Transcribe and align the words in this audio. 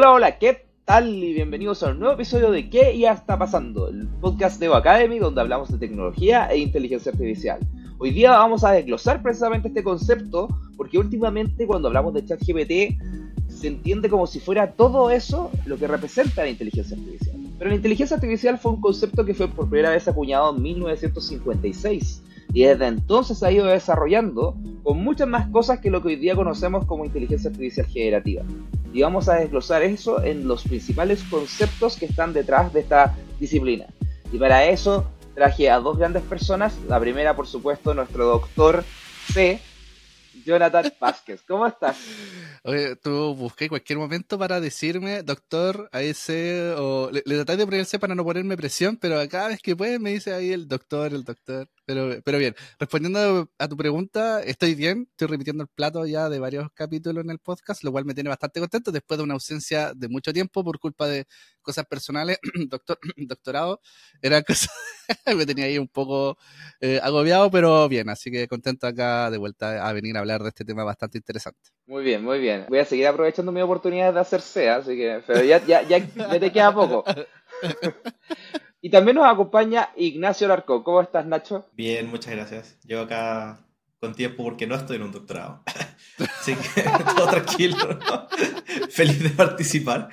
Hola, 0.00 0.12
hola, 0.12 0.38
¿qué 0.38 0.64
tal? 0.84 1.12
Y 1.12 1.32
bienvenidos 1.32 1.82
a 1.82 1.90
un 1.90 1.98
nuevo 1.98 2.14
episodio 2.14 2.52
de 2.52 2.70
¿Qué 2.70 2.96
ya 2.96 3.14
está 3.14 3.36
pasando? 3.36 3.88
El 3.88 4.06
podcast 4.06 4.60
de 4.60 4.66
Evo 4.66 4.76
Academy 4.76 5.18
donde 5.18 5.40
hablamos 5.40 5.72
de 5.72 5.78
tecnología 5.78 6.46
e 6.52 6.58
inteligencia 6.58 7.10
artificial. 7.10 7.58
Hoy 7.98 8.12
día 8.12 8.30
vamos 8.30 8.62
a 8.62 8.70
desglosar 8.70 9.20
precisamente 9.24 9.66
este 9.66 9.82
concepto 9.82 10.46
porque 10.76 10.98
últimamente 10.98 11.66
cuando 11.66 11.88
hablamos 11.88 12.14
de 12.14 12.24
ChatGPT 12.24 13.02
se 13.48 13.66
entiende 13.66 14.08
como 14.08 14.28
si 14.28 14.38
fuera 14.38 14.70
todo 14.70 15.10
eso 15.10 15.50
lo 15.66 15.76
que 15.76 15.88
representa 15.88 16.42
la 16.42 16.50
inteligencia 16.50 16.96
artificial. 16.96 17.36
Pero 17.58 17.70
la 17.70 17.74
inteligencia 17.76 18.14
artificial 18.14 18.56
fue 18.56 18.70
un 18.70 18.80
concepto 18.80 19.24
que 19.24 19.34
fue 19.34 19.48
por 19.48 19.68
primera 19.68 19.90
vez 19.90 20.06
acuñado 20.06 20.54
en 20.54 20.62
1956 20.62 22.22
y 22.52 22.62
desde 22.62 22.86
entonces 22.86 23.42
ha 23.42 23.50
ido 23.50 23.66
desarrollando 23.66 24.56
con 24.84 25.02
muchas 25.02 25.26
más 25.26 25.48
cosas 25.48 25.80
que 25.80 25.90
lo 25.90 26.00
que 26.00 26.08
hoy 26.08 26.16
día 26.16 26.36
conocemos 26.36 26.84
como 26.86 27.04
inteligencia 27.04 27.50
artificial 27.50 27.86
generativa. 27.86 28.44
Y 28.98 29.02
vamos 29.02 29.28
a 29.28 29.36
desglosar 29.36 29.84
eso 29.84 30.24
en 30.24 30.48
los 30.48 30.64
principales 30.64 31.22
conceptos 31.30 31.96
que 31.96 32.06
están 32.06 32.32
detrás 32.32 32.72
de 32.72 32.80
esta 32.80 33.16
disciplina. 33.38 33.86
Y 34.32 34.38
para 34.38 34.64
eso 34.64 35.08
traje 35.36 35.70
a 35.70 35.78
dos 35.78 35.98
grandes 35.98 36.24
personas. 36.24 36.76
La 36.88 36.98
primera, 36.98 37.36
por 37.36 37.46
supuesto, 37.46 37.94
nuestro 37.94 38.26
doctor 38.26 38.82
C, 39.32 39.60
Jonathan 40.44 40.92
Vázquez. 41.00 41.42
¿Cómo 41.46 41.64
estás? 41.68 41.96
Oye, 42.64 42.96
tú 42.96 43.36
busqué 43.36 43.68
cualquier 43.68 44.00
momento 44.00 44.36
para 44.36 44.60
decirme, 44.60 45.22
doctor, 45.22 45.88
a 45.92 46.02
ese, 46.02 46.74
o 46.76 47.08
le, 47.12 47.22
traté 47.22 47.56
de 47.56 47.66
ponerse 47.66 48.00
para 48.00 48.16
no 48.16 48.24
ponerme 48.24 48.56
presión, 48.56 48.96
pero 48.96 49.16
cada 49.28 49.46
vez 49.46 49.62
que 49.62 49.76
puede 49.76 50.00
me 50.00 50.10
dice 50.10 50.34
ahí 50.34 50.50
el 50.50 50.66
doctor, 50.66 51.14
el 51.14 51.22
doctor. 51.22 51.68
Pero, 51.88 52.20
pero 52.22 52.36
bien, 52.36 52.54
respondiendo 52.78 53.48
a 53.56 53.66
tu 53.66 53.74
pregunta, 53.74 54.42
estoy 54.42 54.74
bien, 54.74 55.08
estoy 55.10 55.26
repitiendo 55.28 55.62
el 55.62 55.70
plato 55.74 56.04
ya 56.04 56.28
de 56.28 56.38
varios 56.38 56.70
capítulos 56.74 57.24
en 57.24 57.30
el 57.30 57.38
podcast, 57.38 57.82
lo 57.82 57.90
cual 57.90 58.04
me 58.04 58.12
tiene 58.12 58.28
bastante 58.28 58.60
contento 58.60 58.92
después 58.92 59.16
de 59.16 59.24
una 59.24 59.32
ausencia 59.32 59.94
de 59.94 60.06
mucho 60.06 60.30
tiempo 60.34 60.62
por 60.62 60.78
culpa 60.78 61.08
de 61.08 61.24
cosas 61.62 61.86
personales, 61.86 62.40
doctor, 62.68 62.98
doctorado, 63.16 63.80
era 64.20 64.42
cosas, 64.42 64.68
me 65.34 65.46
tenía 65.46 65.64
ahí 65.64 65.78
un 65.78 65.88
poco 65.88 66.36
eh, 66.82 67.00
agobiado, 67.02 67.50
pero 67.50 67.88
bien, 67.88 68.10
así 68.10 68.30
que 68.30 68.46
contento 68.48 68.86
acá 68.86 69.30
de 69.30 69.38
vuelta 69.38 69.88
a 69.88 69.90
venir 69.94 70.14
a 70.18 70.20
hablar 70.20 70.42
de 70.42 70.50
este 70.50 70.66
tema 70.66 70.84
bastante 70.84 71.16
interesante. 71.16 71.70
Muy 71.86 72.04
bien, 72.04 72.22
muy 72.22 72.38
bien. 72.38 72.66
Voy 72.68 72.80
a 72.80 72.84
seguir 72.84 73.06
aprovechando 73.06 73.50
mi 73.50 73.62
oportunidad 73.62 74.12
de 74.12 74.20
hacer 74.20 74.42
SEA, 74.42 74.76
así 74.76 74.94
que, 74.94 75.22
pero 75.26 75.42
ya, 75.42 75.64
ya, 75.64 75.80
ya, 75.88 76.06
ya 76.06 76.38
te 76.38 76.52
queda 76.52 76.74
poco. 76.74 77.02
Y 78.80 78.90
también 78.90 79.16
nos 79.16 79.26
acompaña 79.26 79.90
Ignacio 79.96 80.46
Larco. 80.46 80.84
¿Cómo 80.84 81.00
estás, 81.00 81.26
Nacho? 81.26 81.66
Bien, 81.72 82.08
muchas 82.08 82.34
gracias. 82.34 82.78
Llevo 82.84 83.02
acá 83.02 83.60
con 83.98 84.14
tiempo 84.14 84.44
porque 84.44 84.66
no 84.66 84.76
estoy 84.76 84.96
en 84.96 85.02
un 85.02 85.12
doctorado. 85.12 85.62
Así 86.18 86.54
que 86.54 86.82
todo 87.16 87.28
tranquilo. 87.28 87.76
Feliz 88.90 89.22
de 89.22 89.30
participar. 89.30 90.08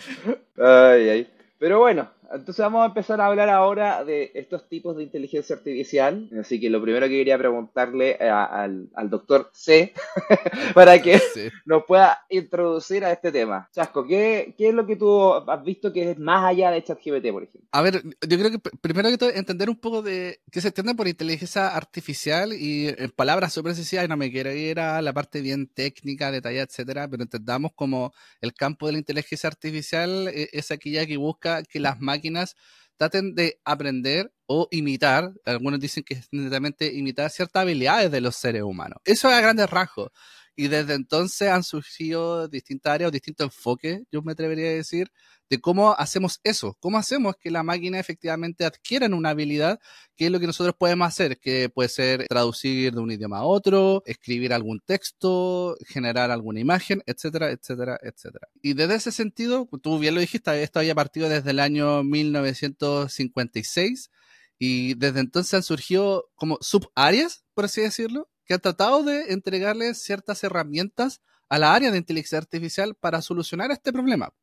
Ay, 0.58 1.10
ay. 1.10 1.34
Pero 1.60 1.80
bueno, 1.80 2.10
entonces 2.32 2.58
vamos 2.58 2.84
a 2.84 2.88
empezar 2.88 3.22
a 3.22 3.28
hablar 3.28 3.50
ahora 3.50 4.04
de 4.04 4.32
estos 4.34 4.68
tipos 4.68 4.96
de 4.98 5.04
inteligencia 5.04 5.56
artificial. 5.56 6.30
Así 6.40 6.60
que 6.60 6.70
lo 6.70 6.82
primero 6.82 7.08
que 7.08 7.14
quería 7.14 7.38
preguntarle 7.38 8.16
al, 8.16 8.90
doctor 9.10 9.50
C 9.54 9.94
para 10.74 11.02
que 11.02 11.20
nos 11.66 11.86
pueda 11.86 12.26
introducir 12.30 13.06
a 13.06 13.12
este 13.12 13.32
tema. 13.32 13.70
Chasco, 13.72 14.06
¿qué, 14.06 14.56
¿qué, 14.58 14.70
es 14.70 14.74
lo 14.74 14.86
que 14.86 14.96
tú 14.96 15.34
has 15.34 15.64
visto 15.64 15.94
que 15.94 16.12
es 16.12 16.20
más 16.20 16.44
allá 16.46 16.72
de 16.72 16.84
ChatGPT, 16.84 17.32
por 17.32 17.44
ejemplo? 17.44 17.70
A 17.72 17.82
ver, 17.82 18.04
yo 18.28 18.38
creo 18.38 18.52
que 18.52 18.60
primero 18.82 19.10
que 19.10 19.18
todo 19.18 19.30
entender 19.30 19.70
un 19.70 19.78
poco 19.78 20.02
de 20.02 20.40
qué 20.52 20.62
se 20.62 20.70
entiende 20.70 20.96
por 20.96 21.08
inteligencia 21.08 21.68
artificial 21.68 22.54
y 22.54 22.88
en 22.88 23.12
palabras 23.12 23.54
súper 23.54 23.76
sencillas, 23.76 24.06
y 24.06 24.08
no 24.08 24.18
me 24.18 24.32
quiero 24.32 24.52
ir 24.52 24.80
a 24.80 25.02
la 25.02 25.14
parte 25.14 25.42
bien 25.42 25.68
técnica, 25.68 26.32
detallada, 26.32 26.66
etcétera, 26.66 27.08
pero 27.08 27.24
entendamos 27.24 27.72
como 27.76 28.14
el 28.42 28.54
campo 28.54 28.88
de 28.88 28.94
la 28.94 29.00
inteligencia 29.00 29.48
artificial 29.48 30.28
e, 30.28 30.50
es 30.52 30.72
aquella 30.72 31.06
que 31.06 31.18
busca 31.18 31.64
que 31.64 31.80
las 31.80 32.00
máquinas 32.00 32.15
máquinas 32.16 32.56
traten 32.98 33.36
de 33.36 33.60
aprender 33.66 34.32
o 34.48 34.68
imitar, 34.72 35.32
algunos 35.46 35.80
dicen 35.80 36.04
que 36.04 36.16
es 36.16 36.28
netamente 36.32 36.94
imitar 36.94 37.30
ciertas 37.30 37.62
habilidades 37.62 38.12
de 38.12 38.22
los 38.22 38.36
seres 38.36 38.64
humanos. 38.64 39.00
Eso 39.04 39.30
es 39.30 39.36
a 39.36 39.42
grandes 39.42 39.70
rasgos. 39.70 40.12
Y 40.56 40.70
desde 40.70 40.94
entonces 40.94 41.50
han 41.50 41.64
surgido 41.64 42.48
distintas 42.48 42.94
áreas 42.94 43.10
o 43.10 43.12
distintos 43.12 43.46
enfoques, 43.46 44.02
yo 44.12 44.22
me 44.22 44.32
atrevería 44.32 44.70
a 44.70 44.74
decir, 44.74 45.12
de 45.50 45.60
cómo 45.60 45.94
hacemos 45.94 46.40
eso, 46.44 46.78
cómo 46.80 46.98
hacemos 46.98 47.36
que 47.40 47.52
la 47.52 47.64
máquina 47.64 48.00
efectivamente 48.00 48.66
adquiera 48.66 49.06
una 49.08 49.30
habilidad, 49.30 49.80
que 50.16 50.26
es 50.26 50.32
lo 50.32 50.40
que 50.40 50.48
nosotros 50.48 50.76
podemos 50.78 51.08
hacer, 51.08 51.40
que 51.40 51.70
puede 51.70 51.90
ser 51.90 52.28
traducir 52.28 52.94
de 52.94 53.00
un 53.00 53.12
idioma 53.12 53.40
a 53.40 53.44
otro, 53.44 54.02
escribir 54.06 54.54
algún 54.54 54.80
texto, 54.80 55.76
generar 55.88 56.32
alguna 56.32 56.60
imagen, 56.60 57.04
etcétera, 57.06 57.52
etcétera, 57.52 58.00
etcétera. 58.02 58.48
Y 58.62 58.74
desde 58.74 58.96
ese 58.96 59.12
sentido, 59.12 59.70
tú 59.82 60.00
bien 60.00 60.16
lo 60.16 60.22
dijiste, 60.22 60.64
esto 60.64 60.80
había 60.80 60.96
partido 60.96 61.30
desde 61.30 61.52
el 61.52 61.60
año 61.60 62.04
1956 62.04 64.10
y 64.58 64.94
desde 64.96 65.20
entonces 65.20 65.54
han 65.54 65.64
surgido 65.64 66.30
como 66.36 66.58
subáreas, 66.62 67.44
por 67.54 67.66
así 67.66 67.82
decirlo, 67.82 68.30
que 68.46 68.54
han 68.54 68.60
tratado 68.60 69.04
de 69.04 69.34
entregarles 69.34 70.02
ciertas 70.04 70.44
herramientas 70.44 71.22
a 71.50 71.60
la 71.60 71.74
área 71.74 71.92
de 71.92 71.98
inteligencia 71.98 72.38
artificial 72.38 72.96
para 72.96 73.22
solucionar 73.22 73.72
este 73.72 73.92
problema. 73.92 74.34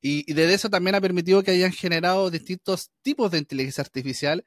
Y, 0.00 0.30
y 0.30 0.34
de 0.34 0.52
eso 0.52 0.68
también 0.68 0.94
ha 0.94 1.00
permitido 1.00 1.42
que 1.42 1.52
hayan 1.52 1.72
generado 1.72 2.30
distintos 2.30 2.90
tipos 3.02 3.30
de 3.30 3.38
inteligencia 3.38 3.82
artificial 3.82 4.44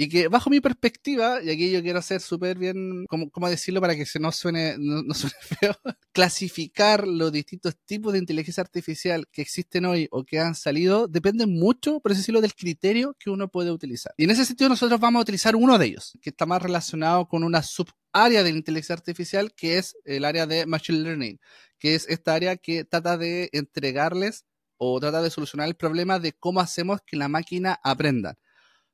y 0.00 0.08
que 0.08 0.28
bajo 0.28 0.48
mi 0.48 0.60
perspectiva, 0.60 1.42
y 1.42 1.50
aquí 1.50 1.72
yo 1.72 1.82
quiero 1.82 1.98
hacer 1.98 2.20
súper 2.20 2.56
bien, 2.56 3.04
¿cómo, 3.08 3.48
decirlo 3.50 3.80
para 3.80 3.96
que 3.96 4.06
se 4.06 4.20
no 4.20 4.30
suene, 4.30 4.76
no, 4.78 5.12
suene 5.12 5.34
feo? 5.60 5.74
Clasificar 6.12 7.06
los 7.06 7.32
distintos 7.32 7.76
tipos 7.84 8.12
de 8.12 8.20
inteligencia 8.20 8.60
artificial 8.60 9.26
que 9.32 9.42
existen 9.42 9.86
hoy 9.86 10.06
o 10.12 10.22
que 10.22 10.38
han 10.38 10.54
salido 10.54 11.08
depende 11.08 11.46
mucho, 11.46 11.98
por 11.98 12.14
decirlo, 12.14 12.40
del 12.40 12.54
criterio 12.54 13.16
que 13.18 13.28
uno 13.28 13.48
puede 13.48 13.72
utilizar. 13.72 14.14
Y 14.16 14.24
en 14.24 14.30
ese 14.30 14.44
sentido 14.44 14.70
nosotros 14.70 15.00
vamos 15.00 15.18
a 15.18 15.22
utilizar 15.22 15.56
uno 15.56 15.76
de 15.78 15.86
ellos, 15.86 16.16
que 16.22 16.30
está 16.30 16.46
más 16.46 16.62
relacionado 16.62 17.26
con 17.26 17.42
una 17.42 17.64
subárea 17.64 18.44
de 18.44 18.52
la 18.52 18.56
inteligencia 18.56 18.94
artificial, 18.94 19.52
que 19.52 19.78
es 19.78 19.96
el 20.04 20.24
área 20.24 20.46
de 20.46 20.64
Machine 20.64 21.00
Learning, 21.00 21.40
que 21.76 21.96
es 21.96 22.08
esta 22.08 22.34
área 22.34 22.56
que 22.56 22.84
trata 22.84 23.18
de 23.18 23.50
entregarles 23.52 24.44
o 24.76 25.00
trata 25.00 25.22
de 25.22 25.30
solucionar 25.30 25.66
el 25.66 25.74
problema 25.74 26.20
de 26.20 26.34
cómo 26.34 26.60
hacemos 26.60 27.00
que 27.04 27.16
la 27.16 27.26
máquina 27.26 27.80
aprenda. 27.82 28.38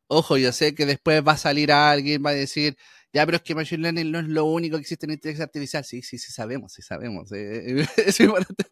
Ojo, 0.09 0.37
yo 0.37 0.53
sé 0.53 0.75
que 0.75 0.87
después 0.87 1.23
va 1.27 1.33
a 1.33 1.37
salir 1.37 1.73
alguien, 1.73 2.23
va 2.25 2.31
a 2.31 2.35
decir, 2.35 2.77
ya, 3.15 3.25
pero 3.25 3.37
es 3.37 3.43
que 3.45 3.55
Machine 3.55 3.81
Learning 3.81 4.11
no 4.11 4.19
es 4.19 4.27
lo 4.27 4.45
único 4.45 4.77
que 4.77 4.81
existe 4.81 5.07
en 5.07 5.13
inteligencia 5.13 5.45
artificial. 5.45 5.85
Sí, 5.85 6.03
sí, 6.03 6.19
sí 6.19 6.33
sabemos, 6.33 6.73
sí 6.73 6.83
sabemos. 6.83 7.31
Eh, 7.31 7.87
es 7.97 8.19
importante. 8.19 8.65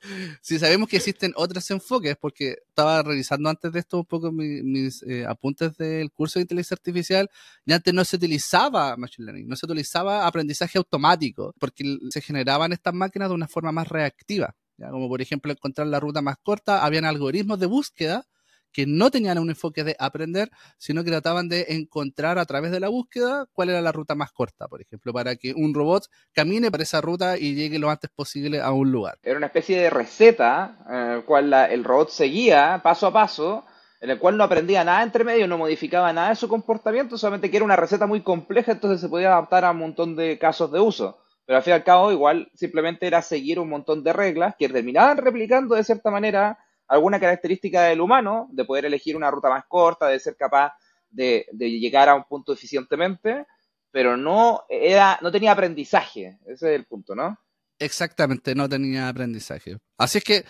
Sí 0.43 0.59
sabemos 0.59 0.88
que 0.88 0.97
existen 0.97 1.32
otros 1.37 1.70
enfoques, 1.70 2.16
porque 2.16 2.56
estaba 2.66 3.04
revisando 3.04 3.48
antes 3.48 3.72
de 3.72 3.78
esto 3.78 3.98
un 3.98 4.04
poco 4.04 4.32
mis, 4.32 5.04
eh, 5.04 5.25
apuntes 5.28 5.76
del 5.76 6.10
curso 6.10 6.41
de 6.41 6.43
inteligencia 6.43 6.75
artificial, 6.75 7.31
y 7.64 7.72
antes 7.72 7.94
no 7.94 8.04
se 8.04 8.16
utilizaba 8.16 8.97
Machine 8.97 9.26
Learning, 9.26 9.49
no 9.49 9.54
se 9.54 9.64
utilizaba 9.64 10.26
aprendizaje 10.26 10.76
automático, 10.76 11.54
porque 11.60 11.99
se 12.10 12.20
generaban 12.20 12.72
estas 12.72 12.94
máquinas 12.94 13.28
de 13.28 13.37
una 13.37 13.47
forma 13.47 13.70
más 13.70 13.88
reactiva. 13.88 14.56
¿ya? 14.76 14.91
Como 14.91 15.09
por 15.09 15.22
ejemplo 15.22 15.53
encontrar 15.53 15.87
la 15.87 16.00
ruta 16.00 16.20
más 16.20 16.37
corta, 16.43 16.84
habían 16.84 17.04
algoritmos 17.04 17.60
de 17.60 17.66
búsqueda 17.66 18.26
que 18.72 18.87
no 18.87 19.10
tenían 19.10 19.38
un 19.38 19.50
enfoque 19.50 19.84
de 19.84 19.97
aprender, 19.99 20.50
sino 20.78 21.05
que 21.05 21.10
trataban 21.10 21.49
de 21.49 21.66
encontrar 21.69 22.38
a 22.38 22.47
través 22.47 22.71
de 22.71 22.81
la 22.81 22.88
búsqueda 22.88 23.47
cuál 23.53 23.71
era 23.71 23.81
la 23.81 23.93
ruta 23.93 24.15
más 24.15 24.33
corta, 24.33 24.69
por 24.69 24.81
ejemplo, 24.81 25.12
para 25.12 25.37
que 25.37 25.53
un 25.55 25.75
robot 25.75 26.06
camine 26.33 26.71
por 26.71 26.81
esa 26.81 27.00
ruta 27.00 27.37
y 27.38 27.55
llegue 27.55 27.78
lo 27.78 27.91
antes 27.91 28.11
posible 28.11 28.61
a 28.61 28.72
un 28.72 28.91
lugar. 28.91 29.19
Era 29.22 29.37
una 29.37 29.47
especie 29.47 29.81
de 29.81 29.91
receta 29.91 30.78
la 30.88 31.22
cual 31.27 31.53
el 31.53 31.84
robot 31.84 32.11
seguía 32.11 32.81
paso 32.82 33.06
a 33.06 33.12
paso, 33.12 33.65
en 34.00 34.11
el 34.11 34.19
cual 34.19 34.37
no 34.37 34.44
aprendía 34.44 34.82
nada 34.82 35.03
entre 35.03 35.22
medio, 35.22 35.47
no 35.47 35.59
modificaba 35.59 36.12
nada 36.12 36.31
de 36.31 36.37
su 36.37 36.49
comportamiento, 36.49 37.16
solamente 37.16 37.50
que 37.50 37.56
era 37.56 37.65
una 37.65 37.77
receta 37.77 38.06
muy 38.06 38.22
compleja, 38.22 38.72
entonces 38.72 39.00
se 39.00 39.09
podía 39.09 39.28
adaptar 39.28 39.65
a 39.65 39.71
un 39.71 39.78
montón 39.78 40.16
de 40.16 40.38
casos 40.38 40.72
de 40.72 40.81
uso. 40.81 41.19
Pero 41.47 41.56
al 41.59 41.62
fin 41.62 41.72
y 41.72 41.75
al 41.75 41.84
cabo, 41.84 42.12
igual 42.12 42.50
simplemente 42.55 43.06
era 43.06 43.22
seguir 43.22 43.59
un 43.59 43.69
montón 43.69 44.03
de 44.03 44.12
reglas 44.12 44.55
que 44.59 44.69
terminaban 44.69 45.19
replicando 45.19 45.75
de 45.75 45.84
cierta 45.84 46.11
manera 46.11 46.59
alguna 46.93 47.19
característica 47.19 47.85
del 47.85 48.03
humano, 48.03 48.50
de 48.53 48.67
poder 48.67 48.85
elegir 48.85 49.17
una 49.17 49.31
ruta 49.31 49.49
más 49.49 49.65
corta, 49.67 50.09
de 50.09 50.21
ser 50.21 50.37
capaz 50.37 50.75
de, 51.09 51.47
llegar 51.59 52.11
a 52.11 52.15
un 52.15 52.25
punto 52.25 52.53
eficientemente, 52.53 53.47
pero 53.91 54.15
no, 54.19 54.65
era, 54.69 55.19
no 55.23 55.33
tenía 55.33 55.53
aprendizaje. 55.53 56.39
Ese 56.44 56.75
es 56.75 56.79
el 56.79 56.85
punto, 56.85 57.15
¿no? 57.15 57.39
Exactamente, 57.79 58.55
no 58.55 58.69
tenía 58.69 59.09
aprendizaje. 59.09 59.79
Así 59.97 60.19
es 60.19 60.25
que 60.25 60.44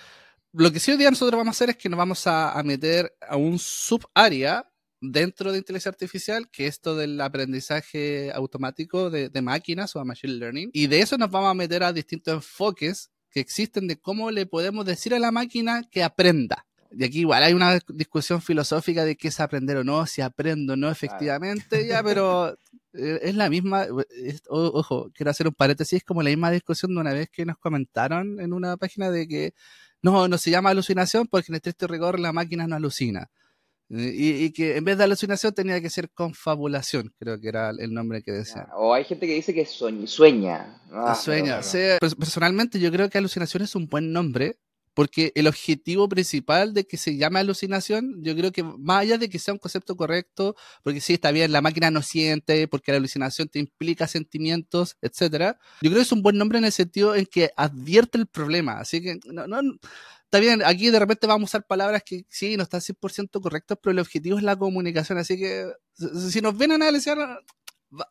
lo 0.52 0.72
que 0.72 0.80
sí 0.80 0.90
hoy 0.90 0.96
día 0.96 1.10
nosotros 1.10 1.38
vamos 1.38 1.54
a 1.54 1.56
hacer 1.56 1.70
es 1.70 1.76
que 1.76 1.88
nos 1.88 1.98
vamos 1.98 2.26
a, 2.26 2.60
meter 2.64 3.14
a 3.20 3.36
un 3.36 3.60
subárea 3.60 4.68
dentro 5.00 5.52
de 5.52 5.58
inteligencia 5.58 5.90
artificial, 5.90 6.50
que 6.50 6.66
es 6.66 6.74
esto 6.74 6.96
del 6.96 7.20
aprendizaje 7.20 8.32
automático 8.32 9.10
de, 9.10 9.28
de, 9.28 9.42
máquinas 9.42 9.94
o 9.94 10.00
a 10.00 10.04
machine 10.04 10.34
learning. 10.34 10.70
Y 10.72 10.88
de 10.88 11.02
eso 11.02 11.16
nos 11.16 11.30
vamos 11.30 11.52
a 11.52 11.54
meter 11.54 11.84
a 11.84 11.92
distintos 11.92 12.34
enfoques 12.34 13.11
que 13.32 13.40
existen 13.40 13.88
de 13.88 13.96
cómo 13.96 14.30
le 14.30 14.46
podemos 14.46 14.84
decir 14.84 15.14
a 15.14 15.18
la 15.18 15.32
máquina 15.32 15.82
que 15.90 16.04
aprenda. 16.04 16.66
Y 16.94 17.04
aquí 17.04 17.20
igual 17.20 17.42
hay 17.42 17.54
una 17.54 17.78
discusión 17.88 18.42
filosófica 18.42 19.04
de 19.04 19.16
qué 19.16 19.28
es 19.28 19.40
aprender 19.40 19.78
o 19.78 19.84
no, 19.84 20.06
si 20.06 20.20
aprendo 20.20 20.74
o 20.74 20.76
no 20.76 20.90
efectivamente, 20.90 21.86
ya, 21.86 22.02
pero 22.04 22.56
eh, 22.92 23.20
es 23.22 23.34
la 23.34 23.48
misma, 23.48 23.86
ojo, 24.48 25.10
quiero 25.14 25.30
hacer 25.30 25.48
un 25.48 25.54
paréntesis, 25.54 25.98
es 25.98 26.04
como 26.04 26.22
la 26.22 26.28
misma 26.28 26.50
discusión 26.50 26.94
de 26.94 27.00
una 27.00 27.14
vez 27.14 27.30
que 27.30 27.46
nos 27.46 27.56
comentaron 27.56 28.38
en 28.40 28.52
una 28.52 28.76
página 28.76 29.10
de 29.10 29.26
que 29.26 29.54
no, 30.02 30.28
no 30.28 30.36
se 30.36 30.50
llama 30.50 30.70
alucinación 30.70 31.26
porque 31.26 31.50
en 31.50 31.56
estricto 31.56 31.86
rigor 31.86 32.20
la 32.20 32.32
máquina 32.32 32.66
no 32.66 32.76
alucina. 32.76 33.30
Y, 33.94 34.50
que 34.52 34.78
en 34.78 34.84
vez 34.84 34.96
de 34.96 35.04
alucinación 35.04 35.52
tenía 35.52 35.78
que 35.82 35.90
ser 35.90 36.10
confabulación, 36.10 37.12
creo 37.18 37.38
que 37.38 37.48
era 37.48 37.70
el 37.78 37.92
nombre 37.92 38.22
que 38.22 38.32
decía. 38.32 38.66
O 38.74 38.94
hay 38.94 39.04
gente 39.04 39.26
que 39.26 39.34
dice 39.34 39.52
que 39.52 39.66
sueña. 39.66 40.80
Ah, 40.90 41.14
sueña. 41.14 41.60
personalmente 42.18 42.80
yo 42.80 42.90
creo 42.90 43.10
que 43.10 43.18
alucinación 43.18 43.62
es 43.62 43.74
un 43.74 43.86
buen 43.88 44.10
nombre, 44.10 44.58
porque 44.94 45.32
el 45.34 45.46
objetivo 45.46 46.08
principal 46.08 46.72
de 46.72 46.86
que 46.86 46.96
se 46.96 47.18
llame 47.18 47.40
alucinación, 47.40 48.22
yo 48.22 48.34
creo 48.34 48.50
que 48.50 48.62
más 48.62 49.02
allá 49.02 49.18
de 49.18 49.28
que 49.28 49.38
sea 49.38 49.52
un 49.52 49.58
concepto 49.58 49.94
correcto, 49.94 50.56
porque 50.82 51.02
sí 51.02 51.14
está 51.14 51.30
bien, 51.30 51.52
la 51.52 51.60
máquina 51.60 51.90
no 51.90 52.00
siente, 52.00 52.68
porque 52.68 52.92
la 52.92 52.98
alucinación 52.98 53.48
te 53.48 53.58
implica 53.58 54.06
sentimientos, 54.06 54.96
etcétera. 55.02 55.58
Yo 55.82 55.90
creo 55.90 55.96
que 55.96 56.06
es 56.06 56.12
un 56.12 56.22
buen 56.22 56.38
nombre 56.38 56.58
en 56.58 56.64
el 56.64 56.72
sentido 56.72 57.14
en 57.14 57.26
que 57.26 57.50
advierte 57.56 58.16
el 58.16 58.26
problema. 58.26 58.80
Así 58.80 59.02
que 59.02 59.20
no, 59.26 59.46
no, 59.46 59.60
está 60.32 60.40
bien, 60.40 60.62
aquí 60.64 60.88
de 60.88 60.98
repente 60.98 61.26
vamos 61.26 61.50
a 61.54 61.58
usar 61.58 61.66
palabras 61.66 62.02
que 62.06 62.24
sí, 62.30 62.56
no 62.56 62.62
están 62.62 62.80
100% 62.80 63.38
correctas, 63.42 63.76
pero 63.82 63.92
el 63.92 63.98
objetivo 63.98 64.38
es 64.38 64.42
la 64.42 64.56
comunicación. 64.56 65.18
Así 65.18 65.36
que 65.36 65.70
si 66.30 66.40
nos 66.40 66.56
ven 66.56 66.72
a 66.72 66.76
analizar, 66.76 67.18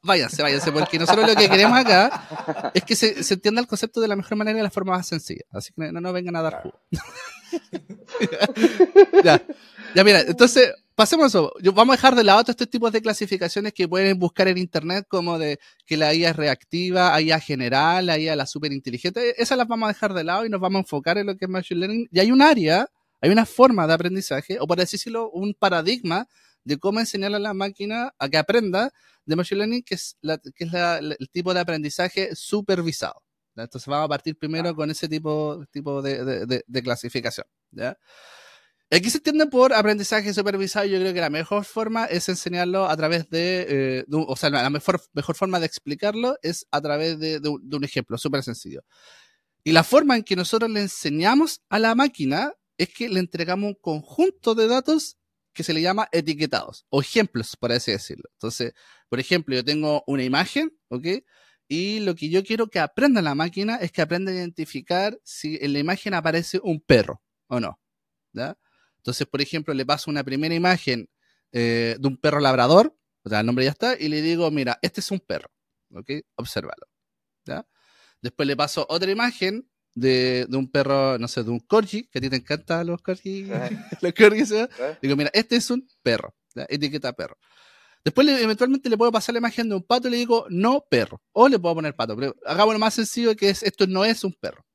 váyanse, 0.04 0.42
váyanse, 0.42 0.72
porque 0.72 1.00
nosotros 1.00 1.28
lo 1.28 1.36
que 1.36 1.50
queremos 1.50 1.78
acá 1.78 2.72
es 2.74 2.84
que 2.84 2.96
se, 2.96 3.24
se, 3.24 3.34
entienda 3.34 3.62
el 3.62 3.68
concepto 3.68 4.00
de 4.00 4.08
la 4.08 4.16
mejor 4.16 4.38
manera 4.38 4.58
y 4.58 4.60
de 4.60 4.64
la 4.64 4.70
forma 4.70 4.96
más 4.96 5.08
sencilla. 5.08 5.44
Así 5.52 5.74
que 5.74 5.92
no 5.92 6.00
nos 6.00 6.14
vengan 6.14 6.36
a 6.36 6.42
dar 6.42 6.62
jugo. 6.62 6.80
ya, 9.24 9.42
ya, 9.96 10.04
mira, 10.04 10.22
entonces, 10.22 10.72
pasemos 10.96 11.28
eso. 11.28 11.52
vamos 11.74 11.94
a 11.94 11.98
dejar 11.98 12.16
de 12.16 12.24
lado 12.24 12.44
todos 12.44 12.54
estos 12.54 12.70
tipos 12.70 12.92
de 12.92 13.02
clasificaciones 13.02 13.74
que 13.74 13.88
pueden 13.88 14.20
buscar 14.20 14.48
en 14.48 14.58
internet, 14.58 15.06
como 15.08 15.40
de 15.40 15.60
que 15.86 15.98
la 15.98 16.14
IA 16.14 16.30
es 16.30 16.36
reactiva, 16.36 17.20
IA 17.20 17.40
general, 17.40 18.06
la 18.06 18.20
IA 18.20 18.36
la 18.36 18.46
super 18.46 18.72
inteligente. 18.72 19.42
Esas 19.42 19.58
las 19.58 19.68
vamos 19.68 19.90
a 19.90 19.94
dejar 19.94 20.14
de 20.14 20.24
lado 20.24 20.46
y 20.46 20.50
nos 20.50 20.62
vamos 20.62 20.78
a 20.78 20.82
enfocar 20.82 21.18
en 21.18 21.28
lo 21.28 21.36
que 21.36 21.46
es 21.46 21.50
Machine 21.50 21.80
Learning. 21.80 22.08
Y 22.12 22.20
hay 22.20 22.32
un 22.32 22.42
área, 22.42 22.88
hay 23.20 23.32
una 23.32 23.46
forma 23.46 23.88
de 23.88 23.94
aprendizaje, 23.94 24.58
o 24.60 24.68
por 24.68 24.78
decirlo, 24.78 25.30
un 25.32 25.54
paradigma 25.54 26.28
de 26.64 26.78
cómo 26.78 27.00
enseñarle 27.00 27.38
a 27.38 27.40
la 27.40 27.54
máquina 27.54 28.14
a 28.18 28.30
que 28.30 28.38
aprenda 28.38 28.92
de 29.26 29.36
Machine 29.36 29.60
Learning, 29.60 29.84
que 29.84 29.96
es, 29.96 30.18
que 30.56 30.64
es 30.66 30.74
el 30.74 31.30
tipo 31.32 31.54
de 31.54 31.60
aprendizaje 31.60 32.36
supervisado. 32.36 33.22
Entonces 33.56 33.88
vamos 33.88 34.06
a 34.06 34.10
partir 34.10 34.38
primero 34.38 34.76
con 34.76 34.90
ese 34.90 35.08
tipo, 35.08 35.64
tipo 35.72 36.02
de, 36.02 36.64
clasificación. 36.84 37.46
Aquí 38.94 39.10
se 39.10 39.20
entiende 39.20 39.48
por 39.48 39.74
aprendizaje 39.74 40.34
supervisado. 40.34 40.86
Yo 40.86 41.00
creo 41.00 41.14
que 41.14 41.22
la 41.22 41.30
mejor 41.30 41.64
forma 41.64 42.06
es 42.06 42.28
enseñarlo 42.28 42.86
a 42.88 42.98
través 42.98 43.30
de, 43.30 43.66
eh, 43.70 44.06
o 44.10 44.36
sea, 44.36 44.50
la 44.50 44.70
mejor, 44.70 45.02
mejor 45.14 45.36
forma 45.36 45.60
de 45.60 45.66
explicarlo 45.66 46.38
es 46.42 46.68
a 46.72 46.82
través 46.82 47.18
de, 47.20 47.40
un 47.40 47.84
ejemplo 47.84 48.18
súper 48.18 48.44
sencillo. 48.44 48.84
Y 49.64 49.72
la 49.72 49.84
forma 49.84 50.18
en 50.18 50.24
que 50.24 50.36
nosotros 50.36 50.70
le 50.72 50.82
enseñamos 50.82 51.62
a 51.70 51.80
la 51.80 51.96
máquina 51.96 52.54
es 52.78 52.90
que 52.90 53.08
le 53.10 53.20
entregamos 53.20 53.70
un 53.70 53.76
conjunto 53.76 54.56
de 54.56 54.68
datos 54.68 55.18
que 55.54 55.64
se 55.64 55.74
le 55.74 55.82
llama 55.82 56.08
etiquetados 56.12 56.86
o 56.90 57.02
ejemplos, 57.02 57.56
por 57.58 57.72
así 57.72 57.92
decirlo. 57.92 58.30
Entonces, 58.34 58.74
por 59.10 59.20
ejemplo, 59.20 59.56
yo 59.56 59.66
tengo 59.66 60.04
una 60.08 60.24
imagen, 60.24 60.78
¿ok? 60.90 61.08
Y 61.68 62.00
lo 62.02 62.16
que 62.16 62.30
yo 62.30 62.44
quiero 62.44 62.68
que 62.68 62.80
aprenda 62.80 63.22
la 63.22 63.36
máquina 63.36 63.78
es 63.78 63.92
que 63.92 64.02
aprenda 64.02 64.32
a 64.32 64.36
identificar 64.36 65.18
si 65.24 65.58
en 65.62 65.74
la 65.74 65.80
imagen 65.80 66.14
aparece 66.14 66.60
un 66.64 66.82
perro 66.82 67.22
o 67.48 67.60
no. 67.60 67.80
¿ya? 68.34 68.58
Entonces, 68.98 69.26
por 69.28 69.42
ejemplo, 69.42 69.74
le 69.74 69.86
paso 69.86 70.12
una 70.12 70.24
primera 70.24 70.54
imagen 70.54 71.10
eh, 71.54 71.96
de 72.00 72.08
un 72.08 72.18
perro 72.18 72.40
labrador, 72.40 72.98
o 73.24 73.30
sea, 73.30 73.40
el 73.40 73.46
nombre 73.46 73.66
ya 73.66 73.72
está, 73.72 73.98
y 73.98 74.10
le 74.10 74.22
digo, 74.22 74.52
mira, 74.52 74.80
este 74.82 75.00
es 75.00 75.12
un 75.12 75.20
perro, 75.20 75.50
¿ok? 75.94 76.12
Obsérvalo. 76.36 76.88
¿ya? 77.46 77.66
Después 78.22 78.48
le 78.48 78.56
paso 78.58 78.86
otra 78.90 79.10
imagen 79.10 79.71
de, 79.94 80.48
un 80.52 80.70
perro, 80.70 81.18
no 81.18 81.28
sé, 81.28 81.44
de 81.44 81.50
un 81.50 81.60
corgi, 81.60 82.08
que 82.08 82.20
a 82.20 82.22
ti 82.22 82.30
te 82.30 82.38
encantan 82.38 82.88
los 82.88 83.02
corgi, 83.02 83.46
los 84.02 84.14
corgis, 84.14 84.54
digo, 85.02 85.16
mira, 85.16 85.30
este 85.34 85.58
es 85.58 85.70
un 85.70 85.88
perro, 86.02 86.36
etiqueta 86.70 87.14
perro. 87.14 87.38
Después 88.04 88.28
eventualmente 88.28 88.90
le 88.90 88.98
puedo 88.98 89.12
pasar 89.12 89.34
la 89.34 89.40
imagen 89.40 89.70
de 89.70 89.76
un 89.76 89.84
pato 89.84 90.08
y 90.08 90.12
le 90.12 90.18
digo, 90.18 90.46
no 90.50 90.84
perro, 90.90 91.22
o 91.34 91.48
le 91.48 91.60
puedo 91.60 91.76
poner 91.76 91.96
pato, 91.96 92.16
pero 92.16 92.36
hagamos 92.46 92.74
lo 92.74 92.80
más 92.80 92.96
sencillo 92.96 93.36
que 93.36 93.50
es, 93.50 93.64
esto 93.64 93.86
no 93.88 94.06
es 94.06 94.24
un 94.24 94.34
perro. 94.34 94.66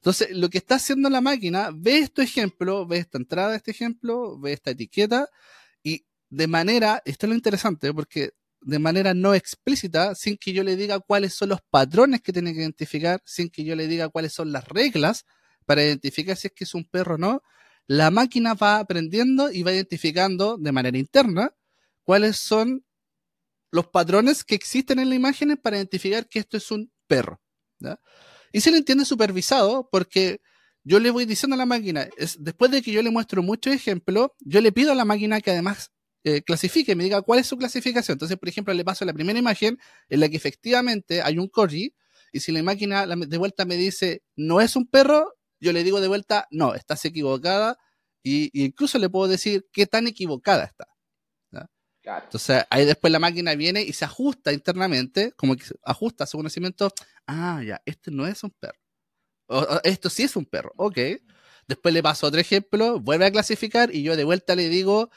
Entonces, 0.00 0.30
lo 0.30 0.48
que 0.48 0.58
está 0.58 0.76
haciendo 0.76 1.10
la 1.10 1.20
máquina, 1.20 1.70
ve 1.74 1.98
este 1.98 2.22
ejemplo, 2.22 2.86
ve 2.86 2.98
esta 2.98 3.18
entrada 3.18 3.50
de 3.50 3.56
este 3.56 3.72
ejemplo, 3.72 4.38
ve 4.38 4.52
esta 4.52 4.70
etiqueta, 4.70 5.28
y 5.82 6.06
de 6.30 6.46
manera, 6.46 7.02
esto 7.04 7.26
es 7.26 7.30
lo 7.30 7.34
interesante, 7.34 7.92
porque 7.92 8.30
de 8.60 8.78
manera 8.78 9.14
no 9.14 9.34
explícita, 9.34 10.14
sin 10.14 10.36
que 10.36 10.52
yo 10.52 10.62
le 10.64 10.76
diga 10.76 11.00
cuáles 11.00 11.34
son 11.34 11.50
los 11.50 11.60
patrones 11.70 12.20
que 12.22 12.32
tiene 12.32 12.52
que 12.52 12.60
identificar, 12.60 13.22
sin 13.24 13.50
que 13.50 13.64
yo 13.64 13.76
le 13.76 13.86
diga 13.86 14.08
cuáles 14.08 14.32
son 14.32 14.52
las 14.52 14.66
reglas 14.68 15.24
para 15.66 15.84
identificar 15.84 16.36
si 16.36 16.48
es 16.48 16.52
que 16.54 16.64
es 16.64 16.74
un 16.74 16.84
perro 16.84 17.16
o 17.16 17.18
no, 17.18 17.42
la 17.86 18.10
máquina 18.10 18.54
va 18.54 18.78
aprendiendo 18.78 19.50
y 19.50 19.62
va 19.62 19.72
identificando 19.72 20.56
de 20.58 20.72
manera 20.72 20.98
interna 20.98 21.54
cuáles 22.04 22.38
son 22.38 22.84
los 23.70 23.86
patrones 23.88 24.44
que 24.44 24.54
existen 24.54 24.98
en 24.98 25.10
la 25.10 25.14
imagen 25.14 25.56
para 25.56 25.76
identificar 25.76 26.28
que 26.28 26.38
esto 26.38 26.56
es 26.56 26.70
un 26.70 26.90
perro. 27.06 27.40
Y 28.52 28.60
se 28.60 28.70
lo 28.70 28.76
entiende 28.76 29.04
supervisado 29.04 29.88
porque 29.90 30.40
yo 30.84 30.98
le 31.00 31.10
voy 31.10 31.26
diciendo 31.26 31.54
a 31.54 31.58
la 31.58 31.66
máquina, 31.66 32.08
es, 32.16 32.42
después 32.42 32.70
de 32.70 32.80
que 32.80 32.92
yo 32.92 33.02
le 33.02 33.10
muestro 33.10 33.42
muchos 33.42 33.74
ejemplos, 33.74 34.30
yo 34.40 34.60
le 34.60 34.72
pido 34.72 34.92
a 34.92 34.94
la 34.94 35.04
máquina 35.04 35.40
que 35.40 35.50
además 35.50 35.92
eh, 36.28 36.42
clasifique, 36.42 36.94
me 36.94 37.04
diga 37.04 37.22
cuál 37.22 37.38
es 37.38 37.46
su 37.46 37.56
clasificación. 37.56 38.16
Entonces, 38.16 38.36
por 38.36 38.48
ejemplo, 38.48 38.74
le 38.74 38.84
paso 38.84 39.04
la 39.04 39.14
primera 39.14 39.38
imagen 39.38 39.78
en 40.08 40.20
la 40.20 40.28
que 40.28 40.36
efectivamente 40.36 41.22
hay 41.22 41.38
un 41.38 41.48
corgi, 41.48 41.94
y 42.32 42.40
si 42.40 42.52
la 42.52 42.62
máquina 42.62 43.06
de 43.06 43.38
vuelta 43.38 43.64
me 43.64 43.76
dice 43.76 44.22
no 44.36 44.60
es 44.60 44.76
un 44.76 44.86
perro, 44.86 45.34
yo 45.60 45.72
le 45.72 45.82
digo 45.84 46.00
de 46.00 46.08
vuelta 46.08 46.46
no, 46.50 46.74
estás 46.74 47.04
equivocada, 47.06 47.78
y, 48.22 48.50
incluso 48.64 48.98
le 48.98 49.08
puedo 49.08 49.28
decir 49.28 49.66
qué 49.72 49.86
tan 49.86 50.06
equivocada 50.06 50.64
está. 50.64 50.86
Entonces, 52.24 52.64
ahí 52.70 52.86
después 52.86 53.12
la 53.12 53.18
máquina 53.18 53.54
viene 53.54 53.82
y 53.82 53.92
se 53.92 54.06
ajusta 54.06 54.52
internamente, 54.52 55.32
como 55.32 55.56
que 55.56 55.64
ajusta 55.84 56.26
su 56.26 56.38
conocimiento. 56.38 56.90
Ah, 57.26 57.62
ya, 57.62 57.82
este 57.84 58.10
no 58.10 58.26
es 58.26 58.42
un 58.42 58.50
perro. 58.50 58.78
esto 59.84 60.08
sí 60.08 60.22
es 60.22 60.34
un 60.36 60.46
perro, 60.46 60.72
ok. 60.76 60.98
Después 61.66 61.92
le 61.92 62.02
paso 62.02 62.26
otro 62.26 62.40
ejemplo, 62.40 62.98
vuelve 62.98 63.26
a 63.26 63.30
clasificar 63.30 63.94
y 63.94 64.02
yo 64.02 64.16
de 64.16 64.24
vuelta 64.24 64.56
le 64.56 64.70
digo, 64.70 65.10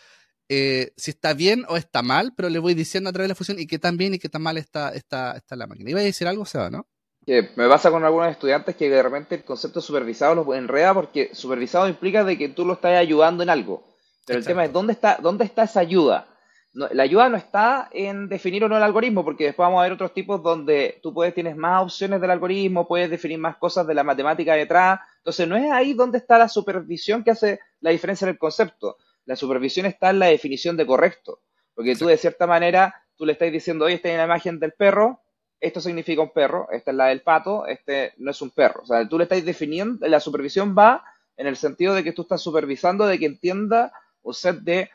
eh, 0.53 0.91
si 0.97 1.11
está 1.11 1.33
bien 1.33 1.63
o 1.69 1.77
está 1.77 2.01
mal, 2.01 2.33
pero 2.35 2.49
le 2.49 2.59
voy 2.59 2.73
diciendo 2.73 3.09
a 3.09 3.13
través 3.13 3.27
de 3.27 3.29
la 3.29 3.35
función 3.35 3.57
y 3.57 3.67
qué 3.67 3.79
tan 3.79 3.95
bien 3.95 4.15
y 4.15 4.19
qué 4.19 4.27
tan 4.27 4.41
mal 4.41 4.57
está, 4.57 4.89
está, 4.89 5.37
está 5.37 5.55
la 5.55 5.65
máquina. 5.65 5.89
Iba 5.89 6.01
a 6.01 6.03
decir 6.03 6.27
algo, 6.27 6.43
Seba, 6.43 6.69
¿no? 6.69 6.87
Que 7.25 7.51
me 7.55 7.69
pasa 7.69 7.89
con 7.89 8.03
algunos 8.03 8.29
estudiantes 8.29 8.75
que 8.75 8.89
de 8.89 9.01
repente 9.01 9.35
el 9.35 9.45
concepto 9.45 9.79
supervisado 9.79 10.35
los 10.35 10.53
enreda 10.53 10.93
porque 10.93 11.33
supervisado 11.33 11.87
implica 11.87 12.25
de 12.25 12.37
que 12.37 12.49
tú 12.49 12.65
lo 12.65 12.73
estás 12.73 12.97
ayudando 12.97 13.43
en 13.43 13.49
algo. 13.49 13.95
Pero 14.25 14.39
el 14.39 14.45
tema 14.45 14.65
es 14.65 14.73
dónde 14.73 14.91
está, 14.91 15.19
dónde 15.21 15.45
está 15.45 15.63
esa 15.63 15.79
ayuda. 15.79 16.27
la 16.73 17.03
ayuda 17.03 17.29
no 17.29 17.37
está 17.37 17.87
en 17.93 18.27
definir 18.27 18.65
o 18.65 18.67
no 18.67 18.75
el 18.75 18.83
algoritmo, 18.83 19.23
porque 19.23 19.45
después 19.45 19.65
vamos 19.65 19.79
a 19.79 19.83
ver 19.83 19.93
otros 19.93 20.13
tipos 20.13 20.43
donde 20.43 20.99
tú 21.01 21.13
puedes, 21.13 21.33
tienes 21.33 21.55
más 21.55 21.81
opciones 21.81 22.19
del 22.19 22.29
algoritmo, 22.29 22.89
puedes 22.89 23.09
definir 23.09 23.37
más 23.37 23.55
cosas 23.55 23.87
de 23.87 23.93
la 23.93 24.03
matemática 24.03 24.53
detrás. 24.55 24.99
Entonces 25.19 25.47
no 25.47 25.55
es 25.55 25.71
ahí 25.71 25.93
donde 25.93 26.17
está 26.17 26.37
la 26.37 26.49
supervisión 26.49 27.23
que 27.23 27.31
hace 27.31 27.61
la 27.79 27.91
diferencia 27.91 28.25
en 28.25 28.31
el 28.31 28.37
concepto 28.37 28.97
la 29.25 29.35
supervisión 29.35 29.85
está 29.85 30.09
en 30.09 30.19
la 30.19 30.27
definición 30.27 30.77
de 30.77 30.85
correcto. 30.85 31.41
Porque 31.73 31.95
tú, 31.95 32.07
de 32.07 32.17
cierta 32.17 32.47
manera, 32.47 32.95
tú 33.15 33.25
le 33.25 33.33
estás 33.33 33.51
diciendo, 33.51 33.85
oye, 33.85 33.95
esta 33.95 34.09
es 34.09 34.17
la 34.17 34.25
imagen 34.25 34.59
del 34.59 34.73
perro, 34.73 35.21
esto 35.59 35.79
significa 35.79 36.21
un 36.21 36.31
perro, 36.31 36.67
esta 36.71 36.91
es 36.91 36.97
la 36.97 37.07
del 37.07 37.21
pato, 37.21 37.67
este 37.67 38.13
no 38.17 38.31
es 38.31 38.41
un 38.41 38.49
perro. 38.49 38.81
O 38.81 38.85
sea, 38.85 39.07
tú 39.07 39.17
le 39.17 39.23
estás 39.23 39.45
definiendo, 39.45 40.07
la 40.07 40.19
supervisión 40.19 40.75
va 40.77 41.03
en 41.37 41.47
el 41.47 41.55
sentido 41.55 41.93
de 41.93 42.03
que 42.03 42.13
tú 42.13 42.23
estás 42.23 42.41
supervisando 42.41 43.05
de 43.05 43.19
que 43.19 43.25
entienda 43.25 43.93
un 44.23 44.33
set 44.33 44.57
de 44.57 44.89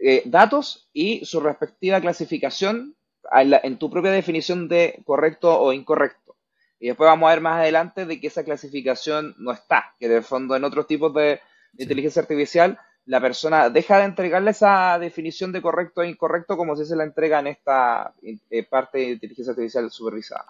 eh, 0.00 0.22
datos 0.26 0.88
y 0.92 1.24
su 1.24 1.40
respectiva 1.40 2.00
clasificación 2.00 2.96
en, 3.32 3.78
tu 3.78 3.90
propia 3.90 4.10
definición 4.10 4.68
de 4.68 5.02
correcto 5.04 5.60
o 5.60 5.72
incorrecto. 5.72 6.36
Y 6.78 6.88
después 6.88 7.08
vamos 7.08 7.28
a 7.28 7.32
ver 7.32 7.40
más 7.40 7.58
adelante 7.58 8.06
de 8.06 8.20
que 8.20 8.28
esa 8.28 8.44
clasificación 8.44 9.34
no 9.38 9.52
está, 9.52 9.94
que 9.98 10.08
de 10.08 10.22
fondo 10.22 10.54
en 10.54 10.64
otros 10.64 10.86
tipos 10.86 11.12
de, 11.14 11.40
inteligencia 11.76 12.22
artificial 12.22 12.78
la 13.08 13.22
persona 13.22 13.70
deja 13.70 13.98
de 13.98 14.04
entregarle 14.04 14.50
esa 14.50 14.98
definición 14.98 15.50
de 15.50 15.62
correcto 15.62 16.02
e 16.02 16.08
incorrecto 16.10 16.58
como 16.58 16.76
si 16.76 16.84
se 16.84 16.94
la 16.94 17.04
entrega 17.04 17.40
en 17.40 17.46
esta 17.46 18.14
eh, 18.22 18.62
parte 18.64 18.98
de 18.98 19.10
inteligencia 19.12 19.52
artificial 19.52 19.90
supervisada. 19.90 20.44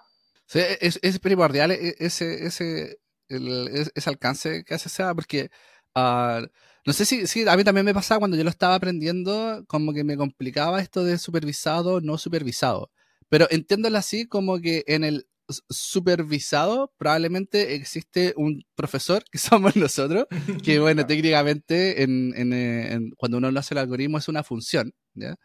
Sí, 0.45 0.59
es, 0.81 1.19
primordial 1.19 1.71
e, 1.71 1.95
ese, 1.99 2.45
ese, 2.45 2.99
ese 3.29 4.09
alcance 4.09 4.65
que 4.65 4.73
hace 4.73 4.89
SEA, 4.89 5.15
porque 5.15 5.49
uh, 5.95 6.45
no 6.85 6.93
sé 6.93 7.05
si, 7.05 7.27
si, 7.27 7.47
a 7.47 7.55
mí 7.55 7.63
también 7.63 7.85
me 7.85 7.93
pasaba 7.93 8.19
cuando 8.19 8.35
yo 8.35 8.43
lo 8.43 8.49
estaba 8.49 8.75
aprendiendo, 8.75 9.63
como 9.67 9.93
que 9.93 10.03
me 10.03 10.17
complicaba 10.17 10.81
esto 10.81 11.05
de 11.05 11.17
supervisado, 11.17 12.01
no 12.01 12.17
supervisado. 12.17 12.91
Pero 13.29 13.47
entiéndolo 13.51 13.97
así 13.97 14.27
como 14.27 14.59
que 14.59 14.83
en 14.87 15.05
el 15.05 15.29
supervisado, 15.69 16.93
probablemente 16.97 17.75
existe 17.75 18.33
un 18.37 18.63
profesor, 18.75 19.23
que 19.31 19.37
somos 19.63 19.75
nosotros, 19.75 20.25
que 20.63 20.79
bueno, 20.79 21.05
técnicamente 21.05 22.03
en, 22.03 22.33
en, 22.35 23.11
cuando 23.17 23.37
uno 23.37 23.51
lo 23.51 23.59
hace 23.59 23.73
el 23.73 23.79
algoritmo 23.79 24.17
es 24.17 24.27
una 24.27 24.43
función, 24.43 24.93
¿ya? 25.13 25.35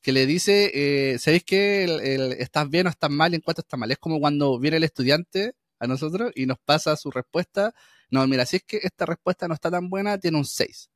que 0.00 0.12
le 0.12 0.26
dice, 0.26 0.70
eh, 0.74 1.18
¿sabéis 1.18 1.44
que 1.44 1.84
el, 1.84 2.32
estás 2.34 2.68
bien 2.70 2.86
o 2.86 2.90
estás 2.90 3.10
mal 3.10 3.34
en 3.34 3.40
cuanto 3.40 3.62
está 3.62 3.76
mal? 3.76 3.90
Es 3.90 3.98
como 3.98 4.20
cuando 4.20 4.58
viene 4.60 4.76
el 4.76 4.84
estudiante 4.84 5.54
a 5.80 5.86
nosotros 5.86 6.30
y 6.36 6.46
nos 6.46 6.58
pasa 6.64 6.96
su 6.96 7.10
respuesta 7.10 7.74
no, 8.10 8.26
mira, 8.26 8.46
si 8.46 8.56
es 8.56 8.64
que 8.64 8.80
esta 8.82 9.06
respuesta 9.06 9.48
no 9.48 9.54
está 9.54 9.70
tan 9.70 9.88
buena, 9.90 10.18
tiene 10.18 10.38
un 10.38 10.44
6. 10.44 10.90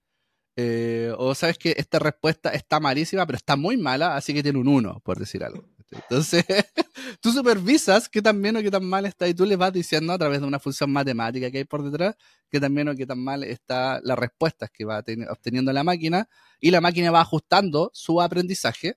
Eh, 0.57 1.13
o 1.17 1.35
sabes 1.35 1.59
que 1.59 1.75
esta 1.77 1.99
respuesta 1.99 2.51
está 2.51 2.81
malísima, 2.81 3.27
pero 3.27 3.37
está 3.37 3.57
muy 3.57 3.77
mala, 3.77 4.17
así 4.17 4.35
que 4.35 4.43
tiene 4.43 4.59
un 4.59 4.69
1, 4.69 5.01
por 5.01 5.19
decir 5.19 5.45
algo. 5.45 5.69
Entonces, 5.93 6.45
tú 7.21 7.33
supervisas 7.33 8.09
qué 8.09 8.23
tan 8.23 8.41
bien 8.41 8.57
o 8.57 8.61
qué 8.61 8.71
tan 8.71 8.85
mal 8.85 9.05
está 9.07 9.29
y 9.29 9.35
tú 9.35 9.45
le 9.45 9.57
vas 9.57 9.73
diciendo 9.73 10.13
a 10.13 10.19
través 10.19 10.41
de 10.41 10.47
una 10.47 10.59
función 10.59 10.91
matemática 10.91 11.51
que 11.51 11.59
hay 11.59 11.65
por 11.65 11.83
detrás 11.83 12.17
qué 12.49 12.61
tan 12.61 12.75
bien 12.75 12.89
o 12.89 12.95
qué 12.95 13.07
tan 13.07 13.19
mal 13.19 13.45
está 13.45 14.01
las 14.03 14.19
respuestas 14.19 14.71
que 14.71 14.85
va 14.85 15.03
obteniendo 15.31 15.73
la 15.73 15.85
máquina 15.85 16.29
y 16.61 16.71
la 16.71 16.81
máquina 16.81 17.11
va 17.11 17.21
ajustando 17.21 17.91
su 17.95 18.21
aprendizaje 18.21 18.97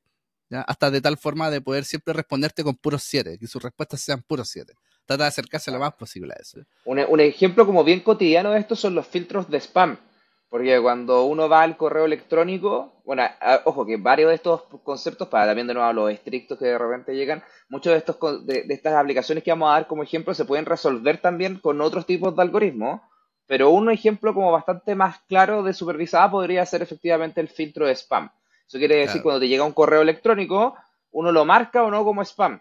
hasta 0.51 0.91
de 0.91 1.01
tal 1.01 1.17
forma 1.17 1.49
de 1.49 1.61
poder 1.61 1.85
siempre 1.85 2.13
responderte 2.13 2.63
con 2.63 2.75
puros 2.75 3.03
7, 3.03 3.37
que 3.39 3.47
sus 3.47 3.61
respuestas 3.61 3.99
sean 4.01 4.21
puros 4.21 4.49
7. 4.49 4.73
Trata 5.05 5.23
de 5.23 5.27
acercarse 5.27 5.71
lo 5.71 5.79
más 5.79 5.93
posible 5.93 6.33
a 6.37 6.41
eso. 6.41 6.59
Un, 6.85 6.99
un 6.99 7.19
ejemplo 7.19 7.65
como 7.65 7.83
bien 7.83 8.01
cotidiano 8.01 8.51
de 8.51 8.59
esto 8.59 8.75
son 8.75 8.95
los 8.95 9.07
filtros 9.07 9.49
de 9.49 9.59
spam 9.59 9.97
porque 10.49 10.79
cuando 10.81 11.25
uno 11.25 11.49
va 11.49 11.63
al 11.63 11.75
correo 11.75 12.05
electrónico, 12.05 13.01
bueno, 13.03 13.23
ojo 13.65 13.85
que 13.85 13.97
varios 13.97 14.29
de 14.29 14.35
estos 14.35 14.63
conceptos, 14.83 15.27
para 15.27 15.47
también 15.47 15.67
de 15.67 15.73
nuevo 15.73 15.91
los 15.93 16.11
estrictos 16.11 16.57
que 16.57 16.65
de 16.65 16.77
repente 16.77 17.15
llegan, 17.15 17.43
muchos 17.67 17.93
de, 17.93 17.99
estos, 17.99 18.45
de, 18.45 18.65
estas 18.69 18.93
aplicaciones 18.93 19.43
que 19.43 19.51
vamos 19.51 19.69
a 19.69 19.73
dar 19.73 19.87
como 19.87 20.03
ejemplo 20.03 20.33
se 20.33 20.45
pueden 20.45 20.65
resolver 20.65 21.19
también 21.19 21.59
con 21.59 21.81
otros 21.81 22.05
tipos 22.05 22.35
de 22.35 22.41
algoritmos, 22.41 23.01
pero 23.47 23.69
un 23.69 23.89
ejemplo 23.91 24.33
como 24.33 24.51
bastante 24.51 24.95
más 24.95 25.19
claro 25.27 25.63
de 25.63 25.73
supervisada 25.73 26.31
podría 26.31 26.65
ser 26.65 26.81
efectivamente 26.81 27.41
el 27.41 27.47
filtro 27.47 27.87
de 27.87 27.95
spam. 27.95 28.31
Eso 28.67 28.79
quiere 28.79 28.97
decir 28.97 29.21
cuando 29.21 29.39
te 29.39 29.47
llega 29.47 29.63
un 29.63 29.73
correo 29.73 30.01
electrónico, 30.01 30.75
uno 31.11 31.31
lo 31.31 31.45
marca 31.45 31.83
o 31.83 31.91
no 31.91 32.03
como 32.03 32.23
spam. 32.23 32.59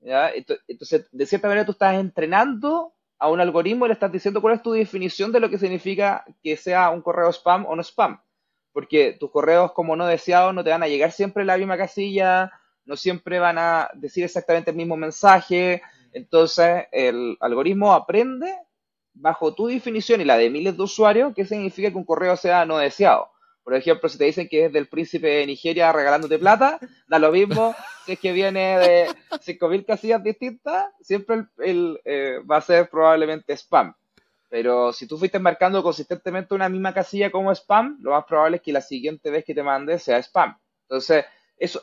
Entonces, 0.00 1.08
de 1.10 1.26
cierta 1.26 1.48
manera 1.48 1.66
tú 1.66 1.72
estás 1.72 1.94
entrenando 1.96 2.94
a 3.18 3.28
un 3.30 3.40
algoritmo 3.40 3.86
le 3.86 3.94
estás 3.94 4.12
diciendo 4.12 4.40
cuál 4.40 4.54
es 4.54 4.62
tu 4.62 4.72
definición 4.72 5.32
de 5.32 5.40
lo 5.40 5.48
que 5.48 5.58
significa 5.58 6.24
que 6.42 6.56
sea 6.56 6.90
un 6.90 7.02
correo 7.02 7.30
spam 7.32 7.66
o 7.66 7.74
no 7.74 7.82
spam. 7.82 8.20
Porque 8.72 9.16
tus 9.18 9.30
correos 9.30 9.72
como 9.72 9.96
no 9.96 10.06
deseados 10.06 10.54
no 10.54 10.62
te 10.62 10.70
van 10.70 10.82
a 10.82 10.88
llegar 10.88 11.12
siempre 11.12 11.42
en 11.42 11.46
la 11.46 11.56
misma 11.56 11.78
casilla, 11.78 12.52
no 12.84 12.96
siempre 12.96 13.38
van 13.38 13.58
a 13.58 13.90
decir 13.94 14.24
exactamente 14.24 14.70
el 14.70 14.76
mismo 14.76 14.96
mensaje. 14.96 15.82
Entonces 16.12 16.84
el 16.92 17.36
algoritmo 17.40 17.94
aprende 17.94 18.54
bajo 19.14 19.54
tu 19.54 19.66
definición 19.66 20.20
y 20.20 20.24
la 20.24 20.36
de 20.36 20.50
miles 20.50 20.76
de 20.76 20.82
usuarios 20.82 21.32
qué 21.34 21.46
significa 21.46 21.90
que 21.90 21.96
un 21.96 22.04
correo 22.04 22.36
sea 22.36 22.66
no 22.66 22.78
deseado. 22.78 23.30
Por 23.64 23.74
ejemplo, 23.74 24.08
si 24.08 24.18
te 24.18 24.24
dicen 24.24 24.48
que 24.48 24.66
es 24.66 24.72
del 24.72 24.88
príncipe 24.88 25.26
de 25.26 25.46
Nigeria 25.46 25.90
regalándote 25.90 26.38
plata, 26.38 26.78
da 27.08 27.18
lo 27.18 27.32
mismo 27.32 27.74
si 28.06 28.12
es 28.12 28.20
que 28.20 28.32
viene 28.32 28.78
de 28.78 29.08
5.000 29.30 29.84
casillas 29.84 30.22
distintas, 30.22 30.86
siempre 31.00 31.46
el, 31.58 32.00
eh, 32.04 32.38
va 32.48 32.58
a 32.58 32.60
ser 32.60 32.88
probablemente 32.88 33.52
spam. 33.56 33.94
Pero 34.48 34.92
si 34.92 35.08
tú 35.08 35.18
fuiste 35.18 35.40
marcando 35.40 35.82
consistentemente 35.82 36.54
una 36.54 36.68
misma 36.68 36.94
casilla 36.94 37.32
como 37.32 37.50
spam, 37.50 37.98
lo 38.00 38.12
más 38.12 38.24
probable 38.24 38.58
es 38.58 38.62
que 38.62 38.72
la 38.72 38.80
siguiente 38.80 39.28
vez 39.30 39.44
que 39.44 39.54
te 39.54 39.62
mande 39.64 39.98
sea 39.98 40.18
spam. 40.18 40.56
Entonces, 40.82 41.24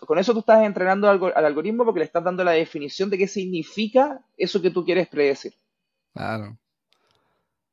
con 0.08 0.18
eso 0.18 0.32
tú 0.32 0.40
estás 0.40 0.64
entrenando 0.64 1.10
al, 1.10 1.46
algoritmo 1.46 1.84
porque 1.84 2.00
le 2.00 2.06
estás 2.06 2.24
dando 2.24 2.46
la 2.46 2.52
definición 2.52 3.10
de 3.10 3.18
qué 3.18 3.28
significa 3.28 4.24
eso 4.38 4.62
que 4.62 4.72
tú 4.72 4.86
quieres 4.86 5.10
predecir. 5.10 5.54
Claro. 6.14 6.58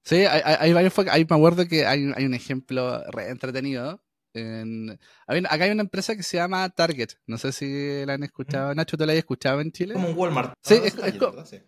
Sí, 0.03 0.25
hay, 0.25 0.43
hay, 0.45 0.73
varios. 0.73 0.99
Hay, 0.99 1.25
me 1.25 1.37
acuerdo 1.37 1.69
que 1.69 1.87
hay, 1.87 2.11
hay 2.17 2.25
un 2.25 2.35
ejemplo 2.35 3.01
re 3.13 3.29
entretenido. 3.29 4.01
En, 4.35 4.99
acá 5.27 5.65
hay 5.65 5.71
una 5.71 5.83
empresa 5.83 6.17
que 6.17 6.23
se 6.23 6.37
llama 6.37 6.69
Target. 6.71 7.11
No 7.27 7.39
sé 7.39 7.53
si 7.53 8.05
la 8.07 8.15
han 8.15 8.23
escuchado. 8.23 8.75
Nacho, 8.75 8.97
¿tú 8.97 9.07
la 9.07 9.13
has 9.13 9.19
escuchado 9.19 9.61
en 9.61 9.73
Chile? 9.73 9.95
Como 9.95 10.11
un 10.11 10.17
Walmart. 10.17 10.55
Sí, 10.63 10.75
es, 10.75 10.95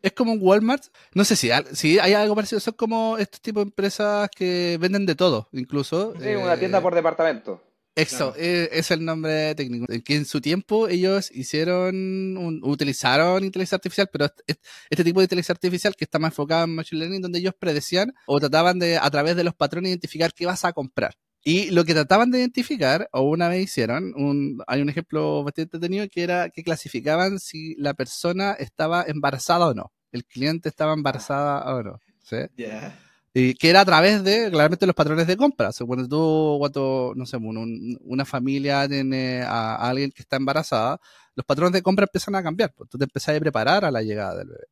es, 0.03 0.13
como 0.13 0.33
un 0.33 0.39
Walmart. 0.41 0.85
No 1.15 1.25
sé 1.25 1.37
si, 1.37 1.51
si 1.73 1.99
hay 1.99 2.15
algo 2.15 2.35
parecido. 2.35 2.61
Son 2.61 2.75
como 2.75 3.19
estos 3.19 3.41
tipos 3.41 3.65
de 3.65 3.69
empresas 3.69 4.29
que 4.35 4.79
venden 4.81 5.07
de 5.07 5.15
todo, 5.15 5.49
incluso. 5.53 6.15
Sí, 6.21 6.35
una 6.35 6.57
tienda 6.57 6.79
eh, 6.79 6.83
por 6.83 6.95
departamento. 6.95 7.63
Eso, 7.95 8.35
e, 8.37 8.71
es, 8.73 8.91
el 8.91 9.05
nombre 9.05 9.55
técnico. 9.55 9.87
Que 10.05 10.17
en 10.17 10.25
su 10.25 10.41
tiempo 10.41 10.89
ellos 10.89 11.31
hicieron, 11.31 12.63
utilizaron 12.63 13.45
inteligencia 13.45 13.77
artificial, 13.77 14.09
pero 14.11 14.29
este, 14.47 15.05
tipo 15.05 15.21
de 15.21 15.25
inteligencia 15.25 15.53
artificial 15.53 15.95
que 15.95 16.05
está 16.05 16.19
más 16.19 16.31
enfocado 16.33 16.65
en 16.65 16.75
Machine 16.75 17.01
Learning, 17.01 17.21
donde 17.21 17.41
ellos 17.41 17.55
predecían 17.59 18.15
o 18.27 18.41
trataban 18.41 18.79
de, 18.79 18.97
a 18.97 19.11
través 19.11 19.37
de 19.37 19.45
los 19.45 19.55
patrones, 19.55 19.91
identificar 19.91 20.33
qué 20.33 20.47
vas 20.47 20.65
a 20.65 20.73
comprar. 20.73 21.15
Y 21.45 21.71
lo 21.71 21.85
que 21.85 21.95
trataban 21.95 22.31
de 22.31 22.39
identificar, 22.39 23.09
o 23.13 23.23
una 23.23 23.49
vez 23.49 23.65
hicieron, 23.65 24.15
un, 24.15 24.63
hay 24.69 24.81
un 24.81 24.89
ejemplo 24.89 25.43
bastante 25.43 25.63
entretenido 25.63 26.07
que 26.09 26.23
era 26.23 26.51
que 26.51 26.63
clasificaban 26.63 27.41
si 27.41 27.75
la 27.77 27.95
persona 27.95 28.53
estaba 28.53 29.05
embarazada 29.07 29.67
o 29.69 29.75
no. 29.75 29.93
El 30.13 30.25
cliente 30.25 30.69
estaba 30.69 30.93
embarazada 30.93 31.75
o 31.75 31.83
no. 31.83 31.99
¿sí? 32.21 32.37
Y 33.35 33.55
que 33.55 33.71
era 33.71 33.81
a 33.81 33.85
través 33.85 34.23
de, 34.23 34.51
claramente, 34.51 34.87
los 34.87 34.95
patrones 34.95 35.27
de 35.27 35.37
compra. 35.37 35.71
O 35.81 35.87
cuando 35.87 36.07
tú, 36.07 36.57
cuando, 36.61 37.13
no 37.17 37.27
sé, 37.27 37.39
una 37.39 38.25
familia 38.25 38.87
tiene 38.89 39.43
a, 39.43 39.77
alguien 39.77 40.13
que 40.13 40.23
está 40.23 40.37
embarazada, 40.37 41.01
los 41.35 41.45
patrones 41.47 41.73
de 41.73 41.83
compra 41.83 42.05
empiezan 42.05 42.35
a 42.37 42.43
cambiar. 42.43 42.73
Pues 42.77 42.89
tú 42.91 42.99
te 42.99 43.05
empezás 43.05 43.37
a 43.37 43.41
preparar 43.41 43.85
a 43.85 43.91
la 43.91 44.03
llegada 44.03 44.37
del 44.37 44.49
bebé. 44.49 44.67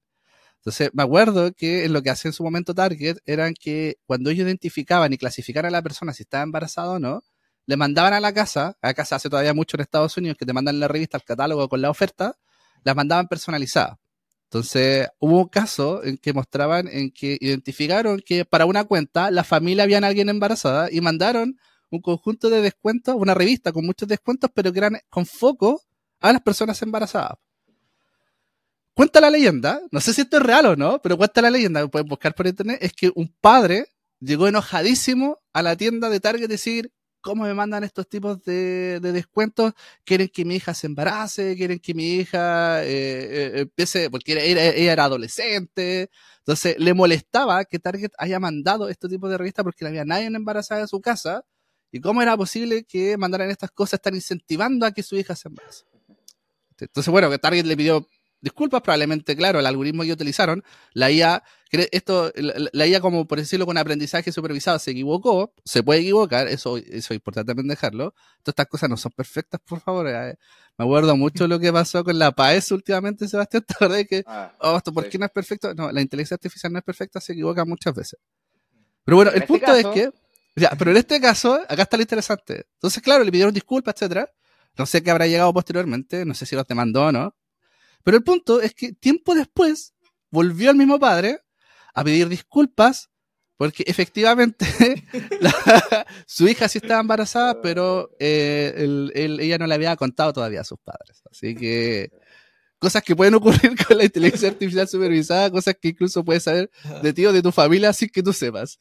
Entonces, 0.60 0.90
me 0.92 1.02
acuerdo 1.02 1.52
que 1.52 1.88
lo 1.88 2.02
que 2.02 2.10
hacía 2.10 2.28
en 2.28 2.32
su 2.34 2.42
momento 2.44 2.74
Target 2.74 3.18
eran 3.24 3.54
que 3.54 3.96
cuando 4.04 4.30
ellos 4.30 4.44
identificaban 4.46 5.12
y 5.12 5.18
clasificaran 5.18 5.70
a 5.74 5.78
la 5.78 5.82
persona 5.82 6.12
si 6.12 6.22
estaba 6.24 6.42
embarazada 6.44 6.90
o 6.92 6.98
no, 6.98 7.22
le 7.66 7.76
mandaban 7.76 8.12
a 8.12 8.20
la 8.20 8.32
casa, 8.34 8.76
a 8.82 8.94
casa 8.94 9.16
hace 9.16 9.30
todavía 9.30 9.54
mucho 9.54 9.76
en 9.76 9.82
Estados 9.82 10.16
Unidos, 10.16 10.36
que 10.38 10.44
te 10.44 10.52
mandan 10.52 10.78
la 10.78 10.88
revista, 10.88 11.16
el 11.16 11.24
catálogo 11.24 11.68
con 11.68 11.80
la 11.80 11.88
oferta, 11.90 12.36
las 12.84 12.94
mandaban 12.96 13.28
personalizadas. 13.28 13.96
Entonces, 14.44 15.08
hubo 15.20 15.38
un 15.42 15.48
caso 15.48 16.02
en 16.04 16.18
que 16.18 16.32
mostraban, 16.32 16.88
en 16.88 17.10
que 17.12 17.38
identificaron 17.40 18.20
que 18.24 18.44
para 18.44 18.66
una 18.66 18.84
cuenta 18.84 19.30
la 19.30 19.44
familia 19.44 19.84
había 19.84 19.98
alguien 19.98 20.28
embarazada 20.28 20.88
y 20.90 21.00
mandaron 21.00 21.56
un 21.90 22.00
conjunto 22.00 22.50
de 22.50 22.60
descuentos, 22.60 23.14
una 23.16 23.34
revista 23.34 23.72
con 23.72 23.86
muchos 23.86 24.08
descuentos, 24.08 24.50
pero 24.52 24.72
que 24.72 24.78
eran 24.80 24.98
con 25.08 25.24
foco 25.24 25.80
a 26.20 26.32
las 26.32 26.42
personas 26.42 26.82
embarazadas. 26.82 27.38
Cuenta 29.00 29.18
la 29.22 29.30
leyenda, 29.30 29.80
no 29.90 29.98
sé 29.98 30.12
si 30.12 30.20
esto 30.20 30.36
es 30.36 30.42
real 30.42 30.66
o 30.66 30.76
no, 30.76 31.00
pero 31.00 31.16
cuenta 31.16 31.40
la 31.40 31.48
leyenda, 31.48 31.88
pueden 31.88 32.06
buscar 32.06 32.34
por 32.34 32.46
internet, 32.46 32.80
es 32.82 32.92
que 32.92 33.10
un 33.14 33.34
padre 33.40 33.86
llegó 34.18 34.46
enojadísimo 34.46 35.38
a 35.54 35.62
la 35.62 35.74
tienda 35.74 36.10
de 36.10 36.20
Target 36.20 36.44
y 36.44 36.46
decir, 36.48 36.92
¿Cómo 37.22 37.44
me 37.44 37.54
mandan 37.54 37.82
estos 37.82 38.06
tipos 38.06 38.42
de, 38.44 39.00
descuentos? 39.00 39.72
Quieren 40.04 40.28
que 40.28 40.44
mi 40.44 40.56
hija 40.56 40.74
se 40.74 40.86
embarace, 40.86 41.56
quieren 41.56 41.78
que 41.78 41.94
mi 41.94 42.16
hija 42.16 42.84
eh, 42.84 42.88
eh, 42.90 43.60
empiece, 43.60 44.10
porque 44.10 44.32
ella, 44.32 44.64
era 44.92 45.04
adolescente. 45.04 46.10
Entonces 46.40 46.78
le 46.78 46.92
molestaba 46.92 47.64
que 47.64 47.78
Target 47.78 48.10
haya 48.18 48.38
mandado 48.38 48.90
este 48.90 49.08
tipo 49.08 49.30
de 49.30 49.38
revistas 49.38 49.64
porque 49.64 49.82
no 49.82 49.88
había 49.88 50.04
nadie 50.04 50.26
embarazada 50.26 50.82
en 50.82 50.88
su 50.88 51.00
casa. 51.00 51.42
¿Y 51.90 52.00
cómo 52.00 52.20
era 52.20 52.36
posible 52.36 52.84
que 52.84 53.16
mandaran 53.16 53.50
estas 53.50 53.70
cosas, 53.70 53.94
están 53.94 54.14
incentivando 54.14 54.84
a 54.84 54.92
que 54.92 55.02
su 55.02 55.16
hija 55.16 55.34
se 55.34 55.48
embarace? 55.48 55.84
Entonces, 56.78 57.10
bueno, 57.10 57.30
que 57.30 57.38
Target 57.38 57.64
le 57.64 57.76
pidió 57.76 58.06
disculpas, 58.40 58.80
probablemente, 58.82 59.36
claro, 59.36 59.60
el 59.60 59.66
algoritmo 59.66 60.02
que 60.02 60.12
utilizaron, 60.12 60.64
la 60.92 61.10
IA, 61.10 61.42
esto, 61.70 62.32
la, 62.36 62.86
IA 62.86 63.00
como 63.00 63.26
por 63.26 63.38
decirlo 63.38 63.66
con 63.66 63.78
aprendizaje 63.78 64.32
supervisado 64.32 64.78
se 64.78 64.90
equivocó, 64.92 65.52
se 65.64 65.82
puede 65.82 66.00
equivocar, 66.00 66.48
eso, 66.48 66.76
eso 66.76 66.86
es 66.88 67.10
importante 67.10 67.50
también 67.50 67.68
dejarlo. 67.68 68.14
Todas 68.42 68.52
estas 68.52 68.66
cosas 68.66 68.90
no 68.90 68.96
son 68.96 69.12
perfectas, 69.12 69.60
por 69.64 69.80
favor. 69.80 70.08
Eh. 70.08 70.36
Me 70.78 70.84
acuerdo 70.84 71.16
mucho 71.16 71.46
lo 71.46 71.60
que 71.60 71.72
pasó 71.72 72.02
con 72.02 72.18
la 72.18 72.32
PAES 72.32 72.72
últimamente, 72.72 73.28
Sebastián, 73.28 73.64
¿te 73.78 74.06
que, 74.06 74.22
ah, 74.26 74.52
oh, 74.60 74.76
esto, 74.76 74.92
¿por 74.92 75.08
qué 75.08 75.18
no 75.18 75.26
es 75.26 75.32
perfecto? 75.32 75.74
No, 75.74 75.92
la 75.92 76.00
inteligencia 76.00 76.34
artificial 76.34 76.72
no 76.72 76.78
es 76.78 76.84
perfecta, 76.84 77.20
se 77.20 77.32
equivoca 77.32 77.64
muchas 77.64 77.94
veces. 77.94 78.18
Pero 79.04 79.16
bueno, 79.16 79.30
el 79.30 79.42
este 79.42 79.46
punto 79.46 79.74
es 79.74 79.86
que, 79.86 80.10
ya, 80.56 80.70
pero 80.78 80.90
en 80.90 80.96
este 80.96 81.20
caso, 81.20 81.60
acá 81.68 81.82
está 81.82 81.96
lo 81.96 82.02
interesante. 82.02 82.66
Entonces, 82.74 83.02
claro, 83.02 83.24
le 83.24 83.30
pidieron 83.30 83.52
disculpas, 83.52 83.94
etcétera. 83.94 84.30
No 84.76 84.86
sé 84.86 85.02
qué 85.02 85.10
habrá 85.10 85.26
llegado 85.26 85.52
posteriormente, 85.52 86.24
no 86.24 86.34
sé 86.34 86.46
si 86.46 86.56
los 86.56 86.66
demandó 86.66 87.06
o 87.06 87.12
no. 87.12 87.34
Pero 88.02 88.16
el 88.16 88.22
punto 88.22 88.60
es 88.60 88.74
que 88.74 88.92
tiempo 88.92 89.34
después 89.34 89.94
volvió 90.30 90.70
el 90.70 90.76
mismo 90.76 90.98
padre 90.98 91.40
a 91.94 92.04
pedir 92.04 92.28
disculpas 92.28 93.10
porque 93.56 93.84
efectivamente 93.86 94.66
su 96.26 96.48
hija 96.48 96.66
sí 96.66 96.78
estaba 96.78 97.00
embarazada, 97.00 97.60
pero 97.60 98.10
eh, 98.18 99.10
ella 99.14 99.58
no 99.58 99.66
le 99.66 99.74
había 99.74 99.94
contado 99.96 100.32
todavía 100.32 100.62
a 100.62 100.64
sus 100.64 100.78
padres. 100.78 101.22
Así 101.30 101.54
que 101.54 102.10
cosas 102.78 103.02
que 103.02 103.14
pueden 103.14 103.34
ocurrir 103.34 103.76
con 103.86 103.98
la 103.98 104.04
inteligencia 104.04 104.48
artificial 104.48 104.88
supervisada, 104.88 105.50
cosas 105.50 105.76
que 105.78 105.88
incluso 105.88 106.24
puedes 106.24 106.44
saber 106.44 106.70
de 107.02 107.12
ti 107.12 107.26
o 107.26 107.34
de 107.34 107.42
tu 107.42 107.52
familia 107.52 107.92
sin 107.92 108.08
que 108.08 108.22
tú 108.22 108.32
sepas 108.32 108.78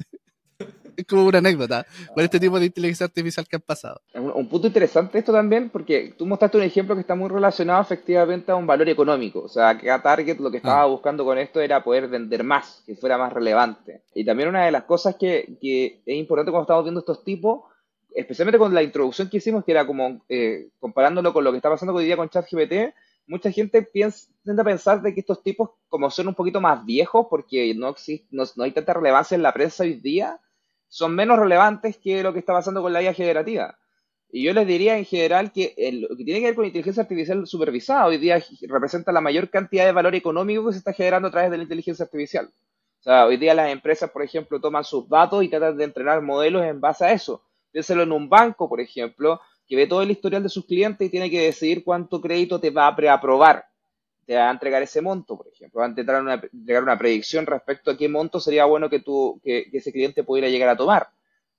es 1.00 1.06
como 1.06 1.26
una 1.26 1.40
anécdota 1.40 1.86
con 2.14 2.24
este 2.24 2.40
tipo 2.40 2.60
de 2.60 2.68
inteligencia 2.68 3.06
artificial 3.06 3.48
que 3.48 3.56
han 3.56 3.62
pasado. 3.62 4.02
Un, 4.14 4.32
un, 4.34 4.48
punto 4.48 4.68
interesante 4.68 5.20
esto 5.20 5.32
también, 5.32 5.70
porque 5.70 6.14
tú 6.18 6.26
mostraste 6.26 6.58
un 6.58 6.64
ejemplo 6.64 6.96
que 6.96 7.02
está 7.02 7.16
muy 7.16 7.30
relacionado 7.30 7.82
efectivamente 7.82 8.52
a 8.52 8.56
un 8.56 8.68
valor 8.68 8.90
económico. 8.90 9.42
O 9.42 9.50
sea, 9.50 9.78
que 9.78 9.90
a 9.90 10.02
Target 10.02 10.40
lo 10.40 10.52
que 10.52 10.58
estaba 10.58 10.84
ah. 10.84 10.86
buscando 10.86 11.24
con 11.26 11.38
esto 11.38 11.62
era 11.62 11.84
poder 11.84 12.08
vender 12.08 12.44
más, 12.44 12.84
que 12.86 12.96
fuera 12.96 13.18
más 13.18 13.34
relevante. 13.34 14.02
Y 14.14 14.26
también 14.26 14.50
una 14.50 14.66
de 14.66 14.72
las 14.72 14.84
cosas 14.84 15.16
que, 15.16 15.58
que 15.62 16.02
es 16.06 16.16
importante 16.18 16.52
cuando 16.52 16.64
estamos 16.64 16.84
viendo 16.84 17.00
estos 17.00 17.24
tipos, 17.24 17.62
especialmente 18.14 18.58
con 18.58 18.74
la 18.74 18.84
introducción 18.84 19.30
que 19.30 19.38
hicimos, 19.38 19.64
que 19.64 19.72
era 19.72 19.86
como 19.86 20.22
eh, 20.30 20.70
comparándolo 20.80 21.34
con 21.34 21.44
lo 21.44 21.52
que 21.52 21.58
está 21.58 21.70
pasando 21.70 21.94
hoy 21.94 22.06
día 22.06 22.18
con 22.18 22.30
ChatGPT, 22.30 22.94
mucha 23.30 23.52
gente 23.52 23.84
piensa, 23.84 24.28
intenta 24.40 24.64
pensar 24.64 25.02
de 25.02 25.14
que 25.14 25.20
estos 25.22 25.42
tipos, 25.44 25.70
como 25.88 26.10
son 26.10 26.28
un 26.28 26.36
poquito 26.36 26.60
más 26.60 26.84
viejos, 26.84 27.28
porque 27.30 27.74
no, 27.76 27.90
existe, 27.90 28.28
no, 28.32 28.44
hay 28.64 28.72
tanta 28.72 28.94
relevancia 28.94 29.36
en 29.36 29.44
la 29.44 29.54
prensa 29.54 29.84
hoy 29.84 29.94
día, 29.94 30.40
son 30.90 31.16
menos 31.16 31.40
relevantes 31.40 31.98
que 31.98 32.22
lo 32.22 32.34
que 32.34 32.40
está 32.40 32.54
pasando 32.54 32.82
con 32.82 32.92
la 32.92 33.02
IA 33.02 33.14
generativa. 33.14 33.78
Y 34.32 34.44
yo 34.44 34.54
les 34.54 34.68
diría 34.68 34.98
en 34.98 35.06
general 35.06 35.52
que 35.52 35.74
lo 35.94 36.16
que 36.16 36.24
tiene 36.24 36.40
que 36.40 36.48
ver 36.48 36.56
con 36.56 36.66
inteligencia 36.66 37.04
artificial 37.04 37.48
supervisada 37.48 38.06
hoy 38.06 38.18
día 38.18 38.44
representa 38.68 39.12
la 39.12 39.22
mayor 39.22 39.50
cantidad 39.50 39.86
de 39.86 39.92
valor 39.92 40.14
económico 40.14 40.68
que 40.68 40.74
se 40.74 40.80
está 40.80 40.94
generando 40.94 41.30
a 41.30 41.32
través 41.32 41.50
de 41.50 41.58
la 41.58 41.64
inteligencia 41.64 42.06
artificial. 42.06 42.52
O 43.00 43.02
sea, 43.02 43.26
hoy 43.26 43.38
día 43.38 43.54
las 43.54 43.72
empresas, 43.72 44.12
por 44.12 44.22
ejemplo, 44.22 44.60
toman 44.60 44.84
sus 44.84 45.08
datos 45.08 45.44
y 45.44 45.48
tratan 45.48 45.78
de 45.78 45.86
entrenar 45.86 46.22
modelos 46.22 46.64
en 46.64 46.82
base 46.82 47.06
a 47.06 47.14
eso. 47.14 47.44
Piénselo 47.72 48.04
en 48.04 48.12
un 48.12 48.28
banco, 48.28 48.68
por 48.68 48.82
ejemplo, 48.82 49.40
que 49.66 49.76
ve 49.76 49.88
todo 49.88 50.02
el 50.02 50.12
historial 50.12 50.44
de 50.44 50.50
sus 50.50 50.66
clientes 50.66 51.08
y 51.08 51.10
tiene 51.10 51.30
que 51.30 51.42
decidir 51.42 51.84
cuánto 51.84 52.20
crédito 52.20 52.60
te 52.60 52.72
va 52.72 52.88
a 52.88 52.96
preaprobar. 52.96 53.69
Te 54.30 54.36
va 54.36 54.48
a 54.48 54.52
entregar 54.52 54.84
ese 54.84 55.02
monto, 55.02 55.36
por 55.36 55.48
ejemplo. 55.48 55.80
Va 55.80 55.88
a 55.88 55.90
intentar 55.90 56.22
una, 56.22 56.36
entregar 56.36 56.84
una 56.84 57.00
predicción 57.00 57.48
respecto 57.48 57.90
a 57.90 57.98
qué 57.98 58.08
monto 58.08 58.40
sería 58.40 58.66
bueno 58.66 58.88
que, 58.88 59.00
tu, 59.00 59.42
que, 59.44 59.66
ese 59.74 59.92
cliente 59.92 60.24
pudiera 60.24 60.50
llegar 60.50 60.70
a 60.70 60.78
tomar. 60.78 61.10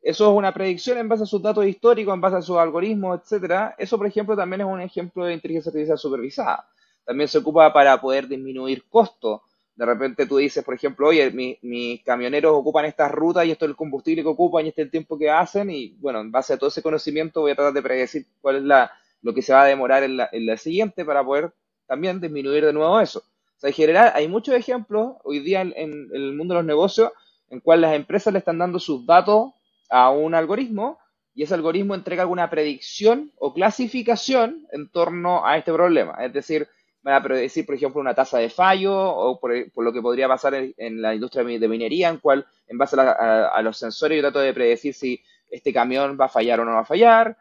Eso 0.01 0.31
es 0.31 0.37
una 0.37 0.55
predicción 0.55 0.97
en 0.99 1.09
base 1.09 1.25
a 1.25 1.27
sus 1.27 1.43
datos 1.43 1.67
históricos, 1.67 2.15
en 2.15 2.21
base 2.21 2.37
a 2.37 2.43
sus 2.43 2.59
algoritmos, 2.59 3.21
etcétera. 3.21 3.75
Eso, 3.77 3.99
por 3.99 4.07
ejemplo, 4.07 4.37
también 4.37 4.61
es 4.61 4.69
un 4.69 4.81
ejemplo 4.81 5.25
de 5.25 5.35
inteligencia 5.35 5.71
artificial 5.71 5.99
supervisada. 5.99 6.69
También 7.05 7.27
se 7.27 7.39
ocupa 7.39 7.73
para 7.73 8.01
poder 8.01 8.29
disminuir 8.29 8.85
costos 8.89 9.41
de 9.81 9.87
repente 9.87 10.27
tú 10.27 10.37
dices, 10.37 10.63
por 10.63 10.75
ejemplo, 10.75 11.09
oye, 11.09 11.59
mis 11.63 12.05
camioneros 12.05 12.53
ocupan 12.53 12.85
estas 12.85 13.11
rutas 13.11 13.47
y 13.47 13.51
esto 13.51 13.65
es 13.65 13.71
el 13.71 13.77
combustible 13.77 14.23
que 14.23 14.29
ocupan 14.29 14.67
y 14.67 14.69
este 14.69 14.83
es 14.83 14.87
el 14.87 14.91
tiempo 14.91 15.19
que 15.19 15.31
hacen 15.31 15.71
y 15.71 15.97
bueno, 16.01 16.21
en 16.21 16.31
base 16.31 16.53
a 16.53 16.59
todo 16.59 16.69
ese 16.69 16.83
conocimiento 16.83 17.41
voy 17.41 17.53
a 17.53 17.55
tratar 17.55 17.73
de 17.73 17.81
predecir 17.81 18.27
cuál 18.43 18.57
es 18.57 18.63
la, 18.63 18.93
lo 19.23 19.33
que 19.33 19.41
se 19.41 19.55
va 19.55 19.63
a 19.63 19.67
demorar 19.67 20.03
en 20.03 20.19
la, 20.19 20.29
en 20.33 20.45
la 20.45 20.59
siguiente 20.59 21.03
para 21.03 21.25
poder 21.25 21.55
también 21.91 22.21
disminuir 22.21 22.65
de 22.65 22.73
nuevo 22.73 23.01
eso. 23.01 23.19
O 23.19 23.61
sea, 23.61 23.69
en 23.71 23.75
general 23.75 24.13
hay 24.15 24.29
muchos 24.29 24.55
ejemplos 24.55 25.17
hoy 25.25 25.41
día 25.41 25.61
en, 25.61 25.75
en 25.77 26.09
el 26.13 26.35
mundo 26.35 26.55
de 26.55 26.61
los 26.61 26.67
negocios 26.67 27.11
en 27.51 27.59
cual 27.59 27.81
las 27.81 27.97
empresas 27.97 28.33
le 28.33 28.39
están 28.39 28.59
dando 28.59 28.79
sus 28.79 29.05
datos 29.05 29.51
a 29.91 30.11
un 30.11 30.37
algoritmo 30.37 31.01
y 31.35 31.43
ese 31.43 31.55
algoritmo 31.55 31.97
entrega 31.97 32.23
alguna 32.23 32.49
predicción 32.49 33.33
o 33.39 33.53
clasificación 33.53 34.69
en 34.71 34.89
torno 34.89 35.45
a 35.45 35.59
este 35.59 35.73
problema. 35.73 36.17
Es 36.25 36.33
decir, 36.33 36.69
van 37.03 37.15
a 37.15 37.23
predecir, 37.25 37.67
por 37.67 37.75
ejemplo, 37.75 38.01
una 38.01 38.15
tasa 38.15 38.39
de 38.39 38.51
fallo 38.51 38.95
o 38.95 39.41
por, 39.41 39.53
lo 39.83 39.93
que 39.93 40.01
podría 40.01 40.29
pasar 40.29 40.55
en, 40.55 41.03
la 41.03 41.13
industria 41.13 41.43
de 41.43 41.69
minería, 41.69 42.09
en 42.09 42.19
cual, 42.19 42.47
en 42.69 42.79
base 42.79 42.95
a, 43.01 43.61
los 43.63 43.77
sensores, 43.77 44.15
yo 44.15 44.23
trato 44.23 44.39
de 44.39 44.55
predecir 44.55 44.95
si 44.95 45.21
este 45.51 45.73
camión 45.73 46.17
va 46.21 46.27
a 46.27 46.29
fallar 46.29 46.61
o 46.61 46.65
no 46.65 46.73
va 46.73 46.81
a 46.81 46.85
fallar, 46.85 47.37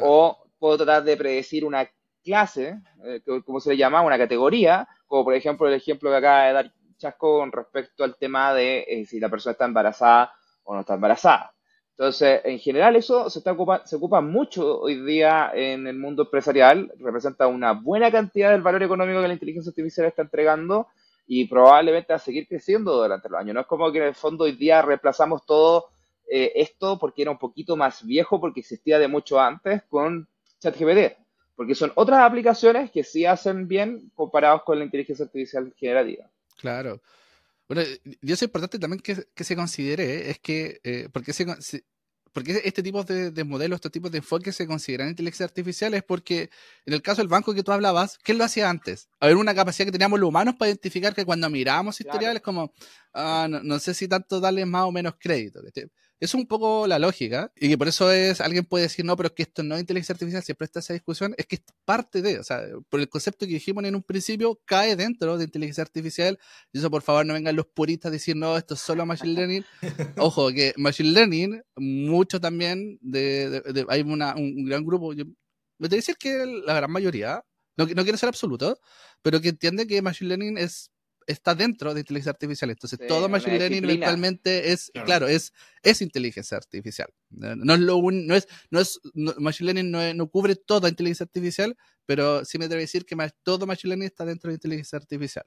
o 0.00 0.38
puedo 0.58 0.78
tratar 0.78 1.04
de 1.04 1.16
predecir 1.16 1.64
una 1.64 1.88
clase, 2.22 2.80
eh, 3.04 3.20
como 3.44 3.60
se 3.60 3.70
le 3.70 3.76
llama, 3.76 4.02
una 4.02 4.18
categoría, 4.18 4.88
como 5.06 5.24
por 5.24 5.34
ejemplo 5.34 5.68
el 5.68 5.74
ejemplo 5.74 6.10
que 6.10 6.16
acaba 6.16 6.44
de 6.46 6.52
dar 6.52 6.72
Chasco 6.96 7.38
con 7.38 7.50
respecto 7.50 8.04
al 8.04 8.16
tema 8.16 8.54
de 8.54 8.84
eh, 8.88 9.04
si 9.06 9.18
la 9.18 9.28
persona 9.28 9.52
está 9.52 9.64
embarazada 9.64 10.32
o 10.62 10.74
no 10.74 10.80
está 10.80 10.94
embarazada. 10.94 11.52
Entonces, 11.90 12.40
en 12.44 12.58
general 12.58 12.96
eso 12.96 13.28
se, 13.28 13.40
está 13.40 13.52
ocupa, 13.52 13.84
se 13.84 13.96
ocupa 13.96 14.20
mucho 14.20 14.80
hoy 14.80 15.04
día 15.04 15.50
en 15.54 15.86
el 15.86 15.98
mundo 15.98 16.22
empresarial, 16.22 16.92
representa 16.98 17.46
una 17.46 17.72
buena 17.72 18.10
cantidad 18.10 18.50
del 18.50 18.62
valor 18.62 18.82
económico 18.82 19.20
que 19.20 19.28
la 19.28 19.34
inteligencia 19.34 19.70
artificial 19.70 20.06
está 20.06 20.22
entregando 20.22 20.88
y 21.26 21.46
probablemente 21.46 22.12
va 22.12 22.16
a 22.16 22.20
seguir 22.20 22.48
creciendo 22.48 22.96
durante 22.96 23.28
los 23.28 23.40
años. 23.40 23.54
No 23.54 23.60
es 23.60 23.66
como 23.66 23.92
que 23.92 23.98
en 23.98 24.04
el 24.04 24.14
fondo 24.14 24.44
hoy 24.44 24.52
día 24.52 24.82
reemplazamos 24.82 25.44
todo 25.44 25.90
eh, 26.28 26.52
esto 26.56 26.98
porque 26.98 27.22
era 27.22 27.30
un 27.30 27.38
poquito 27.38 27.76
más 27.76 28.04
viejo, 28.04 28.40
porque 28.40 28.60
existía 28.60 28.98
de 28.98 29.08
mucho 29.08 29.38
antes 29.38 29.82
con 29.84 30.28
ChatGPT, 30.60 31.21
porque 31.62 31.76
son 31.76 31.92
otras 31.94 32.18
aplicaciones 32.22 32.90
que 32.90 33.04
sí 33.04 33.24
hacen 33.24 33.68
bien 33.68 34.10
comparados 34.16 34.62
con 34.64 34.80
la 34.80 34.84
inteligencia 34.84 35.26
artificial 35.26 35.72
generativa. 35.78 36.28
Claro. 36.58 37.00
Bueno, 37.68 37.82
y 38.04 38.26
eso 38.32 38.34
es 38.34 38.42
importante 38.42 38.80
también 38.80 39.00
que, 39.00 39.44
se 39.44 39.54
considere, 39.54 40.28
es 40.28 40.40
que, 40.40 40.80
eh, 40.82 41.08
porque 41.12 41.32
se, 41.32 41.46
porque 42.32 42.62
este 42.64 42.82
tipo 42.82 43.04
de, 43.04 43.44
modelos, 43.44 43.76
estos 43.76 43.92
tipos 43.92 44.10
de 44.10 44.18
enfoques 44.18 44.56
se 44.56 44.66
consideran 44.66 45.10
inteligencia 45.10 45.46
artificial 45.46 45.94
es 45.94 46.02
porque 46.02 46.50
en 46.84 46.94
el 46.94 47.00
caso 47.00 47.20
del 47.20 47.28
banco 47.28 47.54
que 47.54 47.62
tú 47.62 47.70
hablabas, 47.70 48.18
¿qué 48.18 48.34
lo 48.34 48.42
hacía 48.42 48.68
antes? 48.68 49.08
Haber 49.20 49.36
una 49.36 49.54
capacidad 49.54 49.86
que 49.86 49.92
teníamos 49.92 50.18
los 50.18 50.30
humanos 50.30 50.56
para 50.58 50.70
identificar 50.70 51.14
que 51.14 51.24
cuando 51.24 51.48
mirábamos 51.48 52.00
historiales 52.00 52.42
como, 52.42 52.72
ah, 53.14 53.46
no, 53.48 53.78
sé 53.78 53.94
si 53.94 54.08
tanto 54.08 54.40
darle 54.40 54.66
más 54.66 54.82
o 54.82 54.90
menos 54.90 55.14
crédito. 55.16 55.60
Es 56.22 56.34
un 56.34 56.46
poco 56.46 56.86
la 56.86 57.00
lógica, 57.00 57.50
y 57.56 57.68
que 57.68 57.76
por 57.76 57.88
eso 57.88 58.12
es, 58.12 58.40
alguien 58.40 58.64
puede 58.64 58.84
decir, 58.84 59.04
no, 59.04 59.16
pero 59.16 59.26
es 59.26 59.32
que 59.32 59.42
esto 59.42 59.64
no 59.64 59.74
es 59.74 59.80
inteligencia 59.80 60.12
artificial, 60.12 60.40
siempre 60.44 60.66
está 60.66 60.78
esa 60.78 60.92
discusión, 60.92 61.34
es 61.36 61.46
que 61.46 61.56
es 61.56 61.62
parte 61.84 62.22
de, 62.22 62.38
o 62.38 62.44
sea, 62.44 62.62
por 62.88 63.00
el 63.00 63.08
concepto 63.08 63.44
que 63.44 63.54
dijimos 63.54 63.82
en 63.82 63.96
un 63.96 64.04
principio, 64.04 64.60
cae 64.64 64.94
dentro 64.94 65.36
de 65.36 65.46
inteligencia 65.46 65.82
artificial, 65.82 66.38
y 66.72 66.78
eso 66.78 66.88
por 66.92 67.02
favor 67.02 67.26
no 67.26 67.34
vengan 67.34 67.56
los 67.56 67.66
puristas 67.66 68.10
a 68.10 68.12
decir, 68.12 68.36
no, 68.36 68.56
esto 68.56 68.74
es 68.74 68.80
solo 68.80 69.04
machine 69.04 69.32
learning. 69.32 69.64
Ojo, 70.16 70.52
que 70.52 70.72
machine 70.76 71.10
learning, 71.10 71.60
mucho 71.74 72.40
también, 72.40 73.00
de, 73.00 73.84
hay 73.88 74.02
una, 74.02 74.36
un, 74.36 74.64
gran 74.64 74.84
grupo, 74.84 75.14
yo, 75.14 75.24
me 75.78 75.88
que 75.88 75.96
decir 75.96 76.16
que 76.18 76.46
la 76.64 76.74
gran 76.74 76.92
mayoría, 76.92 77.44
no, 77.76 77.84
no 77.84 78.04
quiero 78.04 78.16
ser 78.16 78.28
absoluto, 78.28 78.78
pero 79.22 79.40
que 79.40 79.48
entiende 79.48 79.88
que 79.88 80.00
machine 80.00 80.28
learning 80.28 80.56
es 80.56 80.91
está 81.26 81.54
dentro 81.54 81.94
de 81.94 82.00
inteligencia 82.00 82.30
artificial. 82.30 82.70
Entonces, 82.70 82.98
todo 83.06 83.28
Machine 83.28 83.58
Learning 83.58 83.84
eventualmente 83.84 84.72
es, 84.72 84.90
claro, 85.04 85.28
es, 85.28 85.52
es 85.82 86.02
inteligencia 86.02 86.56
artificial. 86.56 87.08
No 87.30 87.74
es 87.74 87.80
lo 87.80 88.00
no 88.00 88.34
es, 88.34 88.48
no 88.70 88.80
es, 88.80 89.00
Machine 89.14 89.72
Learning 89.72 90.16
no, 90.16 90.28
cubre 90.28 90.56
toda 90.56 90.88
inteligencia 90.88 91.24
artificial, 91.24 91.76
pero 92.06 92.44
sí 92.44 92.58
me 92.58 92.68
debe 92.68 92.82
decir 92.82 93.04
que 93.04 93.16
todo 93.42 93.66
Machine 93.66 93.90
Learning 93.90 94.06
está 94.06 94.24
dentro 94.24 94.48
de 94.48 94.54
inteligencia 94.54 94.98
artificial. 94.98 95.44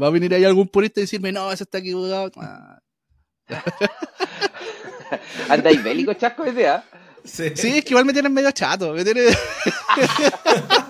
Va 0.00 0.06
a 0.06 0.10
venir 0.10 0.34
ahí 0.34 0.44
algún 0.44 0.68
purista 0.68 1.00
y 1.00 1.04
decirme, 1.04 1.32
no, 1.32 1.52
eso 1.52 1.64
está 1.64 1.78
equivocado. 1.78 2.30
Ah. 3.48 5.20
Anda 5.48 5.70
y 5.72 5.78
bélico, 5.78 6.14
chasco, 6.14 6.46
idea. 6.46 6.82
Sí. 7.24 7.50
sí, 7.54 7.78
es 7.78 7.84
que 7.84 7.90
igual 7.90 8.04
me 8.04 8.12
tienen 8.12 8.32
medio 8.32 8.50
chato. 8.52 8.94
Me 8.94 9.04
tienen... 9.04 9.26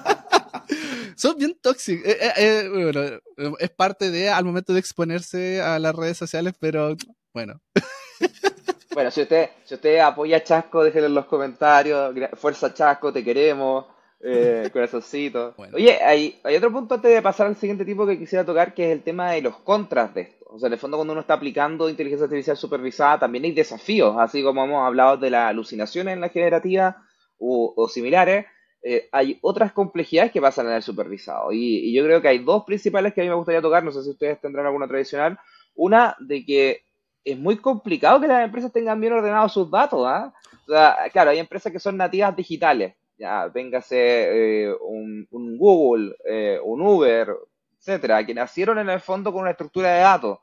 son 1.23 1.39
bien 1.39 1.57
tóxicos. 1.63 2.05
Eh, 2.05 2.19
eh, 2.21 2.33
eh, 2.37 2.69
bueno, 2.69 3.57
es 3.61 3.71
parte 3.71 4.11
de 4.11 4.29
al 4.29 4.45
momento 4.45 4.73
de 4.73 4.81
exponerse 4.81 5.63
a 5.63 5.79
las 5.79 5.95
redes 5.95 6.19
sociales, 6.19 6.55
pero 6.59 6.97
bueno. 7.33 7.61
Bueno, 8.95 9.11
si 9.11 9.23
usted, 9.23 9.49
si 9.65 9.73
usted 9.75 10.01
apoya 10.01 10.37
a 10.37 10.43
Chasco, 10.43 10.85
déjenlo 10.85 11.07
en 11.07 11.15
los 11.15 11.25
comentarios. 11.25 12.15
Fuerza 12.35 12.75
Chasco, 12.75 13.11
te 13.11 13.25
queremos. 13.25 13.87
Eh, 14.21 14.69
corazoncito. 14.71 15.55
Oye, 15.73 15.99
hay, 16.03 16.39
hay 16.45 16.57
otro 16.57 16.71
punto 16.71 16.97
antes 16.97 17.11
de 17.11 17.23
pasar 17.23 17.47
al 17.47 17.57
siguiente 17.57 17.87
tipo 17.87 18.07
que 18.07 18.19
quisiera 18.19 18.45
tocar, 18.45 18.75
que 18.75 18.85
es 18.85 18.93
el 18.93 19.03
tema 19.03 19.31
de 19.31 19.41
los 19.41 19.57
contras 19.61 20.13
de 20.13 20.21
esto. 20.21 20.45
O 20.51 20.59
sea, 20.59 20.67
en 20.67 20.75
el 20.75 20.79
fondo, 20.79 20.99
cuando 20.99 21.13
uno 21.13 21.23
está 21.23 21.33
aplicando 21.33 21.89
inteligencia 21.89 22.25
artificial 22.25 22.59
supervisada, 22.59 23.21
también 23.21 23.45
hay 23.45 23.53
desafíos, 23.53 24.15
así 24.19 24.43
como 24.43 24.63
hemos 24.63 24.87
hablado 24.87 25.17
de 25.17 25.31
las 25.31 25.49
alucinaciones 25.49 26.13
en 26.13 26.21
la 26.21 26.29
generativa 26.29 27.03
o 27.39 27.89
similares 27.89 28.45
eh, 28.83 29.09
hay 29.13 29.39
otras 29.43 29.73
complejidades 29.73 30.33
que 30.33 30.41
pasan 30.41 30.67
en 30.67 30.73
el 30.73 30.83
supervisado. 30.83 31.53
Y, 31.53 31.93
yo 31.93 32.05
creo 32.05 32.21
que 32.21 32.29
hay 32.29 32.39
dos 32.39 32.65
principales 32.65 33.15
que 33.15 33.21
a 33.21 33.25
mí 33.25 33.31
me 33.31 33.37
gustaría 33.37 33.63
tocar, 33.63 33.85
no 33.85 33.93
sé 33.93 34.03
si 34.03 34.11
ustedes 34.11 34.41
tendrán 34.41 34.67
alguna 34.67 34.89
tradicional. 34.89 35.39
Una, 35.75 36.17
de 36.19 36.45
que 36.45 36.83
es 37.25 37.39
muy 37.39 37.57
complicado 37.59 38.21
que 38.21 38.27
las 38.27 38.45
empresas 38.45 38.73
tengan 38.73 39.01
bien 39.01 39.13
ordenados 39.13 39.53
sus 39.53 39.71
datos. 39.71 40.05
¿ah? 40.07 40.35
O 40.67 40.73
sea, 40.73 40.97
claro, 41.13 41.31
hay 41.31 41.39
empresas 41.39 41.73
que 41.73 41.79
son 41.79 41.97
nativas 41.97 42.35
digitales. 42.35 42.95
Ya, 43.17 43.47
véngase 43.47 44.65
eh, 44.65 44.75
un, 44.81 45.29
Google, 45.57 46.17
eh, 46.25 46.59
un 46.65 46.81
Uber, 46.81 47.29
etcétera, 47.79 48.27
que 48.27 48.35
nacieron 48.35 48.79
en 48.79 48.91
el 48.91 49.01
fondo 49.01 49.33
con 49.33 49.43
una 49.43 49.53
estructura 49.53 49.93
de 49.95 50.01
datos. 50.01 50.39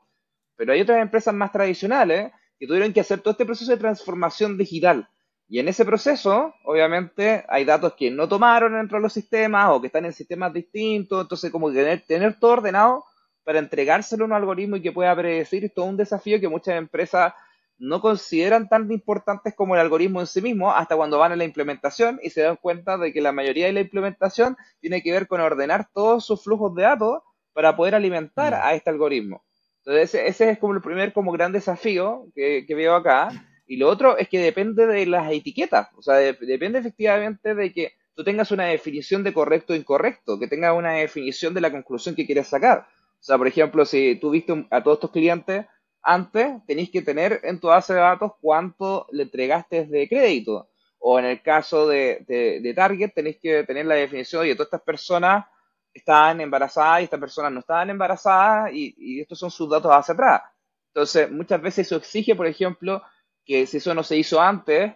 Pero 0.56 0.72
hay 0.72 0.80
otras 0.80 1.02
empresas 1.02 1.34
más 1.34 1.52
tradicionales 1.52 2.32
que 2.58 2.66
tuvieron 2.66 2.92
que 2.92 3.00
hacer 3.00 3.20
todo 3.20 3.32
este 3.32 3.44
proceso 3.44 3.70
de 3.70 3.76
transformación 3.76 4.56
digital. 4.56 5.08
Y 5.52 5.58
en 5.58 5.66
ese 5.66 5.84
proceso, 5.84 6.54
obviamente, 6.64 7.44
hay 7.48 7.64
datos 7.64 7.94
que 7.94 8.08
no 8.08 8.28
tomaron 8.28 8.72
dentro 8.72 8.98
de 8.98 9.02
los 9.02 9.12
sistemas 9.12 9.70
o 9.70 9.80
que 9.80 9.88
están 9.88 10.04
en 10.04 10.12
sistemas 10.12 10.52
distintos. 10.52 11.22
Entonces, 11.22 11.50
como 11.50 11.72
tener, 11.72 12.02
tener 12.06 12.38
todo 12.38 12.52
ordenado 12.52 13.04
para 13.42 13.58
entregárselo 13.58 14.22
a 14.22 14.26
un 14.28 14.32
algoritmo 14.32 14.76
y 14.76 14.82
que 14.82 14.92
pueda 14.92 15.14
predecir 15.16 15.64
es 15.64 15.74
todo 15.74 15.86
un 15.86 15.96
desafío 15.96 16.38
que 16.38 16.48
muchas 16.48 16.76
empresas 16.76 17.32
no 17.78 18.00
consideran 18.00 18.68
tan 18.68 18.92
importantes 18.92 19.52
como 19.56 19.74
el 19.74 19.80
algoritmo 19.80 20.20
en 20.20 20.28
sí 20.28 20.40
mismo 20.40 20.70
hasta 20.70 20.94
cuando 20.94 21.18
van 21.18 21.32
a 21.32 21.36
la 21.36 21.44
implementación 21.44 22.20
y 22.22 22.30
se 22.30 22.42
dan 22.42 22.54
cuenta 22.56 22.96
de 22.96 23.12
que 23.12 23.20
la 23.20 23.32
mayoría 23.32 23.66
de 23.66 23.72
la 23.72 23.80
implementación 23.80 24.56
tiene 24.80 25.02
que 25.02 25.10
ver 25.10 25.26
con 25.26 25.40
ordenar 25.40 25.88
todos 25.92 26.24
sus 26.24 26.44
flujos 26.44 26.76
de 26.76 26.84
datos 26.84 27.22
para 27.52 27.74
poder 27.74 27.96
alimentar 27.96 28.52
mm. 28.52 28.58
a 28.62 28.74
este 28.74 28.90
algoritmo. 28.90 29.42
Entonces, 29.78 30.14
ese, 30.14 30.50
es 30.50 30.58
como 30.60 30.74
el 30.74 30.80
primer 30.80 31.12
como 31.12 31.32
gran 31.32 31.50
desafío 31.50 32.26
que, 32.36 32.66
que 32.68 32.74
veo 32.76 32.94
acá. 32.94 33.30
Y 33.70 33.76
lo 33.76 33.88
otro 33.88 34.18
es 34.18 34.28
que 34.28 34.40
depende 34.40 34.84
de 34.84 35.06
las 35.06 35.30
etiquetas, 35.30 35.90
o 35.96 36.02
sea, 36.02 36.16
depende 36.16 36.80
efectivamente 36.80 37.54
de 37.54 37.72
que 37.72 37.92
tú 38.16 38.24
tengas 38.24 38.50
una 38.50 38.64
definición 38.64 39.22
de 39.22 39.32
correcto 39.32 39.72
o 39.72 39.76
incorrecto, 39.76 40.40
que 40.40 40.48
tengas 40.48 40.76
una 40.76 40.94
definición 40.94 41.54
de 41.54 41.60
la 41.60 41.70
conclusión 41.70 42.16
que 42.16 42.26
quieres 42.26 42.48
sacar. 42.48 42.80
O 42.80 43.22
sea, 43.22 43.38
por 43.38 43.46
ejemplo, 43.46 43.84
si 43.84 44.16
tú 44.16 44.30
viste 44.30 44.66
a 44.72 44.82
todos 44.82 44.98
tus 44.98 45.12
clientes 45.12 45.66
antes, 46.02 46.48
tenéis 46.66 46.90
que 46.90 47.02
tener 47.02 47.42
en 47.44 47.60
tu 47.60 47.68
base 47.68 47.94
de 47.94 48.00
datos 48.00 48.32
cuánto 48.40 49.06
le 49.12 49.22
entregaste 49.22 49.86
de 49.86 50.08
crédito. 50.08 50.70
O 50.98 51.20
en 51.20 51.26
el 51.26 51.40
caso 51.40 51.86
de, 51.86 52.24
de, 52.26 52.74
Target, 52.74 53.12
tenéis 53.14 53.38
que 53.40 53.62
tener 53.62 53.86
la 53.86 53.94
definición, 53.94 54.46
de 54.46 54.54
todas 54.56 54.66
estas 54.66 54.82
personas 54.82 55.46
estaban 55.94 56.40
embarazadas 56.40 57.02
y 57.02 57.04
estas 57.04 57.20
personas 57.20 57.52
no 57.52 57.60
estaban 57.60 57.88
embarazadas 57.88 58.72
y, 58.72 58.96
y 58.98 59.20
estos 59.20 59.38
son 59.38 59.52
sus 59.52 59.70
datos 59.70 59.92
hacia 59.92 60.14
atrás. 60.14 60.42
Entonces, 60.88 61.30
muchas 61.30 61.62
veces 61.62 61.86
eso 61.86 61.94
exige, 61.94 62.34
por 62.34 62.48
ejemplo, 62.48 63.00
que 63.44 63.66
si 63.66 63.78
eso 63.78 63.94
no 63.94 64.02
se 64.02 64.16
hizo 64.16 64.40
antes, 64.40 64.92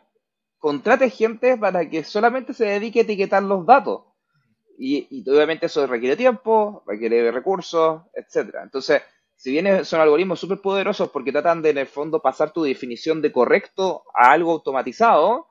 contrate 0.59 1.11
gente 1.11 1.57
para 1.59 1.89
que 1.89 2.05
solamente 2.05 2.55
se 2.55 2.67
dedique 2.67 3.01
a 3.01 3.03
etiquetar 3.03 3.43
los 3.43 3.67
datos. 3.67 4.03
Y, 4.79 5.23
obviamente 5.31 5.67
eso 5.67 5.87
requiere 5.87 6.17
tiempo, 6.17 6.83
requiere 6.87 7.31
recursos, 7.31 8.03
etcétera. 8.13 8.63
Entonces, 8.63 9.03
si 9.37 9.51
bien 9.51 9.85
son 9.85 10.01
algoritmos 10.01 10.41
súper 10.41 10.61
poderosos 10.61 11.11
porque 11.11 11.33
tratan 11.33 11.63
de 11.63 11.71
en 11.71 11.79
el 11.79 11.87
fondo 11.87 12.23
pasar 12.23 12.53
tu 12.53 12.63
definición 12.63 13.23
de 13.23 13.33
correcto 13.33 14.05
a 14.15 14.33
algo 14.33 14.53
automatizado, 14.53 15.47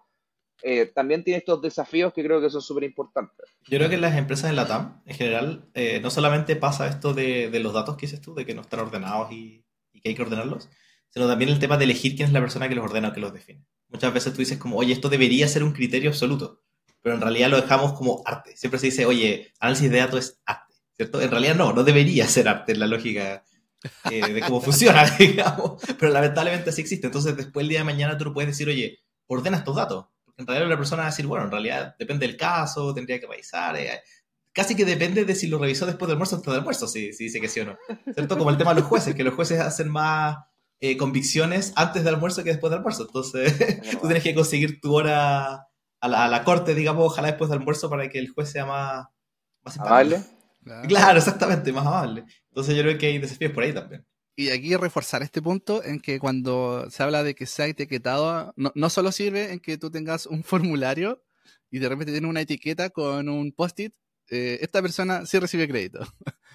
eh, 0.65 0.85
también 0.85 1.23
tiene 1.25 1.39
estos 1.39 1.61
desafíos 1.61 2.13
que 2.13 2.23
creo 2.23 2.39
que 2.39 2.49
son 2.49 2.61
súper 2.61 2.85
importantes. 2.85 3.45
Yo 3.67 3.77
creo 3.77 3.89
que 3.89 3.95
en 3.95 4.01
las 4.01 4.17
empresas 4.17 4.49
de 4.49 4.55
la 4.55 4.65
TAM, 4.65 5.01
en 5.05 5.15
general, 5.15 5.69
eh, 5.73 5.99
no 6.01 6.09
solamente 6.09 6.55
pasa 6.55 6.87
esto 6.87 7.13
de, 7.13 7.49
los 7.59 7.73
datos 7.73 7.97
que 7.97 8.05
dices 8.05 8.21
tú, 8.21 8.33
de 8.33 8.45
que 8.45 8.55
no 8.55 8.61
están 8.61 8.79
ordenados 8.79 9.31
y, 9.31 9.65
que 10.01 10.09
hay 10.09 10.15
que 10.15 10.21
ordenarlos, 10.21 10.69
sino 11.13 11.27
también 11.27 11.49
el 11.49 11.59
tema 11.59 11.77
de 11.77 11.85
elegir 11.85 12.15
quién 12.15 12.27
es 12.27 12.33
la 12.33 12.39
persona 12.39 12.67
que 12.67 12.75
los 12.75 12.85
ordena 12.85 13.09
o 13.09 13.13
que 13.13 13.19
los 13.19 13.33
define. 13.33 13.63
Muchas 13.89 14.13
veces 14.13 14.33
tú 14.33 14.39
dices 14.39 14.57
como, 14.57 14.77
oye, 14.77 14.93
esto 14.93 15.09
debería 15.09 15.47
ser 15.47 15.63
un 15.63 15.71
criterio 15.71 16.09
absoluto, 16.09 16.61
pero 17.01 17.15
en 17.15 17.21
realidad 17.21 17.49
lo 17.49 17.61
dejamos 17.61 17.93
como 17.93 18.23
arte. 18.25 18.57
Siempre 18.57 18.79
se 18.79 18.87
dice, 18.87 19.05
oye, 19.05 19.53
análisis 19.59 19.91
de 19.91 19.97
datos 19.97 20.19
es 20.19 20.41
arte, 20.45 20.73
¿cierto? 20.95 21.21
En 21.21 21.29
realidad 21.29 21.55
no, 21.55 21.73
no 21.73 21.83
debería 21.83 22.27
ser 22.27 22.47
arte 22.47 22.71
en 22.71 22.79
la 22.79 22.87
lógica 22.87 23.43
eh, 24.09 24.33
de 24.33 24.41
cómo 24.41 24.61
funciona, 24.61 25.03
digamos, 25.19 25.81
pero 25.99 26.11
lamentablemente 26.11 26.71
sí 26.71 26.81
existe. 26.81 27.07
Entonces 27.07 27.37
después 27.37 27.63
el 27.63 27.69
día 27.69 27.79
de 27.79 27.85
mañana 27.85 28.17
tú 28.17 28.33
puedes 28.33 28.49
decir, 28.49 28.67
oye, 28.67 28.99
ordena 29.27 29.57
estos 29.57 29.75
datos 29.75 30.05
en 30.37 30.47
realidad 30.47 30.69
la 30.69 30.77
persona 30.77 31.01
va 31.03 31.07
a 31.07 31.11
decir, 31.11 31.27
bueno, 31.27 31.45
en 31.45 31.51
realidad 31.51 31.95
depende 31.97 32.27
del 32.27 32.37
caso, 32.37 32.93
tendría 32.93 33.19
que 33.19 33.27
revisar. 33.27 33.75
Eh, 33.77 34.01
casi 34.51 34.75
que 34.75 34.85
depende 34.85 35.25
de 35.25 35.35
si 35.35 35.47
lo 35.47 35.59
revisó 35.59 35.85
después 35.85 36.07
del 36.07 36.15
almuerzo 36.15 36.35
o 36.35 36.37
después 36.39 36.53
del 36.53 36.59
almuerzo, 36.59 36.87
si, 36.87 37.13
si 37.13 37.25
dice 37.25 37.39
que 37.39 37.47
sí 37.47 37.59
o 37.59 37.65
no. 37.65 37.77
¿Cierto? 38.13 38.37
Como 38.37 38.49
el 38.49 38.57
tema 38.57 38.73
de 38.73 38.81
los 38.81 38.89
jueces, 38.89 39.15
que 39.15 39.23
los 39.23 39.35
jueces 39.35 39.59
hacen 39.59 39.89
más 39.89 40.37
eh, 40.83 40.97
convicciones 40.97 41.71
antes 41.77 42.03
del 42.03 42.15
almuerzo 42.15 42.43
que 42.43 42.49
después 42.49 42.69
del 42.69 42.79
almuerzo. 42.79 43.03
Entonces, 43.03 43.53
tú 43.91 43.99
tienes 44.01 44.21
que 44.21 44.35
conseguir 44.35 44.81
tu 44.81 44.93
hora 44.93 45.69
a 46.01 46.07
la, 46.09 46.25
a 46.25 46.27
la, 46.27 46.43
corte, 46.43 46.75
digamos, 46.75 47.05
ojalá 47.05 47.29
después 47.29 47.49
del 47.49 47.59
almuerzo 47.59 47.89
para 47.89 48.09
que 48.09 48.19
el 48.19 48.27
juez 48.27 48.49
sea 48.51 48.65
más, 48.65 49.05
más 49.63 49.79
amable. 49.79 50.21
Claro. 50.61 50.87
claro, 50.89 51.17
exactamente, 51.19 51.71
más 51.71 51.87
amable. 51.87 52.25
Entonces 52.49 52.75
yo 52.75 52.81
creo 52.81 52.97
que 52.97 53.05
hay 53.05 53.17
desafíos 53.17 53.53
por 53.53 53.63
ahí 53.63 53.73
también. 53.73 54.05
Y 54.35 54.49
aquí 54.49 54.75
reforzar 54.75 55.23
este 55.23 55.41
punto 55.41 55.81
en 55.85 56.01
que 56.01 56.19
cuando 56.19 56.89
se 56.89 57.01
habla 57.01 57.23
de 57.23 57.33
que 57.33 57.45
sea 57.45 57.67
etiquetado, 57.67 58.53
no, 58.57 58.73
no 58.75 58.89
solo 58.89 59.13
sirve 59.13 59.53
en 59.53 59.61
que 59.61 59.77
tú 59.77 59.89
tengas 59.89 60.25
un 60.25 60.43
formulario 60.43 61.23
y 61.71 61.79
de 61.79 61.87
repente 61.87 62.11
tiene 62.11 62.27
una 62.27 62.41
etiqueta 62.41 62.89
con 62.89 63.29
un 63.29 63.53
post-it, 63.53 63.93
eh, 64.29 64.59
esta 64.61 64.81
persona 64.81 65.25
sí 65.25 65.39
recibe 65.39 65.65
crédito. 65.65 66.05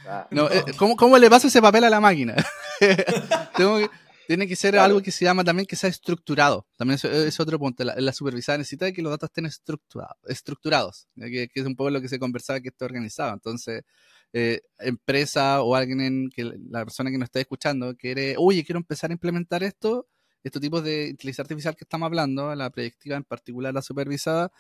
Ah, 0.07 0.27
no, 0.31 0.51
eh, 0.51 0.64
¿cómo, 0.77 0.97
¿cómo, 0.97 1.17
le 1.17 1.31
paso 1.31 1.49
ese 1.49 1.62
papel 1.62 1.85
a 1.85 1.91
la 1.91 2.01
máquina? 2.01 2.35
Tengo 3.57 3.79
que, 3.79 3.91
tiene 4.29 4.47
que 4.47 4.57
ser 4.57 4.73
claro. 4.73 4.85
algo 4.85 5.03
que 5.03 5.11
se 5.11 5.25
llama 5.25 5.43
también 5.43 5.64
que 5.64 5.75
sea 5.75 5.88
estructurado. 5.88 6.67
También 6.77 6.97
es, 6.97 7.05
es 7.05 7.41
otro 7.41 7.59
punto. 7.59 7.83
La, 7.83 7.95
la, 7.97 8.12
supervisada 8.12 8.59
necesita 8.59 8.93
que 8.93 9.01
los 9.01 9.11
datos 9.11 9.31
estén 9.31 9.47
estructurado, 9.47 10.17
estructurados, 10.27 11.09
que, 11.17 11.49
que, 11.49 11.61
es 11.61 11.64
un 11.64 11.75
poco 11.75 11.88
lo 11.88 12.03
que 12.03 12.11
se 12.11 12.19
conversaba 12.19 12.61
que 12.61 12.69
esté 12.69 12.85
organizado. 12.85 13.33
Entonces, 13.33 13.85
eh, 14.35 14.61
empresa 14.81 15.62
o 15.62 15.75
alguien 15.75 16.03
en 16.03 16.29
que 16.29 16.45
la 16.45 16.85
persona 16.85 17.11
que 17.11 17.17
nos 17.17 17.29
está 17.29 17.41
escuchando 17.41 17.97
quiere, 17.97 18.35
oye, 18.37 18.67
quiero 18.67 18.79
empezar 18.79 19.09
a 19.09 19.14
implementar 19.14 19.62
esto, 19.62 20.07
estos 20.45 20.61
tipos 20.61 20.85
de 20.85 21.09
inteligencia 21.09 21.41
artificial 21.41 21.75
que 21.75 21.85
estamos 21.85 22.05
hablando, 22.05 22.55
la 22.55 22.69
predictiva 22.69 23.17
en 23.17 23.25
particular, 23.25 23.73
la 23.73 23.81
supervisada, 23.81 24.53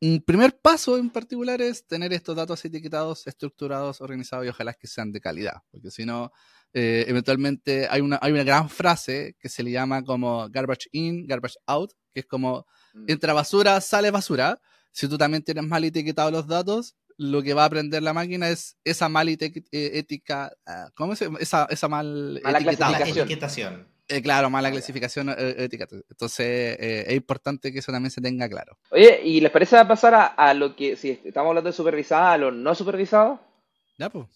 un 0.00 0.22
primer 0.22 0.58
paso 0.58 0.96
en 0.96 1.10
particular 1.10 1.60
es 1.60 1.86
tener 1.86 2.12
estos 2.12 2.34
datos 2.34 2.64
etiquetados, 2.64 3.26
estructurados, 3.26 4.00
organizados 4.00 4.46
y 4.46 4.48
ojalá 4.48 4.72
que 4.74 4.86
sean 4.86 5.12
de 5.12 5.20
calidad, 5.20 5.62
porque 5.70 5.90
si 5.90 6.06
no, 6.06 6.32
eh, 6.72 7.04
eventualmente 7.08 7.86
hay 7.90 8.00
una, 8.00 8.18
hay 8.22 8.32
una 8.32 8.44
gran 8.44 8.70
frase 8.70 9.36
que 9.38 9.48
se 9.48 9.62
le 9.62 9.72
llama 9.72 10.02
como 10.02 10.48
garbage 10.48 10.88
in, 10.92 11.26
garbage 11.26 11.56
out, 11.66 11.92
que 12.12 12.20
es 12.20 12.26
como 12.26 12.66
Mm. 12.94 13.04
entra 13.08 13.32
basura, 13.32 13.80
sale 13.80 14.10
basura. 14.10 14.60
Si 14.92 15.08
tú 15.08 15.16
también 15.16 15.42
tienes 15.42 15.64
mal 15.64 15.84
etiquetados 15.84 16.32
los 16.32 16.46
datos, 16.46 16.96
lo 17.16 17.42
que 17.42 17.54
va 17.54 17.62
a 17.62 17.66
aprender 17.66 18.02
la 18.02 18.12
máquina 18.12 18.48
es 18.48 18.76
esa 18.82 19.08
mal 19.08 19.28
ética, 19.28 20.52
¿cómo 20.94 21.14
se 21.14 21.28
Esa, 21.38 21.66
esa 21.70 21.88
mal 21.88 22.40
Mala 22.42 22.58
etiquetación. 22.58 23.86
Eh, 24.10 24.20
claro, 24.22 24.50
mala 24.50 24.70
clasificación 24.70 25.28
eh, 25.30 25.54
ética. 25.58 25.86
Entonces, 25.90 26.46
eh, 26.80 27.04
es 27.06 27.14
importante 27.14 27.72
que 27.72 27.78
eso 27.78 27.92
también 27.92 28.10
se 28.10 28.20
tenga 28.20 28.48
claro. 28.48 28.76
Oye, 28.90 29.20
¿y 29.22 29.40
les 29.40 29.50
parece 29.52 29.82
pasar 29.84 30.14
a, 30.14 30.26
a 30.26 30.52
lo 30.52 30.74
que, 30.74 30.96
si 30.96 31.10
estamos 31.24 31.48
hablando 31.50 31.70
de 31.70 31.76
supervisada, 31.76 32.32
a 32.32 32.38
lo 32.38 32.50
no 32.50 32.74
supervisado? 32.74 33.40
Ya, 33.98 34.10
pues. 34.10 34.26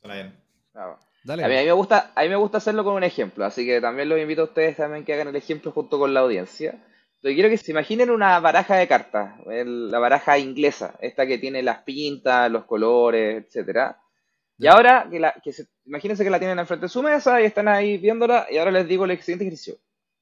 Claro. 0.72 0.98
dale. 1.24 1.44
A 1.44 1.48
mí, 1.48 1.54
a 1.56 1.60
mí 1.60 1.64
me 1.66 1.72
gusta, 1.72 2.12
a 2.14 2.22
mí 2.22 2.28
me 2.28 2.36
gusta 2.36 2.58
hacerlo 2.58 2.84
con 2.84 2.94
un 2.94 3.04
ejemplo, 3.04 3.44
así 3.44 3.64
que 3.66 3.80
también 3.80 4.08
los 4.08 4.18
invito 4.20 4.42
a 4.42 4.44
ustedes 4.44 4.76
también 4.76 5.04
que 5.04 5.14
hagan 5.14 5.28
el 5.28 5.36
ejemplo 5.36 5.72
junto 5.72 5.98
con 5.98 6.14
la 6.14 6.20
audiencia. 6.20 6.74
Lo 7.22 7.30
que 7.30 7.34
quiero 7.34 7.48
que 7.48 7.56
se 7.56 7.70
imaginen 7.72 8.10
una 8.10 8.38
baraja 8.40 8.76
de 8.76 8.86
cartas, 8.86 9.34
el- 9.50 9.90
la 9.90 9.98
baraja 9.98 10.38
inglesa, 10.38 10.94
esta 11.00 11.26
que 11.26 11.38
tiene 11.38 11.62
las 11.62 11.78
pintas, 11.78 12.50
los 12.50 12.64
colores, 12.64 13.44
etcétera. 13.46 13.98
Y 14.56 14.66
ahora, 14.68 15.08
que 15.10 15.18
la, 15.18 15.32
que 15.42 15.52
se, 15.52 15.66
imagínense 15.84 16.22
que 16.22 16.30
la 16.30 16.38
tienen 16.38 16.58
enfrente 16.58 16.86
de 16.86 16.90
su 16.90 17.02
mesa 17.02 17.40
y 17.40 17.44
están 17.44 17.66
ahí 17.68 17.98
viéndola, 17.98 18.46
y 18.50 18.56
ahora 18.58 18.70
les 18.70 18.86
digo 18.86 19.04
el 19.04 19.18
siguiente 19.20 19.44
ejercicio. 19.44 19.76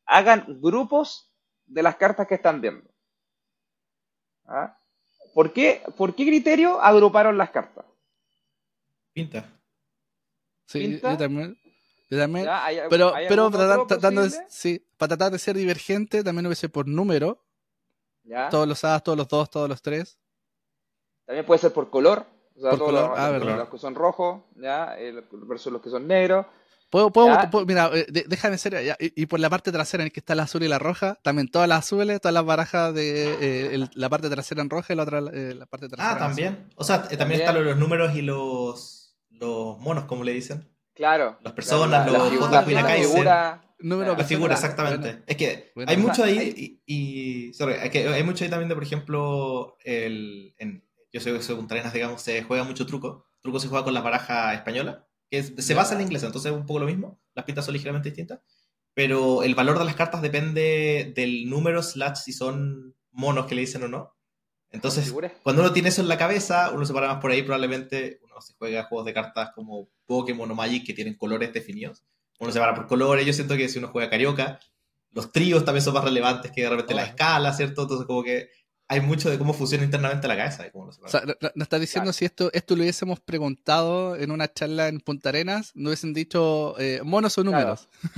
Hagan 0.06 0.46
grupos 0.60 1.30
de 1.66 1.82
las 1.82 1.96
cartas 1.96 2.26
que 2.26 2.34
están 2.36 2.60
viendo. 2.60 2.90
¿Ah? 4.46 4.76
¿Por 5.34 5.52
qué, 5.52 5.82
¿Por 5.96 6.14
qué 6.14 6.24
criterio 6.26 6.80
agruparon 6.80 7.36
las 7.38 7.50
cartas? 7.50 7.84
Pinta. 9.12 9.44
Sí, 10.66 10.80
¿Pinta? 10.80 11.12
yo 11.12 11.18
también. 11.18 11.58
Yo 12.10 12.18
también. 12.18 12.44
¿Ya? 12.46 12.64
¿Hay- 12.64 12.78
Pero, 12.88 13.14
hay 13.14 13.28
pero 13.28 13.46
otro 13.46 13.86
tratando 13.86 14.22
de, 14.22 14.30
sí, 14.48 14.84
para 14.96 15.08
tratar 15.16 15.32
de 15.32 15.38
ser 15.38 15.56
divergente, 15.56 16.22
también 16.24 16.46
hubiese 16.46 16.68
por 16.68 16.86
número, 16.88 17.42
¿Ya? 18.24 18.48
todos 18.48 18.66
los 18.66 18.82
A, 18.84 19.00
todos 19.00 19.16
los 19.16 19.28
dos, 19.28 19.50
todos 19.50 19.68
los 19.68 19.80
tres. 19.82 20.18
También 21.26 21.46
puede 21.46 21.60
ser 21.60 21.72
por 21.72 21.90
color. 21.90 22.26
O 22.62 22.64
sea, 22.64 22.70
Por 22.70 22.78
todos 22.78 22.90
color, 22.92 23.10
los, 23.10 23.18
ah, 23.18 23.56
los- 23.56 23.68
que 23.68 23.78
son 23.78 23.94
rojos, 23.96 24.42
¿ya? 24.56 24.96
El- 24.96 25.24
versus 25.48 25.72
los 25.72 25.82
que 25.82 25.90
son 25.90 26.06
negros. 26.06 26.46
Puedo, 26.90 27.10
puedo, 27.10 27.36
puedo- 27.50 27.64
mira, 27.66 27.90
eh, 27.92 28.06
de- 28.08 28.24
déjame 28.28 28.58
ser, 28.58 28.84
ya, 28.84 28.96
y, 29.00 29.22
y 29.22 29.26
por 29.26 29.40
la 29.40 29.48
parte 29.50 29.72
trasera 29.72 30.02
en 30.02 30.08
el 30.08 30.12
que 30.12 30.20
está 30.20 30.34
la 30.34 30.42
azul 30.42 30.62
y 30.62 30.68
la 30.68 30.78
roja, 30.78 31.18
también 31.22 31.48
todas 31.48 31.66
las 31.66 31.78
azules, 31.80 32.20
todas 32.20 32.34
las 32.34 32.44
barajas 32.44 32.92
de 32.94 33.32
eh, 33.40 33.74
el- 33.74 33.90
la 33.94 34.08
parte 34.10 34.28
trasera 34.28 34.60
en 34.62 34.68
roja 34.70 34.92
y 34.92 34.96
la 34.96 35.02
otra 35.04 35.18
eh, 35.32 35.54
la 35.58 35.66
parte 35.66 35.88
trasera 35.88 36.08
Ah, 36.10 36.12
azul. 36.16 36.26
también. 36.28 36.68
O 36.76 36.84
sea, 36.84 36.96
eh, 36.96 37.16
también 37.16 37.18
También. 37.18 37.40
están 37.40 37.64
los 37.64 37.76
números 37.78 38.14
y 38.14 38.22
los, 38.22 39.16
los 39.30 39.78
monos, 39.78 40.04
como 40.04 40.22
le 40.22 40.32
dicen. 40.34 40.68
Claro. 40.94 41.38
Las 41.42 41.54
personas, 41.54 42.06
la, 42.06 42.18
los 42.18 42.28
figura, 42.28 42.48
J. 42.48 42.64
Queen 42.66 42.82
la 42.82 42.88
figura. 42.90 43.64
Número 43.80 44.12
La 44.12 44.18
La 44.18 44.24
figura, 44.24 44.54
Bueno, 44.54 44.66
exactamente. 44.66 45.22
Es 45.26 45.36
que 45.36 45.72
bueno. 45.74 45.90
hay 45.90 45.96
mucho 45.96 46.22
ahí 46.22 46.80
y, 46.86 46.94
y- 47.48 47.54
sorry, 47.54 47.74
es 47.82 47.90
que 47.90 48.06
hay 48.06 48.22
mucho 48.22 48.44
ahí 48.44 48.50
también 48.50 48.68
de, 48.68 48.74
por 48.76 48.84
ejemplo, 48.84 49.76
el, 49.82 50.54
en, 50.58 50.84
yo 51.12 51.20
soy, 51.20 51.40
soy 51.42 51.56
Punta 51.56 51.74
Arenas, 51.74 51.92
digamos, 51.92 52.22
se 52.22 52.42
juega 52.42 52.64
mucho 52.64 52.86
truco. 52.86 53.26
Truco 53.42 53.58
se 53.60 53.68
juega 53.68 53.84
con 53.84 53.94
la 53.94 54.00
baraja 54.00 54.54
española, 54.54 55.06
que 55.30 55.38
es- 55.38 55.52
se 55.58 55.74
basa 55.74 55.92
en 55.92 55.98
la 55.98 56.04
inglesa, 56.04 56.26
entonces 56.26 56.52
es 56.52 56.56
un 56.58 56.66
poco 56.66 56.80
lo 56.80 56.86
mismo. 56.86 57.20
Las 57.34 57.44
pistas 57.44 57.64
son 57.64 57.74
ligeramente 57.74 58.08
distintas. 58.10 58.40
Pero 58.94 59.42
el 59.42 59.54
valor 59.54 59.78
de 59.78 59.84
las 59.86 59.94
cartas 59.96 60.20
depende 60.22 61.12
del 61.16 61.48
número 61.48 61.82
slash 61.82 62.16
si 62.16 62.32
son 62.32 62.94
monos 63.10 63.46
que 63.46 63.54
le 63.54 63.62
dicen 63.62 63.82
o 63.84 63.88
no. 63.88 64.14
Entonces, 64.70 65.12
cuando 65.42 65.62
uno 65.62 65.72
tiene 65.72 65.90
eso 65.90 66.00
en 66.00 66.08
la 66.08 66.16
cabeza, 66.18 66.70
uno 66.70 66.84
se 66.86 66.94
para 66.94 67.08
más 67.08 67.18
por 67.20 67.30
ahí, 67.30 67.42
probablemente 67.42 68.20
uno 68.22 68.40
se 68.40 68.54
juega 68.54 68.84
juegos 68.84 69.04
de 69.06 69.12
cartas 69.12 69.50
como 69.54 69.88
Pokémon 70.06 70.50
o 70.50 70.54
Magic 70.54 70.86
que 70.86 70.94
tienen 70.94 71.14
colores 71.16 71.52
definidos. 71.52 72.04
Uno 72.38 72.50
se 72.52 72.58
para 72.58 72.74
por 72.74 72.86
colores. 72.86 73.26
Yo 73.26 73.32
siento 73.34 73.56
que 73.56 73.68
si 73.68 73.78
uno 73.78 73.88
juega 73.88 74.08
Carioca, 74.10 74.60
los 75.10 75.30
tríos 75.30 75.64
también 75.64 75.82
son 75.84 75.92
más 75.94 76.04
relevantes 76.04 76.50
que 76.52 76.62
de 76.62 76.70
repente 76.70 76.94
la 76.94 77.02
Hola. 77.02 77.10
escala, 77.10 77.52
¿cierto? 77.52 77.82
Entonces, 77.82 78.06
como 78.06 78.22
que 78.22 78.48
hay 78.88 79.00
mucho 79.00 79.30
de 79.30 79.38
cómo 79.38 79.54
funciona 79.54 79.84
internamente 79.84 80.28
la 80.28 80.36
cabeza. 80.36 80.66
y 80.66 80.70
cómo 80.70 80.92
se 80.92 81.02
O 81.02 81.08
sea, 81.08 81.22
no- 81.22 81.50
no 81.54 81.62
estás 81.62 81.80
diciendo 81.80 82.06
Claro. 82.06 82.12
si 82.12 82.24
esto, 82.26 82.50
esto 82.52 82.76
lo 82.76 82.82
hubiésemos 82.82 83.20
preguntado 83.20 84.16
en 84.16 84.30
una 84.30 84.52
charla 84.52 84.88
en 84.88 85.00
Punta 85.00 85.30
Arenas, 85.30 85.72
no 85.74 85.88
hubiesen 85.88 86.12
dicho 86.12 86.74
eh, 86.78 87.00
monos 87.04 87.36
o 87.38 87.44
números. 87.44 87.88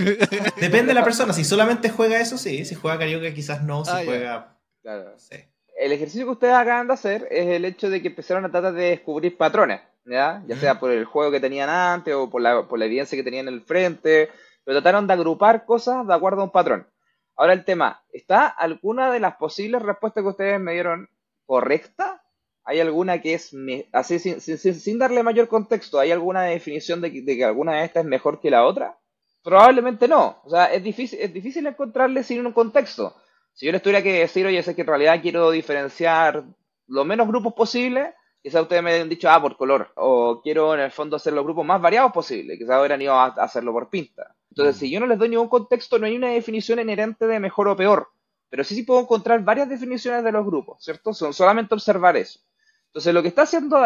Depende 0.59 0.87
de 0.87 0.93
la 0.93 1.03
persona. 1.03 1.33
Si 1.33 1.43
solamente 1.43 1.89
juega 1.89 2.19
eso, 2.19 2.37
sí. 2.37 2.65
Si 2.65 2.75
juega 2.75 2.99
Carioca, 2.99 3.33
quizás 3.33 3.63
no. 3.63 3.85
Si 3.85 3.91
Ah, 3.91 4.01
juega. 4.05 4.57
Claro. 4.81 5.13
Sé. 5.17 5.49
El 5.77 5.91
ejercicio 5.91 6.25
que 6.25 6.31
ustedes 6.31 6.53
acaban 6.53 6.87
de 6.87 6.93
hacer 6.93 7.27
es 7.31 7.47
el 7.47 7.65
hecho 7.65 7.89
de 7.89 8.01
que 8.01 8.07
empezaron 8.09 8.45
a 8.45 8.51
tratar 8.51 8.73
de 8.73 8.83
descubrir 8.91 9.35
patrones, 9.37 9.81
¿ya? 10.05 10.41
Ya 10.47 10.57
sea 10.57 10.79
por 10.79 10.89
el 10.91 11.03
juego 11.05 11.31
que 11.31 11.39
tenían 11.41 11.69
antes 11.69 12.13
o 12.13 12.29
por 12.29 12.41
la, 12.41 12.65
por 12.67 12.79
la 12.79 12.85
evidencia 12.85 13.17
que 13.17 13.23
tenían 13.23 13.47
en 13.49 13.55
el 13.55 13.61
frente, 13.61 14.29
pero 14.63 14.81
trataron 14.81 15.05
de 15.05 15.13
agrupar 15.13 15.65
cosas 15.65 16.07
de 16.07 16.13
acuerdo 16.13 16.41
a 16.41 16.45
un 16.45 16.51
patrón. 16.51 16.87
Ahora 17.37 17.53
el 17.53 17.65
tema, 17.65 18.03
¿está 18.11 18.47
alguna 18.47 19.11
de 19.11 19.19
las 19.19 19.35
posibles 19.35 19.81
respuestas 19.81 20.23
que 20.23 20.29
ustedes 20.29 20.59
me 20.59 20.73
dieron 20.73 21.09
correcta? 21.45 22.23
¿Hay 22.63 22.79
alguna 22.79 23.21
que 23.21 23.33
es, 23.35 23.51
así 23.91 24.19
sin, 24.19 24.41
sin- 24.41 24.57
sin- 24.57 24.75
sin 24.79 24.99
darle 24.99 25.21
mayor 25.23 25.47
contexto, 25.47 25.99
¿hay 25.99 26.11
alguna 26.11 26.43
definición 26.43 27.01
de 27.01 27.11
que, 27.11 27.21
de 27.21 27.35
que 27.37 27.45
alguna 27.45 27.75
de 27.75 27.85
estas 27.85 28.03
es 28.03 28.09
mejor 28.09 28.39
que 28.39 28.49
la 28.49 28.65
otra? 28.65 28.97
Probablemente 29.43 30.07
no. 30.07 30.39
O 30.43 30.49
sea, 30.49 30.65
es 30.73 30.83
difícil, 30.83 31.19
es 31.21 31.31
difícil 31.33 31.67
encontrarle 31.67 32.23
sin 32.23 32.45
un 32.45 32.53
contexto. 32.53 33.15
Si 33.53 33.65
yo 33.65 33.71
les 33.71 33.81
tuviera 33.81 34.01
que 34.01 34.13
decir, 34.19 34.45
oye, 34.45 34.63
sé 34.63 34.75
que 34.75 34.81
en 34.81 34.87
realidad 34.87 35.21
quiero 35.21 35.51
diferenciar 35.51 36.43
lo 36.87 37.05
menos 37.05 37.27
grupos 37.27 37.53
posible, 37.53 38.15
quizás 38.45 38.61
ustedes 38.61 38.83
me 38.83 38.93
han 38.93 39.09
dicho, 39.09 39.27
ah, 39.27 39.41
por 39.41 39.57
color, 39.57 39.91
o 39.95 40.39
quiero 40.39 40.75
en 40.75 40.81
el 40.81 40.91
fondo 40.91 41.15
hacer 41.15 41.33
los 41.33 41.43
grupos 41.43 41.65
más 41.65 41.81
variados 41.81 42.11
posible, 42.11 42.59
quizás 42.59 42.77
hubieran 42.77 43.01
ido 43.01 43.15
a 43.15 43.25
hacerlo 43.25 43.73
por 43.73 43.89
pinta. 43.89 44.35
Entonces, 44.51 44.75
mm. 44.75 44.79
si 44.79 44.91
yo 44.91 44.99
no 44.99 45.07
les 45.07 45.17
doy 45.17 45.29
ningún 45.29 45.49
contexto, 45.49 45.97
no 45.97 46.05
hay 46.05 46.15
una 46.15 46.29
definición 46.29 46.79
inherente 46.79 47.25
de 47.25 47.39
mejor 47.39 47.69
o 47.69 47.75
peor, 47.75 48.09
pero 48.47 48.63
sí 48.63 48.75
sí 48.75 48.83
puedo 48.83 48.99
encontrar 48.99 49.43
varias 49.43 49.67
definiciones 49.67 50.23
de 50.23 50.31
los 50.31 50.45
grupos, 50.45 50.83
¿cierto? 50.83 51.11
Son 51.11 51.33
solamente 51.33 51.73
observar 51.73 52.17
eso. 52.17 52.39
Entonces, 52.85 53.15
lo 53.15 53.23
que 53.23 53.29
está 53.29 53.41
haciendo, 53.41 53.79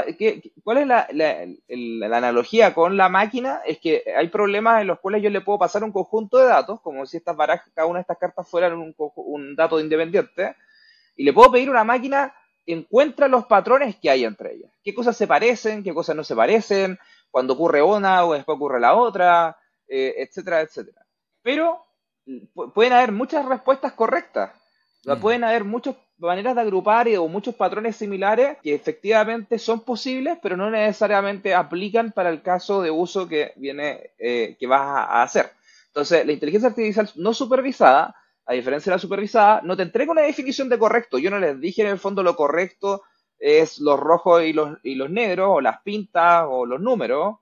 ¿cuál 0.62 0.80
es 0.80 0.88
la, 0.88 2.18
analogía 2.18 2.74
con 2.74 2.98
la 2.98 3.08
máquina? 3.08 3.62
Es 3.66 3.80
que 3.80 4.04
hay 4.14 4.28
problemas 4.28 4.82
en 4.82 4.88
los 4.88 5.00
cuales 5.00 5.24
yo 5.24 5.30
le 5.30 5.40
puedo 5.40 5.58
pasar 5.58 5.86
un 5.86 5.94
conjunto 5.94 6.38
de 6.38 6.48
datos, 6.48 6.82
como 6.82 7.06
si 7.06 7.16
estas 7.16 7.38
barajas, 7.38 7.72
cada 7.74 7.88
una 7.88 8.00
de 8.00 8.02
estas 8.02 8.18
cartas 8.18 8.46
fueran 8.46 8.74
un, 8.74 8.94
un 8.98 9.56
dato 9.56 9.80
independiente, 9.80 10.54
y 11.16 11.24
le 11.24 11.32
puedo 11.32 11.50
pedir 11.50 11.70
a 11.70 11.72
una 11.72 11.86
máquina 11.86 12.36
encuentra 12.74 13.28
los 13.28 13.46
patrones 13.46 13.96
que 13.96 14.10
hay 14.10 14.24
entre 14.24 14.56
ellas. 14.56 14.72
¿Qué 14.84 14.94
cosas 14.94 15.18
se 15.18 15.28
parecen? 15.28 15.84
¿Qué 15.84 15.94
cosas 15.94 16.16
no 16.16 16.24
se 16.24 16.36
parecen? 16.36 17.00
Cuando 17.32 17.54
ocurre 17.54 17.82
una 17.82 18.26
o 18.26 18.34
después 18.34 18.56
ocurre 18.56 18.80
la 18.80 18.96
otra, 18.96 19.58
eh, 19.88 20.16
etcétera, 20.18 20.62
etcétera. 20.62 21.06
Pero 21.42 21.86
pueden 22.76 22.94
haber 22.94 23.12
muchas 23.12 23.46
respuestas 23.46 23.94
correctas. 23.94 24.52
Mm. 25.06 25.20
Pueden 25.20 25.44
haber 25.44 25.64
muchas 25.64 25.96
maneras 26.18 26.56
de 26.56 26.62
agrupar 26.62 27.08
o 27.18 27.28
muchos 27.28 27.56
patrones 27.56 27.96
similares 27.96 28.58
que 28.62 28.76
efectivamente 28.76 29.58
son 29.58 29.82
posibles, 29.82 30.38
pero 30.42 30.58
no 30.58 30.70
necesariamente 30.70 31.54
aplican 31.54 32.12
para 32.12 32.30
el 32.30 32.42
caso 32.42 32.82
de 32.82 32.92
uso 32.92 33.28
que 33.28 33.54
viene, 33.56 34.12
eh, 34.20 34.58
que 34.60 34.68
vas 34.68 34.82
a 34.82 35.24
hacer. 35.24 35.52
Entonces, 35.88 36.26
la 36.26 36.34
inteligencia 36.34 36.70
artificial 36.70 37.10
no 37.16 37.34
supervisada 37.34 38.16
a 38.50 38.54
diferencia 38.54 38.90
de 38.90 38.96
la 38.96 39.00
supervisada, 39.00 39.62
no 39.64 39.78
te 39.78 39.84
entrega 39.84 40.12
una 40.12 40.24
definición 40.24 40.70
de 40.70 40.80
correcto. 40.80 41.20
Yo 41.20 41.30
no 41.30 41.38
les 41.38 41.60
dije 41.62 41.84
en 41.84 41.90
el 41.90 42.00
fondo 42.00 42.24
lo 42.24 42.36
correcto 42.36 43.04
es 43.38 43.78
los 43.78 44.00
rojos 44.00 44.44
y 44.44 44.54
los, 44.54 44.80
y 44.82 44.96
los 44.96 45.12
negros, 45.12 45.50
o 45.52 45.62
las 45.62 45.84
pintas, 45.84 46.46
o 46.50 46.66
los 46.66 46.82
números, 46.82 47.36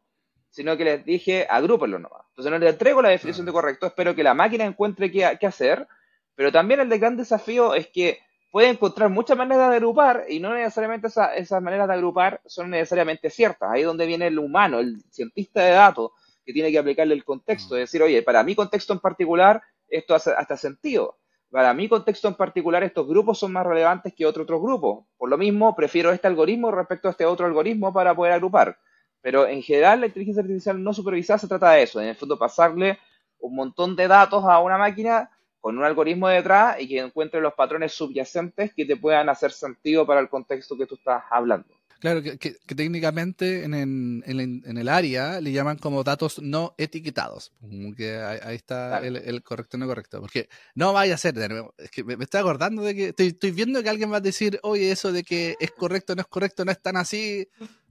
sino 0.49 0.75
que 0.75 0.83
les 0.83 1.05
dije 1.05 1.47
agrúpenlo 1.49 1.97
nomás. 1.97 2.25
Entonces 2.31 2.51
no 2.51 2.59
les 2.59 2.73
entrego 2.73 3.01
la 3.01 3.07
definición 3.07 3.45
de 3.45 3.53
correcto, 3.53 3.87
espero 3.87 4.13
que 4.13 4.21
la 4.21 4.33
máquina 4.33 4.65
encuentre 4.65 5.09
qué, 5.09 5.25
hacer, 5.25 5.87
pero 6.35 6.51
también 6.51 6.81
el 6.81 6.99
gran 6.99 7.15
desafío 7.15 7.73
es 7.73 7.87
que 7.87 8.19
puede 8.51 8.67
encontrar 8.67 9.09
muchas 9.09 9.37
maneras 9.37 9.69
de 9.69 9.77
agrupar 9.77 10.25
y 10.27 10.41
no 10.41 10.53
necesariamente 10.53 11.07
esas 11.07 11.61
maneras 11.63 11.87
de 11.87 11.93
agrupar 11.93 12.41
son 12.45 12.69
necesariamente 12.69 13.29
ciertas. 13.29 13.71
Ahí 13.71 13.79
es 13.79 13.87
donde 13.87 14.05
viene 14.05 14.27
el 14.27 14.39
humano, 14.39 14.79
el 14.79 15.01
cientista 15.09 15.63
de 15.63 15.71
datos, 15.71 16.11
que 16.45 16.51
tiene 16.51 16.69
que 16.69 16.79
aplicarle 16.79 17.13
el 17.13 17.23
contexto, 17.23 17.75
mm. 17.75 17.77
decir, 17.77 18.03
oye, 18.03 18.21
para 18.23 18.43
mi 18.43 18.55
contexto 18.55 18.91
en 18.91 18.99
particular, 18.99 19.63
esto 19.89 20.15
hace 20.15 20.31
hasta 20.31 20.57
sentido. 20.57 21.17
Para 21.49 21.73
mi 21.73 21.87
contexto 21.87 22.27
en 22.27 22.35
particular, 22.35 22.83
estos 22.83 23.07
grupos 23.07 23.39
son 23.39 23.53
más 23.53 23.65
relevantes 23.65 24.13
que 24.13 24.25
otro 24.25 24.43
otro 24.43 24.59
grupo. 24.61 25.07
Por 25.17 25.29
lo 25.29 25.37
mismo, 25.37 25.75
prefiero 25.75 26.11
este 26.11 26.27
algoritmo 26.27 26.71
respecto 26.71 27.07
a 27.07 27.11
este 27.11 27.25
otro 27.25 27.45
algoritmo 27.45 27.93
para 27.93 28.13
poder 28.15 28.33
agrupar. 28.33 28.77
Pero 29.21 29.47
en 29.47 29.61
general, 29.61 30.01
la 30.01 30.07
inteligencia 30.07 30.41
artificial 30.41 30.83
no 30.83 30.93
supervisada 30.93 31.39
se 31.39 31.47
trata 31.47 31.71
de 31.71 31.83
eso. 31.83 32.01
En 32.01 32.09
el 32.09 32.15
fondo, 32.15 32.37
pasarle 32.37 32.99
un 33.39 33.55
montón 33.55 33.95
de 33.95 34.07
datos 34.07 34.43
a 34.43 34.59
una 34.59 34.77
máquina 34.77 35.29
con 35.59 35.77
un 35.77 35.85
algoritmo 35.85 36.27
detrás 36.27 36.79
y 36.79 36.87
que 36.87 36.99
encuentre 36.99 37.41
los 37.41 37.53
patrones 37.53 37.93
subyacentes 37.93 38.73
que 38.73 38.85
te 38.85 38.97
puedan 38.97 39.29
hacer 39.29 39.51
sentido 39.51 40.05
para 40.05 40.19
el 40.19 40.29
contexto 40.29 40.77
que 40.77 40.85
tú 40.85 40.95
estás 40.95 41.23
hablando. 41.29 41.76
Claro, 41.99 42.21
que, 42.21 42.57
técnicamente 42.75 43.63
en, 43.63 43.73
en, 43.73 44.77
el 44.77 44.89
área 44.89 45.41
le 45.41 45.51
llaman 45.51 45.77
como 45.77 46.03
datos 46.03 46.39
no 46.39 46.75
etiquetados. 46.77 47.51
Que 47.95 48.17
ahí, 48.17 48.55
está 48.55 48.99
el, 48.99 49.41
correcto 49.41 49.77
y 49.77 49.79
no 49.79 49.87
correcto. 49.87 50.21
Porque 50.21 50.47
no 50.75 50.93
vaya 50.93 51.15
a 51.15 51.17
ser, 51.17 51.33
de 51.33 51.49
nuevo, 51.49 51.73
es 51.77 51.89
que 51.89 52.03
me, 52.03 52.13
estoy 52.23 52.41
acordando 52.41 52.83
de 52.83 52.95
que 52.95 53.15
estoy, 53.17 53.51
viendo 53.51 53.81
que 53.81 53.89
alguien 53.89 54.11
va 54.11 54.17
a 54.17 54.21
decir, 54.21 54.59
oye, 54.61 54.91
eso 54.91 55.11
de 55.11 55.23
que 55.23 55.55
es 55.59 55.71
correcto 55.71 56.15
no 56.15 56.21
es 56.21 56.27
correcto, 56.27 56.65
no 56.65 56.71
es 56.71 56.81
tan 56.81 56.97
así. 56.97 57.47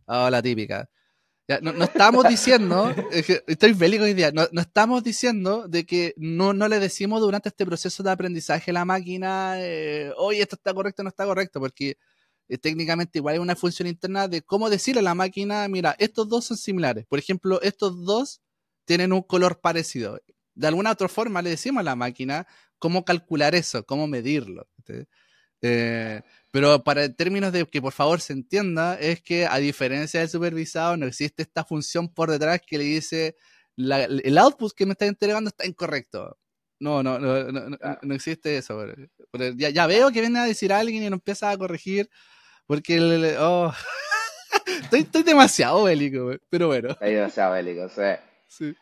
Oh, 0.06 0.30
la 0.30 0.40
típica. 0.40 0.88
no, 1.62 1.84
estamos 1.84 2.28
diciendo, 2.28 2.94
estoy 3.46 3.72
bélico 3.72 4.04
hoy 4.04 4.14
día, 4.14 4.30
no, 4.30 4.46
no, 4.52 4.60
estamos 4.60 5.02
diciendo 5.02 5.66
de 5.66 5.84
que 5.84 6.14
no, 6.16 6.52
no 6.52 6.68
le 6.68 6.78
decimos 6.78 7.20
durante 7.20 7.48
este 7.48 7.66
proceso 7.66 8.04
de 8.04 8.10
aprendizaje 8.12 8.70
a 8.70 8.74
la 8.74 8.84
máquina, 8.84 9.56
eh, 9.58 10.12
oye, 10.16 10.42
esto 10.42 10.54
está 10.54 10.72
correcto, 10.72 11.02
no 11.02 11.08
está 11.08 11.24
correcto, 11.24 11.58
porque 11.58 11.98
eh, 12.48 12.58
técnicamente 12.58 13.18
igual 13.18 13.34
hay 13.34 13.38
una 13.38 13.56
función 13.56 13.88
interna 13.88 14.28
de 14.28 14.42
cómo 14.42 14.70
decirle 14.70 15.00
a 15.00 15.02
la 15.02 15.14
máquina, 15.14 15.66
mira, 15.68 15.96
estos 15.98 16.28
dos 16.28 16.46
son 16.46 16.56
similares. 16.56 17.06
Por 17.06 17.18
ejemplo, 17.18 17.60
estos 17.62 18.04
dos 18.04 18.40
tienen 18.84 19.12
un 19.12 19.22
color 19.22 19.60
parecido. 19.60 20.20
De 20.54 20.66
alguna 20.66 20.92
otra 20.92 21.08
forma 21.08 21.42
le 21.42 21.50
decimos 21.50 21.80
a 21.80 21.84
la 21.84 21.96
máquina 21.96 22.46
cómo 22.78 23.04
calcular 23.04 23.54
eso, 23.54 23.84
cómo 23.84 24.06
medirlo. 24.06 24.68
Eh, 25.62 26.22
pero 26.50 26.84
para 26.84 27.12
términos 27.12 27.52
de 27.52 27.66
que 27.66 27.82
por 27.82 27.92
favor 27.92 28.20
se 28.20 28.32
entienda, 28.32 28.98
es 29.00 29.20
que 29.22 29.46
a 29.46 29.58
diferencia 29.58 30.20
del 30.20 30.28
supervisado, 30.28 30.96
no 30.96 31.06
existe 31.06 31.42
esta 31.42 31.64
función 31.64 32.08
por 32.12 32.30
detrás 32.30 32.60
que 32.66 32.78
le 32.78 32.84
dice 32.84 33.36
el 33.76 34.38
output 34.38 34.72
que 34.74 34.86
me 34.86 34.92
está 34.92 35.06
entregando 35.06 35.48
está 35.48 35.66
incorrecto. 35.66 36.38
No, 36.78 37.02
no, 37.02 37.18
no, 37.18 37.50
no, 37.52 37.78
no, 38.02 38.14
existe 38.14 38.56
eso. 38.56 38.84
Ya, 39.56 39.70
ya, 39.70 39.86
veo 39.86 40.10
que 40.10 40.20
viene 40.20 40.38
a 40.38 40.44
decir 40.44 40.72
alguien 40.72 41.02
y 41.02 41.08
no 41.10 41.16
empieza 41.16 41.50
a 41.50 41.56
corregir 41.56 42.10
porque 42.66 42.96
el, 42.96 43.36
oh. 43.38 43.72
estoy, 44.82 45.00
estoy, 45.00 45.22
demasiado 45.22 45.84
bélico, 45.84 46.32
pero 46.50 46.68
bueno. 46.68 46.90
Estoy 46.90 47.14
demasiado 47.14 47.52
bélico, 47.52 47.88
sí. 47.88 48.02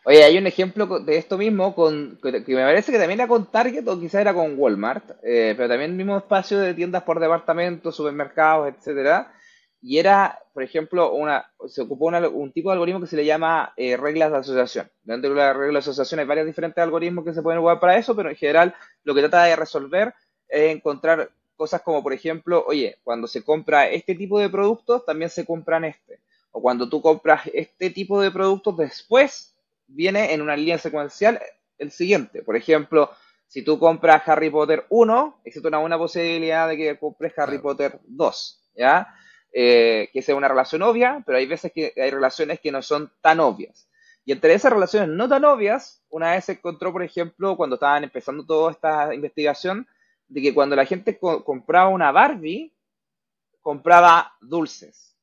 Oye, 0.04 0.22
hay 0.22 0.38
un 0.38 0.46
ejemplo 0.46 1.00
de 1.00 1.16
esto 1.16 1.38
mismo 1.38 1.74
con, 1.74 2.18
que 2.22 2.54
me 2.54 2.62
parece 2.62 2.92
que 2.92 2.98
también 2.98 3.20
era 3.20 3.28
con 3.28 3.50
Target 3.50 3.86
o 3.88 3.98
quizás 3.98 4.20
era 4.20 4.34
con 4.34 4.54
Walmart, 4.58 5.10
eh, 5.22 5.54
pero 5.56 5.68
también 5.68 5.92
el 5.92 5.96
mismo 5.96 6.16
espacio 6.16 6.58
de 6.58 6.74
tiendas 6.74 7.02
por 7.02 7.18
departamento, 7.18 7.90
supermercados, 7.90 8.72
etcétera. 8.74 9.32
Y 9.80 9.98
era, 9.98 10.38
por 10.52 10.62
ejemplo, 10.62 11.12
una, 11.12 11.46
se 11.66 11.82
ocupó 11.82 12.06
un 12.06 12.52
tipo 12.52 12.70
de 12.70 12.74
algoritmo 12.74 13.00
que 13.00 13.06
se 13.06 13.16
le 13.16 13.24
llama 13.24 13.72
eh, 13.76 13.96
reglas 13.96 14.30
de 14.30 14.38
asociación. 14.38 14.90
Dentro 15.02 15.30
de 15.30 15.36
la 15.36 15.52
regla 15.52 15.74
de 15.74 15.78
asociación 15.80 16.20
hay 16.20 16.26
varios 16.26 16.46
diferentes 16.46 16.82
algoritmos 16.82 17.24
que 17.24 17.34
se 17.34 17.42
pueden 17.42 17.60
jugar 17.60 17.80
para 17.80 17.98
eso, 17.98 18.14
pero 18.14 18.30
en 18.30 18.36
general 18.36 18.74
lo 19.02 19.14
que 19.14 19.20
trata 19.20 19.44
de 19.44 19.56
resolver 19.56 20.14
es 20.48 20.74
encontrar 20.74 21.30
cosas 21.56 21.82
como, 21.82 22.02
por 22.02 22.12
ejemplo, 22.12 22.64
oye, 22.66 22.98
cuando 23.02 23.26
se 23.26 23.42
compra 23.42 23.88
este 23.88 24.14
tipo 24.14 24.38
de 24.38 24.48
productos, 24.48 25.04
también 25.04 25.30
se 25.30 25.44
compran 25.44 25.84
este. 25.84 26.20
O 26.52 26.62
cuando 26.62 26.88
tú 26.88 27.00
compras 27.02 27.42
este 27.52 27.90
tipo 27.90 28.20
de 28.20 28.30
productos, 28.30 28.76
después 28.76 29.54
viene 29.86 30.32
en 30.32 30.42
una 30.42 30.56
línea 30.56 30.78
secuencial 30.78 31.40
el 31.78 31.90
siguiente. 31.90 32.42
Por 32.42 32.56
ejemplo, 32.56 33.10
si 33.46 33.62
tú 33.62 33.78
compras 33.78 34.22
Harry 34.26 34.50
Potter 34.50 34.86
1, 34.88 35.40
existe 35.44 35.68
una 35.68 35.78
buena 35.78 35.98
posibilidad 35.98 36.68
de 36.68 36.76
que 36.76 36.98
compres 36.98 37.38
Harry 37.38 37.58
Potter 37.58 38.00
2, 38.06 38.70
¿ya? 38.74 39.14
Eh, 39.52 40.10
que 40.12 40.22
sea 40.22 40.34
una 40.34 40.48
relación 40.48 40.82
obvia, 40.82 41.22
pero 41.24 41.38
hay 41.38 41.46
veces 41.46 41.70
que 41.72 41.92
hay 41.96 42.10
relaciones 42.10 42.58
que 42.60 42.72
no 42.72 42.82
son 42.82 43.12
tan 43.20 43.38
obvias. 43.40 43.88
Y 44.24 44.32
entre 44.32 44.54
esas 44.54 44.72
relaciones 44.72 45.08
no 45.08 45.28
tan 45.28 45.44
obvias, 45.44 46.02
una 46.08 46.32
vez 46.32 46.46
se 46.46 46.52
encontró, 46.52 46.92
por 46.92 47.02
ejemplo, 47.02 47.56
cuando 47.56 47.74
estaban 47.74 48.04
empezando 48.04 48.44
toda 48.44 48.72
esta 48.72 49.14
investigación, 49.14 49.86
de 50.28 50.42
que 50.42 50.54
cuando 50.54 50.76
la 50.76 50.86
gente 50.86 51.18
compraba 51.18 51.88
una 51.88 52.12
Barbie, 52.12 52.74
compraba 53.60 54.34
dulces. 54.40 55.16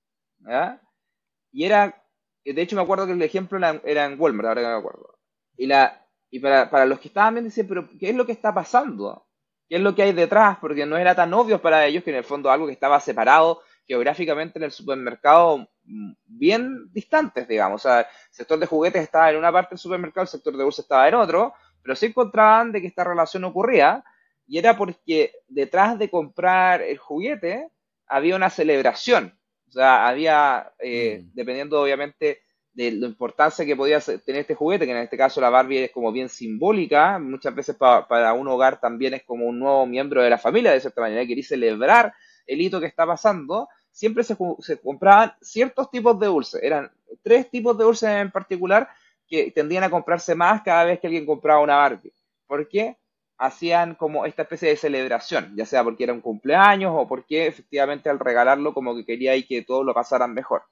Y 1.52 1.66
era, 1.66 2.04
de 2.44 2.62
hecho 2.62 2.76
me 2.76 2.82
acuerdo 2.82 3.06
que 3.06 3.14
el 3.14 3.22
ejemplo 3.22 3.60
era, 3.84 4.06
en 4.06 4.20
Walmart, 4.20 4.48
ahora 4.50 4.62
que 4.62 4.68
me 4.68 4.74
acuerdo. 4.74 5.20
Y, 5.58 5.68
la, 5.68 6.06
y 6.30 6.40
para, 6.40 6.70
para 6.70 6.86
los 6.86 7.00
que 7.00 7.10
estaban 7.10 7.36
viendo, 7.36 7.50
decían, 7.50 7.68
pero 7.68 7.90
¿qué 8.00 8.10
es 8.10 8.16
lo 8.16 8.26
que 8.26 8.32
está 8.32 8.54
pasando? 8.54 9.28
¿Qué 9.68 9.76
es 9.76 9.82
lo 9.82 9.96
que 9.96 10.04
hay 10.04 10.14
detrás? 10.14 10.58
Porque 10.60 10.86
no 10.86 10.98
era 10.98 11.16
tan 11.16 11.34
obvio 11.34 11.62
para 11.62 11.86
ellos 11.86 12.04
que 12.04 12.10
en 12.10 12.18
el 12.18 12.24
fondo 12.24 12.52
algo 12.52 12.66
que 12.66 12.74
estaba 12.74 13.00
separado 13.00 13.62
geográficamente 13.88 14.60
en 14.60 14.64
el 14.64 14.72
supermercado 14.72 15.70
mm, 15.84 16.12
bien 16.26 16.92
distantes, 16.92 17.48
digamos. 17.48 17.86
O 17.86 17.88
sea, 17.88 18.02
el 18.02 18.08
sector 18.32 18.60
de 18.60 18.66
juguetes 18.66 19.04
estaba 19.04 19.30
en 19.30 19.38
una 19.38 19.52
parte 19.52 19.72
del 19.72 19.80
supermercado, 19.80 20.24
el 20.24 20.30
sector 20.30 20.56
de 20.56 20.64
dulces 20.64 20.86
estaba 20.86 21.08
en 21.08 21.16
otro, 21.16 21.54
pero 21.82 21.96
se 21.96 22.08
encontraban 22.08 22.72
de 22.72 22.82
que 22.82 22.88
esta 22.88 23.04
relación 23.04 23.44
ocurría 23.44 24.04
y 24.52 24.58
era 24.58 24.76
porque 24.76 25.32
detrás 25.48 25.98
de 25.98 26.10
comprar 26.10 26.82
el 26.82 26.98
juguete 26.98 27.70
había 28.06 28.36
una 28.36 28.50
celebración. 28.50 29.40
O 29.70 29.72
sea, 29.72 30.10
había, 30.10 30.74
eh, 30.80 31.24
mm. 31.24 31.30
dependiendo 31.34 31.82
obviamente 31.82 32.42
de 32.74 32.92
la 32.92 33.08
importancia 33.08 33.66
que 33.66 33.78
podía 33.78 34.02
tener 34.02 34.42
este 34.42 34.56
juguete, 34.56 34.86
que 34.86 34.92
en 34.92 34.98
este 34.98 35.16
caso 35.16 35.40
la 35.40 35.50
Barbie 35.50 35.86
es 35.86 35.92
como 35.92 36.12
bien 36.12 36.28
simbólica, 36.28 37.18
muchas 37.18 37.56
veces 37.56 37.78
para 37.78 38.34
un 38.34 38.46
hogar 38.50 38.82
también 38.82 39.14
es 39.14 39.24
como 39.24 39.46
un 39.46 39.58
nuevo 39.58 39.86
miembro 39.86 40.22
de 40.22 40.30
la 40.30 40.38
familia, 40.38 40.74
de 40.74 40.82
cierta 40.82 41.00
manera, 41.00 41.26
quería 41.26 41.46
celebrar 41.46 42.14
el 42.46 42.60
hito 42.60 42.82
que 42.82 42.88
está 42.88 43.06
pasando, 43.06 43.70
siempre 43.90 44.26
se, 44.26 44.36
se 44.60 44.82
compraban 44.82 45.32
ciertos 45.40 45.90
tipos 45.90 46.20
de 46.20 46.28
dulces, 46.28 46.62
eran 46.62 46.92
tres 47.24 47.50
tipos 47.50 47.78
de 47.78 47.86
dulces 47.86 48.10
en 48.10 48.32
particular 48.32 48.90
que 49.26 49.50
tendían 49.52 49.86
a 49.86 49.90
comprarse 49.90 50.36
más 50.36 50.62
cada 50.62 50.84
vez 50.84 51.00
que 51.00 51.08
alguien 51.08 51.26
compraba 51.26 51.62
una 51.62 51.78
Barbie. 51.78 52.12
¿Por 52.46 52.68
qué? 52.68 52.98
Hacían 53.42 53.96
como 53.96 54.26
esta 54.28 54.44
especie 54.44 54.70
de 54.70 54.78
celebración, 54.78 55.54
ya 55.56 55.66
sea 55.66 55.84
porque 55.84 56.04
era 56.04 56.14
un 56.14 56.22
cumpleaños 56.22 56.94
o 56.96 57.08
porque 57.08 57.48
efectivamente 57.48 58.08
al 58.08 58.20
regalarlo 58.20 58.72
como 58.72 58.96
que 58.96 59.04
quería 59.04 59.36
y 59.36 59.44
que 59.44 59.64
todos 59.64 59.84
lo 59.84 59.96
pasaran 59.96 60.34
mejor. 60.34 60.64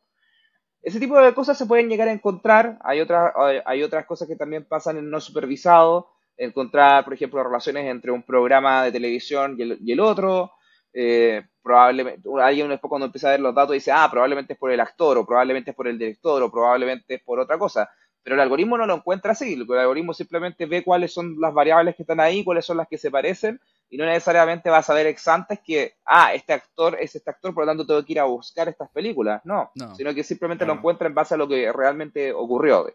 Ese 0.84 1.00
tipo 1.00 1.20
de 1.20 1.34
cosas 1.34 1.58
se 1.58 1.66
pueden 1.66 1.90
llegar 1.90 2.08
a 2.08 2.12
encontrar, 2.12 2.78
hay, 2.84 3.02
otras 3.02 3.34
hay 3.66 3.82
otras 3.82 4.06
cosas 4.06 4.28
que 4.28 4.36
también 4.36 4.66
pasan 4.66 4.98
en 4.98 5.10
no 5.10 5.20
supervisado, 5.20 6.12
encontrar, 6.38 7.04
por 7.04 7.16
ejemplo, 7.16 7.44
relaciones 7.44 7.88
entre 7.88 8.12
un 8.12 8.22
programa 8.22 8.84
de 8.84 8.92
televisión 8.92 9.58
y 9.58 9.92
el, 9.92 10.00
otro, 10.00 10.52
eh, 10.94 11.42
probablemente, 11.64 12.22
alguien 12.40 12.70
después 12.70 12.88
cuando 12.88 13.08
empieza 13.08 13.30
a 13.30 13.32
ver 13.32 13.40
los 13.40 13.56
datos 13.56 13.74
dice, 13.74 13.92
ah, 13.92 14.08
probablemente 14.12 14.54
es 14.54 14.60
por 14.60 14.72
el 14.72 14.80
actor, 14.80 15.18
o 15.18 15.26
probablemente 15.26 15.72
es 15.72 15.76
por 15.76 15.88
el 15.88 15.98
director, 15.98 16.44
o 16.44 16.52
probablemente 16.52 17.16
es 17.16 17.24
por 17.24 17.40
otra 17.40 17.58
cosa. 17.58 17.90
Pero 18.24 18.36
el 18.36 18.42
algoritmo 18.42 18.78
no 18.78 18.86
lo 18.86 18.96
encuentra 18.96 19.32
así, 19.32 19.54
el 19.54 19.62
algoritmo 19.62 20.14
simplemente 20.14 20.66
ve 20.66 20.84
cuáles 20.84 21.14
son 21.14 21.40
las 21.40 21.54
variables 21.54 21.96
que 21.96 22.04
están 22.04 22.20
ahí, 22.20 22.44
cuáles 22.44 22.66
son 22.66 22.78
las 22.78 22.88
que 22.88 22.98
se 22.98 23.10
parecen, 23.10 23.60
y 23.90 23.98
no 23.98 24.06
necesariamente 24.06 24.70
va 24.70 24.80
a 24.80 24.84
saber 24.84 25.08
exantes 25.08 25.60
que, 25.66 25.96
ah, 26.06 26.34
este 26.34 26.54
actor 26.54 26.98
es 27.00 27.16
este 27.16 27.30
actor, 27.30 27.54
por 27.54 27.66
lo 27.66 27.72
tanto 27.72 27.88
tengo 27.88 28.06
que 28.06 28.14
ir 28.14 28.20
a 28.20 28.26
buscar 28.26 28.68
estas 28.70 28.90
películas. 28.92 29.42
No, 29.46 29.72
sino 29.96 30.14
que 30.14 30.24
simplemente 30.24 30.66
lo 30.66 30.74
encuentra 30.74 31.08
en 31.08 31.16
base 31.16 31.34
a 31.34 31.38
lo 31.38 31.48
que 31.48 31.72
realmente 31.72 32.32
ocurrió. 32.34 32.86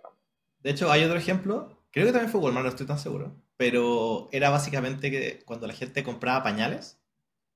De 0.60 0.70
hecho, 0.70 0.90
hay 0.90 1.02
otro 1.04 1.18
ejemplo, 1.18 1.82
creo 1.90 2.06
que 2.06 2.12
también 2.12 2.30
fue 2.30 2.40
Walmart, 2.40 2.64
no 2.64 2.70
estoy 2.70 2.86
tan 2.86 2.98
seguro, 2.98 3.34
pero 3.56 4.28
era 4.30 4.50
básicamente 4.50 5.10
que 5.10 5.42
cuando 5.44 5.66
la 5.66 5.74
gente 5.74 6.04
compraba 6.04 6.44
pañales, 6.44 7.00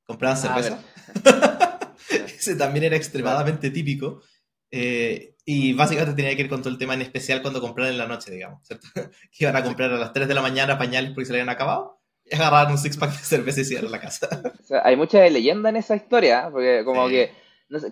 compraban 0.04 0.36
ah, 0.36 0.40
cerveza. 0.40 0.80
Ese 2.10 2.56
también 2.56 2.84
era 2.84 2.96
extremadamente 2.96 3.70
típico. 3.70 4.22
Eh, 4.70 5.36
y 5.50 5.72
básicamente 5.72 6.14
tenía 6.14 6.36
que 6.36 6.42
ir 6.42 6.50
con 6.50 6.60
todo 6.60 6.68
el 6.68 6.76
tema 6.76 6.92
en 6.92 7.00
especial 7.00 7.40
cuando 7.40 7.62
compraran 7.62 7.94
en 7.94 7.96
la 7.96 8.06
noche, 8.06 8.30
digamos, 8.30 8.60
¿cierto? 8.66 8.86
que 9.32 9.44
iban 9.44 9.56
a 9.56 9.64
comprar 9.64 9.90
a 9.90 9.96
las 9.96 10.12
3 10.12 10.28
de 10.28 10.34
la 10.34 10.42
mañana 10.42 10.76
pañales 10.76 11.12
porque 11.12 11.24
se 11.24 11.32
le 11.32 11.40
habían 11.40 11.48
acabado 11.48 12.02
y 12.22 12.34
agarraban 12.34 12.70
un 12.70 12.76
six 12.76 12.98
pack 12.98 13.12
de 13.12 13.24
cerveza 13.24 13.62
y 13.62 13.64
se 13.64 13.80
la 13.80 13.98
casa. 13.98 14.28
hay 14.84 14.94
mucha 14.94 15.26
leyenda 15.26 15.70
en 15.70 15.76
esa 15.76 15.96
historia, 15.96 16.50
porque 16.52 16.82
como 16.84 17.08
que 17.08 17.32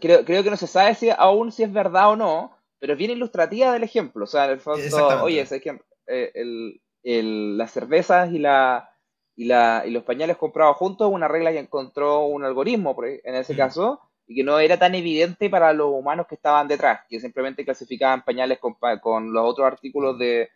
creo, 0.03 0.27
creo 0.27 0.45
que 0.45 0.51
no 0.51 0.59
se 0.59 0.67
sabe 0.67 0.95
si 0.97 1.09
aún 1.09 1.51
si 1.51 1.63
es 1.63 1.73
verdad 1.73 2.11
o 2.11 2.17
no, 2.17 2.55
pero 2.79 2.93
es 2.93 2.99
bien 2.99 3.13
ilustrativa 3.13 3.73
del 3.73 3.85
ejemplo. 3.85 4.25
O 4.25 4.27
sea, 4.27 4.45
en 4.45 4.51
el 4.51 4.61
fondo, 4.61 5.23
oye, 5.23 5.41
ese 5.41 5.57
ejemplo, 5.57 5.87
eh, 6.09 6.33
el, 6.35 6.83
el, 7.05 7.57
las 7.57 7.71
cervezas 7.71 8.31
y 8.33 8.39
la, 8.39 8.91
y, 9.35 9.47
la, 9.47 9.83
y 9.87 9.93
los 9.93 10.03
pañales 10.03 10.37
comprados 10.37 10.77
juntos, 10.77 11.11
una 11.11 11.27
regla 11.27 11.53
que 11.53 11.61
encontró 11.61 12.27
un 12.27 12.45
algoritmo 12.45 12.95
en 13.03 13.35
ese 13.35 13.55
mm. 13.55 13.57
caso, 13.57 14.06
y 14.27 14.35
que 14.35 14.45
no 14.45 14.59
era 14.59 14.79
tan 14.79 14.95
evidente 14.95 15.49
para 15.49 15.73
los 15.73 15.89
humanos 15.93 16.27
que 16.29 16.35
estaban 16.35 16.69
detrás, 16.69 17.01
que 17.09 17.21
simplemente 17.21 17.65
clasificaban 17.65 18.25
pañales 18.25 18.59
con, 18.59 18.77
con 19.01 19.33
los 19.33 19.45
otros 19.45 19.67
artículos 19.67 20.19
de, 20.19 20.49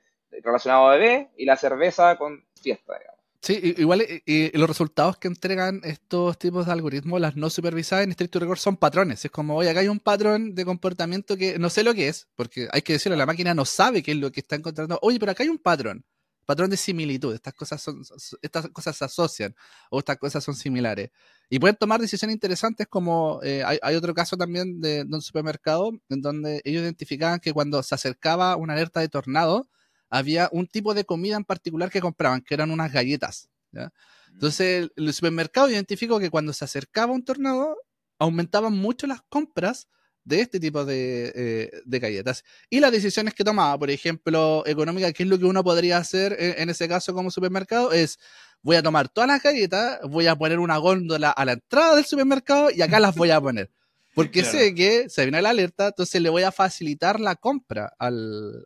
relacionados 0.43 0.89
a 0.89 0.97
bebé 0.97 1.31
y 1.37 1.45
la 1.45 1.57
cerveza 1.57 2.17
con 2.17 2.45
fiesta, 2.61 2.99
digamos. 2.99 3.21
Sí, 3.43 3.75
igual 3.79 4.05
y, 4.27 4.57
los 4.59 4.69
resultados 4.69 5.17
que 5.17 5.27
entregan 5.27 5.81
estos 5.83 6.39
tipos 6.39 6.67
de 6.67 6.73
algoritmos, 6.73 7.21
las 7.23 7.37
no 7.37 7.49
supervisadas 7.49 8.05
en 8.05 8.11
estricto 8.11 8.39
rigor, 8.39 8.59
son 8.59 8.77
patrones. 8.77 9.25
Es 9.25 9.31
como, 9.31 9.57
oye, 9.57 9.71
acá 9.71 9.81
hay 9.81 9.89
un 9.89 9.99
patrón 9.99 10.55
de 10.55 10.67
comportamiento 10.67 11.39
que 11.39 11.59
no 11.59 11.71
sé 11.71 11.83
lo 11.83 11.95
que 11.95 12.09
es, 12.09 12.29
porque 12.35 12.69
hay 12.71 12.83
que 12.83 12.93
decirlo, 12.95 13.17
la 13.17 13.25
máquina 13.25 13.55
no 13.55 13.65
sabe 13.65 14.03
qué 14.03 14.11
es 14.11 14.19
lo 14.19 14.31
que 14.31 14.41
está 14.41 14.57
encontrando. 14.57 14.99
Oye, 15.01 15.19
pero 15.19 15.33
acá 15.33 15.43
hay 15.43 15.49
un 15.49 15.59
patrón 15.59 16.05
patrón 16.45 16.71
de 16.71 16.77
similitud. 16.77 17.35
Estas 17.35 17.55
cosas, 17.55 17.83
son, 17.83 18.03
estas 18.43 18.69
cosas 18.71 18.97
se 18.97 19.05
asocian 19.05 19.55
o 19.91 19.99
estas 19.99 20.19
cosas 20.19 20.43
son 20.43 20.55
similares. 20.55 21.11
Y 21.49 21.59
pueden 21.59 21.77
tomar 21.77 22.01
decisiones 22.01 22.35
interesantes 22.35 22.87
como 22.89 23.41
eh, 23.43 23.63
hay, 23.65 23.95
otro 23.95 24.15
caso 24.15 24.37
también 24.37 24.81
de, 24.81 25.07
un 25.11 25.23
supermercado 25.23 25.93
en 26.09 26.21
donde 26.21 26.61
ellos 26.65 26.83
identificaban 26.83 27.41
que 27.41 27.53
cuando 27.53 27.83
se 27.83 27.95
acercaba 27.95 28.57
una 28.57 28.75
alerta 28.75 29.01
de 29.01 29.09
tornado, 29.09 29.69
había 30.09 30.49
un 30.53 30.67
tipo 30.67 30.95
de 30.95 31.05
comida 31.05 31.37
en 31.37 31.45
particular 31.45 31.91
que 31.91 32.01
compraban, 32.01 32.43
que 32.43 32.55
eran 32.55 32.71
unas 32.71 32.93
galletas. 32.93 33.49
Mm. 33.73 33.87
Entonces 34.33 34.91
el 34.97 35.13
supermercado 35.13 35.71
identificó 35.71 36.19
que 36.19 36.31
cuando 36.31 36.53
se 36.53 36.65
acercaba 36.65 37.13
un 37.13 37.25
tornado, 37.25 37.77
aumentaban 38.19 38.77
mucho 38.77 39.07
las 39.07 39.23
compras 39.23 39.89
de 40.31 40.41
este 40.41 40.61
tipo 40.61 40.87
eh, 40.89 41.83
de, 41.85 41.99
galletas. 41.99 42.45
Y 42.71 42.79
las 42.79 42.93
decisiones 42.93 43.35
que 43.35 43.43
tomaba, 43.43 43.77
por 43.77 43.91
ejemplo, 43.91 44.63
económica, 44.65 45.13
¿qué 45.13 45.25
es 45.25 45.29
lo 45.29 45.39
que 45.39 45.45
uno 45.45 45.63
podría 45.65 45.99
hacer 45.99 46.37
en, 46.39 46.71
ese 46.71 46.89
caso 46.89 47.13
como 47.13 47.33
supermercado? 47.33 47.93
Es, 47.93 48.19
voy 48.63 48.77
a 48.77 48.83
tomar 48.83 49.09
todas 49.09 49.27
las 49.27 49.43
galletas, 49.43 49.99
voy 50.09 50.29
a 50.29 50.37
poner 50.37 50.61
una 50.61 50.79
góndola 50.79 51.31
a 51.31 51.45
la 51.45 51.53
entrada 51.53 51.97
del 51.97 52.07
supermercado 52.07 52.71
y 52.71 52.81
acá 52.81 53.01
las 53.01 53.17
voy 53.17 53.31
a 53.31 53.41
poner. 53.41 53.71
Porque 54.15 54.45
sé 54.45 54.75
que 54.75 55.09
se 55.09 55.23
viene 55.23 55.43
la 55.43 55.51
alerta, 55.51 55.89
entonces 55.89 56.23
le 56.23 56.31
voy 56.31 56.45
a 56.45 56.53
facilitar 56.53 57.19
la 57.19 57.35
compra 57.35 57.93
al, 57.99 58.65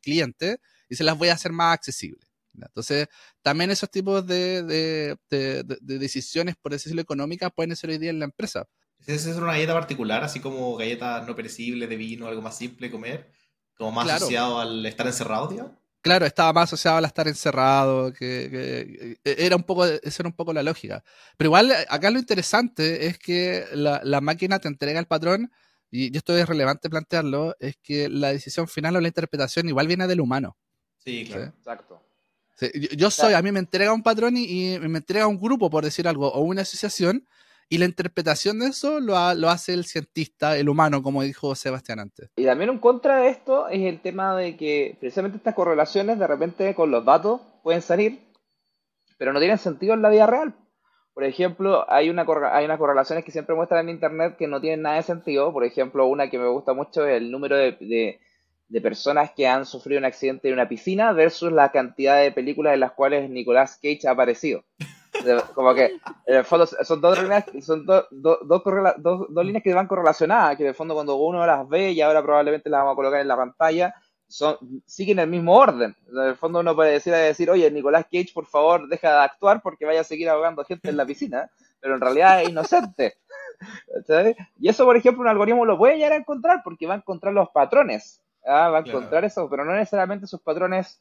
cliente 0.00 0.58
y 0.88 0.96
se 0.96 1.04
las 1.04 1.16
voy 1.16 1.28
a 1.28 1.34
hacer 1.34 1.52
más 1.52 1.74
accesibles. 1.74 2.28
Entonces, 2.52 3.06
también 3.42 3.70
esos 3.70 3.90
tipos 3.90 4.26
de, 4.26 4.64
de, 4.64 5.16
de, 5.30 5.98
decisiones, 5.98 6.56
por 6.60 6.72
decirlo 6.72 7.00
económicas, 7.00 7.52
pueden 7.54 7.76
ser 7.76 7.90
hoy 7.90 7.98
día 7.98 8.10
en 8.10 8.18
la 8.18 8.24
empresa. 8.24 8.66
¿Es 9.06 9.26
una 9.26 9.52
galleta 9.52 9.74
particular, 9.74 10.22
así 10.22 10.40
como 10.40 10.76
galletas 10.76 11.26
no 11.26 11.34
perecibles 11.34 11.88
de 11.88 11.96
vino, 11.96 12.26
algo 12.26 12.42
más 12.42 12.56
simple 12.56 12.90
comer? 12.90 13.30
Como 13.76 13.92
más 13.92 14.10
asociado 14.10 14.60
al 14.60 14.84
estar 14.84 15.06
encerrado, 15.06 15.48
tío? 15.48 15.80
Claro, 16.02 16.24
estaba 16.24 16.52
más 16.54 16.64
asociado 16.64 16.96
al 16.96 17.04
estar 17.04 17.28
encerrado, 17.28 18.12
que, 18.12 19.18
era 19.22 19.56
un 19.56 19.64
poco, 19.64 19.84
esa 19.84 20.22
era 20.22 20.28
un 20.28 20.34
poco 20.34 20.52
la 20.52 20.62
lógica. 20.62 21.04
Pero 21.36 21.48
igual, 21.48 21.72
acá 21.88 22.10
lo 22.10 22.18
interesante 22.18 23.06
es 23.06 23.18
que 23.18 23.66
la, 23.72 24.20
máquina 24.22 24.58
te 24.58 24.68
entrega 24.68 24.98
el 24.98 25.06
patrón, 25.06 25.52
y 25.90 26.16
esto 26.16 26.36
es 26.36 26.48
relevante 26.48 26.88
plantearlo, 26.88 27.54
es 27.58 27.76
que 27.82 28.08
la 28.08 28.32
decisión 28.32 28.66
final 28.66 28.96
o 28.96 29.00
la 29.00 29.08
interpretación 29.08 29.68
igual 29.68 29.88
viene 29.88 30.06
del 30.06 30.20
humano. 30.20 30.56
Sí, 30.98 31.26
claro. 31.26 31.52
Exacto. 31.58 32.02
yo, 32.92 33.10
soy, 33.10 33.34
a 33.34 33.42
mí 33.42 33.52
me 33.52 33.58
entrega 33.58 33.92
un 33.92 34.02
patrón 34.02 34.36
y, 34.38 34.74
y, 34.74 34.78
me 34.78 34.98
entrega 34.98 35.26
un 35.26 35.38
grupo, 35.38 35.68
por 35.68 35.84
decir 35.84 36.08
algo, 36.08 36.32
o 36.32 36.40
una 36.40 36.62
asociación, 36.62 37.26
y 37.72 37.78
la 37.78 37.84
interpretación 37.84 38.58
de 38.58 38.66
eso 38.66 38.98
lo, 38.98 39.16
hace 39.16 39.72
el 39.72 39.84
cientista, 39.84 40.58
el 40.58 40.68
humano, 40.68 41.04
como 41.04 41.22
dijo 41.22 41.54
Sebastián 41.54 42.00
antes. 42.00 42.28
Y 42.34 42.44
también 42.44 42.68
un 42.68 42.80
contra 42.80 43.18
de 43.18 43.28
esto 43.28 43.68
es 43.68 43.82
el 43.82 44.00
tema 44.00 44.36
de 44.36 44.56
que 44.56 44.96
precisamente 44.98 45.36
estas 45.36 45.54
correlaciones 45.54 46.18
de 46.18 46.26
repente 46.26 46.74
con 46.74 46.90
los 46.90 47.04
datos 47.04 47.40
pueden 47.62 47.80
salir, 47.80 48.18
pero 49.18 49.32
no 49.32 49.38
tienen 49.38 49.56
sentido 49.56 49.94
en 49.94 50.02
la 50.02 50.08
vida 50.08 50.26
real. 50.26 50.52
Por 51.14 51.22
ejemplo, 51.22 51.88
hay, 51.88 52.10
una, 52.10 52.26
hay 52.52 52.64
unas 52.64 52.78
correlaciones 52.78 53.24
que 53.24 53.30
siempre 53.30 53.54
muestran 53.54 53.88
en 53.88 53.94
Internet 53.94 54.36
que 54.36 54.48
no 54.48 54.60
tienen 54.60 54.82
nada 54.82 54.96
de 54.96 55.04
sentido. 55.04 55.52
Por 55.52 55.64
ejemplo, 55.64 56.06
una 56.06 56.28
que 56.28 56.40
me 56.40 56.48
gusta 56.48 56.72
mucho 56.72 57.06
es 57.06 57.18
el 57.18 57.30
número 57.30 57.56
de, 57.56 58.18
de 58.66 58.80
personas 58.80 59.30
que 59.30 59.46
han 59.46 59.64
sufrido 59.64 60.00
un 60.00 60.06
accidente 60.06 60.48
en 60.48 60.54
una 60.54 60.68
piscina 60.68 61.12
versus 61.12 61.52
la 61.52 61.70
cantidad 61.70 62.20
de 62.20 62.32
películas 62.32 62.74
en 62.74 62.80
las 62.80 62.92
cuales 62.92 63.30
Nicolas 63.30 63.78
Cage 63.80 64.08
ha 64.08 64.10
aparecido. 64.10 64.64
Como 65.54 65.74
que 65.74 65.98
en 66.26 66.36
el 66.36 66.44
fondo 66.44 66.66
son 66.66 67.00
dos 67.00 67.20
líneas, 67.20 67.44
son 67.62 67.86
dos, 67.86 68.06
líneas 69.44 69.62
que 69.62 69.74
van 69.74 69.86
correlacionadas, 69.86 70.56
que 70.56 70.64
en 70.64 70.68
el 70.70 70.74
fondo 70.74 70.94
cuando 70.94 71.16
uno 71.16 71.44
las 71.46 71.68
ve 71.68 71.92
y 71.92 72.00
ahora 72.00 72.22
probablemente 72.22 72.70
las 72.70 72.80
vamos 72.80 72.92
a 72.92 72.96
colocar 72.96 73.20
en 73.20 73.28
la 73.28 73.36
pantalla, 73.36 73.94
son, 74.28 74.56
siguen 74.86 75.18
el 75.18 75.28
mismo 75.28 75.56
orden. 75.56 75.96
En 76.08 76.18
el 76.18 76.36
fondo 76.36 76.60
uno 76.60 76.74
puede 76.74 76.92
decir, 76.92 77.12
decir, 77.12 77.50
oye, 77.50 77.70
Nicolás 77.70 78.04
Cage, 78.04 78.30
por 78.32 78.46
favor, 78.46 78.88
deja 78.88 79.10
de 79.10 79.24
actuar 79.24 79.60
porque 79.62 79.86
vaya 79.86 80.00
a 80.00 80.04
seguir 80.04 80.28
ahogando 80.28 80.64
gente 80.64 80.88
en 80.88 80.96
la 80.96 81.06
piscina, 81.06 81.50
pero 81.80 81.94
en 81.94 82.00
realidad 82.00 82.42
es 82.42 82.48
inocente. 82.48 83.16
Y 84.58 84.68
eso, 84.68 84.84
por 84.84 84.96
ejemplo, 84.96 85.22
un 85.22 85.28
algoritmo 85.28 85.64
lo 85.64 85.76
puede 85.76 85.96
llegar 85.96 86.12
a 86.12 86.16
encontrar 86.16 86.62
porque 86.64 86.86
va 86.86 86.94
a 86.94 86.98
encontrar 86.98 87.34
los 87.34 87.50
patrones. 87.50 88.20
¿ah? 88.46 88.68
Va 88.68 88.78
a 88.78 88.80
encontrar 88.80 89.24
eso, 89.24 89.48
pero 89.50 89.64
no 89.64 89.72
necesariamente 89.74 90.24
esos 90.24 90.40
patrones 90.40 91.00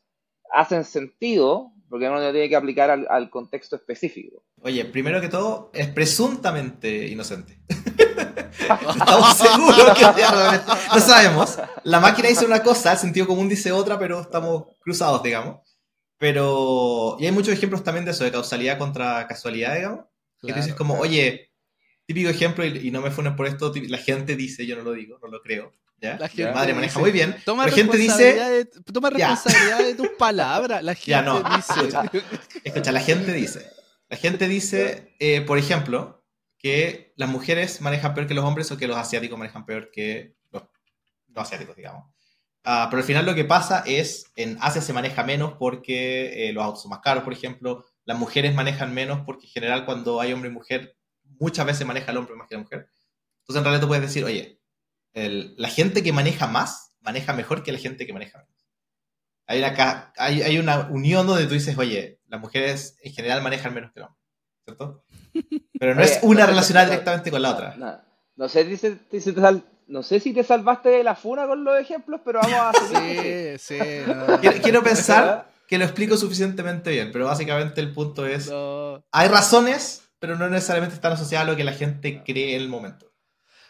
hacen 0.52 0.86
sentido 0.86 1.72
porque 1.90 2.08
uno 2.08 2.20
tiene 2.32 2.48
que 2.48 2.56
aplicar 2.56 2.92
al, 2.92 3.30
contexto 3.30 3.76
específico. 3.76 4.44
Oye, 4.62 4.86
primero 4.86 5.20
que 5.20 5.28
todo, 5.28 5.72
es 5.74 5.88
presuntamente 5.88 7.08
inocente. 7.08 7.60
Estamos 8.60 9.38
seguros 9.38 9.98
que 9.98 10.06
no 10.94 11.00
sabemos. 11.00 11.58
La 11.84 12.00
máquina 12.00 12.30
dice 12.30 12.46
una 12.46 12.62
cosa, 12.62 12.92
el 12.92 13.00
sentido 13.00 13.26
común 13.26 13.50
dice 13.50 13.72
otra, 13.72 13.98
pero 13.98 14.22
estamos 14.22 14.66
cruzados, 14.80 15.24
digamos. 15.24 15.62
Pero. 16.20 17.18
Y 17.20 17.26
hay 17.26 17.32
muchos 17.32 17.54
ejemplos 17.54 17.84
también 17.84 18.06
de 18.06 18.12
eso, 18.12 18.24
de 18.24 18.32
causalidad 18.32 18.78
contra 18.78 19.26
casualidad, 19.28 19.76
digamos. 19.76 20.06
que 20.42 20.54
dices 20.54 20.76
como, 20.76 21.00
oye, 21.00 21.52
típico 22.06 22.30
ejemplo, 22.30 22.66
y, 22.66 22.92
no 22.92 23.02
me 23.02 23.12
funen 23.12 23.36
por 23.36 23.48
esto, 23.48 23.74
la 23.88 23.98
gente 23.98 24.36
dice, 24.36 24.68
yo 24.68 24.76
no 24.76 24.84
lo 24.84 24.92
digo, 24.92 25.18
no 25.22 25.30
lo 25.30 25.42
creo. 25.42 25.72
¿Ya? 26.02 26.18
La 26.18 26.30
gente 26.30 26.52
madre 26.52 26.74
maneja 26.74 27.00
muy 27.00 27.12
bien. 27.12 27.36
Toma 27.46 27.66
la 27.66 27.72
gente 27.72 27.98
dice. 27.98 28.70
toma 28.94 29.10
responsabilidad 29.10 29.80
de 29.80 29.96
tus 29.96 30.10
palabras. 30.18 30.84
La 30.84 30.96
gente 30.96 31.12
ya, 31.12 31.22
no. 31.22 31.42
dice. 31.42 32.22
Escucha, 32.64 32.92
la 32.92 33.02
gente 33.02 33.34
dice. 33.34 33.70
La 34.08 34.18
gente 34.18 34.48
dice, 34.48 35.16
eh, 35.20 35.42
por 35.42 35.58
ejemplo, 35.58 36.26
que 36.58 37.14
las 37.16 37.30
mujeres 37.30 37.82
manejan 37.82 38.14
peor 38.14 38.28
que 38.28 38.34
los 38.34 38.46
hombres 38.46 38.72
o 38.72 38.78
que 38.78 38.88
los 38.88 38.98
asiáticos 38.98 39.38
manejan 39.38 39.66
peor 39.66 39.92
que 39.92 40.36
los, 40.52 40.64
asiáticos, 41.36 41.76
digamos. 41.76 42.06
Ah, 42.64 42.88
pero 42.90 43.02
al 43.02 43.06
final 43.06 43.26
lo 43.26 43.36
que 43.36 43.46
pasa 43.46 43.84
es, 43.86 44.32
en 44.36 44.58
Asia 44.62 44.82
se 44.82 44.94
maneja 44.94 45.24
menos 45.24 45.54
porque 45.58 46.50
eh, 46.50 46.54
los 46.54 46.64
autos 46.64 46.82
son 46.82 46.90
más 46.90 47.00
caros, 47.00 47.24
por 47.24 47.34
ejemplo. 47.34 47.86
Las 48.06 48.18
mujeres 48.18 48.54
manejan 48.54 48.94
menos 48.94 49.22
porque 49.26 49.46
en 49.46 49.52
general 49.52 49.86
cuando 49.86 50.20
hay 50.20 50.34
hombre 50.34 50.50
y 50.50 50.54
mujer, 50.54 50.98
muchas 51.40 51.66
veces 51.66 51.86
maneja 51.86 52.12
el 52.12 52.18
hombre 52.18 52.36
más 52.36 52.48
que 52.48 52.56
la 52.56 52.62
mujer. 52.62 52.90
Entonces 53.42 53.60
en 53.60 53.64
realidad 53.64 53.82
tú 53.82 53.88
puedes 53.88 54.04
decir, 54.04 54.24
oye, 54.24 54.59
la 55.14 55.70
gente 55.70 56.04
que 56.04 56.14
maneja 56.14 56.48
más, 56.48 56.96
maneja 57.02 57.34
mejor 57.34 57.64
que 57.64 57.72
la 57.72 57.80
gente 57.80 58.06
que 58.06 58.14
maneja 58.14 58.40
menos. 58.40 58.54
Hay 59.48 59.60
una, 59.60 60.14
hay, 60.18 60.58
una 60.60 60.88
unión 60.92 61.26
donde 61.26 61.48
tú 61.48 61.56
dices, 61.56 61.78
oye, 61.78 62.20
las 62.28 62.40
mujeres 62.40 62.98
en 63.02 63.14
general 63.14 63.42
manejan 63.42 63.74
menos 63.74 63.92
que 63.92 64.02
los 64.02 64.10
hombres, 64.10 64.28
¿cierto? 64.64 65.04
Pero 65.80 65.96
no 65.96 66.02
es 66.02 66.20
una 66.22 66.46
relacionada 66.46 66.86
directamente 66.88 67.32
con 67.32 67.42
la 67.42 67.52
otra. 67.52 68.04
No, 68.36 68.48
sé 68.48 68.78
si 68.78 69.34
te, 69.34 69.42
no 69.88 70.04
sé 70.04 70.20
si 70.20 70.34
te 70.34 70.44
salvaste 70.44 70.90
de 70.90 71.04
la 71.04 71.16
funa 71.16 71.48
con 71.48 71.64
los 71.64 71.80
ejemplos, 71.80 72.22
pero 72.24 72.40
vamos 72.42 72.60
a 72.60 72.72
Sí, 73.58 73.58
sí. 73.58 73.80
quiero, 74.62 74.84
pensar 74.84 75.52
que 75.68 75.80
lo 75.80 75.86
explico 75.86 76.16
suficientemente 76.16 76.92
bien, 76.92 77.12
pero 77.12 77.26
básicamente 77.26 77.82
el 77.82 77.92
punto 77.92 78.28
es, 78.28 78.52
hay 79.12 79.28
razones 79.28 80.04
pero 80.20 80.36
no 80.36 80.50
necesariamente 80.50 80.96
están 80.96 81.14
asociadas 81.14 81.48
a 81.48 81.52
lo 81.52 81.58
que 81.58 81.64
la 81.64 81.74
gente 81.74 82.24
cree 82.24 82.56
en 82.56 82.62
el 82.62 82.70
momento. 82.70 83.09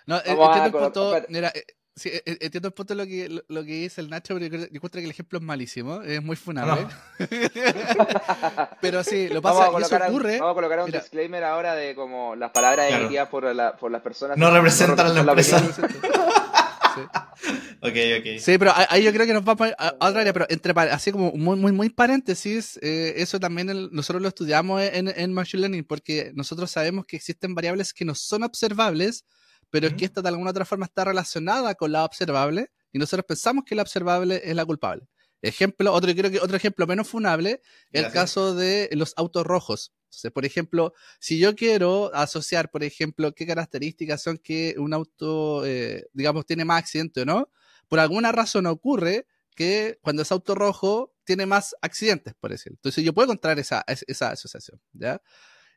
No, 0.10 0.16
a 0.16 0.20
entiendo 0.20 0.66
el 0.66 0.72
punto. 0.72 1.22
Mira, 1.30 1.50
eh, 1.56 1.64
sí, 1.96 2.10
eh, 2.10 2.22
entiendo 2.42 2.68
el 2.70 2.74
punto 2.74 2.94
de 2.96 2.98
lo 3.04 3.08
que, 3.08 3.30
lo, 3.30 3.42
lo 3.48 3.64
que 3.64 3.72
dice 3.74 4.02
el 4.02 4.10
Nacho, 4.10 4.34
pero 4.34 4.46
yo, 4.46 4.50
creo- 4.50 4.62
yo 4.68 4.76
encuentro 4.76 5.00
que 5.00 5.06
el 5.06 5.12
ejemplo 5.12 5.40
es 5.40 5.46
malísimo, 5.46 6.02
es 6.02 6.22
muy 6.24 6.36
funable. 6.36 6.88
pero 8.82 9.04
sí, 9.04 9.28
lo 9.30 9.42
Vamos 9.42 9.60
pasa 9.60 9.70
a 9.70 9.80
y 9.80 9.82
eso 9.84 9.90
colocar, 9.90 10.10
ocurre. 10.10 10.40
vamos 10.40 10.52
a 10.52 10.56
colocar 10.56 10.80
un 10.80 10.86
Mira. 10.86 11.00
disclaimer 11.00 11.44
ahora 11.44 11.76
de 11.76 11.96
como 11.96 12.36
las 12.36 12.52
palabras 12.52 12.88
Claro. 12.88 13.04
emitidas 13.04 13.30
por, 13.30 13.56
la- 13.56 13.76
por 13.78 13.92
las 13.92 14.02
personas. 14.02 14.38
No 14.38 14.52
representan 14.52 15.08
a 15.08 15.14
la 15.14 15.22
representan 15.24 15.66
empresa. 15.70 16.00
Sí. 16.16 17.02
Ok, 17.82 17.94
ok. 18.20 18.40
Sí, 18.40 18.58
pero 18.58 18.74
ahí- 18.76 19.04
yo 19.04 19.14
creo 19.14 19.26
que 19.26 19.34
nos 19.34 19.46
vamos 19.46 19.70
a, 19.78 19.88
a 20.02 20.08
otra 20.10 20.20
área, 20.22 20.34
pero 20.34 20.46
entre 20.50 20.74
así 20.92 21.14
como 21.14 21.32
muy, 21.32 21.56
muy, 21.56 21.72
muy 21.72 21.90
paréntesis, 21.90 22.78
eh, 22.82 23.14
eso 23.18 23.40
también 23.40 23.70
el- 23.70 23.88
nosotros 23.94 24.22
lo 24.22 24.28
estudiamos 24.28 24.82
en, 24.82 25.08
en 25.08 25.32
Machine 25.34 25.62
Learning 25.62 25.86
porque 25.86 26.32
nosotros 26.36 26.70
sabemos 26.70 27.06
que 27.06 27.16
existen 27.16 27.56
variables 27.56 27.94
que 27.94 28.04
no 28.04 28.16
son 28.16 28.44
observables, 28.44 29.24
pero 29.70 29.88
Ujú. 29.88 29.98
que 29.98 30.06
esta 30.06 30.22
de 30.22 30.30
alguna 30.30 30.52
otra 30.52 30.66
forma 30.66 30.86
está 30.86 31.06
relacionada 31.06 31.76
con 31.76 31.92
la 31.92 32.06
observable 32.06 32.72
y 32.92 33.00
nosotros 33.00 33.26
pensamos 33.28 33.64
que 33.66 33.76
la 33.76 33.82
observable 33.84 34.42
es 34.44 34.56
la 34.56 34.66
culpable. 34.66 35.08
Ejemplo, 35.42 35.94
otro, 35.94 36.14
creo 36.14 36.30
que 36.32 36.40
otro 36.40 36.58
ejemplo 36.58 36.86
menos 36.86 37.08
funable, 37.08 37.62
el 37.92 38.04
Gracias. 38.04 38.14
caso 38.14 38.56
de 38.56 38.90
los 38.92 39.14
autos 39.16 39.46
rojos. 39.46 39.94
Entonces, 40.06 40.32
por 40.32 40.44
ejemplo, 40.46 40.94
si 41.20 41.38
yo 41.40 41.56
quiero 41.56 42.12
asociar, 42.14 42.72
por 42.72 42.84
ejemplo, 42.84 43.34
qué 43.34 43.46
características 43.48 44.22
son 44.22 44.38
que 44.38 44.76
un 44.78 44.94
auto, 44.94 45.66
eh, 45.66 46.08
digamos, 46.14 46.46
tiene 46.46 46.66
más 46.66 46.80
accidente 46.80 47.22
o 47.22 47.26
no, 47.26 47.50
por 47.88 48.00
alguna 48.00 48.32
razón 48.34 48.66
ocurre 48.66 49.28
que 49.56 49.98
cuando 50.02 50.24
es 50.24 50.32
auto 50.32 50.56
rojo 50.56 51.14
tiene 51.24 51.46
más 51.46 51.76
accidentes, 51.82 52.34
por 52.40 52.50
decirlo. 52.52 52.76
Entonces 52.78 53.04
yo 53.04 53.14
puedo 53.14 53.28
encontrar 53.28 53.60
esa, 53.60 53.84
es- 53.88 54.04
esa 54.08 54.32
asociación, 54.32 54.82
¿ya? 54.94 55.22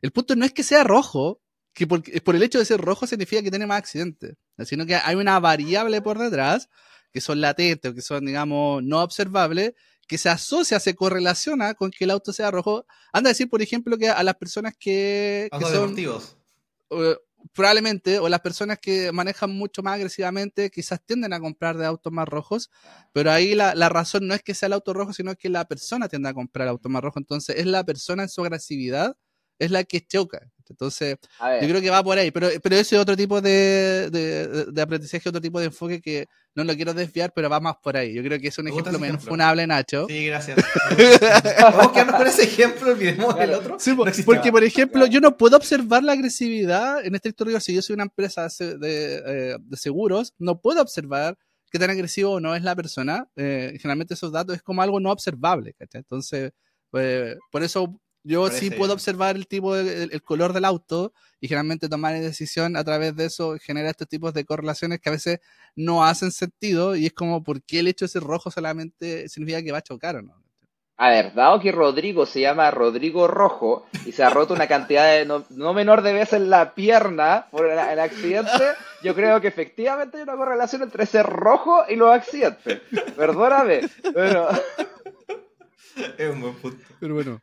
El 0.01 0.11
punto 0.11 0.35
no 0.35 0.43
es 0.45 0.51
que 0.51 0.63
sea 0.63 0.83
rojo, 0.83 1.41
que 1.73 1.87
por, 1.87 2.03
por 2.21 2.35
el 2.35 2.43
hecho 2.43 2.59
de 2.59 2.65
ser 2.65 2.79
rojo 2.79 3.07
significa 3.07 3.41
que 3.41 3.49
tiene 3.49 3.65
más 3.65 3.79
accidentes, 3.79 4.35
sino 4.65 4.85
que 4.85 4.95
hay 4.95 5.15
una 5.15 5.39
variable 5.39 6.01
por 6.01 6.19
detrás 6.19 6.69
que 7.13 7.21
son 7.21 7.39
latentes 7.39 7.91
o 7.91 7.93
que 7.93 8.01
son, 8.01 8.25
digamos, 8.25 8.83
no 8.83 9.01
observables, 9.01 9.73
que 10.07 10.17
se 10.17 10.29
asocia, 10.29 10.79
se 10.79 10.95
correlaciona 10.95 11.75
con 11.75 11.91
que 11.91 12.03
el 12.03 12.11
auto 12.11 12.33
sea 12.33 12.51
rojo. 12.51 12.85
Anda 13.13 13.29
a 13.29 13.33
decir, 13.33 13.49
por 13.49 13.61
ejemplo, 13.61 13.97
que 13.97 14.09
a 14.09 14.23
las 14.23 14.35
personas 14.35 14.73
que, 14.77 15.47
son 15.51 15.71
deportivos. 15.71 16.35
probablemente, 17.53 18.17
o 18.17 18.27
las 18.27 18.41
personas 18.41 18.79
que 18.79 19.11
manejan 19.11 19.51
mucho 19.51 19.83
más 19.83 19.93
agresivamente, 19.93 20.71
quizás 20.71 21.01
tienden 21.05 21.33
a 21.33 21.39
comprar 21.39 21.77
de 21.77 21.85
autos 21.85 22.11
más 22.11 22.27
rojos, 22.27 22.71
pero 23.13 23.31
ahí 23.31 23.53
la, 23.53 23.75
la 23.75 23.89
razón 23.89 24.27
no 24.27 24.33
es 24.33 24.41
que 24.41 24.55
sea 24.55 24.67
el 24.67 24.73
auto 24.73 24.93
rojo, 24.93 25.13
sino 25.13 25.35
que 25.35 25.49
la 25.49 25.65
persona 25.65 26.09
tiende 26.09 26.29
a 26.29 26.33
comprar 26.33 26.67
autos 26.67 26.91
más 26.91 27.03
rojos. 27.03 27.21
Entonces, 27.21 27.57
es 27.57 27.67
la 27.67 27.85
persona 27.85 28.23
en 28.23 28.29
su 28.29 28.41
agresividad, 28.41 29.15
es 29.59 29.69
la 29.69 29.83
que 29.83 30.01
choca. 30.01 30.51
Entonces, 30.71 31.17
yo 31.61 31.67
creo 31.67 31.81
que 31.81 31.89
va 31.89 32.03
por 32.03 32.17
ahí, 32.17 32.31
pero, 32.31 32.49
pero 32.61 32.75
ese 32.75 32.95
es 32.95 33.01
otro 33.01 33.15
tipo 33.17 33.41
de, 33.41 34.09
de, 34.11 34.65
de- 34.71 34.81
aprendizaje, 34.81 35.27
otro 35.29 35.41
tipo 35.41 35.59
de 35.59 35.65
enfoque 35.67 36.01
que 36.01 36.27
no 36.55 36.63
lo 36.63 36.75
quiero 36.75 36.93
desviar, 36.93 37.33
pero 37.35 37.49
va 37.49 37.59
más 37.59 37.75
por 37.81 37.97
ahí. 37.97 38.13
Yo 38.13 38.21
creo 38.23 38.39
que 38.39 38.47
es 38.49 38.57
un 38.57 38.67
ejemplo 38.67 38.97
menos 38.99 39.23
funable, 39.23 39.65
Nacho. 39.67 40.05
Sí, 40.07 40.25
gracias. 40.27 40.57
Vamos 41.61 41.87
a 41.87 41.91
quedarnos 41.91 42.15
con 42.15 42.27
ese 42.27 42.43
ejemplo, 42.43 42.91
olvidemos 42.91 43.29
el 43.39 43.47
Claro. 43.47 43.57
otro. 43.59 43.75
Sí, 43.79 43.91
No 43.95 44.05
porque, 44.25 44.51
por 44.51 44.63
ejemplo, 44.63 44.99
Claro. 45.01 45.11
yo 45.11 45.19
no 45.21 45.35
puedo 45.37 45.57
observar 45.57 46.03
la 46.03 46.13
agresividad 46.13 47.05
en 47.05 47.15
este 47.15 47.33
rigor. 47.39 47.61
Si 47.61 47.73
yo 47.73 47.81
soy 47.81 47.95
una 47.95 48.03
empresa 48.03 48.47
de, 48.59 49.21
eh, 49.25 49.57
de 49.59 49.77
seguros, 49.77 50.33
no 50.37 50.59
puedo 50.61 50.81
observar 50.81 51.37
qué 51.71 51.79
tan 51.79 51.89
agresivo 51.89 52.33
o 52.33 52.39
no 52.39 52.55
es 52.55 52.61
la 52.63 52.75
persona. 52.75 53.27
Eh, 53.35 53.73
generalmente 53.81 54.13
esos 54.13 54.31
datos 54.31 54.55
es 54.55 54.61
como 54.61 54.81
algo 54.81 54.99
no 54.99 55.11
observable. 55.11 55.73
¿cachai? 55.73 55.99
Entonces, 56.01 56.51
pues, 56.91 57.35
por 57.51 57.63
eso 57.63 57.99
yo 58.23 58.43
Parece 58.43 58.59
sí 58.59 58.69
puedo 58.69 58.83
bien. 58.87 58.91
observar 58.91 59.35
el 59.35 59.47
tipo, 59.47 59.75
de- 59.75 60.03
el, 60.03 60.11
el 60.13 60.21
color 60.23 60.53
del 60.53 60.65
auto 60.65 61.13
y 61.39 61.47
generalmente 61.47 61.89
tomar 61.89 62.19
decisión 62.19 62.75
a 62.77 62.83
través 62.83 63.15
de 63.15 63.25
eso 63.25 63.57
genera 63.61 63.89
estos 63.89 64.07
tipos 64.07 64.33
de 64.33 64.45
correlaciones 64.45 64.99
que 64.99 65.09
a 65.09 65.13
veces 65.13 65.39
no 65.75 66.05
hacen 66.05 66.31
sentido 66.31 66.95
y 66.95 67.05
es 67.05 67.13
como, 67.13 67.43
¿por 67.43 67.61
qué 67.63 67.79
el 67.79 67.87
hecho 67.87 68.05
de 68.05 68.09
ser 68.09 68.23
rojo 68.23 68.49
solamente 68.51 69.27
significa 69.29 69.61
que 69.61 69.71
va 69.71 69.79
a 69.79 69.83
chocar 69.83 70.15
o 70.17 70.21
no? 70.21 70.41
a 70.95 71.09
ver, 71.09 71.33
dado 71.33 71.59
que 71.59 71.71
Rodrigo 71.71 72.25
se 72.25 72.39
llama 72.39 72.69
Rodrigo 72.69 73.27
Rojo 73.27 73.87
y 74.05 74.11
se 74.11 74.23
ha 74.23 74.29
roto 74.29 74.53
una 74.53 74.67
cantidad 74.67 75.11
de 75.11 75.25
no, 75.25 75.43
no 75.49 75.73
menor 75.73 76.03
de 76.03 76.13
veces 76.13 76.39
la 76.39 76.75
pierna 76.75 77.47
por 77.51 77.65
el, 77.65 77.77
el 77.77 77.99
accidente, 77.99 78.63
yo 79.03 79.13
creo 79.15 79.41
que 79.41 79.47
efectivamente 79.47 80.17
hay 80.17 80.23
una 80.23 80.37
correlación 80.37 80.83
entre 80.83 81.07
ser 81.07 81.25
rojo 81.25 81.83
y 81.89 81.95
los 81.95 82.13
accidentes. 82.13 82.81
Perdóname, 83.17 83.81
pero. 84.13 84.47
Es 86.17 86.29
un 86.31 86.41
buen 86.41 86.53
punto. 86.55 86.85
Pero 86.99 87.15
bueno. 87.15 87.41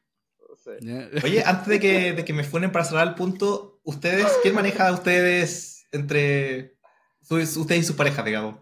Oye, 1.25 1.43
antes 1.45 1.67
de 1.69 1.81
que, 1.81 2.13
de 2.13 2.25
que 2.25 2.33
me 2.33 2.45
funen 2.45 2.73
para 2.73 2.85
cerrar 2.85 3.09
el 3.09 3.15
punto, 3.15 3.81
¿ustedes, 3.85 4.27
quién 4.43 4.55
maneja 4.55 4.89
a 4.89 4.93
ustedes 4.93 5.87
entre 5.93 6.77
su- 7.23 7.37
ustedes 7.37 7.81
y 7.83 7.85
sus 7.85 7.97
parejas, 7.97 8.25
digamos? 8.25 8.57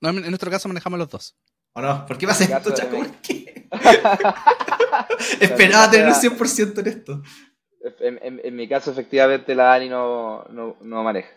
No, 0.00 0.10
en 0.10 0.22
nuestro 0.28 0.50
caso 0.50 0.68
manejamos 0.68 0.98
los 0.98 1.08
dos. 1.08 1.36
¿O 1.74 1.80
no? 1.82 2.06
¿Por 2.06 2.16
qué 2.18 2.26
En 2.26 2.30
mi 2.48 2.54
esto, 2.54 2.70
Chaco? 2.74 2.96
¿Por 2.96 3.10
qué? 3.16 3.68
Esperaba 5.40 5.90
tener 5.90 6.06
un 6.08 6.14
100% 6.14 6.78
en 6.80 6.86
esto. 6.86 7.22
En, 8.00 8.18
en- 8.22 8.40
en 8.44 8.56
mi 8.56 8.68
caso, 8.68 8.90
efectivamente, 8.90 9.54
la 9.54 9.64
Dani 9.64 9.88
no, 9.88 10.44
no, 10.50 10.76
no 10.80 11.02
maneja. 11.04 11.28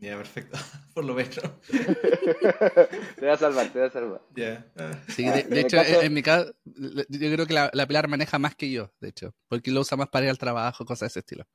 Ya, 0.00 0.16
perfecto. 0.16 0.58
Por 0.94 1.04
lo 1.04 1.14
menos. 1.14 1.34
Te 1.70 3.20
voy 3.20 3.28
a 3.28 3.36
salvar, 3.36 3.66
te 3.68 3.78
voy 3.78 3.88
a 3.88 3.90
salvar. 3.90 4.20
Ya. 4.34 4.66
Ah. 4.78 4.92
Sí, 5.08 5.24
de, 5.24 5.60
hecho, 5.60 5.76
caso- 5.76 6.00
en, 6.02 6.14
mi 6.14 6.22
caso, 6.22 6.52
yo 6.64 7.04
creo 7.32 7.46
que 7.46 7.52
la, 7.54 7.70
la 7.74 7.86
Pilar 7.86 8.08
maneja 8.08 8.38
más 8.38 8.54
que 8.54 8.70
yo, 8.70 8.92
de 9.00 9.08
hecho, 9.10 9.34
porque 9.48 9.70
lo 9.70 9.80
usa 9.80 9.96
más 9.96 10.08
para 10.08 10.24
ir 10.24 10.30
al 10.30 10.38
trabajo, 10.38 10.84
cosas 10.84 11.00
de 11.00 11.06
ese 11.08 11.18
estilo. 11.20 11.46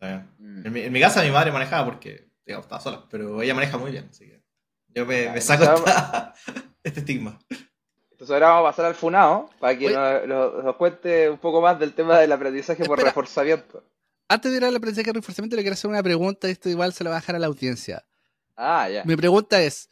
Bien. 0.00 0.28
Mm. 0.38 0.66
En 0.66 0.72
mi, 0.72 0.80
en 0.82 0.92
mi 0.92 1.00
casa 1.00 1.22
mi 1.22 1.30
madre 1.30 1.50
manejaba 1.52 1.84
porque, 1.84 2.28
digamos, 2.46 2.66
estaba 2.66 2.80
sola, 2.80 3.04
pero 3.10 3.42
ella 3.42 3.54
maneja 3.54 3.78
muy 3.78 3.90
bien, 3.90 4.08
así 4.10 4.26
que 4.26 4.42
yo 4.88 5.04
me, 5.06 5.30
me 5.30 5.40
saco 5.40 5.64
esta- 5.64 6.34
este 6.84 7.00
estigma. 7.00 7.38
Entonces 8.12 8.30
ahora 8.34 8.48
vamos 8.50 8.68
a 8.68 8.70
pasar 8.70 8.84
al 8.86 8.94
funado 8.94 9.50
para 9.58 9.76
que 9.76 9.90
nos, 9.92 10.26
nos- 10.28 10.64
nos 10.64 10.76
cuente 10.76 11.28
un 11.30 11.38
poco 11.38 11.60
más 11.60 11.78
del 11.80 11.94
tema 11.94 12.18
del 12.18 12.30
aprendizaje 12.32 12.84
por 12.84 12.98
Espera. 12.98 13.10
reforzamiento. 13.10 13.82
Antes 14.32 14.50
de 14.50 14.56
ir 14.56 14.64
al 14.64 14.74
aprendizaje 14.74 15.08
de 15.08 15.12
reforzamiento, 15.12 15.56
le 15.56 15.62
quiero 15.62 15.74
hacer 15.74 15.90
una 15.90 16.02
pregunta, 16.02 16.48
y 16.48 16.52
esto 16.52 16.70
igual 16.70 16.94
se 16.94 17.04
lo 17.04 17.10
va 17.10 17.16
a 17.16 17.20
dejar 17.20 17.36
a 17.36 17.38
la 17.38 17.48
audiencia. 17.48 18.02
Ah, 18.56 18.88
ya. 18.88 19.04
Mi 19.04 19.14
pregunta 19.14 19.62
es, 19.62 19.90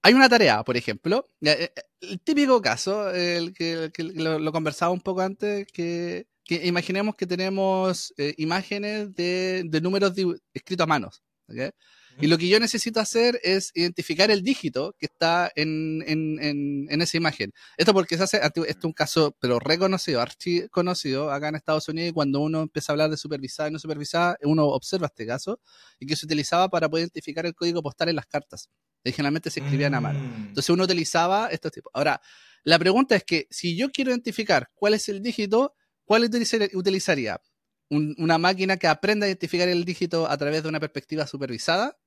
hay 0.00 0.14
una 0.14 0.30
tarea, 0.30 0.62
por 0.64 0.78
ejemplo, 0.78 1.28
eh, 1.42 1.70
eh, 1.76 1.82
el 2.00 2.18
típico 2.18 2.62
caso, 2.62 3.10
el 3.10 3.52
que, 3.52 3.72
el 3.74 3.92
que 3.92 4.02
lo, 4.04 4.38
lo 4.38 4.50
conversaba 4.50 4.92
un 4.92 5.02
poco 5.02 5.20
antes, 5.20 5.66
que, 5.70 6.26
que 6.42 6.66
imaginemos 6.66 7.16
que 7.16 7.26
tenemos 7.26 8.14
eh, 8.16 8.32
imágenes 8.38 9.14
de, 9.14 9.64
de 9.66 9.80
números 9.82 10.14
escritos 10.54 10.84
a 10.84 10.86
manos. 10.86 11.22
¿ok? 11.48 11.74
Y 12.20 12.26
lo 12.26 12.38
que 12.38 12.48
yo 12.48 12.60
necesito 12.60 13.00
hacer 13.00 13.40
es 13.42 13.70
identificar 13.74 14.30
el 14.30 14.42
dígito 14.42 14.94
que 14.98 15.06
está 15.06 15.50
en, 15.56 16.04
en, 16.06 16.38
en, 16.42 16.86
en 16.90 17.02
esa 17.02 17.16
imagen. 17.16 17.52
Esto 17.76 17.92
porque 17.94 18.16
se 18.16 18.22
hace, 18.22 18.40
esto 18.42 18.64
es 18.64 18.76
un 18.84 18.92
caso, 18.92 19.36
pero 19.40 19.58
reconocido, 19.58 20.20
archi 20.20 20.68
conocido 20.68 21.32
acá 21.32 21.48
en 21.48 21.56
Estados 21.56 21.88
Unidos, 21.88 22.10
y 22.10 22.12
cuando 22.12 22.40
uno 22.40 22.62
empieza 22.62 22.92
a 22.92 22.94
hablar 22.94 23.10
de 23.10 23.16
supervisada 23.16 23.68
y 23.68 23.72
no 23.72 23.78
supervisada, 23.78 24.36
uno 24.42 24.66
observa 24.66 25.06
este 25.06 25.26
caso, 25.26 25.60
y 25.98 26.06
que 26.06 26.14
se 26.16 26.26
utilizaba 26.26 26.68
para 26.68 26.88
poder 26.88 27.04
identificar 27.04 27.46
el 27.46 27.54
código 27.54 27.82
postal 27.82 28.08
en 28.10 28.16
las 28.16 28.26
cartas. 28.26 28.68
Y 29.04 29.10
generalmente 29.10 29.50
se 29.50 29.60
escribían 29.60 29.94
a 29.94 30.00
mano. 30.00 30.20
Mm. 30.20 30.46
Entonces 30.48 30.70
uno 30.70 30.84
utilizaba 30.84 31.48
estos 31.48 31.72
tipos. 31.72 31.90
Ahora, 31.94 32.20
la 32.62 32.78
pregunta 32.78 33.16
es 33.16 33.24
que 33.24 33.48
si 33.50 33.76
yo 33.76 33.90
quiero 33.90 34.10
identificar 34.12 34.68
cuál 34.74 34.94
es 34.94 35.08
el 35.08 35.22
dígito, 35.22 35.74
¿cuál 36.04 36.22
utilizar- 36.24 36.70
utilizaría? 36.74 37.40
Un- 37.88 38.14
¿Una 38.18 38.38
máquina 38.38 38.76
que 38.76 38.86
aprenda 38.86 39.26
a 39.26 39.28
identificar 39.28 39.68
el 39.68 39.84
dígito 39.84 40.28
a 40.28 40.36
través 40.36 40.62
de 40.62 40.68
una 40.68 40.78
perspectiva 40.78 41.26
supervisada? 41.26 41.98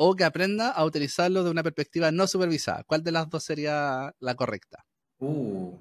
¿O 0.00 0.14
que 0.14 0.22
aprenda 0.22 0.70
a 0.70 0.84
utilizarlo 0.84 1.42
de 1.42 1.50
una 1.50 1.64
perspectiva 1.64 2.12
no 2.12 2.28
supervisada? 2.28 2.84
¿Cuál 2.84 3.02
de 3.02 3.10
las 3.10 3.28
dos 3.28 3.42
sería 3.42 4.14
la 4.20 4.36
correcta? 4.36 4.86
Uh. 5.18 5.76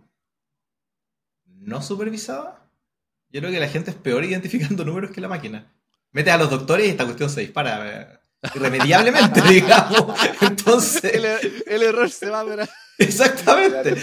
¿No 1.46 1.84
supervisada? 1.84 2.68
Yo 3.30 3.42
creo 3.42 3.52
que 3.52 3.60
la 3.60 3.68
gente 3.68 3.92
es 3.92 3.96
peor 3.96 4.26
identificando 4.26 4.84
números 4.86 5.12
que 5.12 5.22
la 5.22 5.28
máquina. 5.28 5.72
Metes 6.14 6.34
a 6.34 6.38
los 6.40 6.50
doctores 6.50 6.88
y 6.88 6.90
esta 6.90 7.06
cuestión 7.06 7.30
se 7.30 7.42
dispara 7.42 8.02
eh, 8.02 8.20
irremediablemente, 8.56 9.40
digamos. 9.50 10.20
Entonces, 10.42 11.14
error 11.68 12.10
se 12.10 12.32
va 12.32 12.40
a 12.40 12.44
ver. 12.44 12.68
exactamente. 12.98 13.98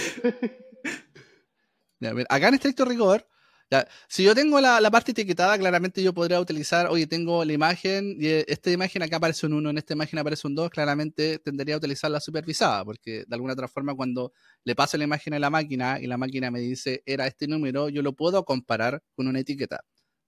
Ya, 1.98 2.14
mira, 2.14 2.26
acá 2.30 2.46
en 2.46 2.54
estricto 2.54 2.84
rigor, 2.84 3.26
ya, 3.74 3.88
si 4.08 4.22
yo 4.22 4.34
tengo 4.34 4.60
la, 4.60 4.80
la 4.80 4.90
parte 4.90 5.10
etiquetada, 5.10 5.58
claramente 5.58 6.02
yo 6.02 6.14
podría 6.14 6.40
utilizar, 6.40 6.86
oye, 6.86 7.06
tengo 7.06 7.44
la 7.44 7.52
imagen, 7.52 8.16
y 8.20 8.26
eh, 8.28 8.44
esta 8.46 8.70
imagen 8.70 9.02
acá 9.02 9.16
aparece 9.16 9.46
un 9.46 9.54
1, 9.54 9.70
en 9.70 9.78
esta 9.78 9.94
imagen 9.94 10.18
aparece 10.18 10.46
un 10.46 10.54
2, 10.54 10.70
claramente 10.70 11.38
tendría 11.40 11.74
a 11.74 11.78
utilizar 11.78 12.10
la 12.10 12.20
supervisada, 12.20 12.84
porque 12.84 13.24
de 13.26 13.34
alguna 13.34 13.54
otra 13.54 13.66
forma 13.66 13.94
cuando 13.94 14.32
le 14.64 14.74
paso 14.76 14.96
la 14.96 15.04
imagen 15.04 15.34
a 15.34 15.38
la 15.40 15.50
máquina 15.50 15.98
y 16.00 16.06
la 16.06 16.16
máquina 16.16 16.50
me 16.50 16.60
dice 16.60 17.02
era 17.04 17.26
este 17.26 17.48
número, 17.48 17.88
yo 17.88 18.02
lo 18.02 18.12
puedo 18.14 18.44
comparar 18.44 19.02
con 19.16 19.26
una 19.26 19.40
etiqueta. 19.40 19.80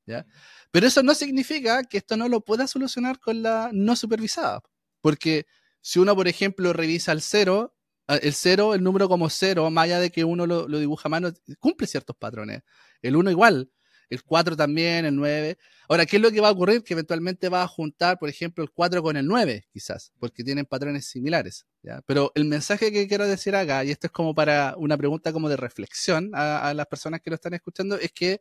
¿ya? 0.07 0.27
Pero 0.73 0.87
eso 0.89 1.03
no 1.03 1.15
significa 1.15 1.85
que 1.85 1.99
esto 1.99 2.17
no 2.17 2.29
lo 2.29 2.41
pueda 2.43 2.67
solucionar 2.67 3.21
con 3.21 3.43
la 3.43 3.71
no 3.73 3.97
supervisada, 3.97 4.61
porque 5.01 5.47
si 5.81 6.01
uno, 6.01 6.17
por 6.17 6.27
ejemplo, 6.29 6.73
revisa 6.73 7.13
el 7.13 7.23
0, 7.23 7.77
Ah, 8.09 8.17
el 8.23 8.35
0, 8.35 8.75
el 8.75 8.85
número 8.85 9.09
como 9.09 9.29
0, 9.29 9.69
más 9.71 9.85
allá 9.85 9.99
de 9.99 10.11
que 10.11 10.25
uno 10.25 10.47
lo, 10.47 10.69
lo 10.69 10.79
dibuja 10.79 11.09
a 11.09 11.11
mano, 11.11 11.33
cumple 11.59 11.89
ciertos 11.89 12.15
patrones. 12.17 12.63
El 13.07 13.17
1 13.17 13.31
igual. 13.31 13.71
el 14.09 14.23
4 14.23 14.57
también, 14.57 15.05
el 15.05 15.17
9. 15.17 15.59
Ahora, 15.89 16.07
¿qué 16.07 16.17
es 16.17 16.23
lo 16.23 16.31
que 16.31 16.41
va 16.41 16.49
a 16.49 16.53
ocurrir? 16.53 16.83
Que 16.85 16.95
eventualmente 16.95 17.49
va 17.49 17.63
a 17.63 17.69
juntar, 17.69 18.19
por 18.19 18.29
ejemplo, 18.29 18.63
el 18.63 18.71
4 18.71 19.03
con 19.03 19.17
el 19.17 19.27
9, 19.27 19.67
quizás, 19.73 20.13
porque 20.21 20.45
tienen 20.45 20.65
patrones 20.65 21.07
similares. 21.07 21.67
¿ya? 21.83 22.03
Pero 22.07 22.31
el 22.35 22.45
mensaje 22.45 22.93
que 22.93 23.09
quiero 23.09 23.27
decir 23.27 23.57
acá, 23.57 23.85
y 23.85 23.91
esto 23.91 24.07
es 24.07 24.13
como 24.13 24.35
para 24.35 24.75
una 24.77 24.97
pregunta 24.97 25.33
como 25.33 25.49
de 25.49 25.57
reflexión 25.57 26.31
a, 26.35 26.69
a 26.69 26.75
las 26.75 26.87
personas 26.87 27.21
que 27.21 27.31
lo 27.31 27.35
están 27.35 27.55
escuchando, 27.55 27.97
es 27.97 28.13
que 28.13 28.41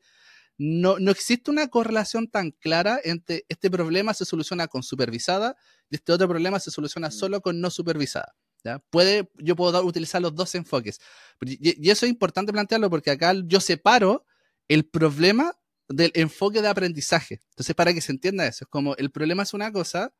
no, 0.57 0.99
no 0.99 1.11
existe 1.11 1.51
una 1.51 1.67
correlación 1.67 2.27
tan 2.29 2.51
clara 2.51 2.99
entre 3.03 3.45
este 3.49 3.69
problema 3.69 4.13
se 4.13 4.25
soluciona 4.25 4.67
con 4.67 4.83
supervisada 4.83 5.57
y 5.89 5.95
este 5.95 6.13
otro 6.13 6.27
problema 6.29 6.59
se 6.59 6.71
soluciona 6.71 7.09
mm. 7.09 7.11
solo 7.11 7.41
con 7.41 7.59
no 7.59 7.69
supervisada. 7.69 8.35
¿ya? 8.63 8.79
Puede, 8.89 9.29
yo 9.35 9.55
puedo 9.55 9.83
utilizar 9.83 10.21
los 10.21 10.33
dos 10.33 10.55
enfoques. 10.55 10.99
Y, 11.41 11.85
y, 11.85 11.89
eso 11.89 12.05
es 12.05 12.11
importante 12.11 12.53
plantearlo 12.53 12.89
porque 12.89 13.11
acá 13.11 13.33
yo 13.45 13.59
separo 13.59 14.25
el 14.67 14.85
problema 14.85 15.53
del 15.87 16.11
enfoque 16.15 16.61
de 16.61 16.67
aprendizaje. 16.67 17.41
Entonces, 17.49 17.75
para 17.75 17.93
que 17.93 18.01
se 18.01 18.11
entienda 18.11 18.47
eso, 18.47 18.65
es 18.65 18.69
como 18.69 18.95
el 18.95 19.11
problema 19.11 19.43
es 19.43 19.53
una 19.53 19.71
cosa, 19.71 20.13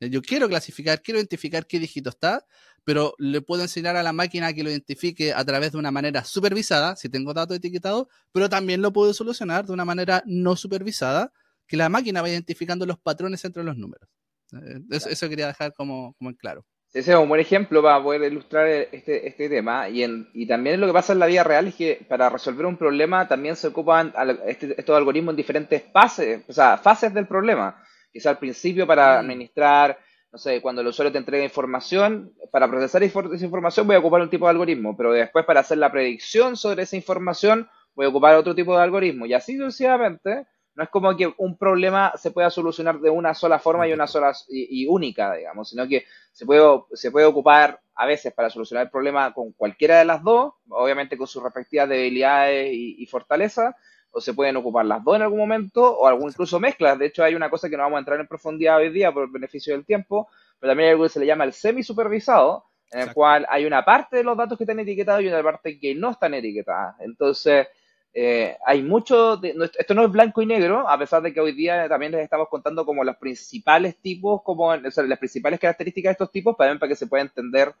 yo 0.00 0.22
quiero 0.22 0.48
clasificar, 0.48 1.02
quiero 1.02 1.18
identificar 1.18 1.66
qué 1.66 1.80
dígito 1.80 2.10
está, 2.10 2.46
pero 2.84 3.14
le 3.18 3.42
puedo 3.42 3.62
enseñar 3.62 3.96
a 3.96 4.02
la 4.02 4.12
máquina 4.12 4.52
que 4.52 4.62
lo 4.62 4.70
identifique 4.70 5.32
a 5.32 5.44
través 5.44 5.72
de 5.72 5.78
una 5.78 5.90
manera 5.90 6.24
supervisada, 6.24 6.94
si 6.96 7.08
tengo 7.08 7.34
datos 7.34 7.56
etiquetados, 7.56 8.06
pero 8.32 8.48
también 8.48 8.80
lo 8.80 8.92
puedo 8.92 9.12
solucionar 9.12 9.66
de 9.66 9.72
una 9.72 9.84
manera 9.84 10.22
no 10.26 10.54
supervisada, 10.56 11.32
que 11.66 11.76
la 11.76 11.88
máquina 11.88 12.22
va 12.22 12.30
identificando 12.30 12.86
los 12.86 12.98
patrones 12.98 13.44
entre 13.44 13.64
los 13.64 13.76
números. 13.76 14.08
Eh, 14.52 14.80
eso, 14.90 15.08
eso 15.08 15.28
quería 15.28 15.48
dejar 15.48 15.74
como, 15.74 16.14
como 16.14 16.30
en 16.30 16.36
claro. 16.36 16.64
Ese 16.94 17.12
es 17.12 17.18
un 17.18 17.28
buen 17.28 17.40
ejemplo 17.40 17.82
para 17.82 18.02
poder 18.02 18.32
ilustrar 18.32 18.66
este, 18.66 19.28
este 19.28 19.48
tema. 19.50 19.88
Y, 19.90 20.02
en, 20.02 20.28
y 20.32 20.46
también 20.46 20.80
lo 20.80 20.86
que 20.86 20.92
pasa 20.94 21.12
en 21.12 21.18
la 21.18 21.26
vida 21.26 21.44
real 21.44 21.68
es 21.68 21.74
que 21.74 22.06
para 22.08 22.30
resolver 22.30 22.64
un 22.64 22.78
problema 22.78 23.28
también 23.28 23.56
se 23.56 23.68
ocupan 23.68 24.12
este, 24.46 24.74
estos 24.78 24.96
algoritmos 24.96 25.32
en 25.32 25.36
diferentes 25.36 25.82
fases, 25.92 26.42
o 26.48 26.52
sea, 26.52 26.78
fases 26.78 27.12
del 27.12 27.26
problema. 27.26 27.82
Quizá 28.10 28.30
al 28.30 28.38
principio 28.38 28.86
para 28.86 29.16
mm. 29.16 29.20
administrar, 29.20 29.98
no 30.32 30.38
sé, 30.38 30.62
cuando 30.62 30.80
el 30.80 30.88
usuario 30.88 31.12
te 31.12 31.18
entrega 31.18 31.44
información, 31.44 32.32
para 32.50 32.68
procesar 32.68 33.02
esa 33.02 33.44
información 33.44 33.86
voy 33.86 33.96
a 33.96 33.98
ocupar 33.98 34.22
un 34.22 34.30
tipo 34.30 34.46
de 34.46 34.52
algoritmo, 34.52 34.96
pero 34.96 35.12
después 35.12 35.44
para 35.44 35.60
hacer 35.60 35.76
la 35.76 35.92
predicción 35.92 36.56
sobre 36.56 36.84
esa 36.84 36.96
información 36.96 37.68
voy 37.94 38.06
a 38.06 38.08
ocupar 38.08 38.34
otro 38.36 38.54
tipo 38.54 38.74
de 38.74 38.82
algoritmo. 38.82 39.26
Y 39.26 39.34
así 39.34 39.58
sucesivamente 39.58 40.46
no 40.78 40.84
es 40.84 40.90
como 40.90 41.16
que 41.16 41.34
un 41.38 41.58
problema 41.58 42.12
se 42.14 42.30
pueda 42.30 42.50
solucionar 42.50 43.00
de 43.00 43.10
una 43.10 43.34
sola 43.34 43.58
forma 43.58 43.88
y 43.88 43.92
una 43.92 44.06
sola 44.06 44.32
y, 44.48 44.86
única, 44.86 45.34
digamos, 45.34 45.70
sino 45.70 45.88
que 45.88 46.04
se 46.30 46.46
puede, 46.46 46.62
se 46.92 47.10
puede 47.10 47.26
ocupar 47.26 47.80
a 47.96 48.06
veces 48.06 48.32
para 48.32 48.48
solucionar 48.48 48.84
el 48.84 48.90
problema 48.92 49.34
con 49.34 49.50
cualquiera 49.54 49.98
de 49.98 50.04
las 50.04 50.22
dos, 50.22 50.52
obviamente 50.68 51.18
con 51.18 51.26
sus 51.26 51.42
respectivas 51.42 51.88
debilidades 51.88 52.70
y, 52.72 53.04
fortalezas, 53.06 53.74
o 54.12 54.20
se 54.20 54.34
pueden 54.34 54.56
ocupar 54.56 54.86
las 54.86 55.02
dos 55.02 55.16
en 55.16 55.22
algún 55.22 55.40
momento, 55.40 55.98
o 55.98 56.06
algún 56.06 56.28
incluso 56.28 56.60
mezclas. 56.60 56.96
De 56.96 57.06
hecho, 57.06 57.24
hay 57.24 57.34
una 57.34 57.50
cosa 57.50 57.68
que 57.68 57.76
no 57.76 57.82
vamos 57.82 57.96
a 57.96 57.98
entrar 57.98 58.20
en 58.20 58.28
profundidad 58.28 58.76
hoy 58.76 58.90
día 58.90 59.10
por 59.10 59.24
el 59.24 59.30
beneficio 59.30 59.74
del 59.74 59.84
tiempo, 59.84 60.28
pero 60.60 60.70
también 60.70 60.90
hay 60.90 60.92
algo 60.92 61.02
que 61.02 61.10
se 61.10 61.18
le 61.18 61.26
llama 61.26 61.42
el 61.42 61.54
semi-supervisado, 61.54 62.66
en 62.92 63.00
el 63.00 63.12
cual 63.12 63.48
hay 63.50 63.64
una 63.64 63.84
parte 63.84 64.18
de 64.18 64.22
los 64.22 64.36
datos 64.36 64.56
que 64.56 64.62
están 64.62 64.78
etiquetados 64.78 65.22
y 65.22 65.26
una 65.26 65.42
parte 65.42 65.80
que 65.80 65.96
no 65.96 66.12
están 66.12 66.34
etiquetadas. 66.34 67.00
Entonces, 67.00 67.66
eh, 68.12 68.56
hay 68.64 68.82
mucho, 68.82 69.40
esto 69.42 69.94
no 69.94 70.04
es 70.04 70.10
blanco 70.10 70.42
y 70.42 70.46
negro, 70.46 70.88
a 70.88 70.98
pesar 70.98 71.22
de 71.22 71.32
que 71.32 71.40
hoy 71.40 71.52
día 71.52 71.88
también 71.88 72.12
les 72.12 72.22
estamos 72.22 72.48
contando 72.48 72.84
como 72.84 73.04
los 73.04 73.16
principales 73.16 73.96
tipos, 74.00 74.42
como 74.42 74.74
las 74.74 75.18
principales 75.18 75.60
características 75.60 76.10
de 76.10 76.12
estos 76.12 76.30
tipos, 76.30 76.56
también 76.56 76.78
para 76.78 76.88
que 76.88 76.96
se 76.96 77.06
pueda 77.06 77.22
entender 77.22 77.74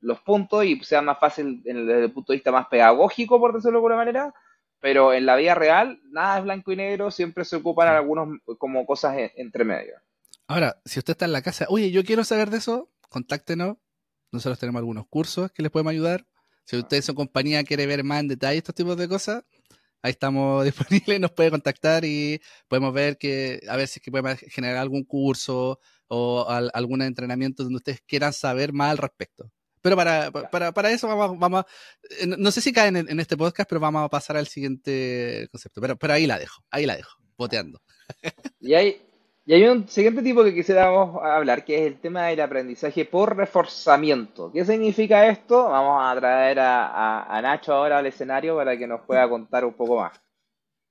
los 0.00 0.20
puntos 0.20 0.64
y 0.64 0.82
sea 0.82 1.02
más 1.02 1.18
fácil 1.18 1.62
desde 1.62 2.04
el 2.04 2.12
punto 2.12 2.32
de 2.32 2.36
vista 2.36 2.52
más 2.52 2.66
pedagógico, 2.68 3.38
por 3.38 3.52
decirlo 3.52 3.72
de 3.72 3.76
alguna 3.78 3.96
manera, 3.96 4.34
pero 4.80 5.12
en 5.12 5.26
la 5.26 5.36
vida 5.36 5.54
real 5.54 6.00
nada 6.10 6.38
es 6.38 6.44
blanco 6.44 6.72
y 6.72 6.76
negro, 6.76 7.10
siempre 7.10 7.44
se 7.44 7.56
ocupan 7.56 7.88
algunos 7.88 8.40
como 8.58 8.84
cosas 8.84 9.16
entre 9.36 9.64
medio. 9.64 9.94
Ahora, 10.48 10.76
si 10.84 10.98
usted 10.98 11.12
está 11.12 11.24
en 11.24 11.32
la 11.32 11.42
casa, 11.42 11.66
oye, 11.68 11.90
yo 11.90 12.04
quiero 12.04 12.24
saber 12.24 12.50
de 12.50 12.58
eso, 12.58 12.90
contáctenos, 13.08 13.76
nosotros 14.32 14.58
tenemos 14.58 14.80
algunos 14.80 15.06
cursos 15.06 15.52
que 15.52 15.62
les 15.62 15.70
podemos 15.70 15.92
ayudar. 15.92 16.26
Si 16.64 16.76
usted 16.76 16.96
en 16.96 17.02
su 17.02 17.14
compañía 17.14 17.64
quiere 17.64 17.86
ver 17.86 18.02
más 18.02 18.20
en 18.20 18.28
detalle 18.28 18.58
estos 18.58 18.74
tipos 18.74 18.96
de 18.96 19.08
cosas, 19.08 19.44
ahí 20.02 20.10
estamos 20.10 20.64
disponibles, 20.64 21.20
nos 21.20 21.32
puede 21.32 21.50
contactar 21.50 22.04
y 22.04 22.40
podemos 22.68 22.92
ver 22.92 23.16
que 23.18 23.60
a 23.68 23.76
ver 23.76 23.88
si 23.88 23.98
es 23.98 24.02
que 24.02 24.10
podemos 24.10 24.38
generar 24.48 24.76
algún 24.78 25.04
curso 25.04 25.78
o 26.08 26.46
algún 26.48 27.00
entrenamiento 27.02 27.62
donde 27.62 27.76
ustedes 27.76 28.02
quieran 28.06 28.32
saber 28.32 28.72
más 28.72 28.90
al 28.90 28.98
respecto. 28.98 29.50
Pero 29.80 29.96
para, 29.96 30.30
para, 30.30 30.72
para 30.72 30.90
eso 30.92 31.08
vamos, 31.08 31.38
vamos 31.38 31.64
eh, 32.20 32.26
no 32.26 32.52
sé 32.52 32.60
si 32.60 32.72
caen 32.72 32.96
en, 32.96 33.10
en, 33.10 33.18
este 33.18 33.36
podcast, 33.36 33.68
pero 33.68 33.80
vamos 33.80 34.04
a 34.04 34.08
pasar 34.08 34.36
al 34.36 34.46
siguiente 34.46 35.48
concepto. 35.50 35.80
Pero, 35.80 35.96
pero 35.96 36.12
ahí 36.12 36.26
la 36.26 36.38
dejo, 36.38 36.62
ahí 36.70 36.86
la 36.86 36.96
dejo, 36.96 37.18
boteando. 37.36 37.82
Y 38.60 38.74
hay, 38.74 39.02
y 39.44 39.54
hay 39.54 39.64
un 39.64 39.88
siguiente 39.88 40.22
tipo 40.22 40.44
que 40.44 40.54
quisiéramos 40.54 41.20
hablar, 41.20 41.64
que 41.64 41.80
es 41.80 41.92
el 41.92 42.00
tema 42.00 42.26
del 42.26 42.40
aprendizaje 42.40 43.04
por 43.04 43.36
reforzamiento. 43.36 44.52
¿Qué 44.52 44.64
significa 44.64 45.26
esto? 45.26 45.68
Vamos 45.68 46.00
a 46.00 46.18
traer 46.18 46.60
a, 46.60 47.40
Nacho 47.42 47.72
ahora 47.72 47.98
al 47.98 48.06
escenario 48.06 48.54
para 48.56 48.78
que 48.78 48.86
nos 48.86 49.00
pueda 49.00 49.28
contar 49.28 49.64
un 49.64 49.74
poco 49.74 49.96
más. 49.96 50.20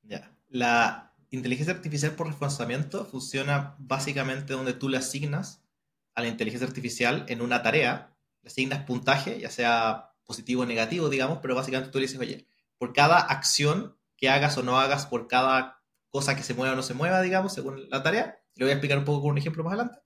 Ya. 0.02 0.30
La 0.49 1.14
inteligencia 1.30 1.74
artificial 1.74 2.12
por 2.12 2.28
reforzamiento 2.28 3.06
funciona 3.06 3.76
básicamente 3.80 4.52
donde 4.52 4.74
tú 4.74 4.89
le 4.89 4.97
asignas 4.97 5.64
a 6.14 6.22
la 6.22 6.28
inteligencia 6.28 6.68
artificial 6.68 7.26
en 7.30 7.41
una 7.41 7.64
tarea, 7.64 8.14
le 8.41 8.49
asignas 8.49 8.84
puntaje, 8.84 9.39
ya 9.39 9.49
sea 9.49 10.12
positivo 10.26 10.64
o 10.64 10.66
negativo, 10.66 11.08
digamos, 11.08 11.39
pero 11.41 11.56
básicamente 11.56 11.91
tú 11.91 11.99
le 11.99 12.06
dices, 12.06 12.20
oye, 12.20 12.47
por 12.78 12.91
cada 12.91 13.18
acción 13.18 13.95
que 14.18 14.30
hagas 14.30 14.58
o 14.58 14.64
no 14.64 14.78
hagas, 14.78 15.06
por 15.06 15.30
cada 15.30 15.82
cosa 16.10 16.36
que 16.36 16.43
se 16.43 16.54
mueva 16.54 16.74
o 16.74 16.76
no 16.76 16.84
se 16.84 16.93
mueva, 16.93 17.22
digamos, 17.22 17.54
según 17.54 17.89
la 17.89 18.04
tarea, 18.04 18.41
lo 18.56 18.66
voy 18.66 18.72
a 18.72 18.74
explicar 18.74 18.97
un 18.97 19.06
poco 19.06 19.22
con 19.22 19.32
un 19.32 19.38
ejemplo 19.38 19.64
más 19.64 19.74
adelante, 19.74 19.99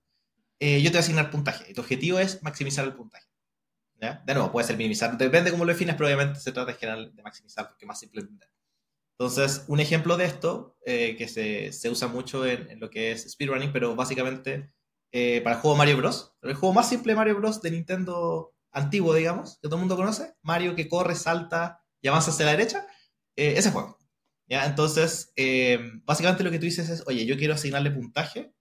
eh, 0.60 0.82
yo 0.82 0.90
te 0.90 0.98
voy 0.98 0.98
a 0.98 1.00
asignar 1.02 1.32
puntaje. 1.32 1.70
Y 1.70 1.74
tu 1.74 1.82
objetivo 1.82 2.20
es 2.20 2.42
maximizar 2.44 2.86
el 2.86 2.94
puntaje. 2.94 3.28
¿ya? 4.02 4.24
De 4.26 4.34
nuevo, 4.34 4.52
puede 4.52 4.68
ser 4.68 4.78
minimizar, 4.78 5.18
depende 5.18 5.46
de 5.46 5.52
cómo 5.52 5.66
lo 5.66 5.74
defines, 5.74 5.96
pero 5.96 6.08
obviamente 6.08 6.40
se 6.40 6.52
trata 6.52 6.72
en 6.72 6.78
general 6.78 7.16
de 7.16 7.24
maximizar 7.24 7.68
porque 7.68 7.86
es 7.86 7.88
más 7.88 8.00
simple 8.00 8.22
de 8.22 8.28
entender. 8.28 8.50
Entonces, 9.18 9.64
un 9.68 9.80
ejemplo 9.80 10.18
de 10.18 10.26
esto, 10.26 10.78
eh, 10.86 11.16
que 11.18 11.28
se, 11.28 11.72
se, 11.72 11.90
usa 11.90 12.10
mucho 12.10 12.46
en, 12.46 12.80
lo 12.80 12.90
que 12.90 13.12
es 13.12 13.32
speedrunning, 13.32 13.72
pero 13.72 13.96
básicamente 13.96 14.72
eh, 15.14 15.40
para 15.42 15.56
el 15.56 15.62
juego 15.62 15.78
Mario 15.78 15.98
Bros. 15.98 16.34
El 16.42 16.56
juego 16.56 16.74
más 16.74 16.90
simple 16.90 17.14
de 17.14 17.18
Mario 17.18 17.36
Bros. 17.38 17.62
de 17.62 17.72
Nintendo 17.72 18.54
antiguo, 18.72 19.14
digamos, 19.14 19.58
que 19.62 19.70
todo 19.70 19.76
el 19.76 19.82
mundo 19.82 19.96
conoce. 19.96 20.34
Mario 20.42 20.76
que 20.76 20.90
corre, 20.90 21.16
salta 21.16 21.82
y 22.02 22.10
avanza 22.10 22.32
hacia 22.32 22.46
la 22.46 22.52
derecha. 22.52 22.86
ese 23.38 23.72
juego. 23.72 23.98
¿Ya? 24.48 24.66
Entonces, 24.66 25.32
eh, 25.36 25.80
básicamente 26.06 26.44
lo 26.44 26.52
que 26.52 26.60
tú 26.60 26.66
dices 26.66 26.90
es, 26.90 27.04
oye, 27.08 27.26
yo 27.26 27.38
quiero 27.38 27.54
asignarle 27.54 27.92
puntaje 27.92 28.54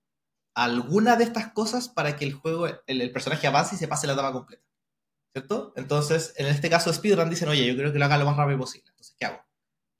a 0.54 0.64
alguna 0.64 1.16
de 1.16 1.24
estas 1.24 1.52
cosas 1.52 1.88
para 1.88 2.16
que 2.16 2.24
el 2.24 2.32
juego, 2.32 2.68
el, 2.86 3.12
personaje 3.12 3.46
avance 3.46 3.74
y 3.74 3.78
se 3.78 3.88
pase 3.88 4.06
la 4.06 4.12
etapa 4.12 4.32
completa. 4.32 4.64
¿Cierto? 5.32 5.72
Entonces, 5.76 6.32
en 6.36 6.46
este 6.46 6.70
caso 6.70 6.92
Speedrun 6.92 7.28
dicen, 7.28 7.48
oye, 7.48 7.66
yo 7.66 7.74
quiero 7.74 7.92
que 7.92 7.98
lo 7.98 8.04
haga 8.04 8.18
lo 8.18 8.24
más 8.24 8.36
rápido 8.36 8.58
posible. 8.58 8.88
Entonces, 8.90 9.16
¿qué 9.18 9.26
hago? 9.26 9.44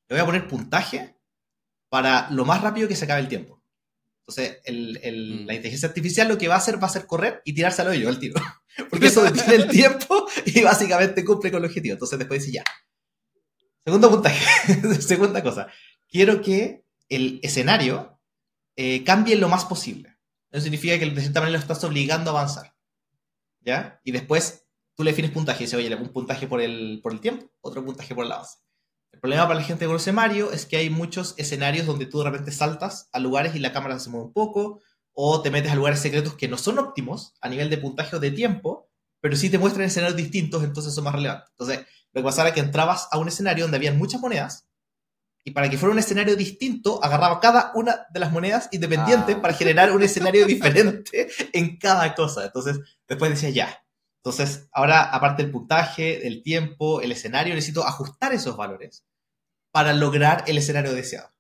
Le 0.09 0.15
voy 0.15 0.23
a 0.23 0.27
poner 0.27 0.47
puntaje 0.47 1.19
para 1.89 2.31
lo 2.31 2.45
más 2.45 2.63
rápido 2.63 2.87
que 2.87 2.95
se 2.95 3.05
acabe 3.05 3.21
el 3.21 3.29
tiempo. 3.29 3.61
Entonces, 4.27 4.61
el, 4.65 5.01
el, 5.03 5.43
mm. 5.43 5.47
la 5.47 5.55
inteligencia 5.55 5.89
artificial 5.89 6.29
lo 6.29 6.39
que 6.39 6.49
va 6.49 6.55
a 6.55 6.59
hacer 6.59 6.83
va 6.83 6.87
a 6.87 6.91
ser 6.91 7.07
correr 7.07 7.43
y 7.45 7.53
tirarse 7.53 7.83
al 7.83 7.89
hoyo 7.89 8.09
al 8.09 8.19
tiro. 8.19 8.41
Porque 8.91 9.07
eso 9.09 9.23
detiene 9.23 9.55
el 9.55 9.69
tiempo 9.69 10.27
y 10.47 10.63
básicamente 10.63 11.25
cumple 11.25 11.51
con 11.51 11.63
el 11.63 11.69
objetivo. 11.69 11.95
Entonces, 11.95 12.19
después 12.19 12.41
dice, 12.41 12.55
ya, 12.55 12.65
Segundo 13.85 14.11
puntaje, 14.11 15.01
segunda 15.01 15.43
cosa. 15.43 15.69
Quiero 16.09 16.41
que 16.41 16.85
el 17.09 17.41
escenario 17.43 18.19
eh, 18.77 19.05
cambie 19.05 19.37
lo 19.37 19.49
más 19.49 19.65
posible. 19.67 20.17
Eso 20.51 20.63
significa 20.63 20.99
que 20.99 21.11
de 21.11 21.21
cierta 21.21 21.41
manera 21.41 21.59
lo 21.59 21.63
estás 21.63 21.85
obligando 21.85 22.31
a 22.31 22.35
avanzar. 22.35 22.75
¿Ya? 23.61 24.01
Y 24.05 24.13
después 24.13 24.67
tú 24.95 25.03
le 25.03 25.11
defines 25.11 25.33
puntaje 25.33 25.65
y 25.65 25.67
dices, 25.67 25.79
oye, 25.79 25.95
un 25.95 26.13
puntaje 26.13 26.47
por 26.47 26.61
el, 26.61 27.01
por 27.03 27.13
el 27.13 27.21
tiempo, 27.21 27.51
otro 27.61 27.85
puntaje 27.85 28.15
por 28.15 28.25
el 28.25 28.33
avance. 28.33 28.59
El 29.13 29.21
problema 29.21 29.47
para 29.47 29.61
la 29.61 29.65
gente 29.65 29.87
conoce 29.87 30.13
Mario 30.13 30.51
es 30.53 30.67
que 30.67 30.77
hay 30.77 30.91
muchos 30.91 31.35
escenarios 31.37 31.87
donde 31.87 32.07
tú 32.07 32.19
de 32.19 32.25
repente 32.25 32.53
saltas 32.53 33.09
a 33.13 33.21
lugares 33.21 33.55
y 33.55 33.61
la 33.61 33.73
cámara 33.73 33.99
se 33.99 34.11
mueve 34.11 34.27
un 34.27 34.33
poco, 34.33 34.81
o 35.13 35.41
te 35.41 35.51
metes 35.51 35.71
a 35.71 35.77
lugares 35.77 36.01
secretos 36.01 36.35
que 36.35 36.49
no 36.49 36.59
son 36.59 36.79
óptimos 36.79 37.35
a 37.41 37.49
nivel 37.49 37.71
de 37.71 37.79
puntaje 37.79 38.17
o 38.17 38.21
de 38.21 38.33
tiempo, 38.33 38.91
pero 39.21 39.37
sí 39.37 39.51
te 39.51 39.59
muestran 39.59 39.87
escenarios 39.87 40.17
distintos, 40.17 40.65
entonces 40.65 40.93
son 40.93 41.05
más 41.05 41.15
relevantes. 41.15 41.49
Entonces, 41.51 41.87
lo 42.15 42.21
que 42.21 42.25
pasaba 42.25 42.49
era 42.49 42.55
que 42.55 42.61
entrabas 42.61 43.09
a 43.11 43.19
un 43.19 43.29
escenario 43.29 43.65
donde 43.65 43.77
había 43.77 43.93
muchas 43.93 44.21
monedas 44.21 44.69
y 45.47 45.51
para 45.51 45.69
que 45.69 45.77
fuera 45.77 45.93
un 45.93 45.99
escenario 45.99 46.37
distinto, 46.37 47.05
agarraba 47.05 47.39
cada 47.39 47.71
una 47.75 48.07
de 48.11 48.19
las 48.19 48.33
monedas 48.33 48.71
independientes 48.73 49.37
ah. 49.37 49.43
para 49.43 49.53
generar 49.53 49.93
un 49.93 50.03
escenario 50.03 50.47
diferente 50.47 51.29
en 51.53 51.77
cada 51.77 52.15
cosa. 52.15 52.47
Entonces, 52.47 52.81
después 53.07 53.31
decía 53.31 53.51
ya. 53.51 53.85
Entonces, 54.23 54.69
ahora, 54.73 55.03
aparte 55.03 55.43
del 55.43 55.53
puntaje, 55.53 56.27
el 56.27 56.43
tiempo, 56.43 57.03
el 57.03 57.13
escenario, 57.13 57.55
necesito 57.55 57.87
ajustar 57.87 58.33
esos 58.33 58.57
valores 58.57 59.05
para 59.71 59.93
lograr 59.93 60.45
el 60.47 60.57
escenario 60.57 60.95
deseado. 60.95 61.31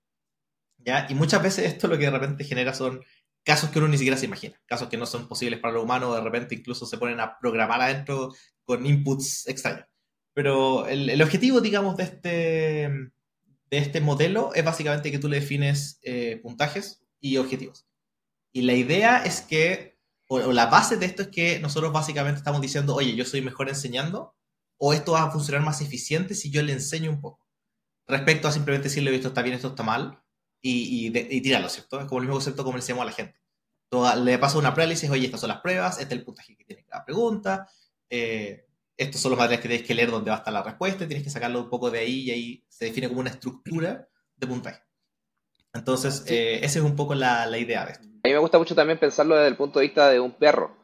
¿Ya? 0.76 1.06
Y 1.08 1.14
muchas 1.14 1.42
veces 1.42 1.64
esto 1.64 1.88
lo 1.88 1.96
que 1.96 2.04
de 2.04 2.10
repente 2.10 2.44
genera 2.44 2.74
son 2.74 3.02
casos 3.42 3.70
que 3.70 3.78
uno 3.78 3.88
ni 3.88 3.96
siquiera 3.96 4.18
se 4.18 4.26
imagina, 4.26 4.60
casos 4.66 4.88
que 4.88 4.98
no 4.98 5.06
son 5.06 5.28
posibles 5.28 5.60
para 5.60 5.72
lo 5.72 5.82
humano, 5.82 6.14
de 6.14 6.20
repente 6.20 6.54
incluso 6.54 6.84
se 6.84 6.98
ponen 6.98 7.20
a 7.20 7.38
programar 7.38 7.80
adentro 7.80 8.34
con 8.64 8.84
inputs 8.84 9.46
extraños. 9.48 9.86
Pero 10.34 10.86
el, 10.88 11.22
objetivo, 11.22 11.60
digamos, 11.60 11.96
de 11.96 12.02
este, 12.02 12.28
de 12.28 13.10
de 13.70 13.78
este 13.78 14.00
modelo 14.00 14.52
es 14.54 14.64
básicamente 14.64 15.10
que 15.10 15.18
tú 15.18 15.28
le 15.28 15.40
defines 15.40 15.98
eh, 16.02 16.38
puntajes 16.42 17.02
y 17.20 17.36
objetivos. 17.38 17.86
Y 18.52 18.62
la 18.62 18.74
idea 18.74 19.24
es 19.24 19.40
que, 19.40 19.98
o, 20.28 20.52
la 20.52 20.66
base 20.66 20.96
de 20.96 21.06
esto 21.06 21.22
es 21.22 21.28
que 21.28 21.58
nosotros 21.58 21.92
básicamente 21.92 22.38
estamos 22.38 22.60
diciendo, 22.60 22.94
oye, 22.94 23.16
yo 23.16 23.24
soy 23.24 23.42
mejor 23.42 23.68
enseñando, 23.68 24.36
o 24.78 24.92
esto 24.92 25.12
va 25.12 25.24
a 25.24 25.30
funcionar 25.30 25.62
más 25.62 25.80
eficiente 25.80 26.34
si 26.34 26.50
yo 26.50 26.62
le 26.62 26.72
enseño 26.72 27.10
un 27.10 27.20
poco. 27.20 27.46
Respecto 28.06 28.48
a 28.48 28.52
simplemente 28.52 28.88
decirle, 28.88 29.14
esto 29.14 29.28
está 29.28 29.42
bien, 29.42 29.56
esto 29.56 29.68
está 29.68 29.82
mal, 29.82 30.20
y, 30.62 31.08
y, 31.08 31.40
tíralo, 31.42 31.68
¿cierto? 31.68 32.00
Es 32.00 32.06
como 32.06 32.20
el 32.20 32.26
mismo 32.26 32.36
concepto 32.36 32.64
como 32.64 32.76
le 32.76 32.80
decíamos 32.80 33.02
a 33.02 33.06
la 33.06 33.12
gente. 33.12 33.38
le 34.24 34.38
pasa 34.38 34.58
una 34.58 34.72
prueba 34.72 34.86
y 34.86 34.88
le 34.90 34.94
dices, 34.94 35.10
oye, 35.10 35.26
estas 35.26 35.40
son 35.40 35.48
las 35.48 35.60
pruebas, 35.60 35.98
este 35.98 36.14
es 36.14 36.20
el 36.20 36.24
puntaje 36.24 36.56
que 36.56 36.64
tiene 36.64 36.84
cada 36.84 37.04
pregunta, 37.04 37.68
eh, 38.08 38.63
estos 38.96 39.20
son 39.20 39.30
los 39.30 39.38
materiales 39.38 39.62
que 39.62 39.68
tienes 39.68 39.86
que 39.86 39.94
leer 39.94 40.10
donde 40.10 40.30
va 40.30 40.36
a 40.36 40.38
estar 40.38 40.52
la 40.52 40.62
respuesta, 40.62 41.06
tienes 41.06 41.24
que 41.24 41.30
sacarlo 41.30 41.60
un 41.60 41.70
poco 41.70 41.90
de 41.90 42.00
ahí 42.00 42.20
y 42.20 42.30
ahí 42.30 42.64
se 42.68 42.86
define 42.86 43.08
como 43.08 43.20
una 43.20 43.30
estructura 43.30 44.08
de 44.36 44.46
puntaje. 44.46 44.82
Entonces, 45.72 46.24
eh, 46.28 46.60
esa 46.62 46.78
es 46.78 46.84
un 46.84 46.94
poco 46.94 47.14
la, 47.14 47.46
la, 47.46 47.58
idea 47.58 47.84
de 47.84 47.92
esto. 47.92 48.04
A 48.04 48.28
mí 48.28 48.32
me 48.32 48.38
gusta 48.38 48.58
mucho 48.58 48.76
también 48.76 48.98
pensarlo 48.98 49.34
desde 49.34 49.48
el 49.48 49.56
punto 49.56 49.80
de 49.80 49.86
vista 49.86 50.08
de 50.08 50.20
un 50.20 50.32
perro, 50.38 50.76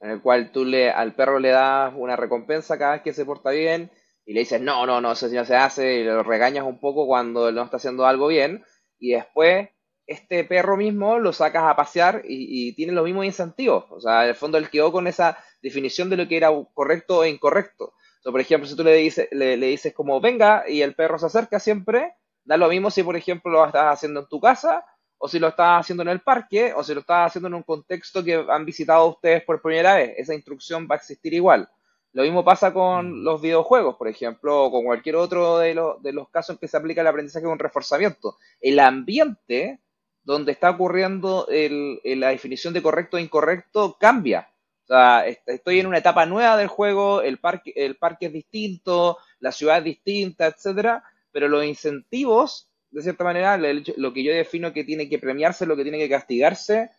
en 0.00 0.10
el 0.10 0.20
cual 0.20 0.52
tú 0.52 0.64
le, 0.66 0.90
al 0.90 1.14
perro 1.14 1.38
le 1.38 1.48
das 1.48 1.94
una 1.96 2.16
recompensa 2.16 2.78
cada 2.78 2.92
vez 2.92 3.02
que 3.02 3.14
se 3.14 3.24
porta 3.24 3.50
bien 3.50 3.90
y 4.26 4.34
le 4.34 4.40
dices, 4.40 4.60
no, 4.60 4.84
no, 4.86 5.00
no, 5.00 5.12
eso 5.12 5.28
no 5.28 5.44
se 5.44 5.56
hace, 5.56 6.00
y 6.00 6.04
lo 6.04 6.22
regañas 6.22 6.66
un 6.66 6.78
poco 6.78 7.06
cuando 7.06 7.48
él 7.48 7.54
no 7.54 7.64
está 7.64 7.78
haciendo 7.78 8.06
algo 8.06 8.28
bien, 8.28 8.64
y 8.98 9.12
después 9.12 9.68
este 10.06 10.44
perro 10.44 10.76
mismo 10.76 11.18
lo 11.18 11.32
sacas 11.32 11.64
a 11.64 11.76
pasear 11.76 12.22
y, 12.24 12.68
y 12.68 12.74
tiene 12.74 12.92
los 12.92 13.04
mismos 13.04 13.24
incentivos. 13.24 13.86
O 13.90 14.00
sea, 14.00 14.24
en 14.24 14.30
el 14.30 14.34
fondo 14.34 14.58
él 14.58 14.70
quedó 14.70 14.92
con 14.92 15.06
esa 15.06 15.38
definición 15.64 16.10
de 16.10 16.18
lo 16.18 16.28
que 16.28 16.36
era 16.36 16.50
correcto 16.74 17.24
e 17.24 17.30
incorrecto. 17.30 17.94
por 18.22 18.40
ejemplo, 18.40 18.68
si 18.68 18.76
tú 18.76 18.84
le 18.84 18.94
dices, 18.94 19.28
le, 19.32 19.56
dices 19.56 19.94
como 19.94 20.20
venga 20.20 20.64
y 20.68 20.82
el 20.82 20.94
perro 20.94 21.18
se 21.18 21.26
acerca 21.26 21.58
siempre, 21.58 22.12
da 22.44 22.56
lo 22.56 22.68
mismo 22.68 22.90
si, 22.90 23.02
por 23.02 23.16
ejemplo, 23.16 23.50
lo 23.50 23.66
estás 23.66 23.94
haciendo 23.94 24.20
en 24.20 24.28
tu 24.28 24.40
casa 24.40 24.84
o 25.16 25.26
si 25.26 25.38
lo 25.38 25.48
estás 25.48 25.80
haciendo 25.80 26.02
en 26.02 26.10
el 26.10 26.20
parque 26.20 26.74
o 26.74 26.84
si 26.84 26.92
lo 26.92 27.00
estás 27.00 27.28
haciendo 27.28 27.48
en 27.48 27.54
un 27.54 27.62
contexto 27.62 28.22
que 28.22 28.44
han 28.46 28.66
visitado 28.66 29.06
ustedes 29.06 29.42
por 29.42 29.62
primera 29.62 29.94
vez. 29.94 30.12
Esa 30.18 30.34
instrucción 30.34 30.86
va 30.88 30.96
a 30.96 30.98
existir 30.98 31.32
igual. 31.32 31.68
Lo 32.12 32.22
mismo 32.22 32.44
pasa 32.44 32.72
con 32.72 33.10
mm. 33.10 33.24
los 33.24 33.40
videojuegos, 33.40 33.96
por 33.96 34.08
ejemplo, 34.08 34.64
o 34.64 34.70
con 34.70 34.84
cualquier 34.84 35.16
otro 35.16 35.58
de, 35.58 35.74
de 36.02 36.12
los 36.12 36.28
casos 36.28 36.54
en 36.54 36.58
que 36.58 36.68
se 36.68 36.76
aplica 36.76 37.00
el 37.00 37.06
aprendizaje 37.06 37.46
con 37.46 37.58
reforzamiento. 37.58 38.36
El 38.60 38.78
ambiente 38.78 39.80
donde 40.22 40.52
está 40.52 40.70
ocurriendo 40.70 41.46
la 41.48 42.28
definición 42.28 42.74
de 42.74 42.82
correcto 42.82 43.16
e 43.16 43.22
incorrecto 43.22 43.96
cambia. 43.98 44.48
O 44.84 44.86
sea, 44.86 45.26
estoy 45.26 45.80
en 45.80 45.86
una 45.86 45.98
etapa 45.98 46.26
nueva 46.26 46.58
del 46.58 46.68
juego, 46.68 47.22
el 47.22 47.38
parque, 47.38 47.72
el 47.74 47.96
parque 47.96 48.26
es 48.26 48.32
distinto, 48.32 49.16
la 49.40 49.50
ciudad 49.50 49.78
es 49.78 49.84
distinta, 49.84 50.46
etcétera, 50.46 51.02
pero 51.32 51.48
los 51.48 51.64
incentivos, 51.64 52.68
de 52.90 53.02
cierta 53.02 53.24
manera, 53.24 53.56
lo 53.56 54.12
que 54.12 54.22
yo 54.22 54.32
defino 54.32 54.74
que 54.74 54.84
tiene 54.84 55.08
que 55.08 55.18
premiarse, 55.18 55.64
lo 55.64 55.74
que 55.74 55.84
tiene 55.84 55.98
que 55.98 56.10
castigarse, 56.10 56.90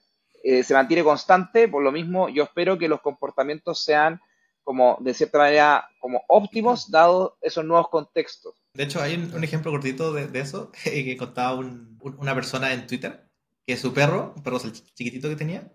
eh, 0.43 0.63
se 0.63 0.73
mantiene 0.73 1.03
constante. 1.03 1.67
Por 1.67 1.83
lo 1.83 1.91
mismo, 1.91 2.27
yo 2.29 2.43
espero 2.43 2.77
que 2.77 2.87
los 2.87 3.01
comportamientos 3.01 3.83
sean 3.83 4.19
como, 4.63 4.97
de 4.99 5.13
cierta 5.13 5.37
manera, 5.37 5.87
como 5.99 6.23
óptimos, 6.27 6.89
dados 6.89 7.33
esos 7.39 7.63
nuevos 7.63 7.89
contextos. 7.89 8.55
De 8.73 8.83
hecho, 8.83 8.99
hay 8.99 9.13
un, 9.13 9.43
ejemplo 9.43 9.71
cortito 9.71 10.11
de, 10.11 10.39
eso 10.39 10.71
que 10.83 11.15
contaba 11.17 11.63
una 12.01 12.33
persona 12.33 12.73
en 12.73 12.87
Twitter, 12.87 13.29
que 13.65 13.77
su 13.77 13.93
perro, 13.93 14.33
un 14.35 14.43
perro 14.43 14.59
chiquitito 14.59 15.29
que 15.29 15.35
tenía, 15.35 15.71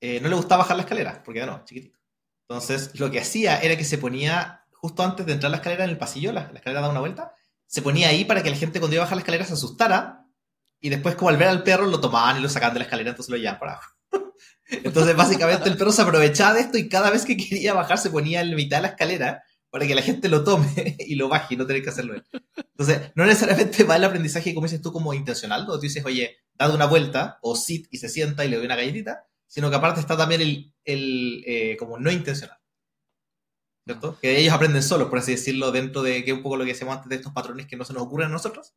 eh, 0.00 0.20
no 0.20 0.28
le 0.28 0.34
gustaba 0.34 0.62
bajar 0.62 0.76
la 0.76 0.82
escalera, 0.82 1.22
porque 1.24 1.40
ya 1.40 1.46
no, 1.46 1.64
chiquitito. 1.64 1.98
Entonces, 2.48 2.98
lo 2.98 3.10
que 3.10 3.20
hacía 3.20 3.58
era 3.58 3.76
que 3.76 3.84
se 3.84 3.98
ponía 3.98 4.64
justo 4.72 5.02
antes 5.02 5.24
de 5.24 5.32
entrar 5.32 5.50
la 5.50 5.56
escalera 5.56 5.84
en 5.84 5.90
el 5.90 5.98
pasillo, 5.98 6.30
la, 6.32 6.50
escalera 6.54 6.82
da 6.82 6.90
una 6.90 7.00
vuelta, 7.00 7.34
se 7.66 7.80
ponía 7.80 8.08
ahí 8.08 8.24
para 8.24 8.42
que 8.42 8.50
la 8.50 8.56
gente 8.56 8.80
cuando 8.80 8.94
iba 8.94 9.02
a 9.02 9.06
bajar 9.06 9.16
la 9.16 9.22
escalera 9.22 9.46
se 9.46 9.54
asustara 9.54 10.26
y 10.78 10.90
después 10.90 11.14
como 11.14 11.30
al 11.30 11.38
ver 11.38 11.48
al 11.48 11.62
perro 11.62 11.86
lo 11.86 12.00
tomaban 12.00 12.36
y 12.36 12.40
lo 12.40 12.50
sacaban 12.50 12.74
de 12.74 12.80
la 12.80 12.84
escalera, 12.84 13.10
entonces 13.10 13.30
lo 13.30 13.38
llevaban 13.38 13.60
para 13.60 13.72
abajo. 13.72 13.94
entonces, 14.66 15.16
básicamente 15.16 15.70
el 15.70 15.78
perro 15.78 15.90
se 15.90 16.02
aprovechaba 16.02 16.52
de 16.52 16.60
esto 16.60 16.76
y 16.76 16.88
cada 16.88 17.10
vez 17.10 17.24
que 17.24 17.36
quería 17.36 17.72
bajar 17.72 17.96
se 17.96 18.10
ponía 18.10 18.42
en 18.42 18.50
la 18.50 18.56
mitad 18.56 18.76
de 18.76 18.82
la 18.82 18.88
escalera 18.88 19.42
para 19.74 19.88
que 19.88 19.94
la 19.96 20.02
gente 20.02 20.28
lo 20.28 20.44
tome 20.44 20.68
y 21.00 21.16
lo 21.16 21.28
baje 21.28 21.54
y 21.54 21.56
no 21.56 21.66
tener 21.66 21.82
que 21.82 21.88
hacerlo 21.88 22.14
él. 22.14 22.24
Entonces, 22.56 23.10
no 23.16 23.26
necesariamente 23.26 23.82
va 23.84 23.96
el 23.96 24.04
aprendizaje, 24.04 24.54
como 24.54 24.66
dices 24.66 24.82
tú, 24.82 24.92
como 24.92 25.14
intencional, 25.14 25.66
donde 25.66 25.78
tú 25.78 25.82
dices, 25.82 26.04
oye, 26.04 26.36
dado 26.54 26.74
una 26.74 26.86
vuelta, 26.86 27.38
o 27.42 27.56
sit 27.56 27.88
y 27.90 27.96
se 27.96 28.08
sienta 28.08 28.44
y 28.44 28.50
le 28.50 28.56
doy 28.56 28.66
una 28.66 28.76
galletita, 28.76 29.26
sino 29.54 29.70
que 29.70 29.76
aparte 29.76 30.00
está 30.00 30.16
también 30.16 30.40
el, 30.40 30.74
el 30.84 31.44
eh, 31.46 31.76
como 31.78 31.96
no 31.96 32.10
intencional. 32.10 32.58
¿Cierto? 33.86 34.18
Que 34.20 34.40
ellos 34.40 34.52
aprenden 34.52 34.82
solos, 34.82 35.08
por 35.08 35.18
así 35.18 35.30
decirlo, 35.30 35.70
dentro 35.70 36.02
de 36.02 36.24
que 36.24 36.32
un 36.32 36.42
poco 36.42 36.56
lo 36.56 36.64
que 36.64 36.72
decíamos 36.72 36.96
antes 36.96 37.08
de 37.08 37.16
estos 37.16 37.32
patrones 37.32 37.66
que 37.66 37.76
no 37.76 37.84
se 37.84 37.92
nos 37.92 38.02
ocurren 38.02 38.30
a 38.30 38.32
nosotros, 38.32 38.74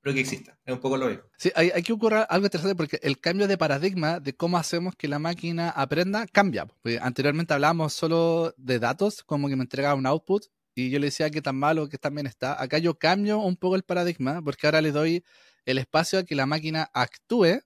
pero 0.00 0.14
que 0.14 0.20
existen. 0.20 0.54
Es 0.64 0.72
un 0.72 0.78
poco 0.78 0.98
lo 0.98 1.08
mismo. 1.08 1.24
Sí, 1.36 1.50
hay, 1.56 1.70
hay 1.74 1.82
que 1.82 1.92
ocurrir 1.92 2.26
algo 2.28 2.46
interesante 2.46 2.76
porque 2.76 3.00
el 3.02 3.18
cambio 3.18 3.48
de 3.48 3.58
paradigma 3.58 4.20
de 4.20 4.36
cómo 4.36 4.56
hacemos 4.56 4.94
que 4.94 5.08
la 5.08 5.18
máquina 5.18 5.70
aprenda 5.70 6.28
cambia. 6.28 6.68
anteriormente 7.00 7.52
hablábamos 7.52 7.92
solo 7.92 8.54
de 8.56 8.78
datos, 8.78 9.24
como 9.24 9.48
que 9.48 9.56
me 9.56 9.62
entregaba 9.62 9.96
un 9.96 10.06
output 10.06 10.46
y 10.76 10.90
yo 10.90 11.00
le 11.00 11.06
decía 11.06 11.30
que 11.30 11.42
tan 11.42 11.56
malo, 11.56 11.88
que 11.88 11.98
tan 11.98 12.14
bien 12.14 12.28
está. 12.28 12.62
Acá 12.62 12.78
yo 12.78 12.96
cambio 12.96 13.40
un 13.40 13.56
poco 13.56 13.74
el 13.74 13.82
paradigma 13.82 14.42
porque 14.42 14.68
ahora 14.68 14.80
le 14.80 14.92
doy 14.92 15.24
el 15.64 15.78
espacio 15.78 16.20
a 16.20 16.22
que 16.22 16.36
la 16.36 16.46
máquina 16.46 16.88
actúe 16.94 17.62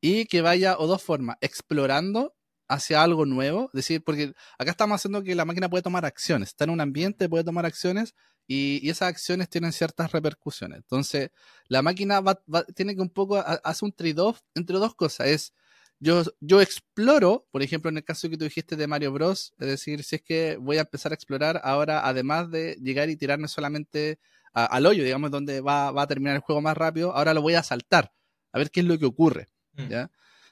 y 0.00 0.26
que 0.26 0.42
vaya 0.42 0.78
o 0.78 0.86
dos 0.86 1.02
formas, 1.02 1.36
explorando 1.40 2.34
hacia 2.68 3.02
algo 3.02 3.26
nuevo, 3.26 3.64
es 3.74 3.78
decir, 3.78 4.02
porque 4.04 4.32
acá 4.58 4.70
estamos 4.70 4.96
haciendo 4.96 5.22
que 5.24 5.34
la 5.34 5.44
máquina 5.44 5.68
puede 5.68 5.82
tomar 5.82 6.04
acciones, 6.04 6.50
está 6.50 6.64
en 6.64 6.70
un 6.70 6.80
ambiente, 6.80 7.28
puede 7.28 7.44
tomar 7.44 7.66
acciones 7.66 8.14
y, 8.46 8.88
esas 8.88 9.08
acciones 9.08 9.48
tienen 9.48 9.72
ciertas 9.72 10.12
repercusiones. 10.12 10.78
Entonces, 10.78 11.30
la 11.68 11.82
máquina 11.82 12.20
va, 12.20 12.40
tiene 12.74 12.94
que 12.94 13.02
un 13.02 13.10
poco 13.10 13.36
hacer 13.38 13.86
un 13.86 13.92
trade-off 13.92 14.40
entre 14.54 14.76
dos 14.78 14.94
cosas, 14.94 15.26
es 15.26 15.52
yo, 15.98 16.22
yo 16.40 16.62
exploro, 16.62 17.46
por 17.50 17.62
ejemplo, 17.62 17.90
en 17.90 17.98
el 17.98 18.04
caso 18.04 18.30
que 18.30 18.38
tú 18.38 18.44
dijiste 18.44 18.76
de 18.76 18.86
Mario 18.86 19.12
Bros, 19.12 19.54
es 19.58 19.68
decir, 19.68 20.02
si 20.04 20.16
es 20.16 20.22
que 20.22 20.56
voy 20.56 20.78
a 20.78 20.82
empezar 20.82 21.12
a 21.12 21.14
explorar 21.14 21.60
ahora, 21.62 22.06
además 22.06 22.50
de 22.50 22.76
llegar 22.82 23.10
y 23.10 23.16
tirarme 23.16 23.48
solamente 23.48 24.18
al 24.52 24.86
hoyo, 24.86 25.04
digamos, 25.04 25.30
donde 25.30 25.60
va, 25.60 25.90
va 25.92 26.02
a 26.02 26.06
terminar 26.06 26.36
el 26.36 26.40
juego 26.42 26.62
más 26.62 26.76
rápido, 26.76 27.12
ahora 27.14 27.34
lo 27.34 27.42
voy 27.42 27.54
a 27.54 27.62
saltar, 27.62 28.12
a 28.52 28.58
ver 28.58 28.70
qué 28.70 28.80
es 28.80 28.86
lo 28.86 28.98
que 28.98 29.06
ocurre. 29.06 29.48
Mm. 29.72 29.92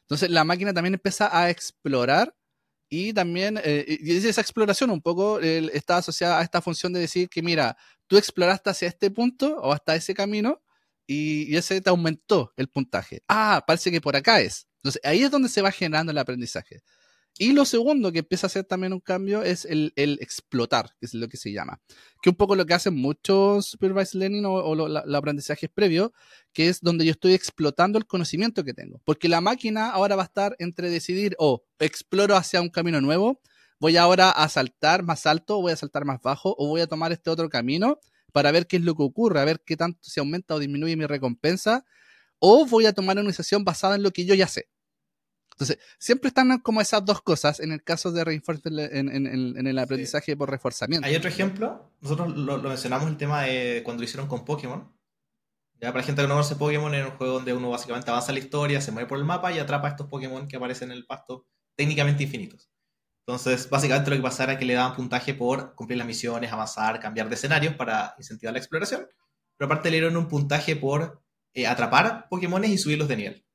Entonces 0.00 0.30
la 0.30 0.44
máquina 0.44 0.72
también 0.72 0.94
empieza 0.94 1.36
a 1.36 1.50
explorar 1.50 2.34
y 2.88 3.12
también 3.12 3.60
eh, 3.62 3.98
esa 4.02 4.40
exploración 4.40 4.90
un 4.90 5.02
poco 5.02 5.40
está 5.40 5.98
asociada 5.98 6.38
a 6.38 6.42
esta 6.42 6.62
función 6.62 6.92
de 6.92 7.00
decir 7.00 7.28
que 7.28 7.42
mira, 7.42 7.76
tú 8.06 8.16
exploraste 8.16 8.70
hacia 8.70 8.88
este 8.88 9.10
punto 9.10 9.56
o 9.60 9.72
hasta 9.72 9.94
ese 9.94 10.14
camino 10.14 10.62
y, 11.06 11.52
y 11.52 11.56
ese 11.56 11.80
te 11.80 11.90
aumentó 11.90 12.52
el 12.56 12.68
puntaje. 12.68 13.22
Ah, 13.28 13.62
parece 13.66 13.90
que 13.90 14.00
por 14.00 14.16
acá 14.16 14.40
es. 14.40 14.66
Entonces 14.76 15.00
ahí 15.04 15.22
es 15.22 15.30
donde 15.30 15.48
se 15.48 15.60
va 15.60 15.70
generando 15.70 16.12
el 16.12 16.18
aprendizaje. 16.18 16.80
Y 17.40 17.52
lo 17.52 17.64
segundo 17.64 18.10
que 18.10 18.18
empieza 18.18 18.46
a 18.46 18.48
hacer 18.48 18.64
también 18.64 18.92
un 18.92 18.98
cambio 18.98 19.42
es 19.44 19.64
el, 19.64 19.92
explotar, 19.94 20.90
que 20.98 21.06
es 21.06 21.14
lo 21.14 21.28
que 21.28 21.36
se 21.36 21.52
llama. 21.52 21.80
Que 22.20 22.30
un 22.30 22.36
poco 22.36 22.56
lo 22.56 22.66
que 22.66 22.74
hacen 22.74 22.96
muchos 22.96 23.66
supervised 23.66 24.18
learning 24.18 24.44
o, 24.44 24.74
los 24.74 25.14
aprendizajes 25.14 25.70
previos, 25.72 26.10
que 26.52 26.68
es 26.68 26.80
donde 26.80 27.04
yo 27.04 27.12
estoy 27.12 27.34
explotando 27.34 27.96
el 27.96 28.06
conocimiento 28.06 28.64
que 28.64 28.74
tengo. 28.74 29.00
Porque 29.04 29.28
la 29.28 29.40
máquina 29.40 29.90
ahora 29.90 30.16
va 30.16 30.22
a 30.22 30.26
estar 30.26 30.56
entre 30.58 30.90
decidir 30.90 31.36
o 31.38 31.64
exploro 31.78 32.34
hacia 32.34 32.60
un 32.60 32.70
camino 32.70 33.00
nuevo, 33.00 33.40
voy 33.78 33.96
ahora 33.96 34.30
a 34.30 34.48
saltar 34.48 35.04
más 35.04 35.24
alto, 35.24 35.60
voy 35.60 35.70
a 35.70 35.76
saltar 35.76 36.04
más 36.04 36.20
bajo, 36.20 36.56
o 36.58 36.66
voy 36.66 36.80
a 36.80 36.88
tomar 36.88 37.12
este 37.12 37.30
otro 37.30 37.48
camino 37.48 38.00
para 38.32 38.50
ver 38.50 38.66
qué 38.66 38.78
es 38.78 38.82
lo 38.82 38.96
que 38.96 39.04
ocurre, 39.04 39.40
a 39.40 39.44
ver 39.44 39.62
qué 39.64 39.76
tanto 39.76 40.00
se 40.02 40.18
aumenta 40.18 40.56
o 40.56 40.58
disminuye 40.58 40.96
mi 40.96 41.06
recompensa, 41.06 41.84
o 42.40 42.66
voy 42.66 42.86
a 42.86 42.92
tomar 42.92 43.16
una 43.16 43.28
decisión 43.28 43.64
basada 43.64 43.94
en 43.94 44.02
lo 44.02 44.10
que 44.10 44.24
yo 44.24 44.34
ya 44.34 44.48
sé. 44.48 44.68
Entonces, 45.58 45.78
siempre 45.98 46.28
están 46.28 46.60
como 46.60 46.80
esas 46.80 47.04
dos 47.04 47.20
cosas 47.20 47.58
en 47.58 47.72
el 47.72 47.82
caso 47.82 48.12
de 48.12 48.22
reinforcement 48.22 48.92
en, 48.92 49.66
el 49.66 49.78
aprendizaje 49.80 50.36
por 50.36 50.48
reforzamiento. 50.48 51.04
Hay 51.04 51.16
otro 51.16 51.28
ejemplo, 51.28 51.90
nosotros 52.00 52.36
lo, 52.36 52.58
mencionamos 52.58 53.08
el 53.08 53.16
tema 53.16 53.42
de 53.42 53.82
cuando 53.84 54.02
lo 54.02 54.04
hicieron 54.04 54.28
con 54.28 54.44
Pokémon. 54.44 54.88
Ya 55.80 55.88
para 55.88 55.98
la 55.98 56.06
gente 56.06 56.22
que 56.22 56.28
no 56.28 56.34
conoce 56.34 56.54
Pokémon, 56.54 56.94
es 56.94 57.04
un 57.04 57.10
juego 57.10 57.34
donde 57.34 57.52
uno 57.52 57.70
básicamente 57.70 58.08
avanza 58.08 58.32
la 58.32 58.38
historia, 58.38 58.80
se 58.80 58.92
mueve 58.92 59.08
por 59.08 59.18
el 59.18 59.24
mapa 59.24 59.50
y 59.50 59.58
atrapa 59.58 59.88
a 59.88 59.90
estos 59.90 60.06
Pokémon 60.06 60.46
que 60.46 60.56
aparecen 60.56 60.92
en 60.92 60.98
el 60.98 61.06
pasto 61.06 61.44
técnicamente 61.74 62.22
infinitos. 62.22 62.70
Entonces, 63.26 63.68
básicamente 63.68 64.10
lo 64.10 64.16
que 64.16 64.22
pasaba 64.22 64.52
era 64.52 64.60
que 64.60 64.64
le 64.64 64.74
daban 64.74 64.94
puntaje 64.94 65.34
por 65.34 65.74
cumplir 65.74 65.98
las 65.98 66.06
misiones, 66.06 66.52
avanzar, 66.52 67.00
cambiar 67.00 67.28
de 67.28 67.34
escenarios 67.34 67.74
para 67.74 68.14
incentivar 68.16 68.52
la 68.52 68.60
exploración. 68.60 69.08
Pero 69.56 69.66
aparte 69.66 69.90
le 69.90 69.96
dieron 69.96 70.16
un 70.16 70.28
puntaje 70.28 70.76
por 70.76 71.20
eh, 71.52 71.66
atrapar 71.66 72.28
Pokémon 72.28 72.64
y 72.64 72.78
subirlos 72.78 73.08
de 73.08 73.16
nivel. 73.16 73.47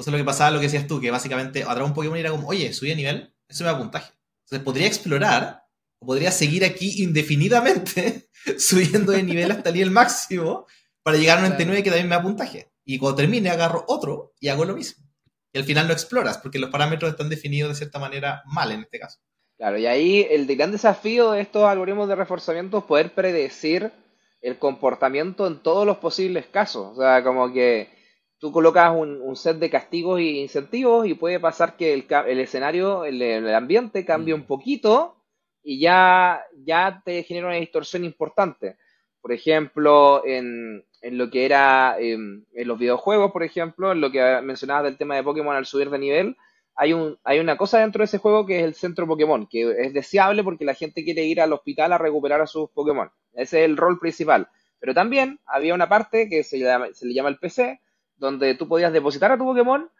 Entonces 0.00 0.12
lo 0.12 0.18
que 0.18 0.24
pasaba, 0.24 0.50
lo 0.50 0.60
que 0.60 0.64
decías 0.64 0.86
tú, 0.86 0.98
que 0.98 1.10
básicamente 1.10 1.62
atrapar 1.62 1.82
un 1.82 1.92
Pokémon 1.92 2.16
era 2.16 2.30
como, 2.30 2.48
oye, 2.48 2.72
subí 2.72 2.88
de 2.88 2.96
nivel, 2.96 3.34
eso 3.46 3.64
me 3.64 3.70
da 3.70 3.76
puntaje. 3.76 4.14
Entonces 4.46 4.64
podría 4.64 4.86
explorar, 4.86 5.64
o 5.98 6.06
podría 6.06 6.32
seguir 6.32 6.64
aquí 6.64 7.02
indefinidamente, 7.02 8.30
subiendo 8.58 9.12
de 9.12 9.22
nivel 9.22 9.50
hasta 9.50 9.68
el 9.68 9.74
nivel 9.74 9.90
máximo, 9.90 10.66
para 11.02 11.18
llegar 11.18 11.36
a 11.36 11.40
un 11.42 11.50
99 11.50 11.82
que 11.82 11.90
también 11.90 12.08
me 12.08 12.16
da 12.16 12.22
puntaje. 12.22 12.72
Y 12.82 12.96
cuando 12.96 13.16
termine, 13.16 13.50
agarro 13.50 13.84
otro 13.88 14.32
y 14.40 14.48
hago 14.48 14.64
lo 14.64 14.74
mismo. 14.74 15.04
Y 15.52 15.58
al 15.58 15.64
final 15.64 15.86
no 15.86 15.92
exploras, 15.92 16.38
porque 16.38 16.58
los 16.58 16.70
parámetros 16.70 17.10
están 17.10 17.28
definidos 17.28 17.68
de 17.68 17.76
cierta 17.76 17.98
manera 17.98 18.42
mal 18.46 18.72
en 18.72 18.80
este 18.80 19.00
caso. 19.00 19.18
Claro, 19.58 19.76
y 19.76 19.84
ahí 19.84 20.26
el 20.30 20.46
gran 20.56 20.72
desafío 20.72 21.32
de 21.32 21.42
estos 21.42 21.64
algoritmos 21.64 22.08
de 22.08 22.16
reforzamiento 22.16 22.78
es 22.78 22.84
poder 22.84 23.12
predecir 23.14 23.92
el 24.40 24.58
comportamiento 24.58 25.46
en 25.46 25.58
todos 25.58 25.86
los 25.86 25.98
posibles 25.98 26.46
casos. 26.46 26.96
O 26.96 27.00
sea, 27.02 27.22
como 27.22 27.52
que 27.52 27.99
tú 28.40 28.50
colocas 28.52 28.90
un, 28.96 29.36
set 29.36 29.58
de 29.58 29.70
castigos 29.70 30.18
e 30.18 30.40
incentivos 30.40 31.06
y 31.06 31.14
puede 31.14 31.38
pasar 31.38 31.76
que 31.76 31.92
el, 31.92 32.40
escenario, 32.40 33.04
el, 33.04 33.54
ambiente 33.54 34.04
cambie 34.04 34.34
un 34.34 34.46
poquito 34.46 35.22
y 35.62 35.78
ya, 35.78 36.42
ya 36.64 37.02
te 37.04 37.22
genera 37.22 37.48
una 37.48 37.56
distorsión 37.56 38.02
importante. 38.02 38.78
Por 39.20 39.32
ejemplo, 39.32 40.22
en, 40.24 40.82
en 41.02 41.18
lo 41.18 41.30
que 41.30 41.44
era 41.44 41.96
em, 42.00 42.46
en 42.54 42.68
los 42.68 42.78
videojuegos, 42.78 43.30
por 43.30 43.42
ejemplo, 43.42 43.92
en 43.92 44.00
lo 44.00 44.10
que 44.10 44.40
mencionabas 44.42 44.84
del 44.84 44.96
tema 44.96 45.16
de 45.16 45.22
Pokémon 45.22 45.54
al 45.54 45.66
subir 45.66 45.90
de 45.90 45.98
nivel, 45.98 46.36
hay, 46.74 46.94
un, 46.94 47.18
hay 47.24 47.40
una 47.40 47.58
cosa 47.58 47.80
dentro 47.80 48.00
de 48.00 48.06
ese 48.06 48.16
juego 48.16 48.46
que 48.46 48.60
es 48.60 48.64
el 48.64 48.74
centro 48.74 49.06
Pokémon, 49.06 49.46
que 49.46 49.70
es 49.82 49.92
deseable 49.92 50.42
porque 50.42 50.64
la 50.64 50.72
gente 50.72 51.04
quiere 51.04 51.24
ir 51.24 51.42
al 51.42 51.52
hospital 51.52 51.92
a 51.92 51.98
recuperar 51.98 52.40
a 52.40 52.46
sus 52.46 52.70
Pokémon. 52.70 53.10
Ese 53.34 53.60
es 53.60 53.64
el 53.66 53.76
rol 53.76 53.98
principal. 53.98 54.48
Pero 54.78 54.94
también 54.94 55.40
había 55.44 55.74
una 55.74 55.90
parte 55.90 56.30
que 56.30 56.42
se, 56.42 56.58
se 56.94 57.06
le 57.06 57.12
llama 57.12 57.28
el 57.28 57.38
PC, 57.38 57.82
donde 58.20 58.54
tú 58.54 58.68
podías 58.68 58.92
depositar 58.92 59.32
a 59.32 59.38
tu 59.38 59.44
Pokémon 59.44 59.90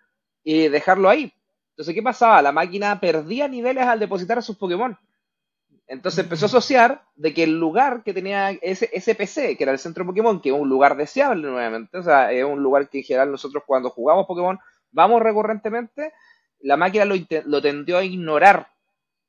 y 0.44 0.68
dejarlo 0.68 1.08
ahí. 1.08 1.32
Entonces, 1.70 1.94
¿qué 1.94 2.02
pasaba? 2.02 2.42
La 2.42 2.52
máquina 2.52 3.00
perdía 3.00 3.48
niveles 3.48 3.84
al 3.84 3.98
depositar 3.98 4.38
a 4.38 4.42
sus 4.42 4.56
Pokémon. 4.56 4.96
Entonces 5.86 6.22
empezó 6.22 6.44
a 6.44 6.48
asociar 6.48 7.02
de 7.16 7.34
que 7.34 7.42
el 7.42 7.58
lugar 7.58 8.04
que 8.04 8.12
tenía 8.12 8.50
ese, 8.50 8.90
ese 8.92 9.14
PC, 9.16 9.56
que 9.56 9.64
era 9.64 9.72
el 9.72 9.78
centro 9.78 10.06
Pokémon, 10.06 10.40
que 10.40 10.50
es 10.50 10.54
un 10.54 10.68
lugar 10.68 10.96
deseable 10.96 11.48
nuevamente, 11.48 11.98
o 11.98 12.02
sea, 12.02 12.30
es 12.30 12.44
un 12.44 12.62
lugar 12.62 12.88
que 12.88 12.98
en 12.98 13.04
general 13.04 13.32
nosotros 13.32 13.64
cuando 13.66 13.90
jugamos 13.90 14.26
Pokémon 14.26 14.58
vamos 14.92 15.22
recurrentemente, 15.22 16.12
la 16.60 16.76
máquina 16.76 17.06
lo, 17.06 17.16
lo 17.46 17.62
tendió 17.62 17.98
a 17.98 18.04
ignorar. 18.04 18.68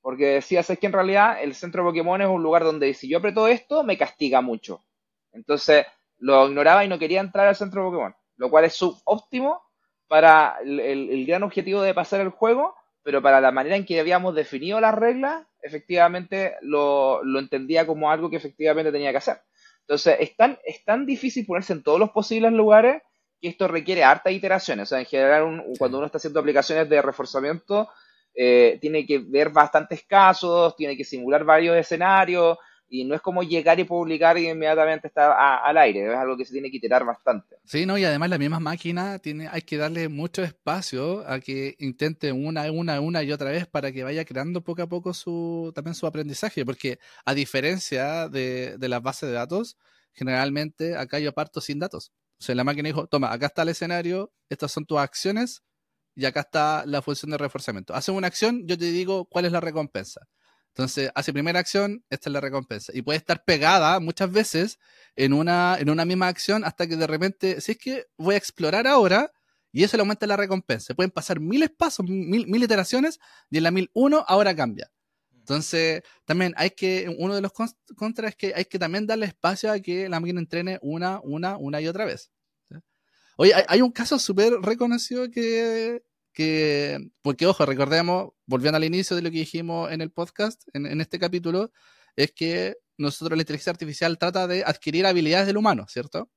Porque 0.02 0.26
decía, 0.26 0.60
es 0.60 0.80
que 0.80 0.88
en 0.88 0.94
realidad 0.94 1.42
el 1.42 1.56
centro 1.56 1.84
Pokémon 1.84 2.22
es 2.22 2.28
un 2.28 2.44
lugar 2.44 2.64
donde 2.64 2.94
si 2.94 3.08
yo 3.08 3.20
aprieto 3.20 3.48
esto, 3.48 3.84
me 3.84 3.98
castiga 3.98 4.42
mucho. 4.42 4.84
Entonces 5.32 5.86
lo 6.18 6.48
ignoraba 6.48 6.84
y 6.84 6.90
no 6.90 7.00
quería 7.00 7.22
entrar 7.22 7.48
al 7.48 7.56
centro 7.56 7.84
Pokémon 7.84 8.14
lo 8.42 8.50
cual 8.50 8.66
es 8.66 8.74
subóptimo 8.74 9.62
para 10.08 10.58
el, 10.66 11.26
gran 11.28 11.44
objetivo 11.44 11.84
de 11.84 11.94
pasar 11.94 12.22
el 12.22 12.30
juego, 12.30 12.76
pero 13.04 13.22
para 13.22 13.40
la 13.40 13.52
manera 13.52 13.76
en 13.76 13.86
que 13.86 14.00
habíamos 14.00 14.34
definido 14.34 14.82
las 14.82 14.96
reglas, 14.96 15.46
efectivamente 15.62 16.56
lo, 16.62 17.22
entendía 17.38 17.86
como 17.86 18.10
algo 18.10 18.32
que 18.32 18.38
efectivamente 18.38 18.92
tenía 18.92 19.12
que 19.12 19.18
hacer. 19.18 19.42
Entonces, 19.82 20.18
es 20.20 20.36
tan, 20.36 20.58
es 20.66 20.84
tan 20.84 21.06
difícil 21.06 21.46
ponerse 21.46 21.74
en 21.74 21.84
todos 21.84 22.00
los 22.00 22.10
posibles 22.10 22.52
lugares 22.52 23.04
que 23.40 23.50
esto 23.50 23.68
requiere 23.68 24.04
harta 24.04 24.32
iteraciones. 24.32 24.88
O 24.88 24.90
sea, 24.90 25.00
en 25.00 25.06
general, 25.06 25.64
cuando 25.78 26.00
uno 26.00 26.08
está 26.08 26.18
haciendo 26.18 26.40
aplicaciones 26.40 26.90
de 26.90 27.00
reforzamiento, 27.00 27.90
eh, 28.34 28.80
tiene 28.82 29.06
que 29.06 29.20
ver 29.20 29.50
bastantes 29.50 30.04
casos, 30.08 30.76
tiene 30.76 30.98
que 30.98 31.04
simular 31.04 31.44
varios 31.44 31.78
escenarios, 31.78 32.58
y 32.92 33.06
no 33.06 33.16
es 33.16 33.22
como 33.22 33.42
llegar 33.42 33.80
y 33.80 33.86
publicar 33.86 34.38
y 34.38 34.50
inmediatamente 34.50 35.08
está 35.08 35.58
al 35.66 35.78
aire, 35.78 36.12
es 36.12 36.18
algo 36.18 36.36
que 36.36 36.44
se 36.44 36.52
tiene 36.52 36.70
que 36.70 36.76
iterar 36.76 37.06
bastante. 37.06 37.56
Sí, 37.64 37.86
no, 37.86 37.98
y 37.98 38.04
además 38.04 38.30
la 38.30 38.38
misma 38.38 38.60
máquina 38.60 39.18
tiene, 39.20 39.48
hay 39.48 39.62
que 39.62 39.78
darle 39.78 40.10
mucho 40.10 40.44
espacio 40.44 41.26
a 41.26 41.40
que 41.40 41.76
intente 41.80 42.34
una, 42.34 42.70
una, 42.70 43.00
una 43.00 43.24
y 43.24 43.32
otra 43.32 43.50
vez 43.50 43.66
para 43.66 43.94
que 43.94 44.04
vaya 44.04 44.26
creando 44.26 44.62
poco 44.62 44.82
a 44.82 44.88
poco 44.88 45.14
su, 45.14 45.72
también 45.74 45.96
su 45.96 46.06
aprendizaje, 46.06 46.66
porque 46.66 47.00
a 47.24 47.34
diferencia 47.34 48.28
de, 48.28 48.78
de 48.78 48.90
las 48.90 49.02
bases 49.02 49.30
de 49.30 49.36
datos, 49.36 49.78
generalmente 50.12 50.98
acá 50.98 51.18
yo 51.20 51.32
parto 51.32 51.62
sin 51.62 51.80
datos. 51.80 52.12
O 52.42 52.44
sea, 52.44 52.56
la 52.56 52.66
máquina 52.66 52.88
dijo, 52.88 53.08
toma, 53.08 53.32
acá 53.32 53.46
está 53.46 53.62
el 53.62 53.70
escenario, 53.70 54.34
estas 54.50 54.70
son 54.70 54.86
tus 54.86 54.98
acciones 55.00 55.64
y 56.14 56.26
acá 56.26 56.42
está 56.42 56.84
la 56.86 57.02
función 57.02 57.32
de 57.32 57.38
reforzamiento. 57.38 57.94
Haces 57.94 58.14
una 58.14 58.28
acción, 58.28 58.68
yo 58.68 58.78
te 58.78 58.92
digo 58.92 59.24
cuál 59.26 59.46
es 59.46 59.54
la 59.54 59.62
recompensa. 59.62 60.28
Entonces, 60.74 61.12
hace 61.16 61.34
primera 61.34 61.60
acción, 61.60 62.04
esta 62.10 62.30
es 62.30 62.34
la 62.34 62.40
recompensa. 62.40 62.94
Y 62.96 63.02
puede 63.02 63.18
estar 63.18 63.44
pegada 63.44 64.00
muchas 64.00 64.32
veces 64.32 64.80
en 65.18 65.34
una, 65.34 65.78
en 65.78 65.90
una 65.90 66.06
misma 66.06 66.28
acción 66.30 66.64
hasta 66.64 66.88
que 66.88 66.96
de 66.96 67.08
repente, 67.08 67.60
si 67.60 67.74
es 67.74 67.78
que 67.78 68.08
voy 68.18 68.36
a 68.36 68.38
explorar 68.38 68.88
ahora, 68.88 69.32
y 69.74 69.84
eso 69.84 69.98
le 69.98 70.02
aumenta 70.02 70.28
la 70.28 70.38
recompensa. 70.38 70.94
Pueden 70.94 71.12
pasar 71.12 71.40
miles 71.40 71.70
pasos, 71.72 72.06
mil, 72.08 72.48
mil 72.48 72.64
iteraciones, 72.64 73.20
y 73.50 73.58
en 73.58 73.64
la 73.64 73.72
mil 73.72 73.90
uno 73.94 74.24
ahora 74.28 74.56
cambia. 74.56 74.92
Entonces, 75.34 76.04
también 76.24 76.54
hay 76.56 76.72
que, 76.72 77.14
uno 77.20 77.36
de 77.36 77.42
los 77.42 77.52
contras 77.98 78.32
es 78.32 78.36
que 78.38 78.54
hay 78.56 78.66
que 78.66 78.80
también 78.80 79.08
darle 79.08 79.26
espacio 79.26 79.72
a 79.72 79.80
que 79.80 80.08
la 80.08 80.20
máquina 80.22 80.40
entrene 80.40 80.80
una, 80.82 81.20
una, 81.24 81.58
una 81.58 81.82
y 81.82 81.88
otra 81.88 82.06
vez. 82.06 82.32
Oye, 83.38 83.54
hay 83.68 83.82
un 83.82 83.92
caso 83.92 84.20
súper 84.20 84.54
reconocido 84.62 85.30
que, 85.32 86.04
que, 86.32 87.12
porque 87.22 87.46
ojo, 87.46 87.66
recordemos, 87.66 88.30
volviendo 88.46 88.78
al 88.78 88.84
inicio 88.84 89.16
de 89.16 89.22
lo 89.22 89.32
que 89.32 89.40
dijimos 89.40 89.92
en 89.92 90.02
el 90.02 90.12
podcast, 90.12 90.64
en, 90.74 91.02
este 91.02 91.20
capítulo, 91.20 91.72
es 92.16 92.32
que 92.32 92.78
nosotros 92.98 93.38
la 93.38 93.42
inteligencia 93.42 93.72
artificial 93.72 94.18
trata 94.18 94.48
de 94.48 94.64
adquirir 94.66 95.06
habilidades 95.06 95.48
del 95.48 95.58
humano, 95.58 95.86
¿cierto? 95.88 96.30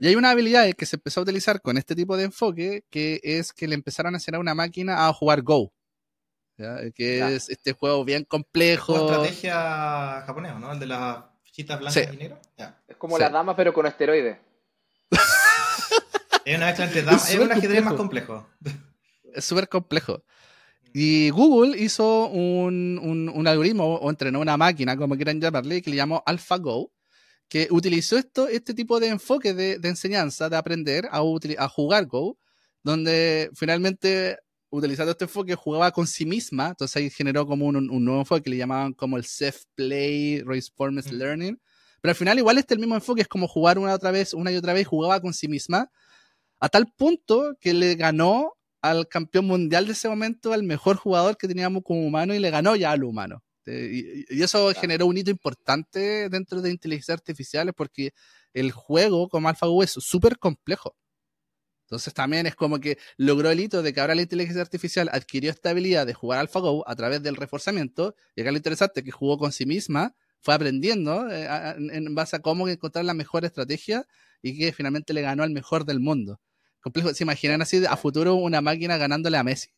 Y 0.00 0.06
hay 0.06 0.14
una 0.14 0.30
habilidad 0.30 0.70
que 0.72 0.86
se 0.86 0.96
empezó 0.96 1.20
a 1.20 1.22
utilizar 1.24 1.60
con 1.60 1.76
este 1.76 1.96
tipo 1.96 2.16
de 2.16 2.24
enfoque, 2.24 2.84
que 2.90 3.20
es 3.22 3.52
que 3.52 3.66
le 3.66 3.74
empezaron 3.74 4.14
a 4.14 4.18
enseñar 4.18 4.36
a 4.36 4.40
una 4.40 4.54
máquina 4.54 5.08
a 5.08 5.12
jugar 5.12 5.42
Go. 5.42 5.72
Que 6.94 7.34
es 7.34 7.48
este 7.48 7.72
juego 7.72 8.04
bien 8.04 8.24
complejo. 8.24 8.94
estrategia 8.94 10.22
japonesa, 10.26 10.58
¿no? 10.58 10.72
El 10.72 10.78
de 10.78 10.86
las 10.86 11.24
fichitas 11.42 11.80
blancas 11.80 12.12
y 12.12 12.16
negras. 12.16 12.40
Es 12.86 12.96
como 12.96 13.18
la 13.18 13.30
dama, 13.30 13.56
pero 13.56 13.72
con 13.72 13.86
esteroides. 13.86 14.36
es 16.44 16.56
una 16.56 16.66
mezcla 16.66 16.84
entre 16.84 17.00
es 17.00 17.38
un 17.38 17.50
ajedrez 17.50 17.82
más 17.82 17.94
complejo 17.94 18.46
es 19.34 19.44
súper 19.44 19.68
complejo. 19.68 20.24
Y 20.92 21.30
Google 21.30 21.78
hizo 21.78 22.28
un, 22.28 22.98
un, 23.32 23.46
algoritmo 23.46 23.96
o 23.96 24.10
entrenó 24.10 24.40
una 24.40 24.56
máquina, 24.56 24.96
como 24.96 25.14
quieran 25.14 25.40
llamarle, 25.40 25.82
que 25.82 25.90
le 25.90 25.96
llamó 25.96 26.22
AlphaGo, 26.26 26.92
que 27.48 27.68
utilizó 27.70 28.18
esto, 28.18 28.48
este 28.48 28.74
tipo 28.74 28.98
de 28.98 29.08
enfoque 29.08 29.54
de, 29.54 29.78
de 29.78 29.88
enseñanza, 29.88 30.48
de 30.48 30.56
aprender 30.56 31.06
a, 31.12 31.20
a, 31.58 31.68
jugar 31.68 32.06
Go, 32.06 32.38
donde 32.82 33.50
finalmente, 33.54 34.38
utilizando 34.70 35.12
este 35.12 35.24
enfoque, 35.24 35.54
jugaba 35.54 35.92
con 35.92 36.06
sí 36.08 36.26
misma, 36.26 36.68
entonces 36.68 36.96
ahí 36.96 37.10
generó 37.10 37.46
como 37.46 37.66
un, 37.66 37.76
un 37.76 38.04
nuevo 38.04 38.20
enfoque 38.20 38.42
que 38.42 38.50
le 38.50 38.56
llamaban 38.56 38.92
como 38.92 39.16
el 39.16 39.24
Self-Play 39.24 40.42
Reinforcement 40.44 41.10
Learning, 41.12 41.60
pero 42.00 42.10
al 42.10 42.16
final 42.16 42.38
igual 42.38 42.58
este 42.58 42.74
el 42.74 42.80
mismo 42.80 42.94
enfoque, 42.96 43.22
es 43.22 43.28
como 43.28 43.46
jugar 43.46 43.78
una 43.78 43.94
otra 43.94 44.10
vez, 44.10 44.34
una 44.34 44.50
y 44.50 44.56
otra 44.56 44.72
vez, 44.72 44.86
jugaba 44.86 45.20
con 45.20 45.34
sí 45.34 45.46
misma, 45.46 45.90
a 46.60 46.68
tal 46.68 46.92
punto 46.96 47.56
que 47.60 47.74
le 47.74 47.94
ganó 47.94 48.54
al 48.82 49.08
campeón 49.08 49.46
mundial 49.46 49.86
de 49.86 49.92
ese 49.92 50.08
momento, 50.08 50.52
al 50.52 50.62
mejor 50.62 50.96
jugador 50.96 51.36
que 51.36 51.48
teníamos 51.48 51.82
como 51.84 52.06
humano 52.06 52.34
y 52.34 52.38
le 52.38 52.50
ganó 52.50 52.76
ya 52.76 52.92
al 52.92 53.04
humano. 53.04 53.42
Y, 53.66 54.42
eso 54.42 54.72
generó 54.74 55.06
un 55.06 55.16
hito 55.18 55.30
importante 55.30 56.28
dentro 56.28 56.60
de 56.62 56.70
inteligencia 56.70 57.14
artificiales 57.14 57.74
porque 57.76 58.12
el 58.54 58.72
juego 58.72 59.28
como 59.28 59.48
AlphaGo 59.48 59.82
es 59.82 59.92
súper 59.92 60.38
complejo. 60.38 60.96
Entonces 61.84 62.14
también 62.14 62.46
es 62.46 62.54
como 62.54 62.78
que 62.78 62.98
logró 63.16 63.50
el 63.50 63.60
hito 63.60 63.82
de 63.82 63.92
que 63.92 64.00
ahora 64.00 64.14
la 64.14 64.22
inteligencia 64.22 64.62
artificial 64.62 65.10
adquirió 65.12 65.50
esta 65.50 65.70
habilidad 65.70 66.06
de 66.06 66.14
jugar 66.14 66.38
AlphaGo 66.38 66.88
a 66.88 66.94
través 66.94 67.22
del 67.22 67.36
reforzamiento. 67.36 68.14
Y 68.36 68.42
acá 68.42 68.52
lo 68.52 68.56
interesante 68.56 69.00
es 69.00 69.04
que 69.04 69.12
jugó 69.12 69.38
con 69.38 69.52
sí 69.52 69.66
misma, 69.66 70.14
fue 70.40 70.54
aprendiendo 70.54 71.28
eh, 71.30 71.46
en 71.76 72.14
base 72.14 72.36
a 72.36 72.40
cómo 72.40 72.68
encontrar 72.68 73.04
la 73.04 73.14
mejor 73.14 73.44
estrategia 73.44 74.06
y 74.40 74.58
que 74.58 74.72
finalmente 74.72 75.12
le 75.12 75.22
ganó 75.22 75.42
al 75.42 75.50
mejor 75.50 75.84
del 75.84 76.00
mundo 76.00 76.40
complejo. 76.80 77.12
¿Se 77.14 77.24
imaginan 77.24 77.62
así 77.62 77.84
a 77.86 77.96
futuro 77.96 78.34
una 78.34 78.60
máquina 78.60 78.96
ganándole 78.96 79.36
a 79.36 79.44
Messi? 79.44 79.68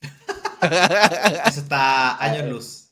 Eso 0.62 1.60
está 1.60 2.16
años 2.22 2.48
luz. 2.48 2.82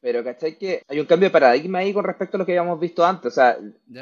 Pero 0.00 0.24
¿cachai? 0.24 0.58
Que 0.58 0.82
hay 0.88 0.98
un 0.98 1.06
cambio 1.06 1.28
de 1.28 1.32
paradigma 1.32 1.78
ahí 1.78 1.92
con 1.92 2.04
respecto 2.04 2.36
a 2.36 2.38
lo 2.38 2.44
que 2.44 2.58
habíamos 2.58 2.80
visto 2.80 3.06
antes. 3.06 3.32
O 3.32 3.34
sea, 3.34 3.56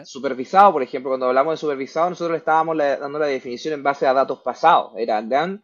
supervisado, 0.05 0.73
por 0.73 0.83
ejemplo, 0.83 1.11
cuando 1.11 1.27
hablamos 1.27 1.53
de 1.53 1.59
supervisado, 1.59 2.09
nosotros 2.09 2.33
le 2.33 2.39
estábamos 2.39 2.79
dando 2.79 3.19
la 3.19 3.27
definición 3.27 3.75
en 3.75 3.83
base 3.83 4.07
a 4.07 4.15
datos 4.15 4.41
pasados. 4.41 4.93
Era 4.97 5.21
gran, 5.21 5.63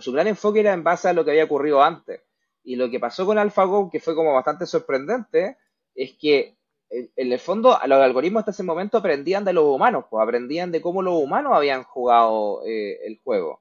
su 0.00 0.10
gran 0.10 0.26
enfoque 0.26 0.60
era 0.60 0.72
en 0.72 0.82
base 0.82 1.08
a 1.08 1.12
lo 1.12 1.24
que 1.24 1.30
había 1.30 1.44
ocurrido 1.44 1.80
antes. 1.80 2.20
Y 2.64 2.74
lo 2.74 2.90
que 2.90 2.98
pasó 2.98 3.24
con 3.24 3.38
AlphaGo, 3.38 3.88
que 3.88 4.00
fue 4.00 4.16
como 4.16 4.34
bastante 4.34 4.66
sorprendente, 4.66 5.58
es 5.94 6.18
que 6.18 6.57
en 6.90 7.32
el 7.32 7.38
fondo, 7.38 7.78
los 7.86 8.00
algoritmos 8.00 8.40
hasta 8.40 8.52
ese 8.52 8.62
momento 8.62 8.98
aprendían 8.98 9.44
de 9.44 9.52
los 9.52 9.64
humanos, 9.64 10.06
pues 10.10 10.22
aprendían 10.22 10.72
de 10.72 10.80
cómo 10.80 11.02
los 11.02 11.14
humanos 11.14 11.52
habían 11.54 11.84
jugado 11.84 12.62
eh, 12.66 12.98
el 13.04 13.20
juego. 13.22 13.60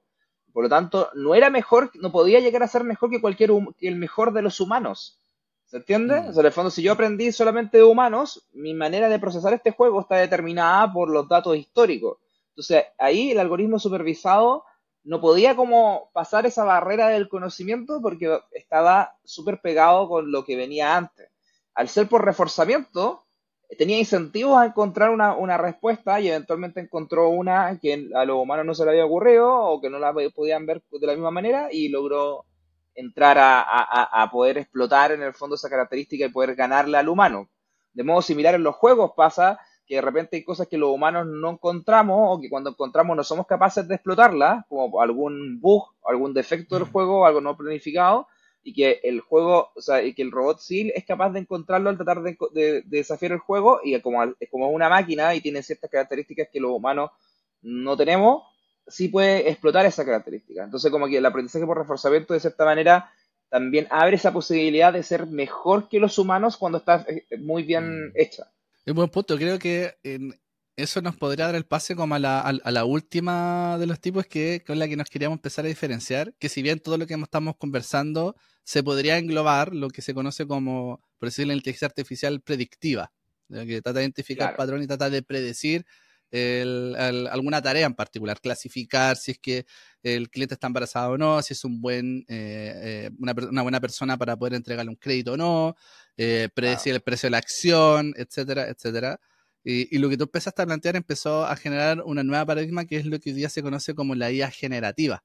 Por 0.54 0.64
lo 0.64 0.70
tanto, 0.70 1.10
no 1.14 1.36
era 1.36 1.50
mejor, 1.50 1.92
no 1.96 2.12
podía 2.12 2.40
llegar 2.40 2.64
a 2.64 2.68
ser 2.68 2.84
mejor 2.84 3.10
que 3.10 3.22
cualquier 3.22 3.52
que 3.78 3.88
el 3.88 3.96
mejor 3.96 4.34
de 4.34 4.42
los 4.42 4.60
humanos. 4.60 5.20
¿Se 5.66 5.78
entiende? 5.78 6.22
Mm. 6.22 6.30
O 6.30 6.34
sea, 6.34 6.40
en 6.40 6.46
el 6.46 6.52
fondo, 6.54 6.72
si 6.72 6.82
yo 6.82 6.94
aprendí 6.94 7.32
solamente 7.32 7.78
de 7.78 7.84
humanos, 7.84 8.48
mi 8.54 8.74
manera 8.74 9.10
de 9.10 9.20
procesar 9.20 9.54
este 9.54 9.72
juego 9.72 10.02
está 10.02 10.16
determinada 10.16 10.92
por 10.92 11.10
los 11.10 11.28
datos 11.28 11.58
históricos. 11.58 12.18
Entonces, 12.50 12.86
ahí 12.98 13.32
el 13.32 13.40
algoritmo 13.40 13.78
supervisado 13.78 14.64
no 15.04 15.22
podía 15.22 15.56
como 15.56 16.10
pasar 16.14 16.46
esa 16.46 16.64
barrera 16.64 17.10
del 17.10 17.30
conocimiento 17.30 18.02
porque 18.02 18.40
estaba 18.52 19.18
súper 19.24 19.60
pegado 19.62 20.08
con 20.08 20.32
lo 20.32 20.44
que 20.44 20.56
venía 20.56 20.96
antes 20.96 21.30
al 21.78 21.90
ser 21.90 22.10
por 22.10 22.26
reforzamiento, 22.26 23.24
tenía 23.78 24.00
incentivos 24.00 24.58
a 24.58 24.66
encontrar 24.66 25.12
una, 25.12 25.58
respuesta 25.58 26.20
y 26.20 26.28
eventualmente 26.28 26.80
encontró 26.80 27.30
una 27.30 27.78
que 27.80 28.10
a 28.16 28.26
los 28.26 28.38
humanos 28.42 28.66
no 28.66 28.74
se 28.74 28.84
le 28.84 28.92
había 28.92 29.06
ocurrido 29.06 29.48
o 29.48 29.80
que 29.80 29.92
no 29.92 30.00
la 30.00 30.12
podían 30.34 30.66
ver 30.66 30.82
de 30.90 31.06
la 31.06 31.14
misma 31.14 31.30
manera 31.30 31.70
y 31.72 31.90
logró 31.90 32.46
entrar 32.96 33.38
a, 33.40 34.28
poder 34.32 34.58
explotar 34.58 35.12
en 35.12 35.22
el 35.22 35.36
fondo 35.36 35.56
esa 35.56 35.70
característica 35.70 36.26
y 36.26 36.30
poder 36.30 36.56
ganarle 36.56 36.98
al 36.98 37.10
humano. 37.10 37.48
De 37.94 38.04
modo 38.04 38.24
similar 38.24 38.56
en 38.56 38.64
los 38.64 38.76
juegos 38.76 39.12
pasa 39.16 39.60
que 39.86 39.96
de 39.96 40.02
repente 40.02 40.38
hay 40.38 40.44
cosas 40.44 40.68
que 40.68 40.80
los 40.80 40.90
humanos 40.90 41.28
no 41.28 41.52
encontramos 41.52 42.18
o 42.38 42.42
que 42.42 42.50
cuando 42.50 42.72
encontramos 42.72 43.16
no 43.16 43.24
somos 43.24 43.46
capaces 43.46 43.88
de 43.88 43.94
explotarlas, 43.94 44.66
como 44.68 45.00
algún 45.00 45.62
bug, 45.62 45.84
algún 46.08 46.34
defecto 46.34 46.74
del 46.74 46.90
juego, 46.90 47.28
algo 47.28 47.40
no 47.40 47.56
planificado, 47.56 48.28
y 48.68 48.74
que 48.74 49.00
el 49.02 49.22
juego, 49.22 49.72
o 49.78 49.82
sea, 49.82 50.04
y 50.04 50.14
que 50.14 50.22
el 50.22 50.30
robot 50.30 50.60
SEAL 50.60 50.92
es 50.94 51.06
capaz 51.06 51.30
de 51.30 51.40
encontrarlo 51.40 51.90
al 51.90 51.96
tratar 51.96 52.22
de, 52.22 52.84
desafiar 52.86 53.32
el 53.32 53.38
juego, 53.38 53.80
y 53.82 53.98
como 54.02 54.22
es 54.26 54.50
como 54.52 54.70
una 54.72 54.90
máquina 54.90 55.34
y 55.34 55.40
tiene 55.40 55.64
ciertas 55.64 55.90
características 55.90 56.50
que 56.52 56.60
los 56.60 56.72
humanos 56.72 57.12
no 57.62 57.96
tenemos, 57.96 58.44
sí 58.86 59.08
puede 59.08 59.50
explotar 59.50 59.86
esa 59.86 60.04
característica. 60.04 60.66
Entonces, 60.66 60.92
como 60.92 61.08
que 61.08 61.18
el 61.18 61.26
aprendizaje 61.26 61.66
por 61.66 61.78
reforzamiento, 61.78 62.34
de 62.34 62.42
cierta 62.42 62.66
manera, 62.66 63.10
también 63.48 63.88
abre 63.90 64.18
esa 64.18 64.34
posibilidad 64.34 64.92
de 64.92 65.04
ser 65.04 65.28
mejor 65.28 65.88
que 65.88 66.02
los 66.02 66.20
humanos 66.20 66.58
cuando 66.58 66.80
está 66.80 67.06
eh, 67.08 67.26
muy 67.40 67.64
bien 67.64 68.08
mm. 68.08 68.12
hecha. 68.16 68.52
Es 68.86 68.92
un 68.92 68.98
buen 68.98 69.10
punto. 69.10 69.38
Creo 69.38 69.58
que 69.60 69.96
en 70.04 70.38
eso 70.78 71.02
nos 71.02 71.18
podría 71.18 71.48
dar 71.48 71.56
el 71.56 71.66
pase 71.66 71.96
como 71.96 72.16
a 72.16 72.20
la, 72.20 72.40
a, 72.40 72.72
la 72.72 72.86
última 72.86 73.78
de 73.80 73.88
los 73.88 74.00
tipos 74.00 74.28
que 74.28 74.64
con 74.66 74.78
la 74.78 74.88
que 74.88 74.96
nos 74.96 75.10
queríamos 75.10 75.38
empezar 75.38 75.66
a 75.66 75.68
diferenciar. 75.68 76.34
Que 76.40 76.50
si 76.50 76.62
bien 76.62 76.80
todo 76.80 76.98
lo 76.98 77.08
que 77.08 77.16
estamos 77.16 77.56
conversando 77.58 78.36
se 78.64 78.84
podría 78.84 79.18
englobar 79.18 79.74
lo 79.74 79.90
que 79.90 80.02
se 80.02 80.14
conoce 80.14 80.46
como, 80.46 81.02
por 81.18 81.30
decirlo, 81.30 81.50
la 81.50 81.58
inteligencia 81.58 81.88
artificial 81.88 82.42
predictiva, 82.42 83.12
que 83.50 83.82
trata 83.82 84.00
de 84.00 84.04
identificar 84.04 84.56
patrones 84.56 84.58
patrón 84.58 84.84
y 84.84 84.88
trata 84.88 85.10
de 85.10 85.24
predecir 85.24 85.86
alguna 86.32 87.62
tarea 87.62 87.86
en 87.86 87.94
particular, 87.94 88.40
clasificar 88.40 89.16
si 89.16 89.32
es 89.32 89.40
que 89.40 89.66
el 90.04 90.30
cliente 90.30 90.56
está 90.56 90.68
embarazado 90.68 91.12
o 91.12 91.18
no, 91.18 91.42
si 91.42 91.54
es 91.54 91.64
un 91.64 91.82
buen, 91.82 92.20
eh, 92.28 93.08
eh, 93.08 93.10
una, 93.18 93.34
una, 93.50 93.62
buena 93.62 93.80
persona 93.80 94.18
para 94.18 94.36
poder 94.36 94.54
entregarle 94.54 94.90
un 94.90 94.98
crédito 94.98 95.34
o 95.34 95.38
no, 95.38 95.76
eh, 96.18 96.50
predecir 96.54 96.94
el 96.94 97.02
precio 97.02 97.28
de 97.28 97.32
la 97.32 97.38
acción, 97.38 98.14
etcétera, 98.18 98.68
etcétera. 98.68 99.20
Y, 99.64 99.98
lo 99.98 100.10
que 100.10 100.18
tú 100.18 100.24
empezaste 100.24 100.62
a 100.62 100.66
plantear 100.66 100.96
empezó 100.96 101.46
a 101.46 101.56
generar 101.58 102.02
una 102.06 102.24
nueva 102.24 102.46
paradigma 102.46 102.86
que 102.86 102.98
es 102.98 103.06
lo 103.06 103.20
que 103.20 103.32
hoy 103.32 103.36
día 103.36 103.50
se 103.50 103.62
conoce 103.62 103.94
como 103.96 104.16
la 104.16 104.32
IA 104.32 104.50
generativa. 104.50 105.24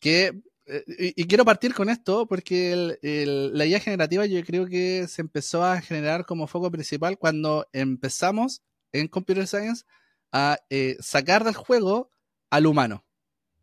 Que, 0.00 0.40
eh, 0.66 1.12
y, 1.16 1.24
quiero 1.26 1.44
partir 1.44 1.74
con 1.74 1.90
esto 1.90 2.26
porque 2.26 2.98
la 3.02 3.66
IA 3.66 3.80
generativa 3.80 4.26
yo 4.26 4.42
creo 4.44 4.66
que 4.66 5.06
se 5.08 5.22
empezó 5.22 5.64
a 5.64 5.80
generar 5.80 6.24
como 6.24 6.46
foco 6.46 6.70
principal 6.70 7.18
cuando 7.18 7.66
empezamos 7.72 8.62
en 8.92 9.08
Computer 9.08 9.46
Science 9.46 9.84
a 10.32 10.58
eh, 10.70 10.96
sacar 11.00 11.44
del 11.44 11.54
juego 11.54 12.10
al 12.50 12.66
humano. 12.66 13.04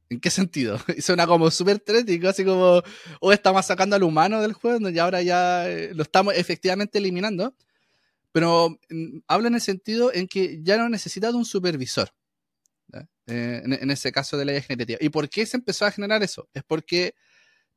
¿En 0.10 0.20
qué 0.20 0.30
sentido? 0.30 0.78
Y 0.98 1.02
suena 1.02 1.28
como 1.28 1.52
súper 1.52 1.80
trético, 1.80 2.28
así 2.28 2.44
como, 2.44 2.82
o 3.22 3.32
estamos 3.32 3.66
sacando 3.66 3.96
al 3.96 4.04
humano 4.04 4.42
del 4.42 4.54
juego, 4.54 4.90
y 4.90 5.00
ahora 5.00 5.22
ya 5.22 5.70
eh, 5.70 5.94
lo 5.94 6.04
estamos 6.04 6.36
efectivamente 6.36 6.98
eliminando. 6.98 7.56
Pero 8.32 8.80
mm, 8.90 9.20
hablo 9.28 9.48
en 9.48 9.56
el 9.56 9.62
sentido 9.62 10.14
en 10.14 10.28
que 10.28 10.60
ya 10.64 10.78
no 10.78 10.90
necesita 10.90 11.32
de 11.32 11.38
un 11.38 11.46
supervisor. 11.46 12.12
Eh, 13.28 13.62
en, 13.64 13.92
ese 13.92 14.12
caso 14.12 14.38
de 14.38 14.46
la 14.46 14.54
IA 14.54 14.62
generativa. 14.62 14.98
¿Y 15.02 15.10
por 15.10 15.30
qué 15.30 15.46
se 15.46 15.58
empezó 15.58 15.86
a 15.86 15.92
generar 15.92 16.24
eso? 16.24 16.50
Es 16.52 16.64
porque 16.64 17.14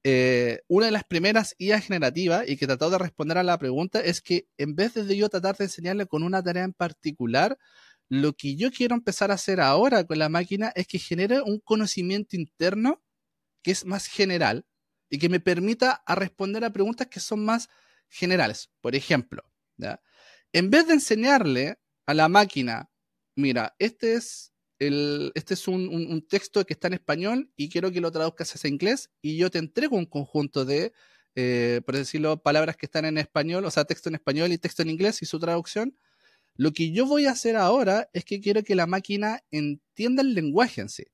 eh, 0.02 0.60
una 0.66 0.86
de 0.86 0.92
las 0.92 1.04
primeras 1.04 1.54
IA 1.58 1.80
generativas 1.80 2.48
y 2.48 2.56
que 2.56 2.66
trató 2.66 2.88
de 2.88 2.96
responder 2.96 3.36
a 3.36 3.42
la 3.42 3.58
pregunta 3.58 4.00
es 4.00 4.22
que 4.22 4.46
en 4.56 4.74
vez 4.74 4.94
de 4.94 5.16
yo 5.16 5.28
tratar 5.28 5.56
de 5.58 5.64
enseñarle 5.64 6.06
con 6.06 6.22
una 6.22 6.42
tarea 6.42 6.64
en 6.64 6.72
particular, 6.72 7.58
lo 8.08 8.32
que 8.32 8.56
yo 8.56 8.70
quiero 8.70 8.94
empezar 8.94 9.30
a 9.30 9.34
hacer 9.34 9.60
ahora 9.60 10.04
con 10.04 10.18
la 10.18 10.30
máquina 10.30 10.72
es 10.74 10.86
que 10.86 10.98
genere 10.98 11.42
un 11.42 11.60
conocimiento 11.60 12.36
interno 12.36 13.02
que 13.62 13.72
es 13.72 13.84
más 13.84 14.06
general 14.06 14.66
y 15.10 15.18
que 15.18 15.28
me 15.28 15.40
permita 15.40 16.02
a 16.06 16.14
responder 16.14 16.64
a 16.64 16.72
preguntas 16.72 17.08
que 17.08 17.20
son 17.20 17.44
más 17.44 17.68
generales. 18.08 18.70
Por 18.80 18.94
ejemplo, 18.94 19.44
en 20.52 20.70
vez 20.70 20.86
de 20.86 20.94
enseñarle 20.94 21.78
a 22.06 22.14
la 22.14 22.28
máquina, 22.28 22.90
mira, 23.36 23.74
este 23.78 24.14
es, 24.14 24.52
el, 24.78 25.32
este 25.34 25.54
es 25.54 25.68
un, 25.68 26.26
texto 26.28 26.64
que 26.64 26.74
está 26.74 26.88
en 26.88 26.94
español 26.94 27.50
y 27.56 27.68
quiero 27.68 27.90
que 27.90 28.00
lo 28.00 28.10
traduzcas 28.10 28.62
a 28.62 28.68
inglés 28.68 29.10
y 29.20 29.36
yo 29.36 29.50
te 29.50 29.58
entrego 29.58 29.96
un 29.96 30.06
conjunto 30.06 30.64
de, 30.64 30.92
eh, 31.34 31.80
por 31.86 31.96
decirlo, 31.96 32.42
palabras 32.42 32.76
que 32.76 32.86
están 32.86 33.04
en 33.04 33.18
español, 33.18 33.64
o 33.64 33.70
sea, 33.70 33.84
texto 33.84 34.08
en 34.08 34.16
español 34.16 34.52
y 34.52 34.58
texto 34.58 34.82
en 34.82 34.90
inglés 34.90 35.22
y 35.22 35.26
su 35.26 35.38
traducción. 35.38 35.96
Lo 36.54 36.72
que 36.72 36.92
yo 36.92 37.06
voy 37.06 37.26
a 37.26 37.32
hacer 37.32 37.56
ahora 37.56 38.10
es 38.12 38.24
que 38.24 38.40
quiero 38.40 38.62
que 38.62 38.74
la 38.74 38.86
máquina 38.86 39.42
entienda 39.50 40.22
el 40.22 40.34
lenguaje 40.34 40.82
en 40.82 40.90
sí, 40.90 41.04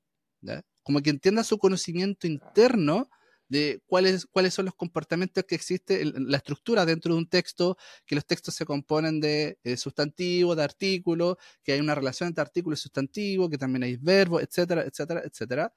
como 0.83 1.01
que 1.01 1.11
entienda 1.11 1.45
su 1.45 1.59
conocimiento 1.59 2.27
interno 2.27 3.09
de 3.49 3.83
cuáles, 3.87 4.27
cuáles 4.27 4.55
son 4.55 4.67
los 4.67 4.75
comportamientos 4.75 5.45
que 5.45 5.55
existe, 5.55 6.05
la 6.05 6.37
estructura 6.39 6.85
dentro 6.87 7.15
de 7.15 7.19
un 7.19 7.29
texto, 7.29 7.77
que 8.07 8.15
los 8.15 8.27
textos 8.27 8.55
se 8.55 8.65
componen 8.65 9.21
de 9.21 9.59
eh, 9.65 9.77
sustantivo, 9.77 10.55
de 10.55 10.63
artículo, 10.65 11.39
que 11.63 11.73
hay 11.73 11.81
una 11.81 11.95
relación 11.95 12.29
entre 12.29 12.43
artículo 12.43 12.75
y 12.75 12.77
sustantivo, 12.79 13.49
que 13.49 13.59
también 13.59 13.83
hay 13.85 13.97
verbos, 13.97 14.43
etcétera, 14.43 14.83
etcétera, 14.83 15.23
etcétera. 15.25 15.73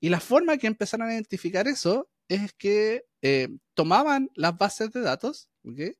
Y 0.00 0.08
la 0.10 0.20
forma 0.20 0.58
que 0.58 0.66
empezaron 0.66 1.08
a 1.08 1.14
identificar 1.14 1.66
eso 1.68 2.10
es 2.28 2.52
que 2.52 3.04
eh, 3.22 3.48
tomaban 3.74 4.30
las 4.34 4.56
bases 4.56 4.90
de 4.92 5.00
datos, 5.00 5.48
¿okay? 5.64 5.94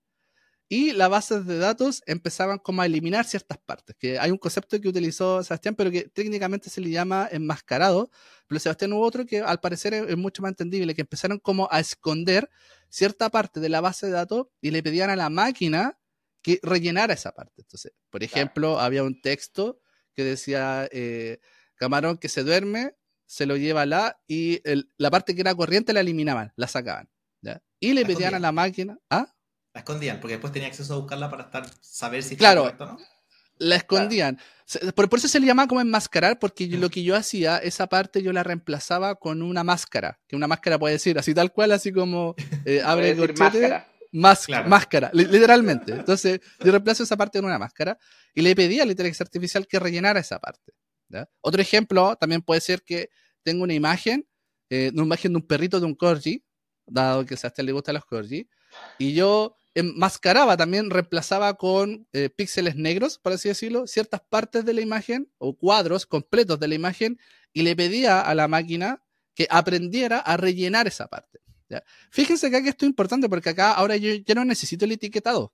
Y 0.75 0.91
las 0.91 1.09
bases 1.09 1.47
de 1.47 1.59
datos 1.59 2.03
empezaban 2.05 2.59
como 2.59 2.83
a 2.83 2.87
eliminar 2.87 3.25
ciertas 3.27 3.59
partes. 3.59 3.95
Que 3.97 4.19
hay 4.19 4.33
un 4.33 4.39
concepto 4.39 4.81
que 4.81 4.89
utilizó 4.89 5.41
Sebastián, 5.45 5.77
pero 5.77 5.89
que 5.89 6.09
técnicamente 6.09 6.69
se 6.69 6.81
le 6.81 6.91
llama 6.91 7.29
enmascarado. 7.31 8.11
Pero 8.49 8.59
Sebastián 8.59 8.93
hubo 8.93 9.07
otro 9.07 9.25
que 9.25 9.39
al 9.39 9.61
parecer 9.61 9.95
es, 9.95 10.17
mucho 10.17 10.43
más 10.43 10.51
entendible, 10.51 10.93
que 10.97 11.03
empezaron 11.03 11.39
como 11.39 11.69
a 11.71 11.79
esconder 11.79 12.51
cierta 12.89 13.31
parte 13.31 13.61
de 13.61 13.69
la 13.69 13.81
base 13.81 14.07
de 14.07 14.13
datos 14.15 14.49
y 14.61 14.73
le 14.73 14.83
pedían 14.83 15.11
a 15.11 15.15
la 15.15 15.31
máquina 15.31 15.97
que 16.43 16.59
rellenara 16.61 17.15
esa 17.15 17.31
parte. 17.31 17.63
Entonces, 17.63 17.93
por 18.11 18.25
ejemplo, 18.25 18.81
había 18.81 19.05
un 19.05 19.21
texto 19.21 19.79
que 20.13 20.25
decía 20.25 20.89
eh, 20.91 21.39
camarón 21.77 22.19
que 22.19 22.29
se 22.29 22.43
duerme, 22.43 22.97
se 23.27 23.47
lo 23.47 23.57
lleva 23.57 23.87
la 23.87 24.21
y 24.27 24.61
la 24.97 25.13
parte 25.13 25.37
que 25.37 25.43
era 25.43 25.55
corriente 25.55 25.93
la 25.93 26.01
eliminaban, 26.01 26.53
la 26.57 26.67
sacaban. 26.67 27.09
Y 27.79 27.93
le 27.93 28.07
pedían 28.07 28.35
a 28.35 28.39
la 28.39 28.51
máquina. 28.51 28.99
¿Ah? 29.11 29.34
La 29.75 29.81
escondían, 29.81 30.21
porque 30.21 30.35
después 30.35 30.53
tenía 30.53 30.69
acceso 30.69 30.95
a 30.95 30.99
buscarla 30.99 31.29
para 31.29 31.45
estar, 31.45 31.67
saber 31.81 32.23
si 32.23 32.37
claro, 32.37 32.63
correcto 32.63 32.87
no. 32.87 32.99
La 33.59 33.77
escondían. 33.77 34.39
Por, 34.95 35.09
eso 35.15 35.29
se 35.29 35.39
le 35.39 35.47
llama 35.47 35.69
como 35.69 35.81
enmascarar, 35.81 36.39
porque 36.39 36.67
lo 36.67 36.91
que 36.91 37.03
yo 37.03 37.15
hacía, 37.15 37.59
esa 37.59 37.87
parte 37.87 38.23
yo 38.23 38.33
la 38.33 38.43
reemplazaba 38.43 39.15
con 39.17 39.43
una 39.43 39.63
máscara. 39.63 40.19
Que 40.27 40.37
una 40.37 40.49
máscara 40.49 40.79
puede 40.79 40.95
decir 40.95 41.19
así 41.19 41.35
tal 41.35 41.53
cual, 41.53 41.73
así 41.73 41.93
como 41.93 42.35
eh, 42.65 42.83
abre 42.85 43.11
el 43.11 43.19
corchete. 43.19 43.85
Máscara. 44.17 44.69
máscara, 44.69 45.11
literalmente. 45.13 45.93
Entonces, 45.93 46.41
yo 46.61 46.71
reemplazo 46.71 47.03
esa 47.03 47.17
parte 47.17 47.41
con 47.41 47.47
una 47.47 47.59
máscara 47.59 47.99
y 48.33 48.43
le 48.43 48.55
pedí 48.55 48.79
a 48.79 48.85
la 48.85 48.93
inteligencia 48.93 49.25
artificial 49.25 49.67
que 49.67 49.81
rellenara 49.81 50.21
esa 50.21 50.39
parte. 50.39 50.73
Otro 51.41 51.61
ejemplo 51.61 52.15
también 52.17 52.41
puede 52.41 52.61
ser 52.61 52.83
que 52.83 53.11
tengo 53.43 53.65
una 53.65 53.75
imagen, 53.75 54.27
eh, 54.71 54.91
una 54.95 55.03
imagen 55.03 55.33
de 55.33 55.39
un 55.39 55.47
perrito 55.47 55.81
de 55.81 55.87
un 55.87 55.97
corgi, 55.97 56.45
dado 56.87 57.27
que 57.27 57.35
a 57.35 57.37
Sebastián 57.37 57.67
le 57.67 57.73
gustan 57.73 57.95
los 57.95 58.05
corgi, 58.05 58.49
y 58.99 59.15
yo 59.15 59.57
enmascaraba 59.75 60.57
también, 60.57 60.91
reemplazaba 60.91 61.55
con 61.55 62.07
eh, 62.13 62.31
píxeles 62.31 62.77
negros, 62.77 63.19
por 63.19 63.33
así 63.33 63.49
decirlo, 63.49 63.87
ciertas 63.87 64.21
partes 64.21 64.65
de 64.65 64.73
la 64.73 64.81
imagen 64.81 65.31
o 65.39 65.57
cuadros 65.57 66.07
completos 66.07 66.61
de 66.61 66.69
la 66.69 66.75
imagen 66.77 67.19
y 67.53 67.63
le 67.63 67.75
pedía 67.75 68.21
a 68.21 68.35
la 68.35 68.49
máquina 68.49 69.03
que 69.35 69.47
aprendiera 69.51 70.19
a 70.19 70.37
rellenar 70.37 70.87
esa 70.87 71.09
parte. 71.09 71.41
Fíjense 72.11 72.51
que 72.51 72.57
aquí 72.57 72.69
esto 72.69 72.85
es 72.85 72.91
importante 72.91 73.29
porque 73.29 73.51
acá 73.51 73.73
ahora 73.73 73.97
yo 73.97 74.13
ya 74.15 74.35
no 74.35 74.45
necesito 74.45 74.85
el 74.85 74.93
etiquetado. 74.93 75.53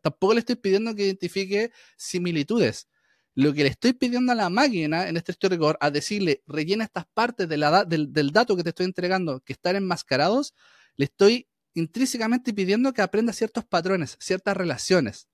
Tampoco 0.00 0.34
le 0.34 0.40
estoy 0.40 0.56
pidiendo 0.56 0.94
que 0.94 1.04
identifique 1.04 1.72
similitudes. 1.96 2.88
Lo 3.34 3.52
que 3.52 3.64
le 3.64 3.70
estoy 3.70 3.92
pidiendo 3.92 4.32
a 4.32 4.34
la 4.34 4.48
máquina 4.48 5.08
en 5.08 5.16
este 5.16 5.34
rigor, 5.48 5.76
a 5.80 5.90
decirle 5.90 6.42
rellena 6.46 6.84
estas 6.84 7.04
partes 7.06 7.48
del, 7.48 7.64
del 7.88 8.30
dato 8.30 8.56
que 8.56 8.62
te 8.62 8.70
estoy 8.70 8.86
entregando 8.86 9.40
que 9.40 9.52
están 9.52 9.76
enmascarados, 9.76 10.54
le 10.96 11.06
estoy 11.06 11.48
intrínsecamente 11.76 12.54
pidiendo 12.54 12.92
que 12.92 13.02
aprenda 13.02 13.32
ciertos 13.32 13.64
patrones, 13.64 14.16
ciertas 14.18 14.56
relaciones. 14.56 15.28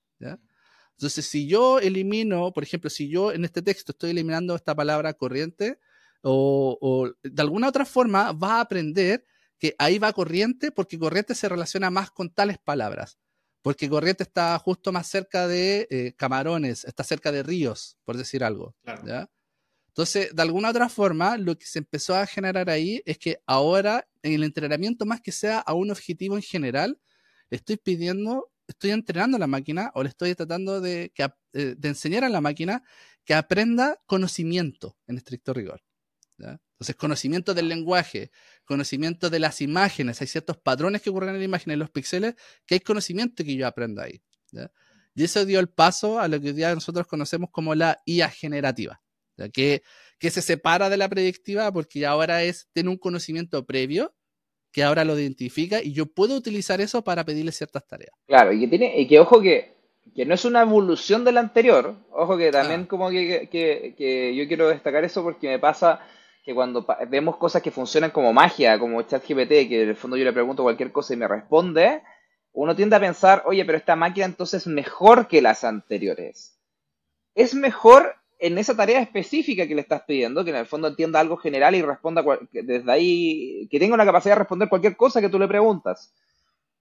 Entonces, 0.91 1.25
si 1.25 1.47
yo 1.47 1.79
elimino, 1.79 2.51
por 2.51 2.63
ejemplo, 2.63 2.89
si 2.89 3.09
yo 3.09 3.31
en 3.31 3.45
este 3.45 3.61
texto 3.61 3.93
estoy 3.93 4.11
eliminando 4.11 4.53
esta 4.55 4.75
palabra 4.75 5.13
corriente, 5.13 5.79
o, 6.21 7.09
de 7.23 7.41
alguna 7.41 7.69
otra 7.69 7.85
forma 7.85 8.31
va 8.33 8.57
a 8.57 8.61
aprender 8.61 9.25
que 9.57 9.75
ahí 9.77 9.99
va 9.99 10.13
corriente 10.13 10.71
porque 10.71 10.99
corriente 10.99 11.33
se 11.33 11.49
relaciona 11.49 11.89
más 11.89 12.11
con 12.11 12.29
tales 12.29 12.57
palabras. 12.57 13.17
Porque 13.61 13.89
corriente 13.89 14.23
está 14.23 14.59
justo 14.59 14.91
más 14.91 15.07
cerca 15.07 15.47
de 15.47 15.87
eh, 15.89 16.13
camarones, 16.17 16.83
está 16.83 17.05
cerca 17.05 17.31
de 17.31 17.43
ríos, 17.43 17.97
por 18.03 18.17
decir 18.17 18.43
algo. 18.43 18.75
Entonces, 19.93 20.35
de 20.35 20.41
alguna 20.41 20.71
otra 20.71 20.89
forma, 20.89 21.37
lo 21.37 21.55
que 21.55 21.67
se 21.67 21.77
empezó 21.79 22.15
a 22.15 22.25
generar 22.25 22.67
ahí 22.67 23.03
es 23.05 23.19
que 23.19 23.39
ahora, 23.45 24.07
en 24.23 24.33
el 24.33 24.43
entrenamiento, 24.43 25.05
más 25.05 25.21
que 25.21 25.31
sea 25.31 25.59
a 25.59 25.73
un 25.75 25.91
objetivo 25.91 26.35
en 26.35 26.41
general, 26.41 26.99
estoy 27.51 27.77
pidiendo, 27.77 28.51
estoy 28.67 28.89
entrenando 28.89 29.37
a 29.37 29.39
la 29.39 29.45
máquina 29.45 29.91
o 29.93 30.01
le 30.01 30.09
estoy 30.09 30.33
tratando 30.33 30.81
de, 30.81 31.13
eh, 31.53 31.75
enseñar 31.83 32.23
a 32.23 32.29
la 32.29 32.41
máquina 32.41 32.83
que 33.23 33.35
aprenda 33.35 34.01
conocimiento 34.07 34.97
en 35.05 35.17
estricto 35.17 35.53
rigor. 35.53 35.83
Entonces, 36.39 36.95
conocimiento 36.95 37.53
del 37.53 37.69
lenguaje, 37.69 38.31
conocimiento 38.65 39.29
de 39.29 39.39
las 39.39 39.61
imágenes, 39.61 40.19
hay 40.21 40.27
ciertos 40.27 40.57
patrones 40.57 41.03
que 41.03 41.11
ocurren 41.11 41.29
en 41.29 41.39
la 41.39 41.45
imagen, 41.45 41.71
en 41.71 41.79
los 41.79 41.91
píxeles, 41.91 42.33
que 42.65 42.75
hay 42.75 42.79
conocimiento 42.79 43.43
que 43.43 43.55
yo 43.55 43.67
aprendo 43.67 44.01
ahí. 44.01 44.23
Y 45.13 45.23
eso 45.23 45.45
dio 45.45 45.59
el 45.59 45.69
paso 45.69 46.19
a 46.19 46.27
lo 46.27 46.41
que 46.41 46.47
hoy 46.47 46.53
día 46.53 46.73
nosotros 46.73 47.05
conocemos 47.05 47.51
como 47.51 47.75
la 47.75 48.01
IA 48.05 48.29
generativa, 48.29 49.02
que, 49.51 49.83
que 50.19 50.29
se 50.29 50.41
separa 50.41 50.89
de 50.89 50.97
la 50.97 51.09
predictiva 51.09 51.71
porque 51.71 52.05
ahora 52.05 52.43
es, 52.43 52.69
tiene 52.73 52.89
un 52.89 52.97
conocimiento 52.97 53.65
previo 53.65 54.13
que 54.71 54.83
ahora 54.83 55.05
lo 55.05 55.17
identifica 55.17 55.81
y 55.81 55.93
yo 55.93 56.07
puedo 56.07 56.35
utilizar 56.35 56.81
eso 56.81 57.03
para 57.03 57.23
pedirle 57.23 57.51
ciertas 57.51 57.85
tareas. 57.87 58.11
Claro, 58.25 58.51
y 58.51 58.59
que 58.59 58.67
tiene, 58.67 58.99
y 58.99 59.07
que 59.07 59.19
ojo 59.19 59.39
que, 59.39 59.75
que 60.15 60.25
no 60.25 60.33
es 60.33 60.45
una 60.45 60.61
evolución 60.61 61.23
de 61.23 61.31
la 61.31 61.41
anterior, 61.41 61.95
ojo 62.11 62.37
que 62.37 62.51
también 62.51 62.85
como 62.85 63.09
que, 63.09 63.47
que, 63.51 63.93
que, 63.95 64.35
yo 64.35 64.47
quiero 64.47 64.69
destacar 64.69 65.03
eso 65.03 65.23
porque 65.23 65.47
me 65.47 65.59
pasa 65.59 66.01
que 66.43 66.55
cuando 66.55 66.85
vemos 67.07 67.37
cosas 67.37 67.61
que 67.61 67.71
funcionan 67.71 68.11
como 68.11 68.33
magia, 68.33 68.77
como 68.79 69.01
ChatGPT, 69.01 69.69
que 69.69 69.83
en 69.83 69.89
el 69.89 69.95
fondo 69.95 70.17
yo 70.17 70.25
le 70.25 70.33
pregunto 70.33 70.63
cualquier 70.63 70.91
cosa 70.91 71.13
y 71.13 71.17
me 71.17 71.27
responde, 71.27 72.01
uno 72.51 72.75
tiende 72.75 72.95
a 72.95 72.99
pensar, 72.99 73.43
oye, 73.45 73.63
pero 73.65 73.77
esta 73.77 73.95
máquina 73.95 74.25
entonces 74.25 74.63
es 74.63 74.67
mejor 74.67 75.27
que 75.27 75.41
las 75.41 75.63
anteriores. 75.63 76.59
Es 77.35 77.55
mejor 77.55 78.15
en 78.39 78.57
esa 78.57 78.75
tarea 78.75 78.99
específica 78.99 79.67
que 79.67 79.75
le 79.75 79.81
estás 79.81 80.03
pidiendo, 80.03 80.43
que 80.43 80.49
en 80.49 80.57
el 80.57 80.65
fondo 80.65 80.87
entienda 80.87 81.19
algo 81.19 81.37
general 81.37 81.75
y 81.75 81.81
responda 81.81 82.23
desde 82.51 82.91
ahí, 82.91 83.67
que 83.69 83.79
tenga 83.79 83.93
una 83.93 84.05
capacidad 84.05 84.35
de 84.35 84.39
responder 84.39 84.69
cualquier 84.69 84.97
cosa 84.97 85.21
que 85.21 85.29
tú 85.29 85.39
le 85.39 85.47
preguntas. 85.47 86.13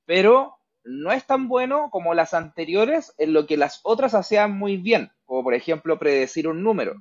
Pero 0.05 0.57
no 0.85 1.13
es 1.13 1.25
tan 1.27 1.49
bueno 1.49 1.91
como 1.91 2.15
las 2.15 2.35
anteriores 2.35 3.15
en 3.19 3.33
lo 3.33 3.47
que 3.47 3.57
las 3.57 3.81
otras 3.85 4.15
hacían 4.15 4.57
muy 4.59 4.77
bien, 4.77 5.11
como 5.25 5.45
por 5.45 5.55
ejemplo 5.55 5.99
predecir 5.99 6.49
un 6.49 6.63
número. 6.63 7.01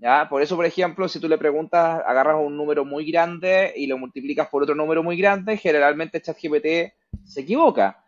¿ya? 0.00 0.28
Por 0.28 0.42
eso, 0.42 0.56
por 0.56 0.66
ejemplo, 0.66 1.08
si 1.08 1.20
tú 1.20 1.28
le 1.28 1.38
preguntas, 1.38 2.02
agarras 2.06 2.36
un 2.38 2.56
número 2.56 2.84
muy 2.84 3.10
grande 3.10 3.72
y 3.76 3.86
lo 3.86 3.96
multiplicas 3.98 4.48
por 4.48 4.62
otro 4.62 4.74
número 4.74 5.02
muy 5.02 5.16
grande, 5.16 5.56
generalmente 5.56 6.20
ChatGPT 6.20 6.92
se 7.24 7.40
equivoca, 7.40 8.04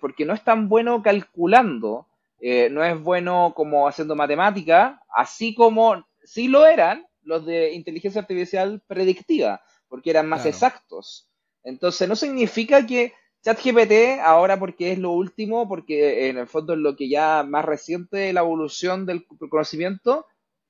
porque 0.00 0.24
no 0.24 0.32
es 0.32 0.42
tan 0.42 0.68
bueno 0.68 1.02
calculando, 1.02 2.06
eh, 2.46 2.68
no 2.68 2.84
es 2.84 3.00
bueno 3.00 3.54
como 3.56 3.88
haciendo 3.88 4.14
matemática, 4.14 5.00
así 5.16 5.54
como 5.54 6.06
sí 6.24 6.46
lo 6.46 6.66
eran 6.66 7.06
los 7.22 7.46
de 7.46 7.72
inteligencia 7.72 8.20
artificial 8.20 8.82
predictiva, 8.86 9.62
porque 9.88 10.10
eran 10.10 10.28
más 10.28 10.44
exactos. 10.44 11.26
Entonces, 11.62 12.06
no 12.06 12.14
significa 12.14 12.84
que 12.84 13.14
ChatGPT, 13.42 14.20
ahora 14.22 14.58
porque 14.58 14.92
es 14.92 14.98
lo 14.98 15.12
último, 15.12 15.66
porque 15.66 16.28
en 16.28 16.36
el 16.36 16.46
fondo 16.46 16.74
es 16.74 16.80
lo 16.80 16.96
que 16.96 17.08
ya 17.08 17.44
más 17.44 17.64
reciente 17.64 18.30
la 18.34 18.40
evolución 18.40 19.06
del 19.06 19.24
conocimiento, 19.26 20.26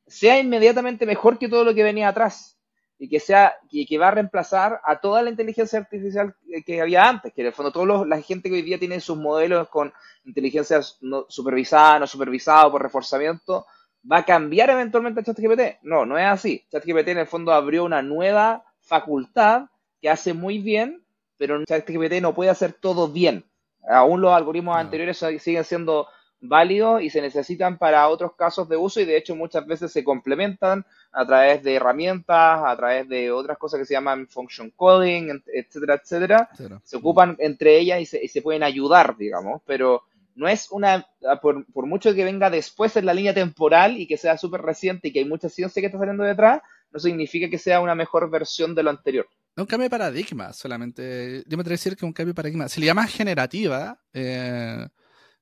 sea 0.06 0.38
inmediatamente 0.38 1.06
mejor 1.06 1.40
que 1.40 1.48
todo 1.48 1.64
lo 1.64 1.74
que 1.74 1.82
venía 1.82 2.06
atrás 2.06 2.53
y 2.98 3.08
que 3.08 3.20
sea 3.20 3.56
que, 3.70 3.86
que 3.86 3.98
va 3.98 4.08
a 4.08 4.12
reemplazar 4.12 4.80
a 4.84 5.00
toda 5.00 5.22
la 5.22 5.30
inteligencia 5.30 5.78
artificial 5.78 6.34
que, 6.64 6.80
había 6.80 7.08
antes, 7.08 7.32
que 7.32 7.40
en 7.40 7.48
el 7.48 7.52
fondo 7.52 7.72
toda 7.72 8.06
la 8.06 8.20
gente 8.20 8.48
que 8.48 8.56
hoy 8.56 8.62
día 8.62 8.78
tiene 8.78 9.00
sus 9.00 9.16
modelos 9.16 9.68
con 9.68 9.92
inteligencia 10.24 10.80
no 11.00 11.26
supervisada, 11.28 11.98
no 11.98 12.06
supervisada 12.06 12.70
por 12.70 12.82
reforzamiento, 12.82 13.66
va 14.10 14.18
a 14.18 14.24
cambiar 14.24 14.70
eventualmente 14.70 15.20
a 15.20 15.24
ChatGPT. 15.24 15.82
No, 15.82 16.06
no 16.06 16.18
es 16.18 16.26
así. 16.26 16.64
ChatGPT 16.70 17.08
en 17.08 17.18
el 17.18 17.26
fondo 17.26 17.52
abrió 17.52 17.84
una 17.84 18.02
nueva 18.02 18.64
facultad 18.80 19.66
que 20.00 20.10
hace 20.10 20.34
muy 20.34 20.58
bien 20.58 21.04
pero 21.36 21.64
ChatGPT 21.64 22.20
no 22.20 22.34
puede 22.34 22.50
hacer 22.50 22.72
todo 22.72 23.08
bien. 23.08 23.44
Aún 23.88 24.20
los 24.20 24.32
algoritmos 24.32 24.76
anteriores 24.76 25.22
siguen 25.40 25.64
siendo 25.64 26.08
válidos 26.48 27.02
y 27.02 27.10
se 27.10 27.20
necesitan 27.20 27.78
para 27.78 28.08
otros 28.08 28.34
casos 28.34 28.68
de 28.68 28.76
uso 28.76 29.00
y 29.00 29.04
de 29.04 29.16
hecho 29.16 29.34
muchas 29.34 29.66
veces 29.66 29.92
se 29.92 30.04
complementan 30.04 30.84
a 31.12 31.26
través 31.26 31.62
de 31.62 31.74
herramientas, 31.74 32.60
a 32.64 32.76
través 32.76 33.08
de 33.08 33.30
otras 33.30 33.58
cosas 33.58 33.80
que 33.80 33.86
se 33.86 33.94
llaman 33.94 34.28
function 34.28 34.70
coding, 34.70 35.42
etcétera, 35.46 36.00
etcétera. 36.02 36.48
Se 36.82 36.96
ocupan 36.96 37.36
entre 37.38 37.78
ellas 37.78 38.00
y 38.00 38.28
se, 38.28 38.42
pueden 38.42 38.62
ayudar, 38.62 39.16
digamos, 39.16 39.62
pero 39.66 40.02
no 40.34 40.48
es 40.48 40.70
una, 40.70 41.06
por, 41.40 41.64
por, 41.72 41.86
mucho 41.86 42.14
que 42.14 42.24
venga 42.24 42.50
después 42.50 42.96
en 42.96 43.06
la 43.06 43.14
línea 43.14 43.32
temporal 43.34 43.96
y 43.96 44.06
que 44.06 44.16
sea 44.16 44.36
súper 44.36 44.62
reciente 44.62 45.08
y 45.08 45.12
que 45.12 45.20
hay 45.20 45.24
mucha 45.24 45.48
ciencia 45.48 45.80
que 45.80 45.86
está 45.86 45.98
saliendo 45.98 46.24
detrás, 46.24 46.60
no 46.92 46.98
significa 46.98 47.48
que 47.48 47.58
sea 47.58 47.80
una 47.80 47.94
mejor 47.94 48.30
versión 48.30 48.74
de 48.74 48.82
lo 48.82 48.90
anterior. 48.90 49.26
Un 49.56 49.66
cambio 49.66 49.84
de 49.84 49.90
paradigma, 49.90 50.52
solamente. 50.52 51.44
Yo 51.46 51.56
me 51.56 51.60
atrevo 51.60 51.74
a 51.74 51.78
decir 51.78 51.96
que 51.96 52.04
un 52.04 52.12
cambio 52.12 52.32
de 52.32 52.36
paradigma. 52.36 52.68
Si 52.68 52.80
le 52.80 52.86
llamas 52.86 53.12
generativa, 53.12 54.00
eh, 54.12 54.88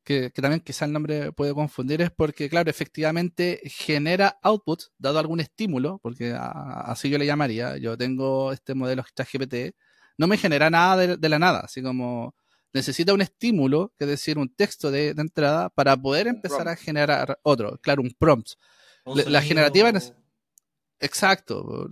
que, 0.04 0.30
también 0.30 0.60
quizá 0.60 0.84
el 0.84 0.92
nombre 0.92 1.32
puede 1.32 1.54
confundir, 1.54 2.02
es 2.02 2.10
porque, 2.10 2.48
claro, 2.48 2.70
efectivamente 2.70 3.60
genera 3.64 4.38
output, 4.42 4.82
dado 4.98 5.18
algún 5.18 5.40
estímulo, 5.40 5.98
porque 6.02 6.36
así 6.36 7.08
yo 7.08 7.18
le 7.18 7.26
llamaría. 7.26 7.76
Yo 7.76 7.96
tengo 7.96 8.52
este 8.52 8.74
modelo 8.74 9.04
GPT, 9.04 9.74
no 10.18 10.26
me 10.26 10.36
genera 10.36 10.70
nada 10.70 11.16
de, 11.16 11.28
la 11.28 11.38
nada, 11.38 11.60
así 11.60 11.82
como 11.82 12.34
necesita 12.72 13.12
un 13.12 13.20
estímulo, 13.20 13.92
que 13.98 14.04
es 14.04 14.10
decir, 14.10 14.38
un 14.38 14.54
texto 14.54 14.90
de, 14.90 15.08
entrada, 15.10 15.68
para 15.70 15.96
poder 15.96 16.26
empezar 16.26 16.68
a 16.68 16.76
generar 16.76 17.38
otro. 17.42 17.78
Claro, 17.82 18.02
un 18.02 18.10
prompt. 18.18 18.52
La, 19.04 19.42
generativa 19.42 19.90
es. 19.90 20.14
Exacto 21.00 21.88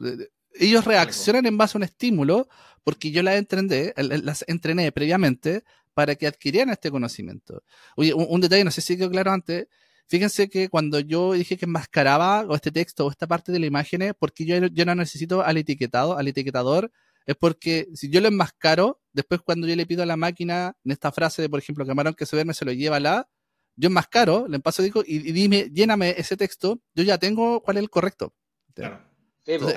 ellos 0.54 0.84
reaccionan 0.84 1.46
en 1.46 1.56
base 1.56 1.76
a 1.76 1.78
un 1.78 1.84
estímulo 1.84 2.48
porque 2.82 3.10
yo 3.10 3.22
las 3.22 3.36
entrené, 3.36 3.92
las 3.96 4.44
entrené 4.48 4.90
previamente 4.92 5.64
para 6.00 6.16
que 6.16 6.26
adquirieran 6.26 6.70
este 6.70 6.90
conocimiento. 6.90 7.62
Oye, 7.94 8.14
un, 8.14 8.40
detalle, 8.40 8.64
no 8.64 8.70
sé 8.70 8.80
si 8.80 8.96
quedó 8.96 9.10
claro 9.10 9.32
antes. 9.32 9.66
Fíjense 10.08 10.48
que 10.48 10.70
cuando 10.70 10.98
yo 10.98 11.34
dije 11.34 11.58
que 11.58 11.66
enmascaraba 11.66 12.40
o 12.48 12.54
este 12.54 12.72
texto 12.72 13.04
o 13.04 13.10
esta 13.10 13.26
parte 13.26 13.52
de 13.52 13.58
la 13.58 13.66
imagen, 13.66 14.14
porque 14.18 14.46
yo, 14.46 14.56
yo 14.68 14.84
no 14.86 14.94
necesito 14.94 15.42
al 15.42 15.58
etiquetado, 15.58 16.16
al 16.16 16.26
etiquetador, 16.26 16.90
es 17.26 17.36
porque 17.36 17.88
si 17.94 18.08
yo 18.08 18.22
lo 18.22 18.28
enmascaro, 18.28 18.98
después 19.12 19.42
cuando 19.42 19.66
yo 19.66 19.76
le 19.76 19.84
pido 19.84 20.02
a 20.02 20.06
la 20.06 20.16
máquina, 20.16 20.74
en 20.84 20.92
esta 20.92 21.12
frase 21.12 21.42
de, 21.42 21.50
por 21.50 21.58
ejemplo, 21.58 21.84
camarón 21.84 22.14
que 22.14 22.24
se 22.24 22.34
duerme 22.34 22.54
se 22.54 22.64
lo 22.64 22.72
lleva 22.72 22.98
la, 22.98 23.28
yo 23.76 23.88
enmascaro, 23.88 24.48
le 24.48 24.58
paso 24.60 24.82
digo 24.82 25.02
y, 25.06 25.16
y 25.28 25.32
dime, 25.32 25.70
lléname 25.70 26.14
ese 26.16 26.34
texto, 26.34 26.80
yo 26.94 27.04
ya 27.04 27.18
tengo 27.18 27.60
cuál 27.60 27.76
es 27.76 27.82
el 27.82 27.90
correcto. 27.90 28.32
Claro 28.74 29.10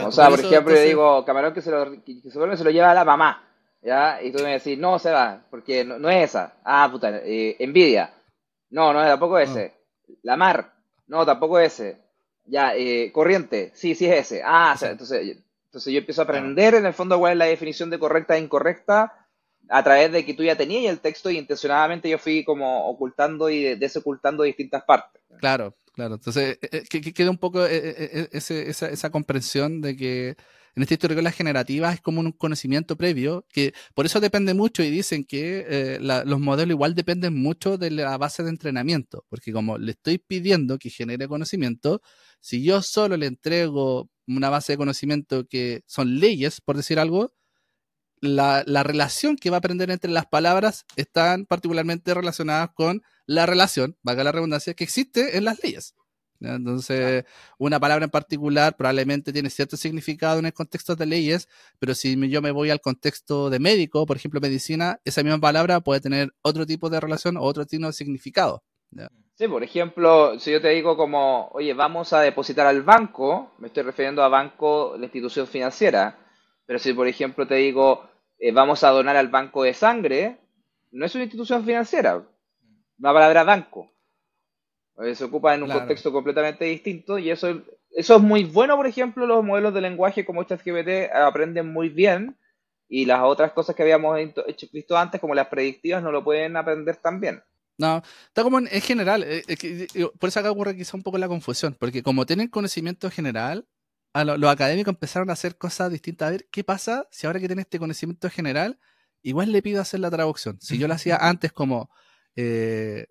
o 0.05 0.11
sea, 0.11 0.30
por, 0.30 0.39
ejemplo, 0.39 0.76
yo 0.76 0.82
digo, 0.82 1.26
camarón 1.26 1.53
que 1.53 1.61
se 1.61 1.71
lo, 1.71 1.91
que 2.03 2.21
se, 2.30 2.38
duerme, 2.38 2.57
se 2.57 2.63
lo 2.63 2.71
lleva 2.71 2.91
a 2.91 2.93
la 2.93 3.05
mamá. 3.05 3.49
¿Ya? 3.84 4.21
Y 4.21 4.31
tú 4.31 4.43
me 4.43 4.53
decís, 4.53 4.77
no, 4.77 4.97
se 4.97 5.11
va, 5.11 5.45
porque 5.49 5.84
no, 5.84 6.09
es 6.09 6.29
esa. 6.29 6.55
Ah, 6.63 6.88
puta, 6.91 7.17
eh, 7.23 7.55
envidia. 7.59 8.13
No, 8.69 8.93
no, 8.93 9.01
tampoco 9.03 9.38
ese. 9.38 9.73
La 10.21 10.38
mar. 10.38 10.73
No, 11.07 11.25
tampoco 11.25 11.59
ese. 11.59 11.97
Ya, 12.45 12.75
eh, 12.75 13.11
corriente. 13.11 13.71
Sí, 13.75 13.93
sí 13.95 14.05
es 14.05 14.19
ese. 14.19 14.41
Ah, 14.43 14.75
entonces, 14.81 15.38
entonces 15.65 15.93
yo 15.93 15.99
empiezo 15.99 16.21
a 16.21 16.25
aprender 16.25 16.75
en 16.75 16.86
el 16.86 16.93
fondo 16.93 17.19
cuál 17.19 17.34
es 17.34 17.38
la 17.38 17.45
definición 17.45 17.89
de 17.89 17.99
correcta 17.99 18.38
e 18.38 18.41
incorrecta 18.41 19.27
a 19.69 19.84
través 19.84 20.11
de 20.11 20.25
que 20.25 20.34
tú 20.34 20.43
ya 20.43 20.55
tenías 20.55 20.91
el 20.91 20.99
texto 20.99 21.29
y 21.29 21.38
intencionadamente 21.38 22.09
yo 22.09 22.17
fui 22.17 22.43
como 22.43 22.88
ocultando 22.88 23.49
y 23.49 23.75
desocultando 23.75 24.43
distintas 24.43 24.84
partes. 24.84 25.21
Claro, 25.39 25.75
Claro, 25.93 26.15
entonces 26.15 26.57
eh, 26.61 26.69
eh, 26.71 26.84
que, 26.89 27.13
queda 27.13 27.29
un 27.29 27.38
poco 27.38 27.65
eh, 27.65 28.27
esa, 28.31 28.88
esa, 28.88 29.09
comprensión 29.11 29.79
de 29.79 29.95
que 29.95 30.36
en 30.76 30.82
esta 30.82 30.95
historia 30.95 31.21
las 31.21 31.36
generativas 31.36 31.95
es 31.95 32.01
como 32.01 32.19
un 32.19 32.32
conocimiento 32.32 32.95
previo, 32.97 33.45
que 33.49 33.74
por 33.93 34.05
eso 34.05 34.19
depende 34.19 34.53
mucho 34.53 34.84
y 34.84 34.89
dicen 34.89 35.24
que 35.24 35.99
los 36.01 36.39
modelos 36.39 36.74
igual 36.74 36.95
dependen 36.95 37.36
mucho 37.39 37.78
de 37.78 37.91
la 37.91 38.17
base 38.17 38.43
de 38.43 38.49
entrenamiento, 38.49 39.26
porque 39.30 39.53
como 39.53 39.78
le 39.78 39.91
estoy 39.91 40.17
pidiendo 40.17 40.80
que 40.80 40.89
genere 40.89 41.28
conocimiento, 41.28 42.01
si 42.39 42.63
yo 42.63 42.82
solo 42.82 43.17
le 43.17 43.28
entrego 43.28 44.09
una 44.28 44.49
base 44.49 44.74
de 44.74 44.78
conocimiento 44.78 45.47
que 45.47 45.84
son 45.86 46.19
leyes, 46.19 46.59
por 46.61 46.78
decir 46.78 46.99
algo, 46.99 47.34
la, 48.19 48.63
la 48.65 48.84
relación 48.84 49.36
que 49.36 49.49
va 49.49 49.57
a 49.57 49.59
aprender 49.59 49.91
entre 49.91 50.09
las 50.09 50.26
palabras 50.26 50.86
están 50.95 51.45
particularmente 51.45 52.13
relacionadas 52.13 52.69
con 52.74 53.03
la 53.26 53.45
relación, 53.45 53.97
valga 54.01 54.24
la 54.24 54.32
redundancia, 54.32 54.74
que 54.74 54.86
existe 54.86 55.38
en 55.38 55.43
las 55.43 55.61
leyes. 55.61 55.93
Entonces, 56.39 57.25
una 57.57 57.79
palabra 57.79 58.05
en 58.05 58.11
particular 58.11 58.75
probablemente 58.75 59.31
tiene 59.31 59.49
cierto 59.49 59.77
significado 59.77 60.39
en 60.39 60.45
el 60.45 60.53
contexto 60.53 60.95
de 60.95 61.05
leyes, 61.05 61.47
pero 61.79 61.95
si 61.95 62.17
yo 62.29 62.41
me 62.41 62.51
voy 62.51 62.69
al 62.69 62.81
contexto 62.81 63.49
de 63.49 63.59
médico, 63.59 64.05
por 64.05 64.17
ejemplo, 64.17 64.41
medicina, 64.41 64.99
esa 65.05 65.23
misma 65.23 65.39
palabra 65.39 65.79
puede 65.79 66.01
tener 66.01 66.34
otro 66.41 66.65
tipo 66.65 66.89
de 66.89 66.99
relación 66.99 67.38
o 67.38 67.41
otro 67.43 67.65
tipo 67.65 67.86
de 67.86 67.93
significado. 67.93 68.63
Sí, 69.36 69.47
por 69.47 69.63
ejemplo, 69.63 70.39
si 70.39 70.51
yo 70.51 70.61
te 70.61 70.69
digo 70.69 70.95
como, 70.95 71.49
oye, 71.53 71.73
vamos 71.73 72.13
a 72.13 72.21
depositar 72.21 72.67
al 72.67 72.84
banco, 72.84 73.51
me 73.57 73.67
estoy 73.67 73.84
refiriendo 73.84 74.21
a 74.23 74.29
banco, 74.29 74.95
la 74.97 75.05
institución 75.05 75.47
financiera, 75.47 76.19
pero 76.65 76.77
si 76.77 76.93
por 76.93 77.07
ejemplo 77.07 77.47
te 77.47 77.55
digo, 77.55 78.09
eh, 78.38 78.51
vamos 78.51 78.84
a 78.84 78.89
donar 78.89 79.15
al 79.15 79.29
banco 79.29 79.63
de 79.63 79.73
sangre, 79.73 80.38
no 80.91 81.05
es 81.05 81.15
una 81.15 81.23
institución 81.23 81.65
financiera, 81.65 82.23
la 82.99 83.13
palabra 83.13 83.43
banco. 83.43 83.93
Eh, 85.02 85.16
se 85.16 85.24
ocupa 85.24 85.56
en 85.56 85.64
un 85.64 85.72
contexto 85.72 86.12
completamente 86.12 86.66
distinto 86.66 87.18
y 87.18 87.32
eso, 87.32 87.64
eso 87.91 88.16
es 88.16 88.22
muy 88.22 88.44
bueno, 88.44 88.76
por 88.76 88.86
ejemplo, 88.86 89.26
los 89.26 89.44
modelos 89.44 89.74
de 89.74 89.82
lenguaje 89.82 90.26
como 90.26 90.44
ChatGPT 90.44 91.12
aprenden 91.14 91.74
muy 91.74 91.89
bien 91.89 92.38
y 92.88 93.06
las 93.06 93.22
otras 93.22 93.54
cosas 93.54 93.76
que 93.76 93.82
habíamos 93.82 94.18
visto 94.72 94.98
antes, 94.98 95.20
como 95.20 95.34
las 95.34 95.48
predictivas, 95.48 96.04
no 96.04 96.12
lo 96.12 96.24
pueden 96.24 96.56
aprender 96.56 96.98
tan 96.98 97.20
bien. 97.20 97.41
No, 97.78 98.04
está 98.28 98.44
como 98.44 98.60
en, 98.60 98.68
general, 98.68 99.24
eh, 99.26 99.44
por 100.20 100.30
eso 100.30 100.39
acá 100.39 100.52
ocurre 100.52 100.76
quizá 100.76 100.96
un 100.96 101.02
poco 101.02 101.18
la 101.18 101.28
confusión, 101.28 101.76
porque 101.80 102.04
como 102.04 102.26
tienen 102.26 102.50
conocimiento 102.50 103.10
general, 103.10 103.66
a 104.14 104.24
los 104.24 104.52
académicos 104.52 104.94
empezaron 104.94 105.30
a 105.30 105.34
hacer 105.34 105.58
cosas 105.58 105.91
distintas. 105.91 106.28
A 106.28 106.32
ver, 106.32 106.48
¿qué 106.52 106.64
pasa 106.64 107.08
si 107.10 107.26
ahora 107.26 107.39
que 107.39 107.48
tiene 107.48 107.64
este 107.64 107.80
conocimiento 107.80 108.30
general, 108.30 108.80
igual 109.24 109.52
le 109.52 109.64
pido 109.64 109.82
hacer 109.82 110.00
la 110.00 110.12
traducción? 110.12 110.60
Si 110.62 110.78
yo 110.78 110.88
lo 110.88 110.94
hacía 110.94 111.18
antes 111.18 111.52
como, 111.52 111.89
eh, 112.36 113.08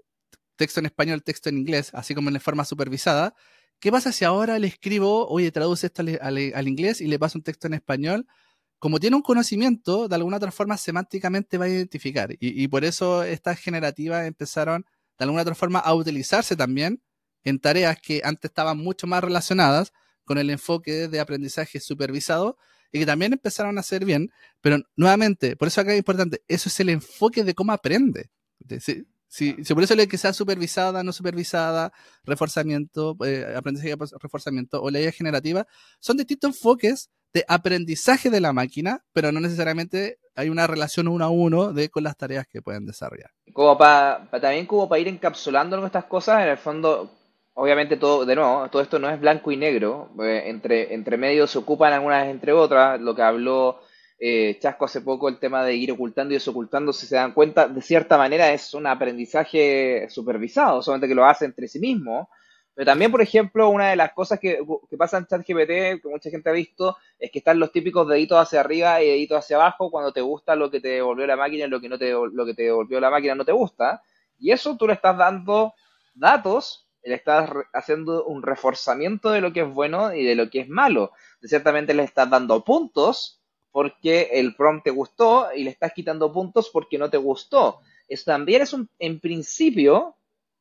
texto 0.62 0.78
en 0.78 0.86
español, 0.86 1.24
texto 1.24 1.48
en 1.48 1.58
inglés, 1.58 1.90
así 1.92 2.14
como 2.14 2.30
en 2.30 2.40
forma 2.40 2.64
supervisada. 2.64 3.34
¿Qué 3.80 3.90
pasa 3.90 4.12
si 4.12 4.24
ahora 4.24 4.60
le 4.60 4.68
escribo, 4.68 5.26
oye, 5.26 5.50
traduce 5.50 5.88
esto 5.88 6.02
al, 6.20 6.68
inglés 6.68 7.00
y 7.00 7.08
le 7.08 7.18
paso 7.18 7.36
un 7.36 7.42
texto 7.42 7.66
en 7.66 7.74
español? 7.74 8.28
Como 8.78 9.00
tiene 9.00 9.16
un 9.16 9.22
conocimiento, 9.22 10.06
de 10.06 10.14
alguna 10.14 10.36
otra 10.36 10.52
forma 10.52 10.76
semánticamente 10.76 11.58
va 11.58 11.64
a 11.64 11.68
identificar. 11.68 12.30
Y, 12.38 12.68
por 12.68 12.84
eso 12.84 13.24
estas 13.24 13.58
generativas 13.58 14.24
empezaron, 14.24 14.86
de 15.18 15.24
alguna 15.24 15.42
otra 15.42 15.56
forma, 15.56 15.80
a 15.80 15.94
utilizarse 15.94 16.54
también 16.54 17.02
en 17.42 17.58
tareas 17.58 17.98
que 18.00 18.20
antes 18.22 18.50
estaban 18.50 18.78
mucho 18.78 19.08
más 19.08 19.24
relacionadas 19.24 19.92
con 20.24 20.38
el 20.38 20.48
enfoque 20.50 21.08
de 21.08 21.18
aprendizaje 21.18 21.80
supervisado 21.80 22.56
y 22.92 23.00
que 23.00 23.06
también 23.06 23.32
empezaron 23.32 23.78
a 23.78 23.80
hacer 23.80 24.04
bien, 24.04 24.30
pero 24.60 24.78
nuevamente, 24.94 25.56
por 25.56 25.66
eso 25.66 25.80
acá 25.80 25.92
es 25.92 25.98
importante, 25.98 26.44
eso 26.46 26.68
es 26.68 26.78
el 26.78 26.90
enfoque 26.90 27.42
de 27.42 27.54
cómo 27.54 27.72
aprende. 27.72 28.30
¿sí? 28.78 29.06
Sí, 29.32 29.54
por 29.72 29.82
eso 29.82 29.94
le 29.94 30.08
que 30.08 30.18
sea 30.18 30.34
supervisada, 30.34 31.02
no 31.02 31.10
supervisada, 31.10 31.90
reforzamiento, 32.22 33.16
eh, 33.24 33.54
aprendizaje 33.56 33.96
reforzamiento 34.20 34.82
o 34.82 34.90
ley 34.90 35.10
generativa, 35.10 35.66
son 36.00 36.18
distintos 36.18 36.50
enfoques 36.50 37.10
de 37.32 37.42
aprendizaje 37.48 38.28
de 38.28 38.42
la 38.42 38.52
máquina, 38.52 39.02
pero 39.14 39.32
no 39.32 39.40
necesariamente 39.40 40.18
hay 40.36 40.50
una 40.50 40.66
relación 40.66 41.08
uno 41.08 41.24
a 41.24 41.30
uno 41.30 41.72
de 41.72 41.88
con 41.88 42.04
las 42.04 42.18
tareas 42.18 42.46
que 42.46 42.60
pueden 42.60 42.84
desarrollar. 42.84 43.30
Como 43.54 43.78
para, 43.78 44.28
también 44.32 44.66
como 44.66 44.86
para 44.86 45.00
ir 45.00 45.08
encapsulando 45.08 45.82
estas 45.86 46.04
cosas, 46.04 46.42
en 46.42 46.50
el 46.50 46.58
fondo, 46.58 47.10
obviamente 47.54 47.96
todo, 47.96 48.26
de 48.26 48.36
nuevo, 48.36 48.68
todo 48.68 48.82
esto 48.82 48.98
no 48.98 49.08
es 49.08 49.18
blanco 49.18 49.50
y 49.50 49.56
negro, 49.56 50.10
eh, 50.22 50.42
entre, 50.44 50.92
entre 50.92 51.16
medios 51.16 51.50
se 51.50 51.56
ocupan 51.56 51.94
algunas 51.94 52.28
entre 52.28 52.52
otras, 52.52 53.00
lo 53.00 53.14
que 53.14 53.22
habló 53.22 53.80
eh, 54.24 54.56
Chasco 54.60 54.84
hace 54.84 55.00
poco 55.00 55.28
el 55.28 55.40
tema 55.40 55.64
de 55.64 55.74
ir 55.74 55.90
ocultando 55.90 56.32
y 56.32 56.36
desocultando, 56.36 56.92
si 56.92 57.06
se 57.06 57.16
dan 57.16 57.32
cuenta, 57.32 57.66
de 57.66 57.82
cierta 57.82 58.16
manera 58.16 58.52
es 58.52 58.72
un 58.72 58.86
aprendizaje 58.86 60.06
supervisado, 60.10 60.80
solamente 60.80 61.08
que 61.08 61.16
lo 61.16 61.24
hace 61.24 61.44
entre 61.44 61.66
sí 61.66 61.80
mismo. 61.80 62.30
Pero 62.72 62.86
también, 62.86 63.10
por 63.10 63.20
ejemplo, 63.20 63.68
una 63.68 63.90
de 63.90 63.96
las 63.96 64.12
cosas 64.12 64.38
que, 64.38 64.60
que 64.88 64.96
pasa 64.96 65.18
en 65.18 65.26
ChatGPT, 65.26 66.00
que 66.00 66.08
mucha 66.08 66.30
gente 66.30 66.50
ha 66.50 66.52
visto, 66.52 66.96
es 67.18 67.32
que 67.32 67.40
están 67.40 67.58
los 67.58 67.72
típicos 67.72 68.06
deditos 68.06 68.38
hacia 68.38 68.60
arriba 68.60 69.02
y 69.02 69.08
deditos 69.08 69.38
hacia 69.40 69.56
abajo 69.56 69.90
cuando 69.90 70.12
te 70.12 70.20
gusta 70.20 70.54
lo 70.54 70.70
que 70.70 70.80
te 70.80 70.88
devolvió 70.88 71.26
la 71.26 71.36
máquina 71.36 71.64
y 71.64 71.68
lo 71.68 71.80
que, 71.80 71.88
no 71.88 71.98
te, 71.98 72.12
lo 72.12 72.46
que 72.46 72.54
te 72.54 72.62
devolvió 72.62 73.00
la 73.00 73.10
máquina 73.10 73.34
no 73.34 73.44
te 73.44 73.50
gusta. 73.50 74.02
Y 74.38 74.52
eso 74.52 74.76
tú 74.76 74.86
le 74.86 74.92
estás 74.92 75.18
dando 75.18 75.74
datos, 76.14 76.86
le 77.02 77.16
estás 77.16 77.50
haciendo 77.72 78.24
un 78.26 78.44
reforzamiento 78.44 79.32
de 79.32 79.40
lo 79.40 79.52
que 79.52 79.62
es 79.62 79.68
bueno 79.68 80.14
y 80.14 80.24
de 80.24 80.36
lo 80.36 80.48
que 80.48 80.60
es 80.60 80.68
malo. 80.68 81.10
Ciertamente 81.42 81.92
le 81.92 82.04
estás 82.04 82.30
dando 82.30 82.62
puntos 82.62 83.41
porque 83.72 84.28
el 84.32 84.54
prompt 84.54 84.84
te 84.84 84.90
gustó 84.90 85.48
y 85.54 85.64
le 85.64 85.70
estás 85.70 85.92
quitando 85.92 86.30
puntos 86.30 86.70
porque 86.70 86.98
no 86.98 87.10
te 87.10 87.16
gustó. 87.16 87.80
Eso 88.06 88.24
también 88.26 88.62
es 88.62 88.72
un, 88.74 88.88
en 88.98 89.18
principio, 89.18 90.14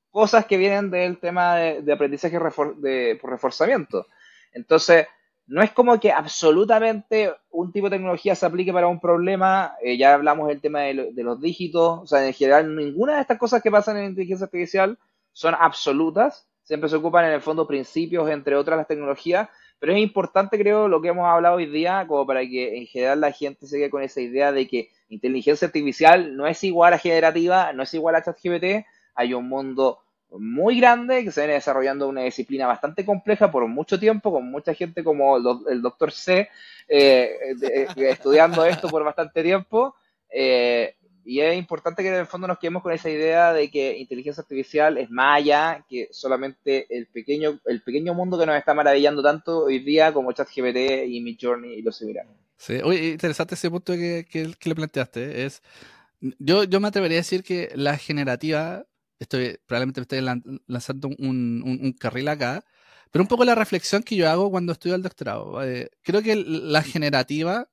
cosas 0.09 0.45
que 0.45 0.57
vienen 0.57 0.89
del 0.89 1.20
tema 1.20 1.57
de, 1.57 1.93
aprendizaje 1.93 2.39
de, 2.78 3.18
por 3.22 3.30
reforzamiento. 3.30 4.07
Entonces, 4.53 5.07
no 5.47 5.62
es 5.62 5.72
como 5.72 5.99
que 5.99 6.12
absolutamente 6.12 7.34
un 7.49 7.74
tipo 7.74 7.89
de 7.89 7.97
tecnología 7.97 8.36
se 8.36 8.45
aplique 8.45 8.72
para 8.72 8.88
un 8.88 9.01
problema. 9.01 9.76
Eh, 9.82 9.97
ya 9.97 10.14
hablamos 10.14 10.47
del 10.47 10.62
tema 10.62 10.82
de, 10.82 11.12
de, 11.12 11.24
los 11.24 11.41
dígitos. 11.41 11.99
O 12.03 12.07
sea, 12.07 12.26
en 12.26 12.34
general, 12.34 12.74
ninguna 12.74 13.16
de 13.16 13.22
estas 13.22 13.38
cosas 13.38 13.62
que 13.62 13.72
pasan 13.72 13.97
en 13.97 14.05
inteligencia 14.05 14.45
artificial 14.45 14.97
son 15.34 15.55
absolutas. 15.59 16.47
Siempre 16.64 16.89
se 16.89 16.95
ocupan 16.95 17.26
en 17.26 17.32
el 17.32 17.41
fondo 17.41 17.68
principios, 17.68 18.30
entre 18.30 18.55
otras 18.55 18.78
las 18.78 18.88
tecnologías, 18.88 19.49
pero 19.82 19.94
es 19.94 20.00
importante, 20.00 20.60
creo, 20.60 20.88
lo 20.88 21.02
que 21.02 21.08
hemos 21.08 21.28
hablado 21.28 21.56
hoy 21.56 21.66
día, 21.66 22.06
como 22.08 22.28
para 22.28 22.42
que 22.42 22.78
en 22.78 22.86
general 22.86 23.20
la 23.20 23.32
gente 23.32 23.66
se 23.66 23.80
quede 23.80 23.90
con 23.90 24.04
esa 24.04 24.22
idea 24.22 24.52
de 24.52 24.68
que 24.68 24.92
inteligencia 25.10 25.66
artificial 25.66 26.38
no 26.38 26.46
es 26.46 26.64
igual 26.64 26.94
a 26.94 27.00
generativa, 27.00 27.74
no 27.74 27.82
es 27.82 27.92
igual 27.96 28.14
a 28.14 28.22
ChatGPT. 28.22 28.86
Hay 29.16 29.34
un 29.34 29.50
mundo 29.50 29.98
muy 30.38 30.80
grande 30.80 31.24
que 31.24 31.32
se 31.32 31.42
viene 31.42 31.56
desarrollando 31.56 32.08
una 32.08 32.22
disciplina 32.22 32.68
bastante 32.68 33.04
compleja 33.04 33.50
por 33.50 33.66
mucho 33.66 34.00
tiempo, 34.00 34.32
con 34.32 34.52
mucha 34.52 34.76
gente 34.76 35.04
como 35.04 35.38
el 35.38 35.82
doctor 35.82 36.12
C 36.12 36.48
eh, 36.88 37.56
eh, 37.64 37.88
estudiando 37.98 38.64
esto 38.64 38.88
por 38.88 39.04
bastante 39.04 39.42
tiempo. 39.42 39.96
Eh, 40.30 40.94
y 41.24 41.40
es 41.40 41.58
importante 41.58 42.02
que 42.02 42.10
en 42.10 42.16
el 42.16 42.26
fondo 42.26 42.48
nos 42.48 42.58
quedemos 42.58 42.82
con 42.82 42.92
esa 42.92 43.10
idea 43.10 43.54
de 43.54 43.70
que 43.70 43.98
inteligencia 43.98 44.42
artificial 44.42 44.98
es 44.98 45.10
más 45.10 45.38
allá 45.38 45.86
que 45.88 46.08
solamente 46.12 46.88
el 46.96 47.08
pequeño, 47.08 47.60
el 47.66 47.82
pequeño 47.82 48.14
mundo 48.14 48.40
que 48.40 48.46
nos 48.46 48.58
está 48.58 48.74
maravillando 48.74 49.22
tanto 49.22 49.66
hoy 49.66 49.80
día 49.80 50.14
como 50.14 50.32
ChatGPT 50.32 51.08
y 51.08 51.22
Midjourney 51.22 51.74
y 51.74 51.82
los 51.82 51.96
similares. 51.98 52.32
Sí, 52.58 52.76
oye, 52.84 53.10
interesante 53.10 53.56
ese 53.56 53.70
punto 53.70 53.94
que, 53.94 54.26
que, 54.30 54.70
le 54.70 54.76
planteaste. 54.76 55.46
Es, 55.46 55.62
yo, 56.20 56.64
yo 56.64 56.80
me 56.80 56.88
atrevería 56.88 57.18
a 57.18 57.22
decir 57.22 57.44
que 57.44 57.72
la 57.76 57.98
generativa, 57.98 58.86
estoy, 59.20 59.60
probablemente 59.66 60.02
me 60.02 60.04
estoy 60.04 60.60
lanzando 60.68 61.08
un, 61.08 61.64
un, 61.64 61.94
carril 61.94 62.28
acá, 62.28 62.64
pero 63.12 63.24
un 63.24 63.28
poco 63.28 63.46
la 63.46 63.56
reflexión 63.56 64.04
que 64.04 64.16
yo 64.16 64.30
hago 64.30 64.52
cuando 64.52 64.74
estudio 64.74 64.96
el 64.96 65.02
doctorado. 65.02 65.64
Eh, 65.64 65.90
creo 66.02 66.22
que 66.22 66.36
la 66.36 66.84
generativa... 66.84 67.68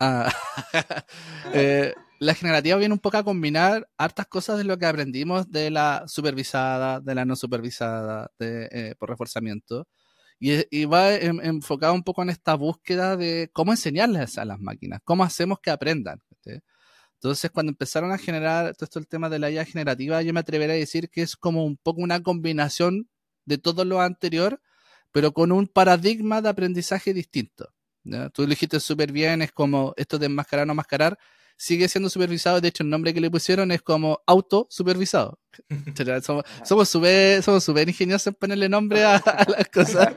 Ah, 0.00 0.30
eh, 1.54 1.94
la 2.18 2.34
generativa 2.34 2.76
viene 2.76 2.94
un 2.94 3.00
poco 3.00 3.16
a 3.18 3.24
combinar 3.24 3.88
hartas 3.96 4.26
cosas 4.26 4.58
de 4.58 4.64
lo 4.64 4.78
que 4.78 4.86
aprendimos 4.86 5.50
de 5.50 5.70
la 5.70 6.04
supervisada, 6.06 7.00
de 7.00 7.14
la 7.14 7.24
no 7.24 7.36
supervisada, 7.36 8.30
eh, 8.38 8.94
por 8.98 9.10
reforzamiento. 9.10 9.86
Y, 10.40 10.84
va 10.84 11.14
enfocado 11.14 11.94
un 11.94 12.02
poco 12.02 12.22
en 12.22 12.30
esta 12.30 12.54
búsqueda 12.54 13.16
de 13.16 13.50
cómo 13.52 13.72
enseñarles 13.72 14.36
a 14.36 14.44
las 14.44 14.60
máquinas, 14.60 15.00
cómo 15.04 15.24
hacemos 15.24 15.58
que 15.60 15.70
aprendan. 15.70 16.20
Entonces, 17.14 17.50
cuando 17.50 17.70
empezaron 17.70 18.12
a 18.12 18.18
generar 18.18 18.74
todo 18.74 18.84
esto 18.84 18.98
el 18.98 19.06
tema 19.08 19.30
de 19.30 19.38
la 19.38 19.50
IA 19.50 19.64
generativa, 19.64 20.20
yo 20.20 20.34
me 20.34 20.40
atrevería 20.40 20.74
a 20.74 20.78
decir 20.78 21.08
que 21.08 21.22
es 21.22 21.36
como 21.36 21.64
un 21.64 21.78
poco 21.78 22.02
una 22.02 22.22
combinación 22.22 23.08
de 23.46 23.56
todo 23.58 23.84
lo 23.86 24.00
anterior, 24.02 24.60
pero 25.12 25.32
con 25.32 25.52
un 25.52 25.66
paradigma 25.66 26.42
de 26.42 26.50
aprendizaje 26.50 27.14
distinto. 27.14 27.72
Tú 28.34 28.42
lo 28.42 28.48
dijiste 28.48 28.80
súper 28.80 29.12
bien, 29.12 29.40
es 29.40 29.52
como 29.52 29.94
esto 29.96 30.18
de 30.18 30.26
enmascarar, 30.26 30.66
no 30.66 30.74
mascarar, 30.74 31.18
sigue 31.56 31.88
siendo 31.88 32.10
supervisado. 32.10 32.60
De 32.60 32.68
hecho, 32.68 32.82
el 32.82 32.90
nombre 32.90 33.14
que 33.14 33.20
le 33.20 33.30
pusieron 33.30 33.70
es 33.72 33.82
como 33.82 34.20
auto 34.26 34.66
supervisado. 34.70 35.38
somos, 36.22 36.44
somos 36.64 36.88
somos 36.88 37.68
ingeniosos 37.86 38.28
en 38.28 38.34
ponerle 38.34 38.68
nombre 38.68 39.04
a, 39.04 39.22
las 39.48 39.68
cosas. 39.72 40.14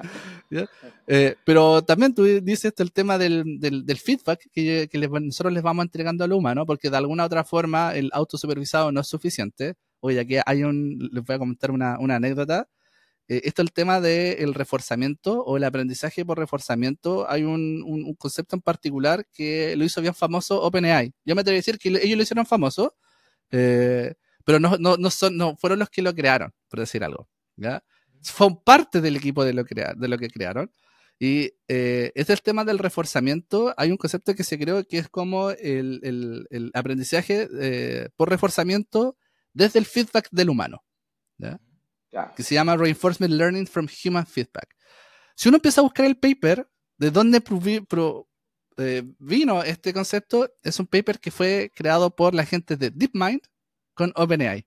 Eh, 1.07 1.35
pero 1.45 1.83
también 1.83 2.13
tú 2.13 2.23
dices 2.23 2.73
el 2.77 2.91
tema 2.91 3.17
del, 3.17 3.59
del, 3.59 3.97
feedback 3.97 4.49
que, 4.51 4.87
que 4.89 4.97
nosotros 4.97 5.53
les 5.53 5.63
vamos 5.63 5.83
entregando 5.83 6.23
al 6.23 6.33
humano, 6.33 6.65
porque 6.65 6.89
de 6.89 6.97
alguna 6.97 7.25
otra 7.25 7.43
forma 7.43 7.93
el 7.95 8.09
auto 8.13 8.37
supervisado 8.37 8.91
no 8.91 9.01
es 9.01 9.07
suficiente. 9.07 9.75
Oye, 9.99 10.19
aquí 10.19 10.37
hay 10.45 10.63
un, 10.63 11.09
les 11.11 11.23
voy 11.23 11.35
a 11.35 11.39
comentar 11.39 11.71
una, 11.71 11.99
una 11.99 12.15
anécdota. 12.15 12.67
Eh, 13.29 13.41
esto 13.43 13.61
el 13.61 13.71
tema 13.73 13.99
del 13.99 14.53
reforzamiento 14.53 15.43
o 15.43 15.57
el 15.57 15.63
aprendizaje 15.63 16.25
por 16.25 16.37
reforzamiento, 16.37 17.29
hay 17.29 17.43
un, 17.43 17.83
un, 17.85 18.13
concepto 18.15 18.55
en 18.55 18.61
particular 18.61 19.27
que 19.33 19.75
lo 19.75 19.83
hizo 19.83 20.01
bien 20.01 20.13
famoso 20.13 20.61
OpenAI. 20.61 21.13
Yo 21.25 21.35
me 21.35 21.41
atrevo 21.41 21.55
a 21.55 21.57
decir 21.57 21.77
que 21.77 21.89
ellos 21.89 22.17
lo 22.17 22.23
hicieron 22.23 22.45
famoso, 22.45 22.95
eh, 23.51 24.15
pero 24.45 24.59
no, 24.59 24.77
no, 24.77 24.97
no, 24.97 25.09
son, 25.09 25.35
no 25.35 25.57
fueron 25.57 25.79
los 25.79 25.89
que 25.89 26.01
lo 26.01 26.13
crearon, 26.13 26.53
por 26.69 26.79
decir 26.79 27.03
algo. 27.03 27.27
¿ya? 27.57 27.83
Fue 28.21 28.47
parte 28.63 29.01
del 29.01 29.17
equipo 29.17 29.43
de 29.43 29.53
lo, 29.53 29.63
de 29.63 30.07
lo 30.07 30.17
que 30.17 30.29
crearon. 30.29 30.71
Y 31.19 31.51
eh, 31.67 32.11
es 32.15 32.29
el 32.29 32.41
tema 32.41 32.63
del 32.63 32.77
reforzamiento. 32.77 33.73
Hay 33.75 33.91
un 33.91 33.97
concepto 33.97 34.35
que 34.35 34.43
se 34.43 34.59
creó 34.59 34.85
que 34.85 34.99
es 34.99 35.09
como 35.09 35.49
el, 35.49 35.99
el, 36.49 36.71
aprendizaje 36.73 37.49
eh, 37.59 38.09
por 38.15 38.29
reforzamiento 38.29 39.17
desde 39.53 39.79
el 39.79 39.85
feedback 39.85 40.29
del 40.31 40.49
humano. 40.49 40.83
Que 42.35 42.43
se 42.43 42.55
llama 42.55 42.77
Reinforcement 42.77 43.33
Learning 43.33 43.67
from 43.67 43.87
Human 44.03 44.25
Feedback. 44.25 44.75
Si 45.35 45.49
uno 45.49 45.57
empieza 45.57 45.81
a 45.81 45.83
buscar 45.83 46.05
el 46.05 46.17
paper, 46.17 46.67
de 46.97 47.11
dónde 47.11 47.43
eh, 48.77 49.03
vino 49.19 49.63
este 49.63 49.93
concepto, 49.93 50.49
es 50.63 50.79
un 50.79 50.87
paper 50.87 51.19
que 51.19 51.31
fue 51.31 51.71
creado 51.75 52.15
por 52.15 52.33
la 52.33 52.45
gente 52.45 52.75
de 52.75 52.89
DeepMind 52.89 53.41
con 53.93 54.11
OpenAI. 54.15 54.65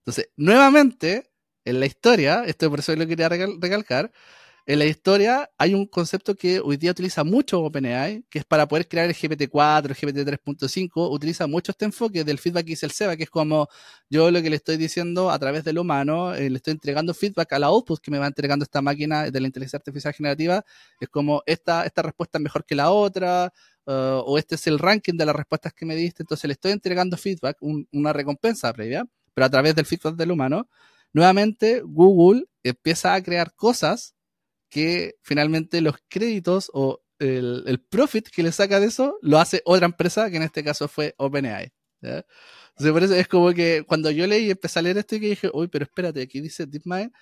Entonces, 0.00 0.30
nuevamente, 0.36 1.30
en 1.64 1.78
la 1.78 1.86
historia, 1.86 2.44
esto 2.44 2.70
por 2.70 2.80
eso 2.80 2.94
lo 2.96 3.06
quería 3.06 3.28
recalcar, 3.28 4.10
en 4.66 4.78
la 4.78 4.84
historia 4.84 5.50
hay 5.58 5.74
un 5.74 5.86
concepto 5.86 6.34
que 6.34 6.60
hoy 6.60 6.76
día 6.76 6.90
utiliza 6.90 7.24
mucho 7.24 7.60
OpenAI, 7.62 8.24
que 8.28 8.40
es 8.40 8.44
para 8.44 8.68
poder 8.68 8.86
crear 8.88 9.08
el 9.08 9.14
GPT-4, 9.14 9.86
el 9.86 9.96
GPT-3.5, 9.96 11.10
utiliza 11.10 11.46
mucho 11.46 11.72
este 11.72 11.84
enfoque 11.86 12.24
del 12.24 12.38
feedback 12.38 12.64
que 12.64 12.70
dice 12.70 12.86
el 12.86 12.92
SEBA, 12.92 13.16
que 13.16 13.24
es 13.24 13.30
como 13.30 13.68
yo 14.08 14.30
lo 14.30 14.42
que 14.42 14.50
le 14.50 14.56
estoy 14.56 14.76
diciendo 14.76 15.30
a 15.30 15.38
través 15.38 15.64
del 15.64 15.78
humano, 15.78 16.34
eh, 16.34 16.50
le 16.50 16.56
estoy 16.56 16.72
entregando 16.72 17.14
feedback 17.14 17.52
a 17.54 17.58
la 17.58 17.66
output 17.68 18.00
que 18.00 18.10
me 18.10 18.18
va 18.18 18.26
entregando 18.26 18.62
esta 18.64 18.82
máquina 18.82 19.30
de 19.30 19.40
la 19.40 19.46
inteligencia 19.46 19.78
artificial 19.78 20.12
generativa, 20.14 20.64
es 21.00 21.08
como 21.08 21.42
esta, 21.46 21.84
esta 21.84 22.02
respuesta 22.02 22.38
es 22.38 22.42
mejor 22.42 22.64
que 22.64 22.74
la 22.74 22.90
otra, 22.90 23.52
uh, 23.86 23.92
o 24.24 24.38
este 24.38 24.54
es 24.56 24.66
el 24.66 24.78
ranking 24.78 25.14
de 25.14 25.26
las 25.26 25.34
respuestas 25.34 25.72
que 25.72 25.86
me 25.86 25.96
diste, 25.96 26.22
entonces 26.22 26.46
le 26.46 26.52
estoy 26.52 26.72
entregando 26.72 27.16
feedback, 27.16 27.56
una 27.60 28.12
recompensa 28.12 28.72
previa, 28.72 29.06
pero 29.34 29.46
a 29.46 29.50
través 29.50 29.74
del 29.74 29.86
feedback 29.86 30.16
del 30.16 30.32
humano. 30.32 30.68
Nuevamente, 31.12 31.82
Google 31.84 32.44
empieza 32.62 33.14
a 33.14 33.22
crear 33.22 33.52
cosas 33.54 34.14
que 34.70 35.16
finalmente 35.22 35.80
los 35.80 35.96
créditos 36.08 36.70
o 36.72 37.02
el, 37.18 37.84
profit 37.90 38.28
que 38.28 38.42
le 38.42 38.52
saca 38.52 38.80
de 38.80 38.86
eso 38.86 39.18
lo 39.20 39.38
hace 39.38 39.60
otra 39.64 39.84
empresa, 39.86 40.30
que 40.30 40.36
en 40.36 40.44
este 40.44 40.64
caso 40.64 40.88
fue 40.88 41.14
OpenAI. 41.18 41.72
¿ya? 42.00 42.24
Entonces, 42.70 42.92
por 42.92 43.02
eso 43.02 43.14
es 43.14 43.28
como 43.28 43.52
que 43.52 43.84
cuando 43.86 44.10
yo 44.10 44.26
leí 44.26 44.46
y 44.46 44.50
empecé 44.52 44.78
a 44.78 44.82
leer 44.82 44.96
esto 44.98 45.16
y 45.16 45.20
que 45.20 45.26
dije, 45.26 45.50
uy, 45.52 45.68
pero 45.68 45.84
espérate, 45.84 46.22
aquí 46.22 46.40
dice 46.40 46.64
DeepMind, 46.64 47.12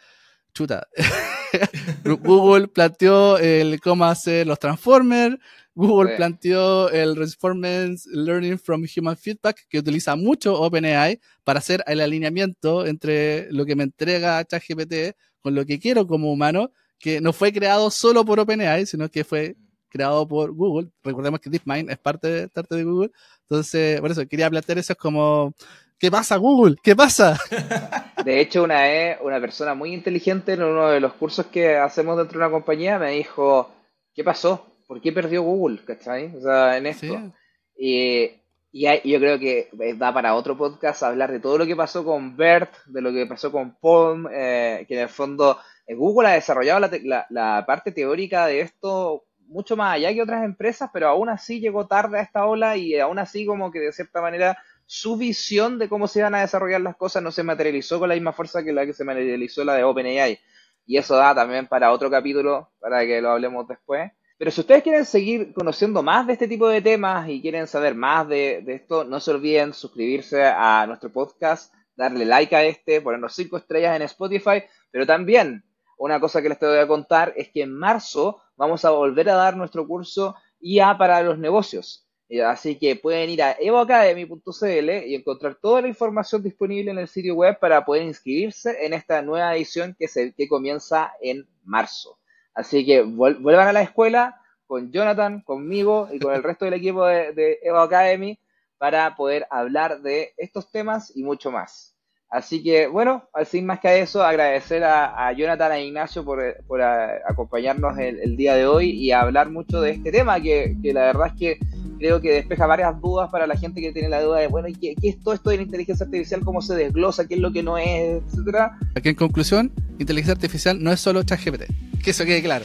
chuta. 0.54 0.86
Google 2.04 2.68
planteó 2.68 3.38
el 3.38 3.80
cómo 3.80 4.04
hacer 4.04 4.46
los 4.46 4.58
transformers, 4.58 5.36
Google 5.74 6.10
Sí. 6.10 6.16
planteó 6.16 6.90
el 6.90 7.16
Reinforcement 7.16 7.98
Learning 8.06 8.58
from 8.58 8.84
Human 8.96 9.16
Feedback, 9.16 9.66
que 9.68 9.78
utiliza 9.78 10.16
mucho 10.16 10.60
OpenAI 10.60 11.20
para 11.44 11.60
hacer 11.60 11.82
el 11.86 12.00
alineamiento 12.00 12.86
entre 12.86 13.50
lo 13.50 13.64
que 13.64 13.76
me 13.76 13.84
entrega 13.84 14.44
ChatGPT 14.44 15.16
con 15.40 15.54
lo 15.54 15.64
que 15.64 15.78
quiero 15.78 16.06
como 16.06 16.32
humano, 16.32 16.72
que 16.98 17.20
no 17.20 17.32
fue 17.32 17.52
creado 17.52 17.90
solo 17.90 18.24
por 18.24 18.40
OpenAI, 18.40 18.86
sino 18.86 19.08
que 19.08 19.24
fue 19.24 19.56
creado 19.88 20.26
por 20.28 20.52
Google. 20.52 20.88
Recordemos 21.02 21.40
que 21.40 21.50
DeepMind 21.50 21.90
es 21.90 21.98
parte 21.98 22.28
de, 22.28 22.48
parte 22.48 22.74
de 22.74 22.84
Google. 22.84 23.10
Entonces, 23.42 24.00
por 24.00 24.10
eso 24.10 24.26
quería 24.28 24.50
plantear 24.50 24.78
eso 24.78 24.92
es 24.92 24.98
como, 24.98 25.54
¿qué 25.98 26.10
pasa 26.10 26.36
Google? 26.36 26.76
¿Qué 26.82 26.94
pasa? 26.94 27.38
De 28.24 28.40
hecho, 28.40 28.62
una 28.64 28.82
una 29.22 29.40
persona 29.40 29.74
muy 29.74 29.94
inteligente 29.94 30.52
en 30.52 30.62
uno 30.62 30.88
de 30.90 31.00
los 31.00 31.14
cursos 31.14 31.46
que 31.46 31.76
hacemos 31.76 32.16
dentro 32.18 32.38
de 32.38 32.44
una 32.46 32.52
compañía 32.52 32.98
me 32.98 33.12
dijo, 33.12 33.70
¿qué 34.14 34.22
pasó? 34.24 34.66
¿Por 34.86 35.00
qué 35.00 35.12
perdió 35.12 35.42
Google? 35.42 35.78
¿Cachai? 35.84 36.34
O 36.36 36.40
sea, 36.40 36.76
en 36.76 36.86
esto. 36.86 37.06
Sí. 37.06 37.32
Y, 37.78 38.30
y 38.72 38.86
hay- 38.86 39.00
yo 39.04 39.18
creo 39.18 39.38
que 39.38 39.70
eh, 39.80 39.94
da 39.94 40.12
para 40.12 40.34
otro 40.34 40.56
podcast 40.58 41.02
hablar 41.04 41.30
de 41.32 41.40
todo 41.40 41.56
lo 41.58 41.66
que 41.66 41.76
pasó 41.76 42.04
con 42.04 42.36
BERT, 42.36 42.70
de 42.86 43.00
lo 43.00 43.12
que 43.12 43.26
pasó 43.26 43.50
con 43.52 43.76
Palm, 43.80 44.26
eh, 44.32 44.84
que 44.88 44.94
en 44.94 45.00
el 45.02 45.08
fondo 45.08 45.58
Google 45.96 46.28
ha 46.28 46.32
desarrollado 46.32 46.80
la, 46.80 46.90
te- 46.90 47.02
la- 47.02 47.26
la 47.30 47.64
parte 47.66 47.92
teórica 47.92 48.46
de 48.46 48.60
esto 48.60 49.24
mucho 49.46 49.76
más 49.76 49.94
allá 49.94 50.12
que 50.12 50.22
otras 50.22 50.44
empresas, 50.44 50.90
pero 50.92 51.08
aún 51.08 51.28
así 51.30 51.58
llegó 51.60 51.86
tarde 51.86 52.18
a 52.18 52.22
esta 52.22 52.44
ola 52.46 52.76
y 52.76 52.94
eh, 52.94 53.00
aún 53.00 53.18
así 53.18 53.46
como 53.46 53.70
que 53.70 53.78
de 53.80 53.92
cierta 53.92 54.20
manera 54.20 54.58
su 54.84 55.16
visión 55.16 55.78
de 55.78 55.88
cómo 55.88 56.06
se 56.08 56.18
iban 56.20 56.34
a 56.34 56.40
desarrollar 56.40 56.80
las 56.82 56.96
cosas 56.96 57.22
no 57.22 57.30
se 57.30 57.42
materializó 57.42 57.98
con 57.98 58.08
la 58.10 58.14
misma 58.14 58.32
fuerza 58.32 58.62
que 58.62 58.72
la 58.72 58.84
que 58.86 58.92
se 58.92 59.04
materializó 59.04 59.64
la 59.64 59.74
de 59.74 59.84
OpenAI. 59.84 60.38
Y 60.86 60.96
eso 60.96 61.16
da 61.16 61.34
también 61.34 61.66
para 61.66 61.92
otro 61.92 62.10
capítulo, 62.10 62.70
para 62.80 63.04
que 63.06 63.20
lo 63.20 63.30
hablemos 63.30 63.66
después. 63.68 64.10
Pero 64.38 64.50
si 64.50 64.60
ustedes 64.60 64.82
quieren 64.82 65.04
seguir 65.04 65.52
conociendo 65.52 66.02
más 66.02 66.26
de 66.26 66.34
este 66.34 66.48
tipo 66.48 66.68
de 66.68 66.80
temas 66.80 67.28
y 67.28 67.42
quieren 67.42 67.66
saber 67.66 67.94
más 67.94 68.26
de, 68.28 68.62
de 68.64 68.74
esto, 68.76 69.04
no 69.04 69.20
se 69.20 69.30
olviden 69.32 69.74
suscribirse 69.74 70.44
a 70.44 70.86
nuestro 70.86 71.12
podcast, 71.12 71.74
darle 71.96 72.24
like 72.24 72.54
a 72.56 72.64
este, 72.64 73.00
ponernos 73.02 73.34
cinco 73.34 73.56
estrellas 73.58 73.96
en 73.96 74.02
Spotify, 74.02 74.62
pero 74.90 75.04
también 75.04 75.64
una 75.98 76.20
cosa 76.20 76.42
que 76.42 76.48
les 76.48 76.58
voy 76.60 76.78
a 76.78 76.86
contar 76.88 77.32
es 77.36 77.48
que 77.50 77.62
en 77.62 77.72
marzo 77.74 78.40
vamos 78.56 78.84
a 78.84 78.90
volver 78.90 79.28
a 79.30 79.34
dar 79.34 79.56
nuestro 79.56 79.86
curso 79.86 80.34
IA 80.60 80.96
para 80.98 81.22
los 81.22 81.38
negocios. 81.38 82.06
Así 82.46 82.78
que 82.78 82.96
pueden 82.96 83.30
ir 83.30 83.42
a 83.42 83.56
evoacademy.cl 83.58 84.90
y 85.06 85.14
encontrar 85.14 85.54
toda 85.56 85.80
la 85.82 85.88
información 85.88 86.42
disponible 86.42 86.90
en 86.90 86.98
el 86.98 87.08
sitio 87.08 87.34
web 87.34 87.58
para 87.58 87.84
poder 87.84 88.02
inscribirse 88.02 88.84
en 88.84 88.92
esta 88.92 89.22
nueva 89.22 89.54
edición 89.56 89.96
que, 89.98 90.08
se, 90.08 90.34
que 90.34 90.46
comienza 90.48 91.12
en 91.22 91.48
marzo. 91.64 92.18
Así 92.54 92.84
que 92.84 93.04
vuel- 93.04 93.40
vuelvan 93.40 93.68
a 93.68 93.72
la 93.72 93.82
escuela 93.82 94.40
con 94.66 94.92
Jonathan, 94.92 95.40
conmigo 95.42 96.08
y 96.12 96.18
con 96.18 96.34
el 96.34 96.42
resto 96.42 96.66
del 96.66 96.74
equipo 96.74 97.06
de, 97.06 97.32
de 97.32 97.58
Evo 97.62 97.78
Academy 97.78 98.38
para 98.78 99.16
poder 99.16 99.46
hablar 99.50 100.02
de 100.02 100.34
estos 100.36 100.70
temas 100.70 101.14
y 101.16 101.22
mucho 101.24 101.50
más. 101.50 101.97
Así 102.30 102.62
que, 102.62 102.86
bueno, 102.86 103.24
sin 103.50 103.64
más 103.64 103.80
que 103.80 104.00
eso, 104.00 104.22
agradecer 104.22 104.84
a, 104.84 105.32
Jonathan 105.32 105.72
e 105.72 105.86
Ignacio 105.86 106.24
por, 106.24 106.40
por 106.66 106.82
a- 106.82 107.22
acompañarnos 107.26 107.96
el, 107.98 108.36
día 108.36 108.54
de 108.54 108.66
hoy 108.66 108.90
y 108.90 109.12
hablar 109.12 109.50
mucho 109.50 109.80
de 109.80 109.92
este 109.92 110.12
tema, 110.12 110.40
que, 110.40 110.76
que 110.82 110.92
la 110.92 111.06
verdad 111.06 111.28
es 111.28 111.32
que 111.38 111.58
creo 111.98 112.20
que 112.20 112.32
despeja 112.32 112.66
varias 112.66 113.00
dudas 113.00 113.30
para 113.30 113.46
la 113.46 113.56
gente 113.56 113.80
que 113.80 113.92
tiene 113.92 114.08
la 114.10 114.22
duda 114.22 114.40
de, 114.40 114.46
bueno, 114.46 114.68
¿y 114.68 114.74
¿qué, 114.74 114.94
qué 115.00 115.08
es 115.08 115.20
todo 115.20 115.34
esto 115.34 115.50
de 115.50 115.56
la 115.56 115.62
inteligencia 115.62 116.04
artificial? 116.04 116.42
¿Cómo 116.44 116.60
se 116.60 116.74
desglosa? 116.74 117.26
¿Qué 117.26 117.34
es 117.34 117.40
lo 117.40 117.50
que 117.50 117.62
no 117.62 117.78
es? 117.78 118.22
Etcétera. 118.22 118.78
Aquí 118.94 119.08
en 119.08 119.14
conclusión, 119.14 119.72
inteligencia 119.98 120.34
artificial 120.34 120.82
no 120.82 120.92
es 120.92 121.00
solo 121.00 121.22
ChatGPT. 121.22 121.64
Que 122.04 122.10
eso 122.10 122.24
quede 122.24 122.42
claro. 122.42 122.64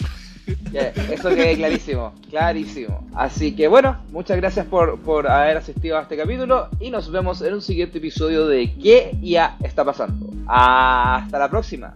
Eso 1.11 1.29
quede 1.29 1.55
clarísimo, 1.55 2.13
clarísimo. 2.29 3.07
Así 3.13 3.55
que 3.55 3.67
bueno, 3.67 3.97
muchas 4.11 4.37
gracias 4.37 4.65
por, 4.65 4.99
por 4.99 5.29
haber 5.29 5.57
asistido 5.57 5.97
a 5.97 6.01
este 6.01 6.17
capítulo 6.17 6.69
y 6.79 6.89
nos 6.89 7.11
vemos 7.11 7.41
en 7.41 7.53
un 7.53 7.61
siguiente 7.61 7.99
episodio 7.99 8.47
de 8.47 8.73
¿Qué 8.75 9.15
ya 9.21 9.57
está 9.63 9.85
pasando? 9.85 10.29
Hasta 10.47 11.39
la 11.39 11.49
próxima. 11.49 11.95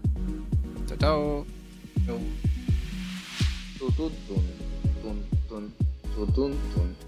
Chao, 0.88 0.98
chao. 0.98 1.46
Tun, 6.16 6.34
tun, 6.34 6.54
tun. 6.74 7.07